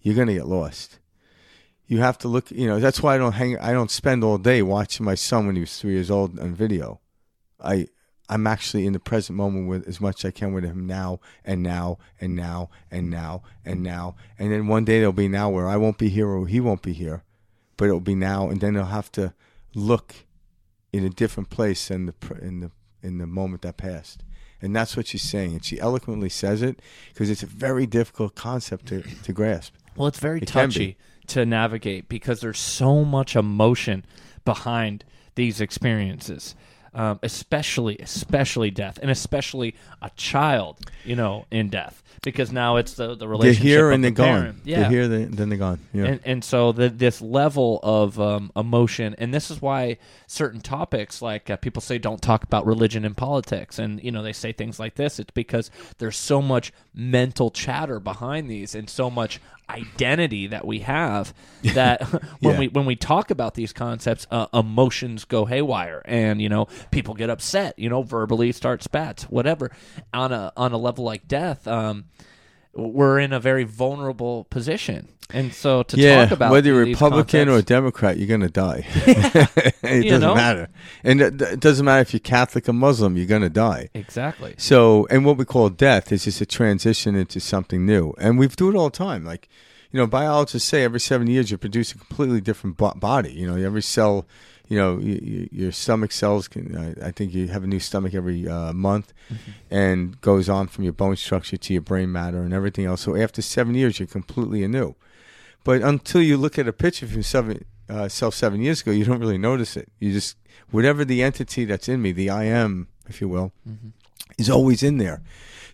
you're 0.00 0.14
gonna 0.14 0.34
get 0.34 0.46
lost. 0.46 1.00
You 1.86 1.98
have 1.98 2.16
to 2.18 2.28
look. 2.28 2.50
You 2.50 2.66
know 2.66 2.80
that's 2.80 3.02
why 3.02 3.14
I 3.14 3.18
don't 3.18 3.32
hang. 3.32 3.58
I 3.58 3.72
don't 3.72 3.90
spend 3.90 4.24
all 4.24 4.38
day 4.38 4.62
watching 4.62 5.04
my 5.04 5.16
son 5.16 5.46
when 5.46 5.56
he 5.56 5.60
was 5.60 5.78
three 5.78 5.92
years 5.92 6.10
old 6.10 6.38
on 6.38 6.54
video. 6.54 7.00
I 7.62 7.88
I'm 8.28 8.46
actually 8.46 8.86
in 8.86 8.92
the 8.92 8.98
present 8.98 9.36
moment 9.36 9.68
with 9.68 9.86
as 9.86 10.00
much 10.00 10.24
as 10.24 10.28
I 10.28 10.30
can 10.32 10.52
with 10.52 10.64
him 10.64 10.86
now 10.86 11.20
and 11.44 11.62
now 11.62 11.98
and 12.20 12.34
now 12.34 12.70
and 12.90 13.08
now 13.08 13.42
and 13.64 13.82
now. 13.82 14.16
And 14.38 14.52
then 14.52 14.66
one 14.66 14.84
day 14.84 14.98
there'll 14.98 15.12
be 15.12 15.28
now 15.28 15.48
where 15.50 15.68
I 15.68 15.76
won't 15.76 15.98
be 15.98 16.08
here 16.08 16.28
or 16.28 16.46
he 16.46 16.60
won't 16.60 16.82
be 16.82 16.92
here, 16.92 17.22
but 17.76 17.86
it'll 17.86 18.00
be 18.00 18.14
now. 18.14 18.48
And 18.48 18.60
then 18.60 18.76
I'll 18.76 18.86
have 18.86 19.12
to 19.12 19.32
look 19.74 20.26
in 20.92 21.04
a 21.04 21.10
different 21.10 21.50
place 21.50 21.90
in 21.90 22.06
the 22.06 22.14
in 22.40 22.60
the 22.60 22.70
in 23.02 23.18
the 23.18 23.26
moment 23.26 23.62
that 23.62 23.76
passed. 23.76 24.24
And 24.62 24.74
that's 24.74 24.96
what 24.96 25.06
she's 25.06 25.22
saying, 25.22 25.52
and 25.52 25.64
she 25.64 25.78
eloquently 25.78 26.30
says 26.30 26.62
it 26.62 26.80
because 27.12 27.28
it's 27.28 27.42
a 27.42 27.46
very 27.46 27.86
difficult 27.86 28.34
concept 28.34 28.86
to, 28.86 29.02
to 29.02 29.32
grasp. 29.32 29.74
Well, 29.94 30.08
it's 30.08 30.18
very 30.18 30.40
It 30.40 30.48
touchy 30.48 30.96
to 31.28 31.44
navigate 31.44 32.08
because 32.08 32.40
there's 32.40 32.58
so 32.58 33.04
much 33.04 33.36
emotion 33.36 34.04
behind 34.44 35.04
these 35.34 35.60
experiences, 35.60 36.54
um, 36.96 37.20
especially 37.22 37.96
especially 37.98 38.70
death, 38.72 38.98
and 39.00 39.10
especially 39.10 39.76
a 40.02 40.10
child, 40.16 40.78
you 41.04 41.14
know, 41.14 41.44
in 41.50 41.68
death, 41.68 42.02
because 42.22 42.50
now 42.50 42.76
it's 42.76 42.94
the 42.94 43.08
the 43.08 43.16
They're 43.16 43.28
relationship. 43.28 43.62
here 43.62 43.90
and 43.92 44.02
the 44.02 44.10
they're 44.10 44.26
gone. 44.26 44.60
Yeah, 44.64 44.80
They're 44.80 44.90
here, 44.90 45.08
they, 45.08 45.24
then 45.24 45.48
they're 45.50 45.58
gone. 45.58 45.78
Yeah. 45.92 46.04
and 46.06 46.20
and 46.24 46.44
so 46.44 46.72
the, 46.72 46.88
this 46.88 47.20
level 47.20 47.78
of 47.82 48.18
um, 48.18 48.50
emotion, 48.56 49.14
and 49.18 49.32
this 49.32 49.50
is 49.50 49.60
why 49.62 49.98
certain 50.26 50.60
topics, 50.62 51.20
like 51.20 51.50
uh, 51.50 51.56
people 51.56 51.82
say, 51.82 51.98
don't 51.98 52.20
talk 52.22 52.42
about 52.44 52.64
religion 52.66 53.04
and 53.04 53.16
politics, 53.16 53.78
and 53.78 54.02
you 54.02 54.10
know 54.10 54.22
they 54.22 54.32
say 54.32 54.52
things 54.52 54.80
like 54.80 54.94
this. 54.94 55.18
It's 55.18 55.30
because 55.32 55.70
there's 55.98 56.16
so 56.16 56.40
much 56.40 56.72
mental 56.96 57.50
chatter 57.50 58.00
behind 58.00 58.50
these, 58.50 58.74
and 58.74 58.88
so 58.90 59.10
much 59.10 59.38
identity 59.68 60.46
that 60.46 60.64
we 60.64 60.78
have 60.80 61.34
that 61.74 62.02
when 62.40 62.54
Yeah. 62.54 62.58
we 62.60 62.68
when 62.68 62.86
we 62.86 62.96
talk 62.96 63.30
about 63.30 63.54
these 63.54 63.72
concepts, 63.72 64.26
uh, 64.30 64.46
emotions 64.54 65.24
go 65.24 65.44
haywire, 65.44 66.02
and 66.06 66.40
you 66.40 66.48
know 66.48 66.66
people 66.90 67.14
get 67.14 67.28
upset, 67.30 67.78
you 67.78 67.88
know, 67.90 68.02
verbally 68.02 68.50
start 68.52 68.82
spats, 68.82 69.24
whatever. 69.24 69.70
On 70.14 70.32
a 70.32 70.52
on 70.56 70.72
a 70.72 70.78
level 70.78 71.04
like 71.04 71.28
death, 71.28 71.68
um, 71.68 72.06
we're 72.76 73.18
in 73.18 73.32
a 73.32 73.40
very 73.40 73.64
vulnerable 73.64 74.44
position, 74.44 75.08
and 75.30 75.52
so 75.52 75.82
to 75.84 75.96
yeah, 75.96 76.24
talk 76.24 76.32
about 76.32 76.52
whether 76.52 76.68
you're 76.68 76.84
Republican 76.84 77.48
or 77.48 77.62
Democrat, 77.62 78.18
you're 78.18 78.28
gonna 78.28 78.48
die. 78.48 78.86
it 78.96 80.08
doesn't 80.08 80.20
know? 80.20 80.34
matter, 80.34 80.68
and 81.02 81.20
it, 81.20 81.60
doesn't 81.60 81.84
matter 81.84 82.02
if 82.02 82.12
you're 82.12 82.20
Catholic 82.20 82.68
or 82.68 82.72
Muslim, 82.72 83.16
you're 83.16 83.26
gonna 83.26 83.50
die. 83.50 83.88
exactly. 83.94 84.54
So, 84.58 85.06
and 85.10 85.24
what 85.24 85.36
we 85.36 85.44
call 85.44 85.68
death 85.70 86.12
is 86.12 86.24
just 86.24 86.40
a 86.40 86.46
transition 86.46 87.16
into 87.16 87.40
something 87.40 87.84
new, 87.86 88.14
and 88.18 88.38
we 88.38 88.46
do 88.48 88.68
it 88.70 88.76
all 88.76 88.90
the 88.90 88.96
time. 88.96 89.24
Like, 89.24 89.48
you 89.90 89.98
know, 89.98 90.06
biologists 90.06 90.68
say 90.68 90.84
every 90.84 91.00
seven 91.00 91.26
years 91.26 91.50
you 91.50 91.58
produce 91.58 91.92
a 91.92 91.98
completely 91.98 92.40
different 92.40 92.76
body. 92.76 93.32
You 93.32 93.46
know, 93.46 93.56
every 93.56 93.82
cell, 93.82 94.26
you 94.68 94.78
know, 94.78 94.94
y 94.96 95.18
y 95.22 95.48
your 95.52 95.72
stomach 95.72 96.12
cells 96.12 96.48
can. 96.48 96.76
I, 96.76 97.08
I 97.08 97.10
think 97.12 97.34
you 97.34 97.48
have 97.48 97.64
a 97.64 97.66
new 97.66 97.80
stomach 97.80 98.14
every 98.14 98.48
uh, 98.48 98.72
month, 98.72 99.12
and 99.70 100.20
goes 100.20 100.48
on 100.48 100.66
from 100.68 100.84
your 100.84 100.92
bone 100.92 101.16
structure 101.16 101.56
to 101.56 101.72
your 101.72 101.82
brain 101.82 102.10
matter 102.12 102.42
and 102.42 102.52
everything 102.52 102.84
else. 102.84 103.02
So 103.02 103.16
after 103.16 103.42
seven 103.42 103.74
years, 103.74 103.98
you're 103.98 104.08
completely 104.08 104.64
anew. 104.64 104.94
But 105.64 105.82
until 105.82 106.22
you 106.22 106.36
look 106.36 106.58
at 106.58 106.68
a 106.68 106.72
picture 106.72 107.06
of 107.06 107.14
yourself, 107.14 107.46
uh, 107.88 108.08
self 108.08 108.34
seven 108.34 108.60
years 108.60 108.82
ago, 108.82 108.92
you 108.92 109.04
don't 109.04 109.20
really 109.20 109.38
notice 109.38 109.76
it. 109.76 109.88
You 109.98 110.12
just 110.12 110.36
whatever 110.70 111.04
the 111.04 111.22
entity 111.22 111.64
that's 111.64 111.88
in 111.88 112.02
me, 112.02 112.12
the 112.12 112.30
I 112.30 112.44
am, 112.44 112.88
if 113.08 113.20
you 113.20 113.28
will, 113.28 113.52
is 114.38 114.50
always 114.50 114.82
in 114.82 114.98
there. 114.98 115.22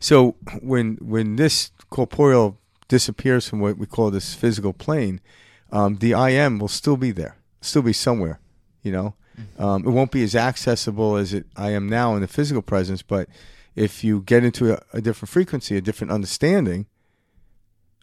So 0.01 0.36
when 0.61 0.99
when 1.01 1.36
this 1.36 1.70
corporeal 1.90 2.59
disappears 2.88 3.49
from 3.49 3.61
what 3.61 3.78
we 3.78 3.86
call 3.86 4.11
this 4.11 4.34
physical 4.34 4.72
plane, 4.72 5.20
um, 5.70 5.97
the 5.97 6.14
I 6.14 6.30
am 6.30 6.59
will 6.59 6.68
still 6.68 6.97
be 6.97 7.11
there, 7.11 7.36
still 7.61 7.82
be 7.82 7.93
somewhere. 7.93 8.38
You 8.82 8.92
know, 8.92 9.14
um, 9.58 9.86
it 9.86 9.90
won't 9.90 10.10
be 10.10 10.22
as 10.22 10.34
accessible 10.34 11.16
as 11.16 11.32
it 11.32 11.46
I 11.56 11.70
am 11.70 11.88
now 11.88 12.14
in 12.14 12.20
the 12.20 12.28
physical 12.28 12.62
presence. 12.62 13.02
But 13.02 13.28
if 13.74 14.04
you 14.04 14.22
get 14.22 14.44
into 14.44 14.74
a, 14.74 14.82
a 14.92 15.00
different 15.00 15.30
frequency, 15.30 15.76
a 15.76 15.80
different 15.80 16.12
understanding, 16.12 16.86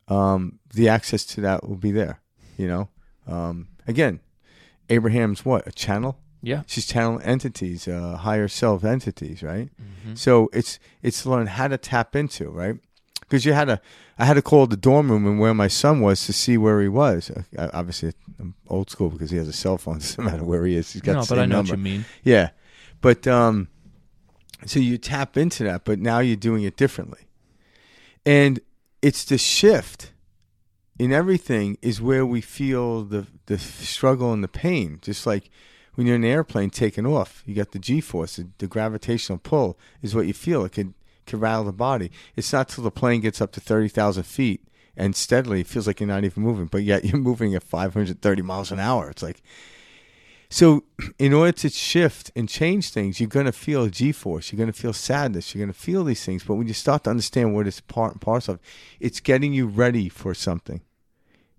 um, 0.08 0.60
the 0.74 0.90
access 0.90 1.26
to 1.26 1.42
that 1.42 1.68
will 1.68 1.76
be 1.76 1.92
there. 1.92 2.22
You 2.58 2.68
know, 2.68 2.90
um, 3.28 3.68
again, 3.88 4.20
Abraham's 4.90 5.46
what 5.46 5.68
a 5.68 5.72
channel. 5.72 6.18
Yeah. 6.42 6.64
She's 6.68 6.88
channeling 6.88 7.26
entities, 7.26 7.88
uh, 7.88 8.18
higher 8.18 8.48
self 8.48 8.84
entities, 8.84 9.44
right? 9.44 9.70
So 10.16 10.50
it's 10.54 10.80
it's 11.02 11.26
learn 11.26 11.48
how 11.48 11.68
to 11.68 11.78
tap 11.78 12.16
into, 12.16 12.50
right? 12.50 12.78
Because 13.30 13.46
you 13.46 13.54
had 13.54 13.70
a 13.70 13.80
I 14.18 14.26
had 14.26 14.34
to 14.34 14.42
call 14.42 14.66
the 14.68 14.76
dorm 14.76 15.12
room 15.12 15.26
and 15.28 15.40
where 15.40 15.54
my 15.54 15.68
son 15.68 16.02
was 16.02 16.26
to 16.26 16.34
see 16.34 16.58
where 16.58 16.82
he 16.82 16.88
was. 16.90 17.30
Uh, 17.58 17.70
obviously, 17.74 18.12
I'm 18.40 18.56
old 18.68 18.90
school 18.90 19.10
because 19.10 19.30
he 19.30 19.38
has 19.38 19.48
a 19.48 19.54
cell 19.54 19.78
phone. 19.78 19.98
It 19.98 20.00
doesn't 20.18 20.26
matter 20.26 20.44
where 20.44 20.66
he 20.66 20.76
is. 20.76 20.92
He's 20.92 21.02
got 21.04 21.14
No, 21.14 21.22
the 21.24 21.36
but 21.36 21.40
I 21.40 21.46
know 21.46 21.58
number. 21.58 21.72
what 21.74 21.78
you 21.78 21.84
mean. 21.84 22.06
Yeah, 22.24 22.50
but 23.02 23.28
um, 23.28 23.68
so 24.66 24.80
you 24.80 24.98
tap 24.98 25.38
into 25.38 25.64
that, 25.66 25.86
but 25.86 26.00
now 26.00 26.20
you're 26.20 26.36
doing 26.36 26.64
it 26.64 26.76
differently, 26.76 27.28
and 28.26 28.60
it's 29.02 29.24
the 29.24 29.38
shift 29.38 30.12
in 30.98 31.14
everything 31.14 31.78
is 31.82 32.02
where 32.02 32.26
we 32.26 32.42
feel 32.42 33.04
the 33.04 33.28
the 33.46 33.58
struggle 33.58 34.34
and 34.34 34.44
the 34.44 34.50
pain. 34.50 35.00
Just 35.02 35.26
like 35.26 35.50
when 35.96 36.08
you're 36.08 36.16
in 36.18 36.24
an 36.24 36.30
airplane 36.30 36.70
taking 36.70 37.06
off, 37.06 37.44
you 37.46 37.56
got 37.56 37.72
the 37.72 37.80
G 37.80 38.02
force, 38.02 38.36
the, 38.38 38.48
the 38.58 38.68
gravitational 38.68 39.38
pull 39.40 39.78
is 40.02 40.14
what 40.16 40.28
you 40.28 40.34
feel. 40.34 40.66
It 40.66 40.74
can 40.74 40.94
can 41.30 41.40
rattle 41.40 41.64
the 41.66 41.72
body. 41.72 42.12
It's 42.36 42.52
not 42.52 42.70
till 42.70 42.84
the 42.84 42.92
plane 42.92 43.22
gets 43.22 43.42
up 43.42 43.52
to 43.54 43.60
thirty 43.60 43.88
thousand 43.88 44.24
feet 44.24 44.62
and 44.98 45.16
steadily 45.16 45.62
it 45.62 45.68
feels 45.68 45.88
like 45.88 46.00
you're 46.00 46.08
not 46.08 46.26
even 46.26 46.44
moving, 46.44 46.66
but 46.66 46.84
yet 46.84 47.06
you're 47.06 47.20
moving 47.20 47.56
at 47.56 47.64
five 47.64 47.94
hundred 47.94 48.22
thirty 48.22 48.42
miles 48.42 48.72
an 48.72 48.80
hour. 48.80 49.10
It's 49.10 49.24
like 49.24 49.42
so 50.50 50.84
in 51.20 51.34
order 51.34 51.52
to 51.52 51.70
shift 51.70 52.32
and 52.36 52.50
change 52.50 52.90
things, 52.90 53.20
you're 53.20 53.30
going 53.30 53.46
to 53.46 53.52
feel 53.52 53.88
G 53.88 54.12
force. 54.12 54.52
You're 54.52 54.58
going 54.58 54.72
to 54.72 54.80
feel 54.80 54.94
sadness. 54.94 55.54
You're 55.54 55.66
going 55.66 55.74
to 55.74 55.80
feel 55.80 56.04
these 56.04 56.26
things. 56.26 56.44
But 56.44 56.56
when 56.56 56.68
you 56.68 56.74
start 56.74 57.06
to 57.06 57.10
understand 57.10 57.56
what 57.56 57.68
it's 57.68 57.80
part 57.80 58.12
and 58.14 58.22
parcel 58.22 58.56
of, 58.56 58.60
it's 59.00 59.20
getting 59.20 59.54
you 59.54 59.68
ready 59.68 60.10
for 60.10 60.34
something. 60.34 60.82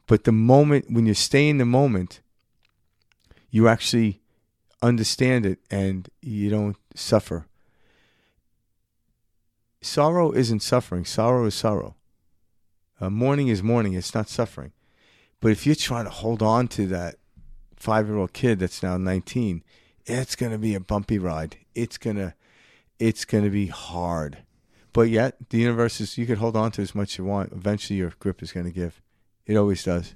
But 0.07 0.25
the 0.25 0.33
moment, 0.33 0.87
when 0.91 1.07
you 1.07 1.15
stay 1.15 1.49
in 1.49 1.59
the 1.59 1.65
moment, 1.65 2.21
you 3.51 3.69
actually 3.69 4.21
understand 4.83 5.47
it 5.47 5.61
and 5.71 6.09
you 6.21 6.51
don't 6.51 6.77
suffer. 6.95 7.47
Sorrow 9.83 10.33
isn't 10.33 10.63
suffering. 10.63 11.05
Sorrow 11.05 11.47
is 11.47 11.55
sorrow. 11.55 11.97
Uh, 13.01 13.09
mourning 13.09 13.49
is 13.49 13.63
mourning. 13.63 13.95
It's 13.95 14.15
not 14.15 14.29
suffering. 14.29 14.73
But 15.41 15.53
if 15.53 15.65
you're 15.65 15.75
trying 15.75 16.05
to 16.05 16.11
hold 16.11 16.43
on 16.43 16.69
to 16.69 16.87
that 16.89 17.17
five 17.77 18.07
year 18.07 18.19
old 18.19 18.35
kid 18.35 18.59
that's 18.59 18.83
now 18.83 18.99
19, 18.99 19.65
it's 20.05 20.37
going 20.37 20.53
to 20.53 20.59
be 20.59 20.75
a 20.75 20.81
bumpy 20.81 21.19
ride. 21.19 21.57
It's 21.75 21.97
going 21.97 22.17
to, 22.17 22.35
it's 22.99 23.25
going 23.25 23.45
to 23.45 23.51
be 23.51 23.69
hard. 23.69 24.39
But 24.93 25.09
yet, 25.09 25.37
the 25.51 25.59
universe 25.59 26.01
is, 26.01 26.19
you 26.19 26.27
could 26.27 26.39
hold 26.39 26.57
on 26.57 26.73
to 26.73 26.83
as 26.83 26.95
much 26.95 27.15
as 27.15 27.19
you 27.19 27.25
want. 27.25 27.53
Eventually, 27.53 27.99
your 27.99 28.13
grip 28.19 28.43
is 28.43 28.53
going 28.53 28.67
to 28.67 28.73
give. 28.73 29.01
It 29.47 29.57
always 29.57 29.85
does. 29.85 30.15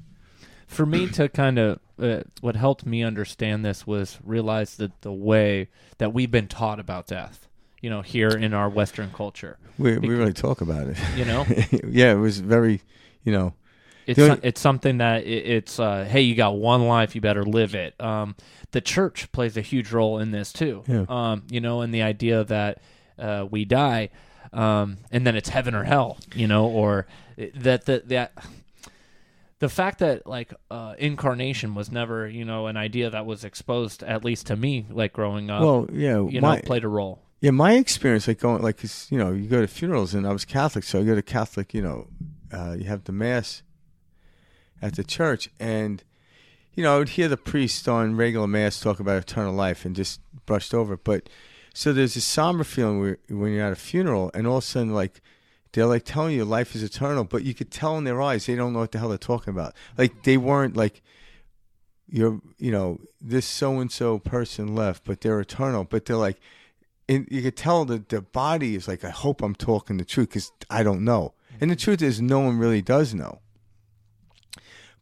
For 0.67 0.85
me 0.85 1.09
to 1.11 1.29
kind 1.29 1.59
of, 1.59 1.79
uh, 2.01 2.23
what 2.41 2.57
helped 2.57 2.85
me 2.85 3.05
understand 3.05 3.65
this 3.65 3.87
was 3.87 4.19
realize 4.25 4.77
that 4.77 5.03
the 5.03 5.12
way 5.12 5.69
that 5.99 6.12
we've 6.12 6.31
been 6.31 6.49
taught 6.49 6.81
about 6.81 7.07
death, 7.07 7.49
you 7.85 7.91
know, 7.91 8.01
here 8.01 8.30
in 8.30 8.55
our 8.55 8.70
Western 8.70 9.11
culture, 9.11 9.59
We, 9.76 9.99
we 9.99 10.09
really 10.09 10.32
talk 10.32 10.62
about 10.62 10.87
it. 10.89 10.97
you 11.18 11.26
know, 11.26 11.45
yeah, 11.87 12.12
it 12.12 12.18
was 12.18 12.39
very, 12.41 12.80
you 13.24 13.30
know, 13.30 13.53
it's 14.07 14.18
only- 14.18 14.41
it's 14.43 14.59
something 14.59 14.97
that 14.99 15.24
it, 15.24 15.47
it's 15.47 15.78
uh, 15.78 16.07
hey, 16.09 16.22
you 16.22 16.35
got 16.35 16.57
one 16.57 16.87
life, 16.89 17.14
you 17.14 17.20
better 17.20 17.45
live 17.45 17.74
it. 17.74 17.95
Um, 18.01 18.37
the 18.70 18.80
church 18.80 19.30
plays 19.32 19.59
a 19.59 19.61
huge 19.61 19.93
role 19.93 20.18
in 20.18 20.30
this 20.30 20.51
too. 20.51 20.82
Yeah. 20.87 21.05
Um, 21.11 21.43
you 21.51 21.61
know, 21.61 21.82
and 21.82 21.93
the 21.93 22.01
idea 22.01 22.43
that 22.45 22.80
uh, 23.18 23.47
we 23.51 23.66
die, 23.66 24.09
um, 24.55 24.97
and 25.12 25.26
then 25.26 25.37
it's 25.37 25.51
heaven 25.51 25.74
or 25.74 25.85
hell. 25.85 26.16
You 26.35 26.49
know, 26.49 26.66
or 26.66 27.07
that 27.37 27.85
that 27.85 28.09
that 28.09 28.32
the 29.59 29.68
fact 29.68 29.99
that 29.99 30.26
like 30.26 30.55
uh, 30.70 30.95
incarnation 30.99 31.74
was 31.74 31.93
never 31.93 32.26
you 32.28 32.45
know 32.47 32.66
an 32.66 32.78
idea 32.78 33.11
that 33.11 33.26
was 33.26 33.45
exposed 33.45 34.03
at 34.03 34.24
least 34.24 34.47
to 34.47 34.57
me 34.57 34.87
like 34.91 35.12
growing 35.12 35.51
up. 35.51 35.61
well, 35.62 35.87
yeah, 35.93 36.20
you 36.26 36.41
my, 36.41 36.57
know, 36.57 36.62
played 36.62 36.85
a 36.85 36.89
role. 36.89 37.20
Yeah, 37.45 37.51
my 37.51 37.74
experience, 37.74 38.26
like 38.26 38.38
going, 38.38 38.62
like 38.62 38.78
'cause, 38.78 39.07
you 39.11 39.18
know, 39.18 39.30
you 39.32 39.47
go 39.47 39.61
to 39.61 39.66
funerals, 39.66 40.14
and 40.14 40.26
I 40.26 40.32
was 40.32 40.47
Catholic, 40.47 40.82
so 40.82 41.01
you 41.01 41.05
go 41.05 41.14
to 41.14 41.20
Catholic, 41.20 41.74
you 41.74 41.82
know, 41.82 42.09
uh, 42.51 42.72
you 42.78 42.84
have 42.84 43.05
the 43.05 43.12
mass 43.12 43.62
at 44.80 44.97
the 44.97 45.05
church, 45.05 45.51
and 45.61 46.03
you 46.72 46.82
know, 46.82 46.95
I 46.95 46.99
would 46.99 47.11
hear 47.11 47.28
the 47.28 47.36
priest 47.36 47.86
on 47.86 48.16
regular 48.16 48.47
mass 48.47 48.80
talk 48.80 48.99
about 48.99 49.18
eternal 49.18 49.53
life, 49.53 49.84
and 49.84 49.95
just 49.95 50.20
brushed 50.47 50.72
over. 50.72 50.95
it. 50.95 51.05
But 51.05 51.28
so 51.74 51.92
there's 51.92 52.14
this 52.14 52.24
somber 52.24 52.64
feeling 52.64 52.99
where, 52.99 53.18
when 53.28 53.53
you're 53.53 53.66
at 53.66 53.72
a 53.74 53.76
funeral, 53.76 54.30
and 54.32 54.47
all 54.47 54.57
of 54.57 54.64
a 54.64 54.66
sudden, 54.66 54.95
like 54.95 55.20
they're 55.72 55.84
like 55.84 56.05
telling 56.07 56.34
you 56.34 56.47
life 56.47 56.74
is 56.74 56.82
eternal, 56.82 57.24
but 57.24 57.45
you 57.45 57.53
could 57.53 57.70
tell 57.70 57.99
in 57.99 58.05
their 58.05 58.22
eyes 58.22 58.47
they 58.47 58.57
don't 58.57 58.72
know 58.72 58.78
what 58.78 58.92
the 58.92 58.99
hell 58.99 59.11
they're 59.11 59.18
talking 59.18 59.53
about. 59.53 59.74
Like 59.99 60.22
they 60.22 60.38
weren't 60.38 60.78
like 60.78 61.03
you're, 62.09 62.40
you 62.57 62.72
know, 62.72 63.01
this 63.20 63.45
so 63.45 63.80
and 63.80 63.92
so 63.92 64.18
person 64.18 64.74
left, 64.74 65.05
but 65.05 65.20
they're 65.20 65.40
eternal. 65.40 65.84
But 65.84 66.07
they're 66.07 66.16
like, 66.16 66.40
and 67.09 67.28
you 67.30 67.42
could 67.42 67.57
tell 67.57 67.84
that 67.86 68.09
the 68.09 68.22
body 68.22 68.74
is 68.74 68.88
like, 68.88 69.05
I 69.05 69.11
hope 69.11 69.42
I'm 69.42 69.55
talking 69.55 69.98
the 69.98 70.05
truth 70.05 70.30
because 70.30 70.52
I 70.70 70.82
don't 70.82 71.05
know. 71.05 71.34
And 71.61 71.70
the 71.70 71.76
truth 71.76 72.02
is, 72.02 72.20
no 72.20 72.40
one 72.40 72.59
really 72.59 72.82
does 72.82 73.14
know. 73.14 73.40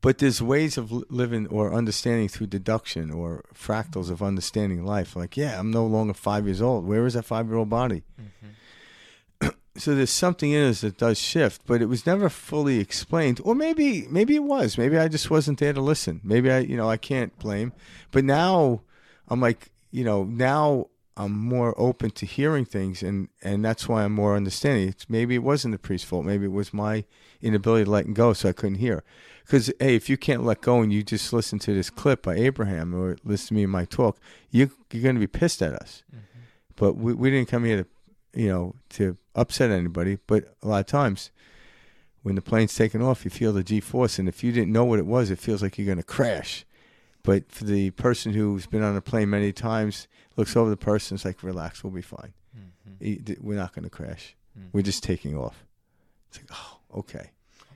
But 0.01 0.19
there's 0.19 0.43
ways 0.43 0.77
of 0.77 0.91
living 0.91 1.47
or 1.47 1.73
understanding 1.73 2.29
through 2.29 2.49
deduction 2.49 3.13
or 3.13 3.45
fractals 3.55 4.11
of 4.11 4.21
understanding 4.21 4.85
life. 4.85 5.15
Like, 5.15 5.37
yeah, 5.37 5.59
I'm 5.59 5.71
no 5.71 5.87
longer 5.87 6.13
five 6.13 6.45
years 6.45 6.61
old. 6.61 6.85
Where 6.87 7.07
is 7.07 7.15
that 7.15 7.25
five 7.25 7.47
year 7.47 7.57
old 7.57 7.71
body? 7.71 8.03
Mm-hmm. 8.21 9.49
so 9.77 9.95
there's 9.95 10.11
something 10.11 10.51
in 10.51 10.69
us 10.69 10.81
that 10.81 10.99
does 10.99 11.19
shift, 11.19 11.63
but 11.67 11.81
it 11.81 11.87
was 11.87 12.05
never 12.05 12.29
fully 12.29 12.81
explained. 12.81 13.41
Or 13.45 13.55
maybe, 13.55 14.09
maybe 14.11 14.35
it 14.35 14.43
was. 14.43 14.77
Maybe 14.77 14.99
I 14.99 15.07
just 15.07 15.31
wasn't 15.31 15.61
there 15.61 15.73
to 15.73 15.81
listen. 15.81 16.21
Maybe 16.25 16.51
I, 16.51 16.59
you 16.59 16.77
know, 16.77 16.91
I 16.91 16.97
can't 16.97 17.39
blame. 17.39 17.73
But 18.11 18.25
now 18.25 18.83
I'm 19.29 19.41
like, 19.41 19.71
you 19.93 20.03
know, 20.03 20.25
now 20.25 20.89
I'm 21.17 21.33
more 21.33 21.75
open 21.79 22.11
to 22.13 22.27
hearing 22.27 22.65
things, 22.65 23.03
and 23.03 23.29
and 23.43 23.65
that's 23.65 23.89
why 23.89 24.05
I'm 24.05 24.13
more 24.13 24.35
understanding. 24.35 24.89
It's 24.89 25.11
maybe 25.11 25.35
it 25.35 25.43
wasn't 25.43 25.73
the 25.73 25.79
priest's 25.79 26.09
fault. 26.09 26.25
Maybe 26.25 26.47
it 26.47 26.53
was 26.53 26.73
my 26.73 27.05
inability 27.43 27.85
to 27.85 27.91
let 27.91 28.15
go, 28.15 28.33
so 28.33 28.49
I 28.49 28.53
couldn't 28.53 28.79
hear. 28.79 29.05
Because 29.45 29.71
hey, 29.79 29.95
if 29.95 30.09
you 30.09 30.17
can't 30.17 30.45
let 30.45 30.63
go 30.63 30.81
and 30.81 30.93
you 30.93 31.03
just 31.03 31.33
listen 31.33 31.59
to 31.61 31.75
this 31.75 31.91
clip 31.91 32.23
by 32.23 32.37
Abraham 32.37 32.95
or 32.95 33.19
listen 33.25 33.49
to 33.49 33.55
me 33.55 33.65
in 33.65 33.71
my 33.71 33.85
talk, 33.85 34.19
you 34.51 34.71
you're 34.91 35.03
going 35.03 35.17
to 35.17 35.21
be 35.21 35.27
pissed 35.27 35.61
at 35.61 35.75
us. 35.75 36.03
Mm-hmm. 36.11 36.41
But 36.77 36.97
we 36.97 37.13
we 37.13 37.31
didn't 37.31 37.49
come 37.49 37.65
here 37.65 37.85
to, 37.85 38.41
you 38.41 38.49
know, 38.49 38.75
to 38.91 39.19
upset 39.35 39.71
anybody. 39.71 40.19
But 40.27 40.57
a 40.63 40.69
lot 40.69 40.81
of 40.81 40.87
times, 40.87 41.31
when 42.23 42.37
the 42.37 42.43
plane's 42.43 42.75
taking 42.75 43.03
off, 43.03 43.25
you 43.27 43.31
feel 43.31 43.53
the 43.53 43.63
G 43.63 43.81
force, 43.81 44.19
and 44.19 44.29
if 44.29 44.43
you 44.43 44.51
didn't 44.51 44.73
know 44.73 44.85
what 44.85 44.99
it 44.99 45.07
was, 45.07 45.31
it 45.31 45.39
feels 45.39 45.63
like 45.63 45.77
you're 45.77 45.87
going 45.87 45.99
to 45.99 46.05
crash. 46.05 46.65
But 47.23 47.53
for 47.53 47.65
the 47.65 47.91
person 47.91 48.33
who's 48.33 48.67
been 48.67 48.83
on 48.83 48.97
a 48.97 49.01
plane 49.01 49.31
many 49.31 49.53
times, 49.53 50.09
looks 50.37 50.57
over 50.57 50.71
the 50.71 50.77
person, 50.77 51.15
it's 51.17 51.25
like, 51.25 51.43
relax, 51.43 51.83
we'll 51.85 51.93
be 51.93 52.03
fine. 52.03 52.33
Th- 53.01 53.39
We're 53.41 53.57
not 53.57 53.75
going 53.75 53.85
to 53.85 53.91
crash. 53.91 54.35
We're 54.73 54.83
just 54.83 55.03
taking 55.03 55.37
off. 55.37 55.65
It's 56.29 56.39
like, 56.39 56.51
oh, 56.53 56.99
okay. 57.01 57.31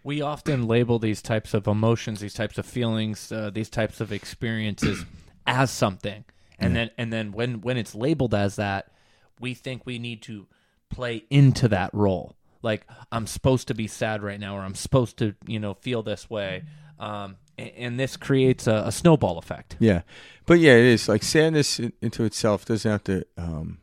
We 0.04 0.20
often 0.22 0.66
label 0.68 0.98
these 0.98 1.20
types 1.22 1.52
of 1.54 1.66
emotions, 1.66 2.20
these 2.20 2.34
types 2.34 2.58
of 2.58 2.66
feelings, 2.66 3.32
uh, 3.32 3.50
these 3.50 3.68
types 3.70 4.00
of 4.00 4.12
experiences 4.12 5.04
as 5.46 5.70
something, 5.70 6.24
and 6.58 6.76
then 6.76 6.90
and 6.96 7.12
then 7.12 7.32
when 7.32 7.60
when 7.60 7.76
it's 7.76 7.94
labeled 7.94 8.32
as 8.34 8.56
that, 8.56 8.92
we 9.40 9.52
think 9.54 9.84
we 9.84 9.98
need 9.98 10.22
to 10.22 10.46
play 10.90 11.24
into 11.28 11.66
that 11.68 11.92
role. 11.92 12.36
Like 12.62 12.86
I'm 13.10 13.26
supposed 13.26 13.66
to 13.68 13.74
be 13.74 13.88
sad 13.88 14.22
right 14.22 14.38
now, 14.38 14.56
or 14.56 14.60
I'm 14.60 14.74
supposed 14.76 15.16
to 15.18 15.34
you 15.46 15.58
know 15.58 15.74
feel 15.74 16.02
this 16.04 16.30
way, 16.30 16.62
um, 17.00 17.36
and, 17.58 17.98
this 17.98 18.16
creates 18.16 18.66
a, 18.66 18.84
a 18.86 18.92
snowball 18.92 19.38
effect. 19.38 19.76
Yeah, 19.78 20.02
but 20.46 20.58
yeah, 20.58 20.72
it 20.74 20.84
is 20.84 21.08
like 21.08 21.22
sadness 21.22 21.78
in, 21.80 21.92
into 22.02 22.24
itself 22.24 22.64
doesn't 22.64 22.90
have 22.90 23.04
to 23.04 23.24
um, 23.36 23.78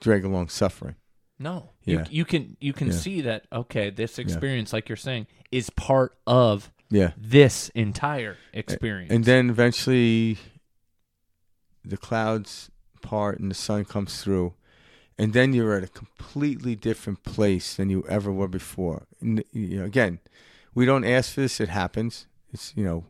drag 0.00 0.24
along 0.24 0.48
suffering. 0.48 0.96
No, 1.38 1.70
Yeah. 1.84 2.04
you, 2.08 2.18
you 2.18 2.24
can 2.24 2.56
you 2.60 2.72
can 2.72 2.88
Yeah. 2.88 2.94
see 2.94 3.20
that 3.22 3.46
okay, 3.52 3.90
this 3.90 4.18
experience, 4.18 4.72
like 4.72 4.88
you're 4.88 4.96
saying, 4.96 5.26
is 5.50 5.68
part 5.70 6.16
of 6.26 6.70
Yeah, 6.90 7.12
this 7.16 7.70
entire 7.74 8.36
experience. 8.52 9.12
and 9.12 9.24
then 9.24 9.50
eventually, 9.50 10.38
the 11.84 11.96
clouds 11.96 12.70
part 13.02 13.38
and 13.40 13.50
the 13.50 13.54
sun 13.54 13.84
comes 13.84 14.22
through, 14.22 14.54
and 15.18 15.32
then 15.32 15.52
you're 15.52 15.76
at 15.76 15.84
a 15.84 15.88
completely 15.88 16.74
different 16.74 17.22
place 17.24 17.74
than 17.74 17.90
you 17.90 18.04
ever 18.08 18.32
were 18.32 18.48
before. 18.48 19.06
And, 19.20 19.44
you 19.52 19.78
know, 19.80 19.84
again, 19.84 20.20
we 20.74 20.86
don't 20.86 21.04
ask 21.04 21.34
for 21.34 21.42
this; 21.42 21.60
it 21.60 21.68
happens. 21.68 22.26
It's 22.54 22.72
you 22.76 22.84
know. 22.84 23.04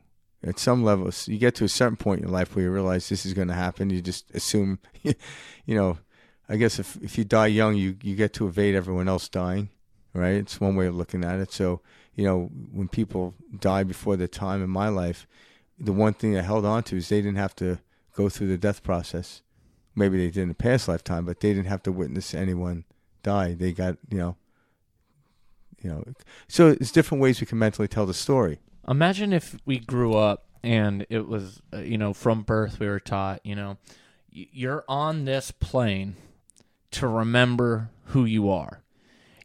At 0.46 0.58
some 0.58 0.84
levels, 0.84 1.26
you 1.26 1.38
get 1.38 1.54
to 1.54 1.64
a 1.64 1.70
certain 1.70 1.96
point 1.96 2.20
in 2.20 2.28
your 2.28 2.32
life 2.34 2.54
where 2.54 2.66
you 2.66 2.70
realize 2.70 3.08
this 3.08 3.24
is 3.24 3.32
going 3.32 3.48
to 3.48 3.54
happen. 3.54 3.88
You 3.88 4.02
just 4.02 4.30
assume, 4.32 4.78
you 5.02 5.14
know, 5.66 5.96
I 6.50 6.56
guess 6.56 6.78
if 6.78 6.96
if 7.02 7.16
you 7.16 7.24
die 7.24 7.46
young, 7.46 7.76
you 7.76 7.96
you 8.02 8.14
get 8.14 8.34
to 8.34 8.46
evade 8.46 8.74
everyone 8.74 9.08
else 9.08 9.28
dying, 9.28 9.70
right? 10.12 10.34
It's 10.34 10.60
one 10.60 10.76
way 10.76 10.86
of 10.86 10.96
looking 10.96 11.24
at 11.24 11.40
it. 11.40 11.50
So 11.50 11.80
you 12.14 12.24
know, 12.24 12.50
when 12.72 12.88
people 12.88 13.34
die 13.58 13.84
before 13.84 14.16
their 14.16 14.28
time 14.28 14.62
in 14.62 14.70
my 14.70 14.88
life, 14.88 15.26
the 15.78 15.92
one 15.92 16.14
thing 16.14 16.36
I 16.36 16.42
held 16.42 16.64
on 16.64 16.82
to 16.84 16.96
is 16.96 17.08
they 17.08 17.22
didn't 17.22 17.38
have 17.38 17.56
to 17.56 17.78
go 18.14 18.28
through 18.28 18.48
the 18.48 18.58
death 18.58 18.82
process. 18.82 19.42
Maybe 19.94 20.18
they 20.18 20.30
did 20.30 20.42
in 20.42 20.50
a 20.50 20.54
past 20.54 20.88
lifetime, 20.88 21.24
but 21.24 21.40
they 21.40 21.54
didn't 21.54 21.68
have 21.68 21.82
to 21.84 21.92
witness 21.92 22.34
anyone 22.34 22.84
die. 23.22 23.54
They 23.54 23.72
got 23.72 23.96
you 24.10 24.18
know, 24.18 24.36
you 25.82 25.90
know. 25.90 26.04
So 26.48 26.68
it's 26.68 26.92
different 26.92 27.22
ways 27.22 27.40
we 27.40 27.46
can 27.46 27.58
mentally 27.58 27.88
tell 27.88 28.04
the 28.06 28.14
story. 28.14 28.60
Imagine 28.88 29.32
if 29.32 29.56
we 29.64 29.78
grew 29.78 30.14
up 30.14 30.46
and 30.62 31.06
it 31.10 31.28
was, 31.28 31.60
uh, 31.72 31.78
you 31.78 31.98
know, 31.98 32.12
from 32.12 32.42
birth 32.42 32.80
we 32.80 32.86
were 32.86 33.00
taught, 33.00 33.40
you 33.44 33.54
know, 33.54 33.78
you're 34.30 34.84
on 34.88 35.24
this 35.24 35.50
plane 35.50 36.16
to 36.90 37.06
remember 37.06 37.90
who 38.06 38.24
you 38.24 38.50
are. 38.50 38.82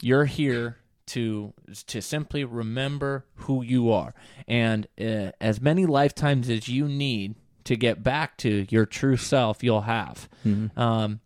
You're 0.01 0.25
here 0.25 0.77
to 1.07 1.53
to 1.87 2.01
simply 2.01 2.43
remember 2.43 3.25
who 3.35 3.63
you 3.63 3.91
are, 3.91 4.13
and 4.47 4.87
uh, 4.99 5.31
as 5.41 5.59
many 5.59 5.85
lifetimes 5.85 6.49
as 6.49 6.67
you 6.67 6.87
need 6.87 7.35
to 7.65 7.75
get 7.75 8.03
back 8.03 8.37
to 8.37 8.65
your 8.69 8.85
true 8.85 9.17
self, 9.17 9.63
you'll 9.63 9.81
have. 9.81 10.29
Um, 10.77 11.19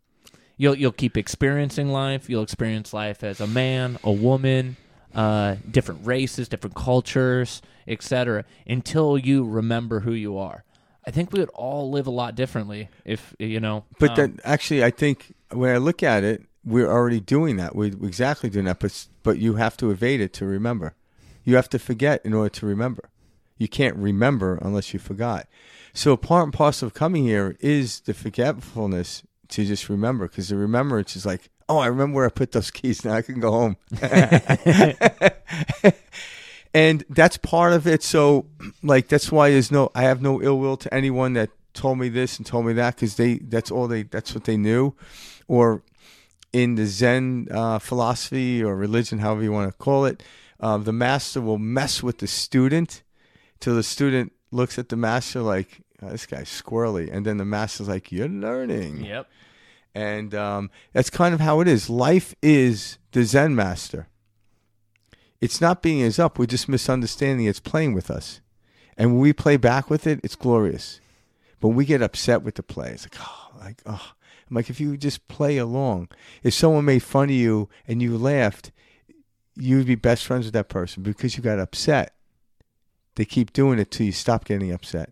you'll 0.57 0.75
you'll 0.75 0.91
keep 0.91 1.17
experiencing 1.17 1.89
life. 1.89 2.29
You'll 2.29 2.43
experience 2.43 2.93
life 2.93 3.23
as 3.23 3.39
a 3.39 3.47
man, 3.47 3.99
a 4.03 4.11
woman, 4.11 4.77
uh, 5.13 5.55
different 5.69 6.05
races, 6.05 6.47
different 6.47 6.75
cultures, 6.75 7.61
etc. 7.87 8.45
Until 8.67 9.17
you 9.17 9.45
remember 9.45 10.01
who 10.01 10.13
you 10.13 10.37
are. 10.37 10.63
I 11.05 11.11
think 11.11 11.33
we 11.33 11.39
would 11.39 11.49
all 11.49 11.91
live 11.91 12.07
a 12.07 12.11
lot 12.11 12.35
differently 12.35 12.89
if 13.03 13.35
you 13.37 13.59
know. 13.59 13.85
But 13.99 14.11
um, 14.11 14.15
then, 14.15 14.39
actually, 14.43 14.83
I 14.83 14.91
think 14.91 15.33
when 15.51 15.73
I 15.73 15.77
look 15.77 16.01
at 16.01 16.23
it, 16.23 16.43
we're 16.63 16.89
already 16.89 17.19
doing 17.19 17.57
that. 17.57 17.75
We're 17.75 17.87
exactly 17.87 18.49
doing 18.49 18.65
that. 18.65 18.79
But 18.79 19.07
but 19.21 19.37
you 19.37 19.55
have 19.55 19.75
to 19.77 19.91
evade 19.91 20.21
it 20.21 20.33
to 20.33 20.45
remember. 20.45 20.95
You 21.43 21.55
have 21.57 21.69
to 21.69 21.79
forget 21.79 22.25
in 22.25 22.33
order 22.33 22.49
to 22.49 22.65
remember. 22.65 23.09
You 23.57 23.67
can't 23.67 23.97
remember 23.97 24.57
unless 24.61 24.93
you 24.93 24.99
forgot. 24.99 25.47
So 25.93 26.17
part 26.17 26.45
and 26.45 26.53
parcel 26.53 26.87
of 26.87 26.93
coming 26.93 27.23
here 27.23 27.55
is 27.59 27.99
the 28.01 28.13
forgetfulness 28.13 29.23
to 29.49 29.65
just 29.65 29.89
remember, 29.89 30.27
because 30.27 30.49
the 30.49 30.55
remembrance 30.55 31.15
is 31.15 31.25
like, 31.25 31.49
oh, 31.69 31.77
I 31.77 31.87
remember 31.87 32.15
where 32.15 32.25
I 32.25 32.29
put 32.29 32.51
those 32.51 32.71
keys. 32.71 33.03
Now 33.05 33.13
I 33.13 33.21
can 33.21 33.39
go 33.39 33.51
home. 33.51 33.77
and 36.73 37.03
that's 37.09 37.37
part 37.37 37.73
of 37.73 37.87
it. 37.87 38.03
So, 38.03 38.45
like, 38.81 39.07
that's 39.07 39.31
why 39.31 39.51
there's 39.51 39.71
no, 39.71 39.91
I 39.95 40.03
have 40.03 40.21
no 40.21 40.41
ill 40.41 40.59
will 40.59 40.77
to 40.77 40.93
anyone 40.93 41.33
that 41.33 41.49
told 41.73 41.97
me 41.99 42.09
this 42.09 42.37
and 42.37 42.45
told 42.45 42.65
me 42.65 42.73
that 42.73 42.95
because 42.95 43.15
they, 43.15 43.35
that's 43.35 43.71
all 43.71 43.87
they, 43.87 44.03
that's 44.03 44.33
what 44.33 44.43
they 44.43 44.57
knew, 44.57 44.93
or 45.47 45.83
in 46.51 46.75
the 46.75 46.85
Zen 46.85 47.47
uh, 47.51 47.79
philosophy 47.79 48.63
or 48.63 48.75
religion, 48.75 49.19
however 49.19 49.41
you 49.43 49.51
want 49.51 49.71
to 49.71 49.77
call 49.77 50.05
it, 50.05 50.21
uh, 50.59 50.77
the 50.77 50.93
master 50.93 51.41
will 51.41 51.57
mess 51.57 52.03
with 52.03 52.19
the 52.19 52.27
student 52.27 53.01
till 53.59 53.75
the 53.75 53.83
student 53.83 54.31
looks 54.51 54.77
at 54.77 54.89
the 54.89 54.95
master 54.95 55.41
like, 55.41 55.81
"Oh, 56.01 56.09
this 56.09 56.25
guy's 56.25 56.49
squirrely, 56.49 57.11
and 57.11 57.25
then 57.25 57.37
the 57.37 57.45
master's 57.45 57.89
like, 57.89 58.11
you're 58.11 58.29
learning. 58.29 59.03
Yep. 59.03 59.27
And 59.95 60.33
um, 60.33 60.71
that's 60.91 61.09
kind 61.09 61.33
of 61.33 61.39
how 61.39 61.59
it 61.59 61.67
is. 61.67 61.89
Life 61.89 62.33
is 62.41 62.97
the 63.11 63.23
Zen 63.23 63.55
master. 63.55 64.07
It's 65.39 65.61
not 65.61 65.81
being 65.81 66.03
us 66.03 66.19
up. 66.19 66.39
We're 66.39 66.45
just 66.45 66.69
misunderstanding 66.69 67.45
it's 67.45 67.59
playing 67.59 67.93
with 67.93 68.09
us. 68.09 68.41
And 68.97 69.11
when 69.11 69.19
we 69.19 69.33
play 69.33 69.57
back 69.57 69.89
with 69.89 70.07
it, 70.07 70.19
it's 70.23 70.35
glorious. 70.35 70.99
But 71.59 71.69
we 71.69 71.85
get 71.85 72.01
upset 72.01 72.43
with 72.43 72.55
the 72.55 72.63
play. 72.63 72.91
It's 72.91 73.05
like, 73.05 73.17
oh, 73.19 73.51
like, 73.59 73.81
oh. 73.85 74.13
I'm 74.49 74.55
like, 74.55 74.69
if 74.69 74.79
you 74.79 74.97
just 74.97 75.27
play 75.27 75.57
along, 75.57 76.09
if 76.43 76.53
someone 76.53 76.85
made 76.85 77.03
fun 77.03 77.29
of 77.29 77.35
you 77.35 77.69
and 77.87 78.01
you 78.01 78.17
laughed, 78.17 78.71
you 79.55 79.77
would 79.77 79.87
be 79.87 79.95
best 79.95 80.25
friends 80.25 80.45
with 80.45 80.53
that 80.53 80.69
person 80.69 81.03
because 81.03 81.37
you 81.37 81.43
got 81.43 81.59
upset. 81.59 82.13
They 83.15 83.25
keep 83.25 83.53
doing 83.53 83.79
it 83.79 83.91
till 83.91 84.05
you 84.05 84.11
stop 84.11 84.45
getting 84.45 84.71
upset. 84.71 85.11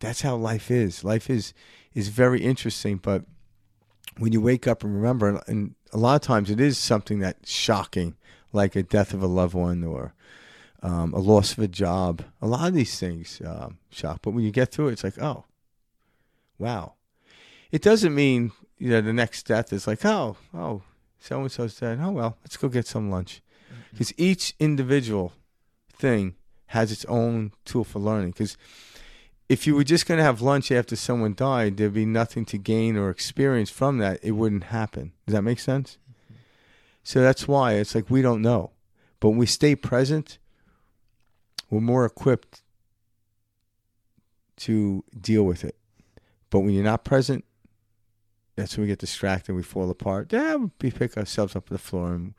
That's 0.00 0.22
how 0.22 0.36
life 0.36 0.70
is. 0.70 1.04
Life 1.04 1.30
is 1.30 1.54
is 1.94 2.08
very 2.08 2.42
interesting, 2.42 2.96
but 2.96 3.24
when 4.18 4.32
you 4.32 4.40
wake 4.40 4.66
up 4.66 4.84
and 4.84 4.94
remember, 4.94 5.42
and 5.46 5.74
a 5.92 5.98
lot 5.98 6.16
of 6.16 6.22
times 6.22 6.50
it 6.50 6.60
is 6.60 6.78
something 6.78 7.18
that's 7.18 7.50
shocking, 7.50 8.16
like 8.52 8.76
a 8.76 8.82
death 8.82 9.12
of 9.12 9.22
a 9.22 9.26
loved 9.26 9.54
one 9.54 9.84
or 9.84 10.14
um, 10.82 11.12
a 11.14 11.18
loss 11.18 11.52
of 11.52 11.58
a 11.58 11.68
job. 11.68 12.22
A 12.40 12.46
lot 12.46 12.68
of 12.68 12.74
these 12.74 12.98
things 12.98 13.40
um, 13.44 13.78
shock, 13.90 14.20
but 14.22 14.32
when 14.32 14.44
you 14.44 14.50
get 14.50 14.70
through 14.70 14.88
it, 14.88 14.92
it's 14.92 15.04
like, 15.04 15.20
oh, 15.20 15.44
wow. 16.58 16.94
It 17.72 17.82
doesn't 17.82 18.14
mean 18.14 18.52
you 18.78 18.90
know 18.90 19.00
the 19.00 19.12
next 19.12 19.44
death 19.46 19.72
is 19.72 19.86
like, 19.86 20.04
oh, 20.04 20.36
oh, 20.52 20.82
so 21.18 21.40
and 21.40 21.50
so's 21.50 21.78
dead. 21.78 21.98
Oh 22.00 22.10
well, 22.10 22.36
let's 22.42 22.56
go 22.56 22.68
get 22.68 22.86
some 22.86 23.10
lunch, 23.10 23.40
because 23.90 24.12
each 24.18 24.54
individual 24.60 25.32
thing 25.92 26.34
has 26.66 26.92
its 26.92 27.04
own 27.06 27.52
tool 27.64 27.84
for 27.84 27.98
learning. 27.98 28.32
Because 28.32 28.56
if 29.48 29.66
you 29.66 29.74
were 29.74 29.84
just 29.84 30.06
going 30.06 30.18
to 30.18 30.24
have 30.24 30.40
lunch 30.40 30.72
after 30.72 30.96
someone 30.96 31.34
died, 31.34 31.76
there'd 31.76 31.92
be 31.92 32.06
nothing 32.06 32.44
to 32.46 32.58
gain 32.58 32.96
or 32.96 33.10
experience 33.10 33.70
from 33.70 33.98
that. 33.98 34.20
It 34.22 34.32
wouldn't 34.32 34.64
happen. 34.64 35.12
Does 35.26 35.34
that 35.34 35.42
make 35.42 35.60
sense? 35.60 35.98
So 37.02 37.20
that's 37.20 37.46
why 37.46 37.74
it's 37.74 37.94
like 37.94 38.08
we 38.08 38.22
don't 38.22 38.40
know. 38.40 38.70
But 39.20 39.30
when 39.30 39.38
we 39.38 39.46
stay 39.46 39.76
present, 39.76 40.38
we're 41.70 41.80
more 41.80 42.06
equipped 42.06 42.62
to 44.56 45.04
deal 45.20 45.44
with 45.44 45.64
it. 45.64 45.76
But 46.48 46.60
when 46.60 46.70
you're 46.70 46.84
not 46.84 47.04
present, 47.04 47.44
that's 48.56 48.76
when 48.76 48.82
we 48.82 48.88
get 48.88 49.00
distracted, 49.00 49.54
we 49.54 49.62
fall 49.62 49.90
apart. 49.90 50.32
Yeah, 50.32 50.56
we 50.80 50.90
pick 50.90 51.16
ourselves 51.16 51.56
up 51.56 51.70
on 51.70 51.74
the 51.74 51.78
floor 51.78 52.14
and 52.14 52.34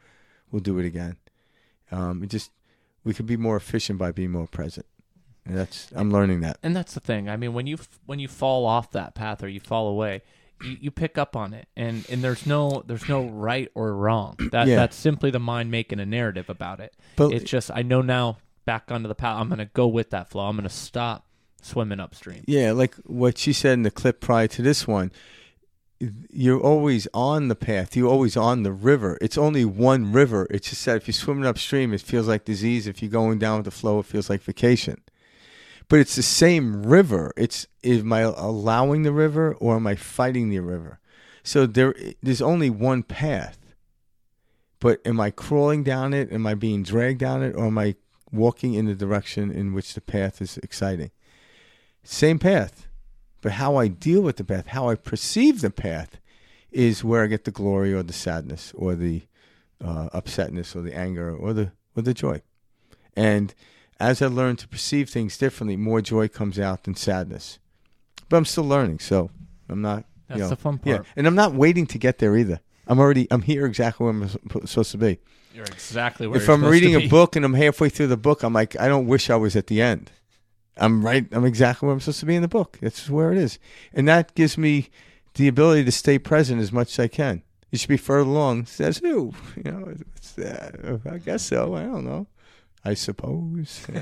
we'll 0.52 0.62
do 0.62 0.80
it 0.80 0.86
again. 0.86 1.18
Um, 1.92 2.24
it 2.24 2.28
just 2.28 2.52
we 3.04 3.14
could 3.14 3.26
be 3.28 3.38
more 3.38 3.58
efficient 3.58 4.00
by 4.00 4.12
being 4.12 4.32
more 4.32 4.48
present. 4.48 4.86
And 5.46 5.56
that's 5.58 5.90
I'm 5.96 6.12
learning 6.12 6.42
that. 6.42 6.58
And 6.64 6.76
that's 6.76 6.94
the 6.94 7.00
thing. 7.00 7.30
I 7.30 7.38
mean, 7.38 7.54
when 7.54 7.68
you 7.68 7.78
when 8.06 8.20
you 8.20 8.28
fall 8.28 8.66
off 8.66 8.92
that 8.92 9.14
path 9.16 9.44
or 9.44 9.48
you 9.48 9.60
fall 9.60 9.88
away, 9.88 10.24
you, 10.64 10.78
you 10.82 10.92
pick 10.92 11.18
up 11.18 11.36
on 11.36 11.54
it, 11.54 11.68
and, 11.76 12.04
and 12.10 12.24
there's 12.24 12.46
no 12.48 12.84
there's 12.88 13.08
no 13.08 13.26
right 13.28 13.70
or 13.76 13.94
wrong. 13.96 14.36
That 14.52 14.68
Yeah. 14.68 14.78
that's 14.78 14.96
simply 14.96 15.30
the 15.32 15.40
mind 15.40 15.70
making 15.70 16.00
a 16.00 16.06
narrative 16.06 16.50
about 16.50 16.80
it. 16.80 16.96
But- 17.16 17.32
it's 17.34 17.50
just 17.50 17.70
I 17.74 17.82
know 17.84 18.02
now 18.02 18.38
back 18.66 18.92
onto 18.92 19.08
the 19.08 19.14
path. 19.16 19.40
I'm 19.40 19.48
going 19.48 19.60
to 19.60 19.66
go 19.66 19.86
with 19.88 20.10
that 20.10 20.30
flow. 20.32 20.46
I'm 20.48 20.56
going 20.56 20.68
to 20.68 20.74
stop 20.74 21.28
swimming 21.62 22.00
upstream. 22.00 22.44
Yeah, 22.48 22.72
like 22.72 22.96
what 23.06 23.38
she 23.38 23.54
said 23.54 23.74
in 23.74 23.84
the 23.84 23.92
clip 23.92 24.20
prior 24.22 24.48
to 24.48 24.62
this 24.64 24.88
one. 24.88 25.12
You're 26.30 26.60
always 26.60 27.08
on 27.14 27.48
the 27.48 27.56
path. 27.56 27.96
You're 27.96 28.10
always 28.10 28.36
on 28.36 28.64
the 28.64 28.74
river. 28.74 29.18
It's 29.22 29.38
only 29.38 29.64
one 29.64 30.12
river. 30.12 30.46
It's 30.52 30.70
just 30.72 30.84
that 30.86 30.98
if 30.98 31.08
you're 31.08 31.14
swimming 31.14 31.46
upstream, 31.46 31.94
it 31.94 32.02
feels 32.02 32.28
like 32.28 32.44
disease. 32.44 32.86
If 32.86 33.02
you're 33.02 33.10
going 33.12 33.40
down 33.40 33.58
with 33.60 33.66
the 33.66 33.72
flow, 33.72 34.00
it 34.00 34.06
feels 34.06 34.30
like 34.30 34.42
vacation. 34.42 35.02
But 35.88 36.00
it's 36.00 36.16
the 36.16 36.24
same 36.24 36.84
river. 36.84 37.32
It's 37.38 37.68
am 37.84 38.12
I 38.12 38.22
allowing 38.22 39.04
the 39.04 39.12
river 39.12 39.54
or 39.56 39.76
am 39.76 39.88
I 39.88 39.96
fighting 39.96 40.50
the 40.50 40.60
river? 40.60 41.00
So 41.44 41.66
there, 41.66 41.94
there's 42.24 42.42
only 42.42 42.70
one 42.70 43.04
path. 43.04 43.60
But 44.80 45.00
am 45.06 45.20
I 45.20 45.32
crawling 45.32 45.84
down 45.84 46.14
it? 46.14 46.32
Am 46.32 46.46
I 46.48 46.54
being 46.54 46.84
dragged 46.84 47.20
down 47.20 47.44
it? 47.44 47.56
Or 47.56 47.68
am 47.68 47.78
I 47.78 47.96
walking 48.32 48.74
in 48.74 48.86
the 48.86 48.96
direction 48.96 49.52
in 49.52 49.74
which 49.74 49.94
the 49.94 50.02
path 50.02 50.42
is 50.42 50.58
exciting? 50.58 51.12
Same 52.04 52.40
path. 52.40 52.88
But 53.42 53.54
how 53.54 53.76
I 53.76 53.88
deal 53.88 54.22
with 54.22 54.38
the 54.38 54.44
path, 54.44 54.68
how 54.68 54.90
I 54.90 54.96
perceive 54.96 55.62
the 55.62 55.70
path, 55.70 56.20
is 56.72 57.04
where 57.04 57.24
I 57.24 57.28
get 57.28 57.46
the 57.46 57.52
glory 57.52 57.94
or 57.94 58.04
the 58.04 58.14
sadness 58.14 58.74
or 58.76 58.96
the 58.96 59.24
uh, 59.84 60.10
upsetness 60.10 60.76
or 60.76 60.82
the 60.82 60.96
anger 60.96 61.34
or 61.36 61.54
the 61.54 61.72
or 61.96 62.02
the 62.02 62.14
joy. 62.14 62.42
And 63.16 63.54
as 64.00 64.22
I 64.22 64.28
learn 64.28 64.56
to 64.58 64.68
perceive 64.68 65.10
things 65.10 65.38
differently, 65.38 65.78
more 65.78 66.02
joy 66.02 66.28
comes 66.28 66.60
out 66.60 66.84
than 66.84 66.96
sadness. 66.96 67.60
But 68.30 68.38
I'm 68.38 68.46
still 68.46 68.66
learning, 68.66 69.00
so 69.00 69.30
I'm 69.70 69.82
not. 69.82 70.06
That's 70.28 70.40
you 70.40 70.44
know, 70.44 70.50
the 70.50 70.56
fun 70.56 70.80
part. 70.80 71.06
Yeah, 71.06 71.12
and 71.16 71.28
I'm 71.28 71.36
not 71.36 71.54
waiting 71.54 71.86
to 71.88 71.98
get 71.98 72.18
there 72.18 72.36
either. 72.36 72.60
I'm 72.88 73.00
already. 73.00 73.28
I'm 73.32 73.44
here 73.44 73.66
exactly 73.66 74.06
where 74.06 74.14
I'm 74.14 74.66
supposed 74.68 74.92
to 74.92 74.98
be. 74.98 75.20
You're 75.54 75.66
exactly 75.66 76.28
where 76.28 76.38
if 76.38 76.48
you're 76.48 76.56
I'm 76.56 76.66
reading 76.66 77.00
to 77.00 77.06
a 77.06 77.10
book 77.10 77.36
and 77.36 77.46
I'm 77.46 77.54
halfway 77.54 77.90
through 77.90 78.08
the 78.08 78.18
book, 78.18 78.44
I'm 78.44 78.54
like, 78.54 78.80
I 78.80 78.88
don't 78.88 79.08
wish 79.08 79.30
I 79.30 79.36
was 79.36 79.56
at 79.56 79.68
the 79.68 79.82
end. 79.82 80.12
I'm 80.78 81.06
right. 81.06 81.26
I'm 81.32 81.46
exactly 81.46 81.86
where 81.86 81.94
I'm 81.94 82.00
supposed 82.02 82.20
to 82.20 82.26
be 82.26 82.36
in 82.36 82.42
the 82.42 82.48
book. 82.48 82.78
That's 82.82 83.10
where 83.10 83.32
it 83.32 83.38
is, 83.38 83.60
and 83.94 84.08
that 84.08 84.36
gives 84.36 84.58
me 84.58 84.90
the 85.36 85.48
ability 85.48 85.86
to 85.86 85.92
stay 85.92 86.20
present 86.20 86.60
as 86.62 86.72
much 86.72 86.94
as 86.94 87.00
I 87.00 87.08
can. 87.08 87.44
You 87.72 87.78
should 87.78 87.90
be 87.90 87.98
further 87.98 88.30
along. 88.30 88.66
Says 88.66 88.98
who? 88.98 89.34
You 89.58 89.72
know, 89.72 89.96
it's, 90.16 90.38
uh, 90.38 90.98
I 91.10 91.18
guess 91.20 91.44
so. 91.44 91.76
I 91.76 91.84
don't 91.84 92.06
know. 92.06 92.28
I 92.86 92.94
suppose. 92.94 93.86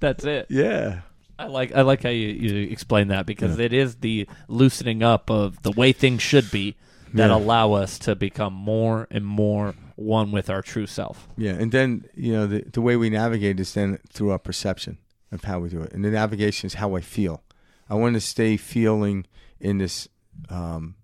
That's 0.00 0.24
it. 0.24 0.46
yeah. 0.48 1.00
I 1.38 1.46
like 1.46 1.72
I 1.74 1.80
like 1.82 2.02
how 2.04 2.10
you, 2.10 2.28
you 2.28 2.68
explain 2.70 3.08
that 3.08 3.26
because 3.26 3.58
it 3.58 3.72
is 3.72 3.96
the 3.96 4.28
loosening 4.48 5.02
up 5.02 5.30
of 5.30 5.60
the 5.62 5.72
way 5.72 5.92
things 5.92 6.22
should 6.22 6.50
be 6.52 6.76
that 7.14 7.28
Yeah. 7.30 7.36
allow 7.36 7.72
us 7.72 7.98
to 8.00 8.14
become 8.14 8.52
more 8.52 9.08
and 9.10 9.26
more 9.26 9.74
one 9.96 10.30
with 10.30 10.48
our 10.48 10.62
true 10.62 10.86
self. 10.86 11.26
Yeah, 11.36 11.52
and 11.52 11.72
then 11.72 12.04
you 12.14 12.32
know 12.32 12.46
the 12.46 12.60
the 12.72 12.80
way 12.80 12.96
we 12.96 13.10
navigate 13.10 13.58
is 13.58 13.74
then 13.74 13.98
through 14.08 14.30
our 14.30 14.38
perception 14.38 14.98
of 15.32 15.44
how 15.44 15.58
we 15.60 15.68
do 15.68 15.80
it, 15.82 15.92
and 15.92 16.04
the 16.04 16.10
navigation 16.10 16.66
is 16.68 16.74
how 16.74 16.94
I 16.94 17.00
feel. 17.00 17.42
I 17.90 17.94
want 17.94 18.14
to 18.14 18.20
stay 18.20 18.56
feeling 18.56 19.26
in 19.60 19.78
this 19.78 20.08
um, 20.48 20.94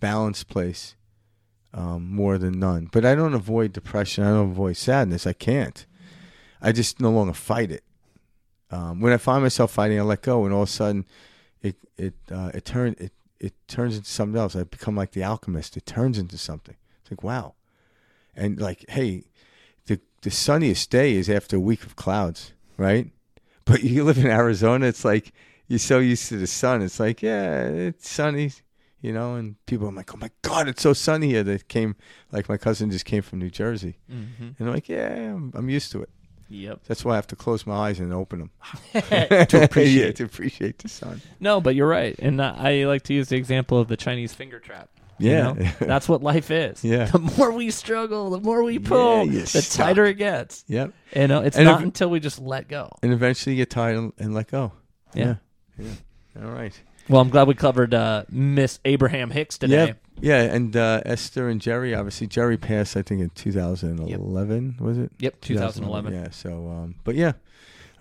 balanced 0.00 0.48
place 0.48 0.94
um, 1.78 2.10
more 2.10 2.38
than 2.38 2.58
none. 2.58 2.88
But 2.90 3.04
I 3.04 3.14
don't 3.14 3.34
avoid 3.34 3.72
depression. 3.72 4.24
I 4.24 4.30
don't 4.30 4.50
avoid 4.50 4.76
sadness. 4.76 5.26
I 5.28 5.32
can't. 5.32 5.86
I 6.60 6.72
just 6.72 7.00
no 7.00 7.10
longer 7.10 7.32
fight 7.32 7.70
it. 7.70 7.84
Um, 8.70 9.00
when 9.00 9.12
I 9.12 9.16
find 9.16 9.44
myself 9.44 9.70
fighting, 9.70 9.98
I 9.98 10.02
let 10.02 10.22
go, 10.22 10.44
and 10.44 10.52
all 10.52 10.64
of 10.64 10.68
a 10.68 10.72
sudden, 10.72 11.06
it 11.62 11.76
it 11.96 12.14
uh, 12.32 12.50
it 12.52 12.64
turns 12.64 12.96
it 12.98 13.12
it 13.38 13.54
turns 13.68 13.96
into 13.96 14.10
something 14.10 14.38
else. 14.38 14.56
I 14.56 14.64
become 14.64 14.96
like 14.96 15.12
the 15.12 15.22
alchemist. 15.22 15.76
It 15.76 15.86
turns 15.86 16.18
into 16.18 16.36
something. 16.36 16.74
It's 17.00 17.12
like 17.12 17.22
wow, 17.22 17.54
and 18.34 18.60
like 18.60 18.84
hey, 18.88 19.24
the 19.86 20.00
the 20.22 20.32
sunniest 20.32 20.90
day 20.90 21.14
is 21.14 21.30
after 21.30 21.56
a 21.56 21.60
week 21.60 21.84
of 21.84 21.94
clouds, 21.94 22.52
right? 22.76 23.08
But 23.64 23.84
you 23.84 24.02
live 24.02 24.18
in 24.18 24.26
Arizona, 24.26 24.86
it's 24.86 25.04
like 25.04 25.32
you're 25.68 25.78
so 25.78 25.98
used 25.98 26.28
to 26.30 26.38
the 26.38 26.46
sun. 26.46 26.82
It's 26.82 26.98
like 26.98 27.22
yeah, 27.22 27.62
it's 27.68 28.10
sunny, 28.10 28.50
you 29.00 29.12
know. 29.12 29.34
And 29.34 29.56
people 29.66 29.88
are 29.88 29.92
like, 29.92 30.14
oh 30.14 30.18
my 30.18 30.30
god, 30.42 30.68
it's 30.68 30.82
so 30.82 30.92
sunny 30.92 31.28
here. 31.28 31.42
They 31.42 31.58
came 31.58 31.96
like 32.32 32.48
my 32.48 32.56
cousin 32.56 32.90
just 32.90 33.04
came 33.04 33.22
from 33.22 33.38
New 33.40 33.50
Jersey, 33.50 33.98
Mm-hmm. 34.10 34.42
and 34.58 34.68
I'm 34.68 34.72
like, 34.74 34.88
yeah, 34.88 35.12
I'm, 35.34 35.52
I'm 35.54 35.68
used 35.68 35.92
to 35.92 36.02
it. 36.02 36.10
Yep. 36.50 36.80
That's 36.86 37.04
why 37.04 37.12
I 37.12 37.16
have 37.16 37.26
to 37.26 37.36
close 37.36 37.66
my 37.66 37.76
eyes 37.76 38.00
and 38.00 38.10
open 38.12 38.38
them 38.38 38.50
to 39.02 39.64
appreciate. 39.64 40.06
yeah, 40.06 40.12
to 40.12 40.24
appreciate 40.24 40.78
the 40.78 40.88
sun. 40.88 41.20
No, 41.40 41.60
but 41.60 41.74
you're 41.74 41.86
right, 41.88 42.16
and 42.18 42.40
I 42.40 42.84
like 42.86 43.02
to 43.04 43.14
use 43.14 43.28
the 43.28 43.36
example 43.36 43.78
of 43.78 43.88
the 43.88 43.98
Chinese 43.98 44.32
finger 44.32 44.58
trap. 44.58 44.88
you 45.18 45.30
Yeah. 45.30 45.52
know? 45.52 45.54
that's 45.80 46.08
what 46.08 46.22
life 46.22 46.50
is. 46.50 46.82
Yeah. 46.82 47.04
The 47.06 47.18
more 47.18 47.52
we 47.52 47.70
struggle, 47.70 48.30
the 48.30 48.40
more 48.40 48.62
we 48.62 48.78
pull, 48.78 49.26
you 49.26 49.40
the 49.42 49.46
suck. 49.46 49.86
tighter 49.88 50.06
it 50.06 50.14
gets. 50.14 50.64
Yep. 50.68 50.94
You 51.14 51.26
know, 51.28 51.42
it's 51.42 51.56
And 51.58 51.66
not 51.66 51.80
if- 51.80 51.84
until 51.84 52.08
we 52.08 52.18
just 52.18 52.38
let 52.40 52.66
go. 52.66 52.88
And 53.02 53.12
eventually 53.12 53.54
you 53.54 53.60
get 53.62 53.68
tired 53.68 53.96
and, 53.98 54.12
and 54.18 54.32
let 54.32 54.50
go. 54.50 54.72
Yeah. 55.12 55.34
Yeah. 55.78 55.90
yeah. 56.34 56.44
All 56.46 56.50
right. 56.52 56.72
Well, 57.08 57.20
I'm 57.22 57.30
glad 57.30 57.48
we 57.48 57.54
covered 57.54 57.94
uh, 57.94 58.24
Miss 58.30 58.80
Abraham 58.84 59.30
Hicks 59.30 59.56
today. 59.58 59.96
Yeah. 60.20 60.42
Yeah. 60.44 60.54
And 60.54 60.76
uh, 60.76 61.00
Esther 61.06 61.48
and 61.48 61.60
Jerry, 61.60 61.94
obviously, 61.94 62.26
Jerry 62.26 62.56
passed, 62.56 62.96
I 62.96 63.02
think, 63.02 63.20
in 63.20 63.30
2011, 63.30 64.76
was 64.80 64.98
it? 64.98 65.10
Yep, 65.18 65.40
2011. 65.40 66.12
Yeah. 66.12 66.28
So, 66.30 66.68
um, 66.68 66.96
but 67.04 67.14
yeah. 67.14 67.32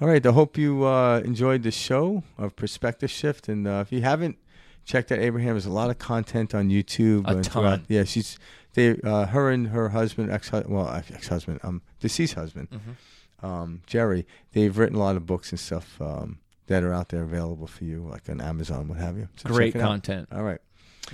All 0.02 0.08
right. 0.08 0.26
I 0.26 0.32
hope 0.32 0.58
you 0.58 0.86
uh, 0.86 1.22
enjoyed 1.24 1.64
the 1.64 1.72
show 1.72 2.24
of 2.38 2.56
Perspective 2.56 3.10
Shift. 3.10 3.48
And 3.48 3.68
uh, 3.68 3.80
if 3.86 3.92
you 3.92 4.02
haven't 4.02 4.38
checked 4.86 5.12
out 5.12 5.20
Abraham, 5.20 5.54
there's 5.54 5.66
a 5.66 5.72
lot 5.72 5.90
of 5.90 5.98
content 6.00 6.54
on 6.54 6.70
YouTube. 6.70 7.26
A 7.28 7.32
and 7.38 7.44
ton. 7.44 7.86
Yeah. 7.88 8.04
She's, 8.04 8.38
they, 8.74 9.00
uh, 9.04 9.28
her 9.28 9.50
and 9.50 9.68
her 9.70 9.90
husband, 9.90 10.32
ex, 10.32 10.52
well, 10.52 10.90
ex 11.14 11.28
husband, 11.30 11.60
um, 11.64 11.82
deceased 12.00 12.34
husband, 12.36 12.68
Mm-hmm. 12.72 13.46
um, 13.46 13.82
Jerry, 13.88 14.26
they've 14.52 14.78
written 14.78 14.98
a 14.98 15.00
lot 15.00 15.16
of 15.16 15.26
books 15.26 15.52
and 15.52 15.60
stuff 15.60 16.00
um, 16.02 16.40
that 16.68 16.84
are 16.84 16.94
out 16.94 17.10
there 17.10 17.24
available 17.24 17.68
for 17.68 17.84
you, 17.84 18.08
like 18.10 18.30
on 18.30 18.40
Amazon, 18.42 18.88
what 18.88 18.98
have 18.98 19.18
you. 19.18 19.28
So 19.38 19.50
Great 19.50 19.76
out. 19.76 19.82
content. 19.82 20.28
All 20.32 20.44
right. 20.44 20.60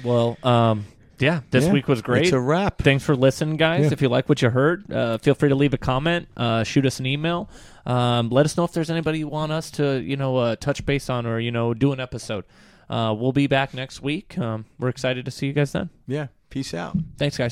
Well, 0.03 0.37
um, 0.43 0.85
yeah, 1.19 1.41
this 1.51 1.65
Yeah. 1.65 1.71
week 1.73 1.87
was 1.87 2.01
great. 2.01 2.23
It's 2.23 2.31
a 2.33 2.39
wrap. 2.39 2.79
Thanks 2.81 3.03
for 3.03 3.15
listening, 3.15 3.57
guys. 3.57 3.85
Yeah. 3.85 3.93
If 3.93 4.01
you 4.01 4.09
like 4.09 4.27
what 4.27 4.41
you 4.41 4.49
heard, 4.49 4.91
uh, 4.91 5.17
feel 5.19 5.35
free 5.35 5.49
to 5.49 5.55
leave 5.55 5.73
a 5.73 5.77
comment, 5.77 6.27
uh, 6.35 6.63
shoot 6.63 6.85
us 6.85 6.99
an 6.99 7.05
email. 7.05 7.49
Um, 7.85 8.29
let 8.29 8.45
us 8.45 8.57
know 8.57 8.63
if 8.63 8.71
there's 8.73 8.89
anybody 8.89 9.19
you 9.19 9.27
want 9.27 9.51
us 9.51 9.69
to, 9.71 10.01
you 10.01 10.17
know, 10.17 10.37
uh, 10.37 10.55
touch 10.55 10.85
base 10.85 11.09
on 11.09 11.25
or 11.25 11.39
you 11.39 11.51
know 11.51 11.73
do 11.73 11.91
an 11.93 11.99
episode. 11.99 12.45
Uh, 12.89 13.15
we'll 13.17 13.31
be 13.31 13.47
back 13.47 13.73
next 13.73 14.01
week. 14.01 14.37
Um, 14.37 14.65
we're 14.79 14.89
excited 14.89 15.25
to 15.25 15.31
see 15.31 15.47
you 15.47 15.53
guys 15.53 15.71
then. 15.71 15.89
Yeah. 16.07 16.27
Peace 16.49 16.73
out. 16.73 16.95
Thanks, 17.17 17.37
guys. 17.37 17.41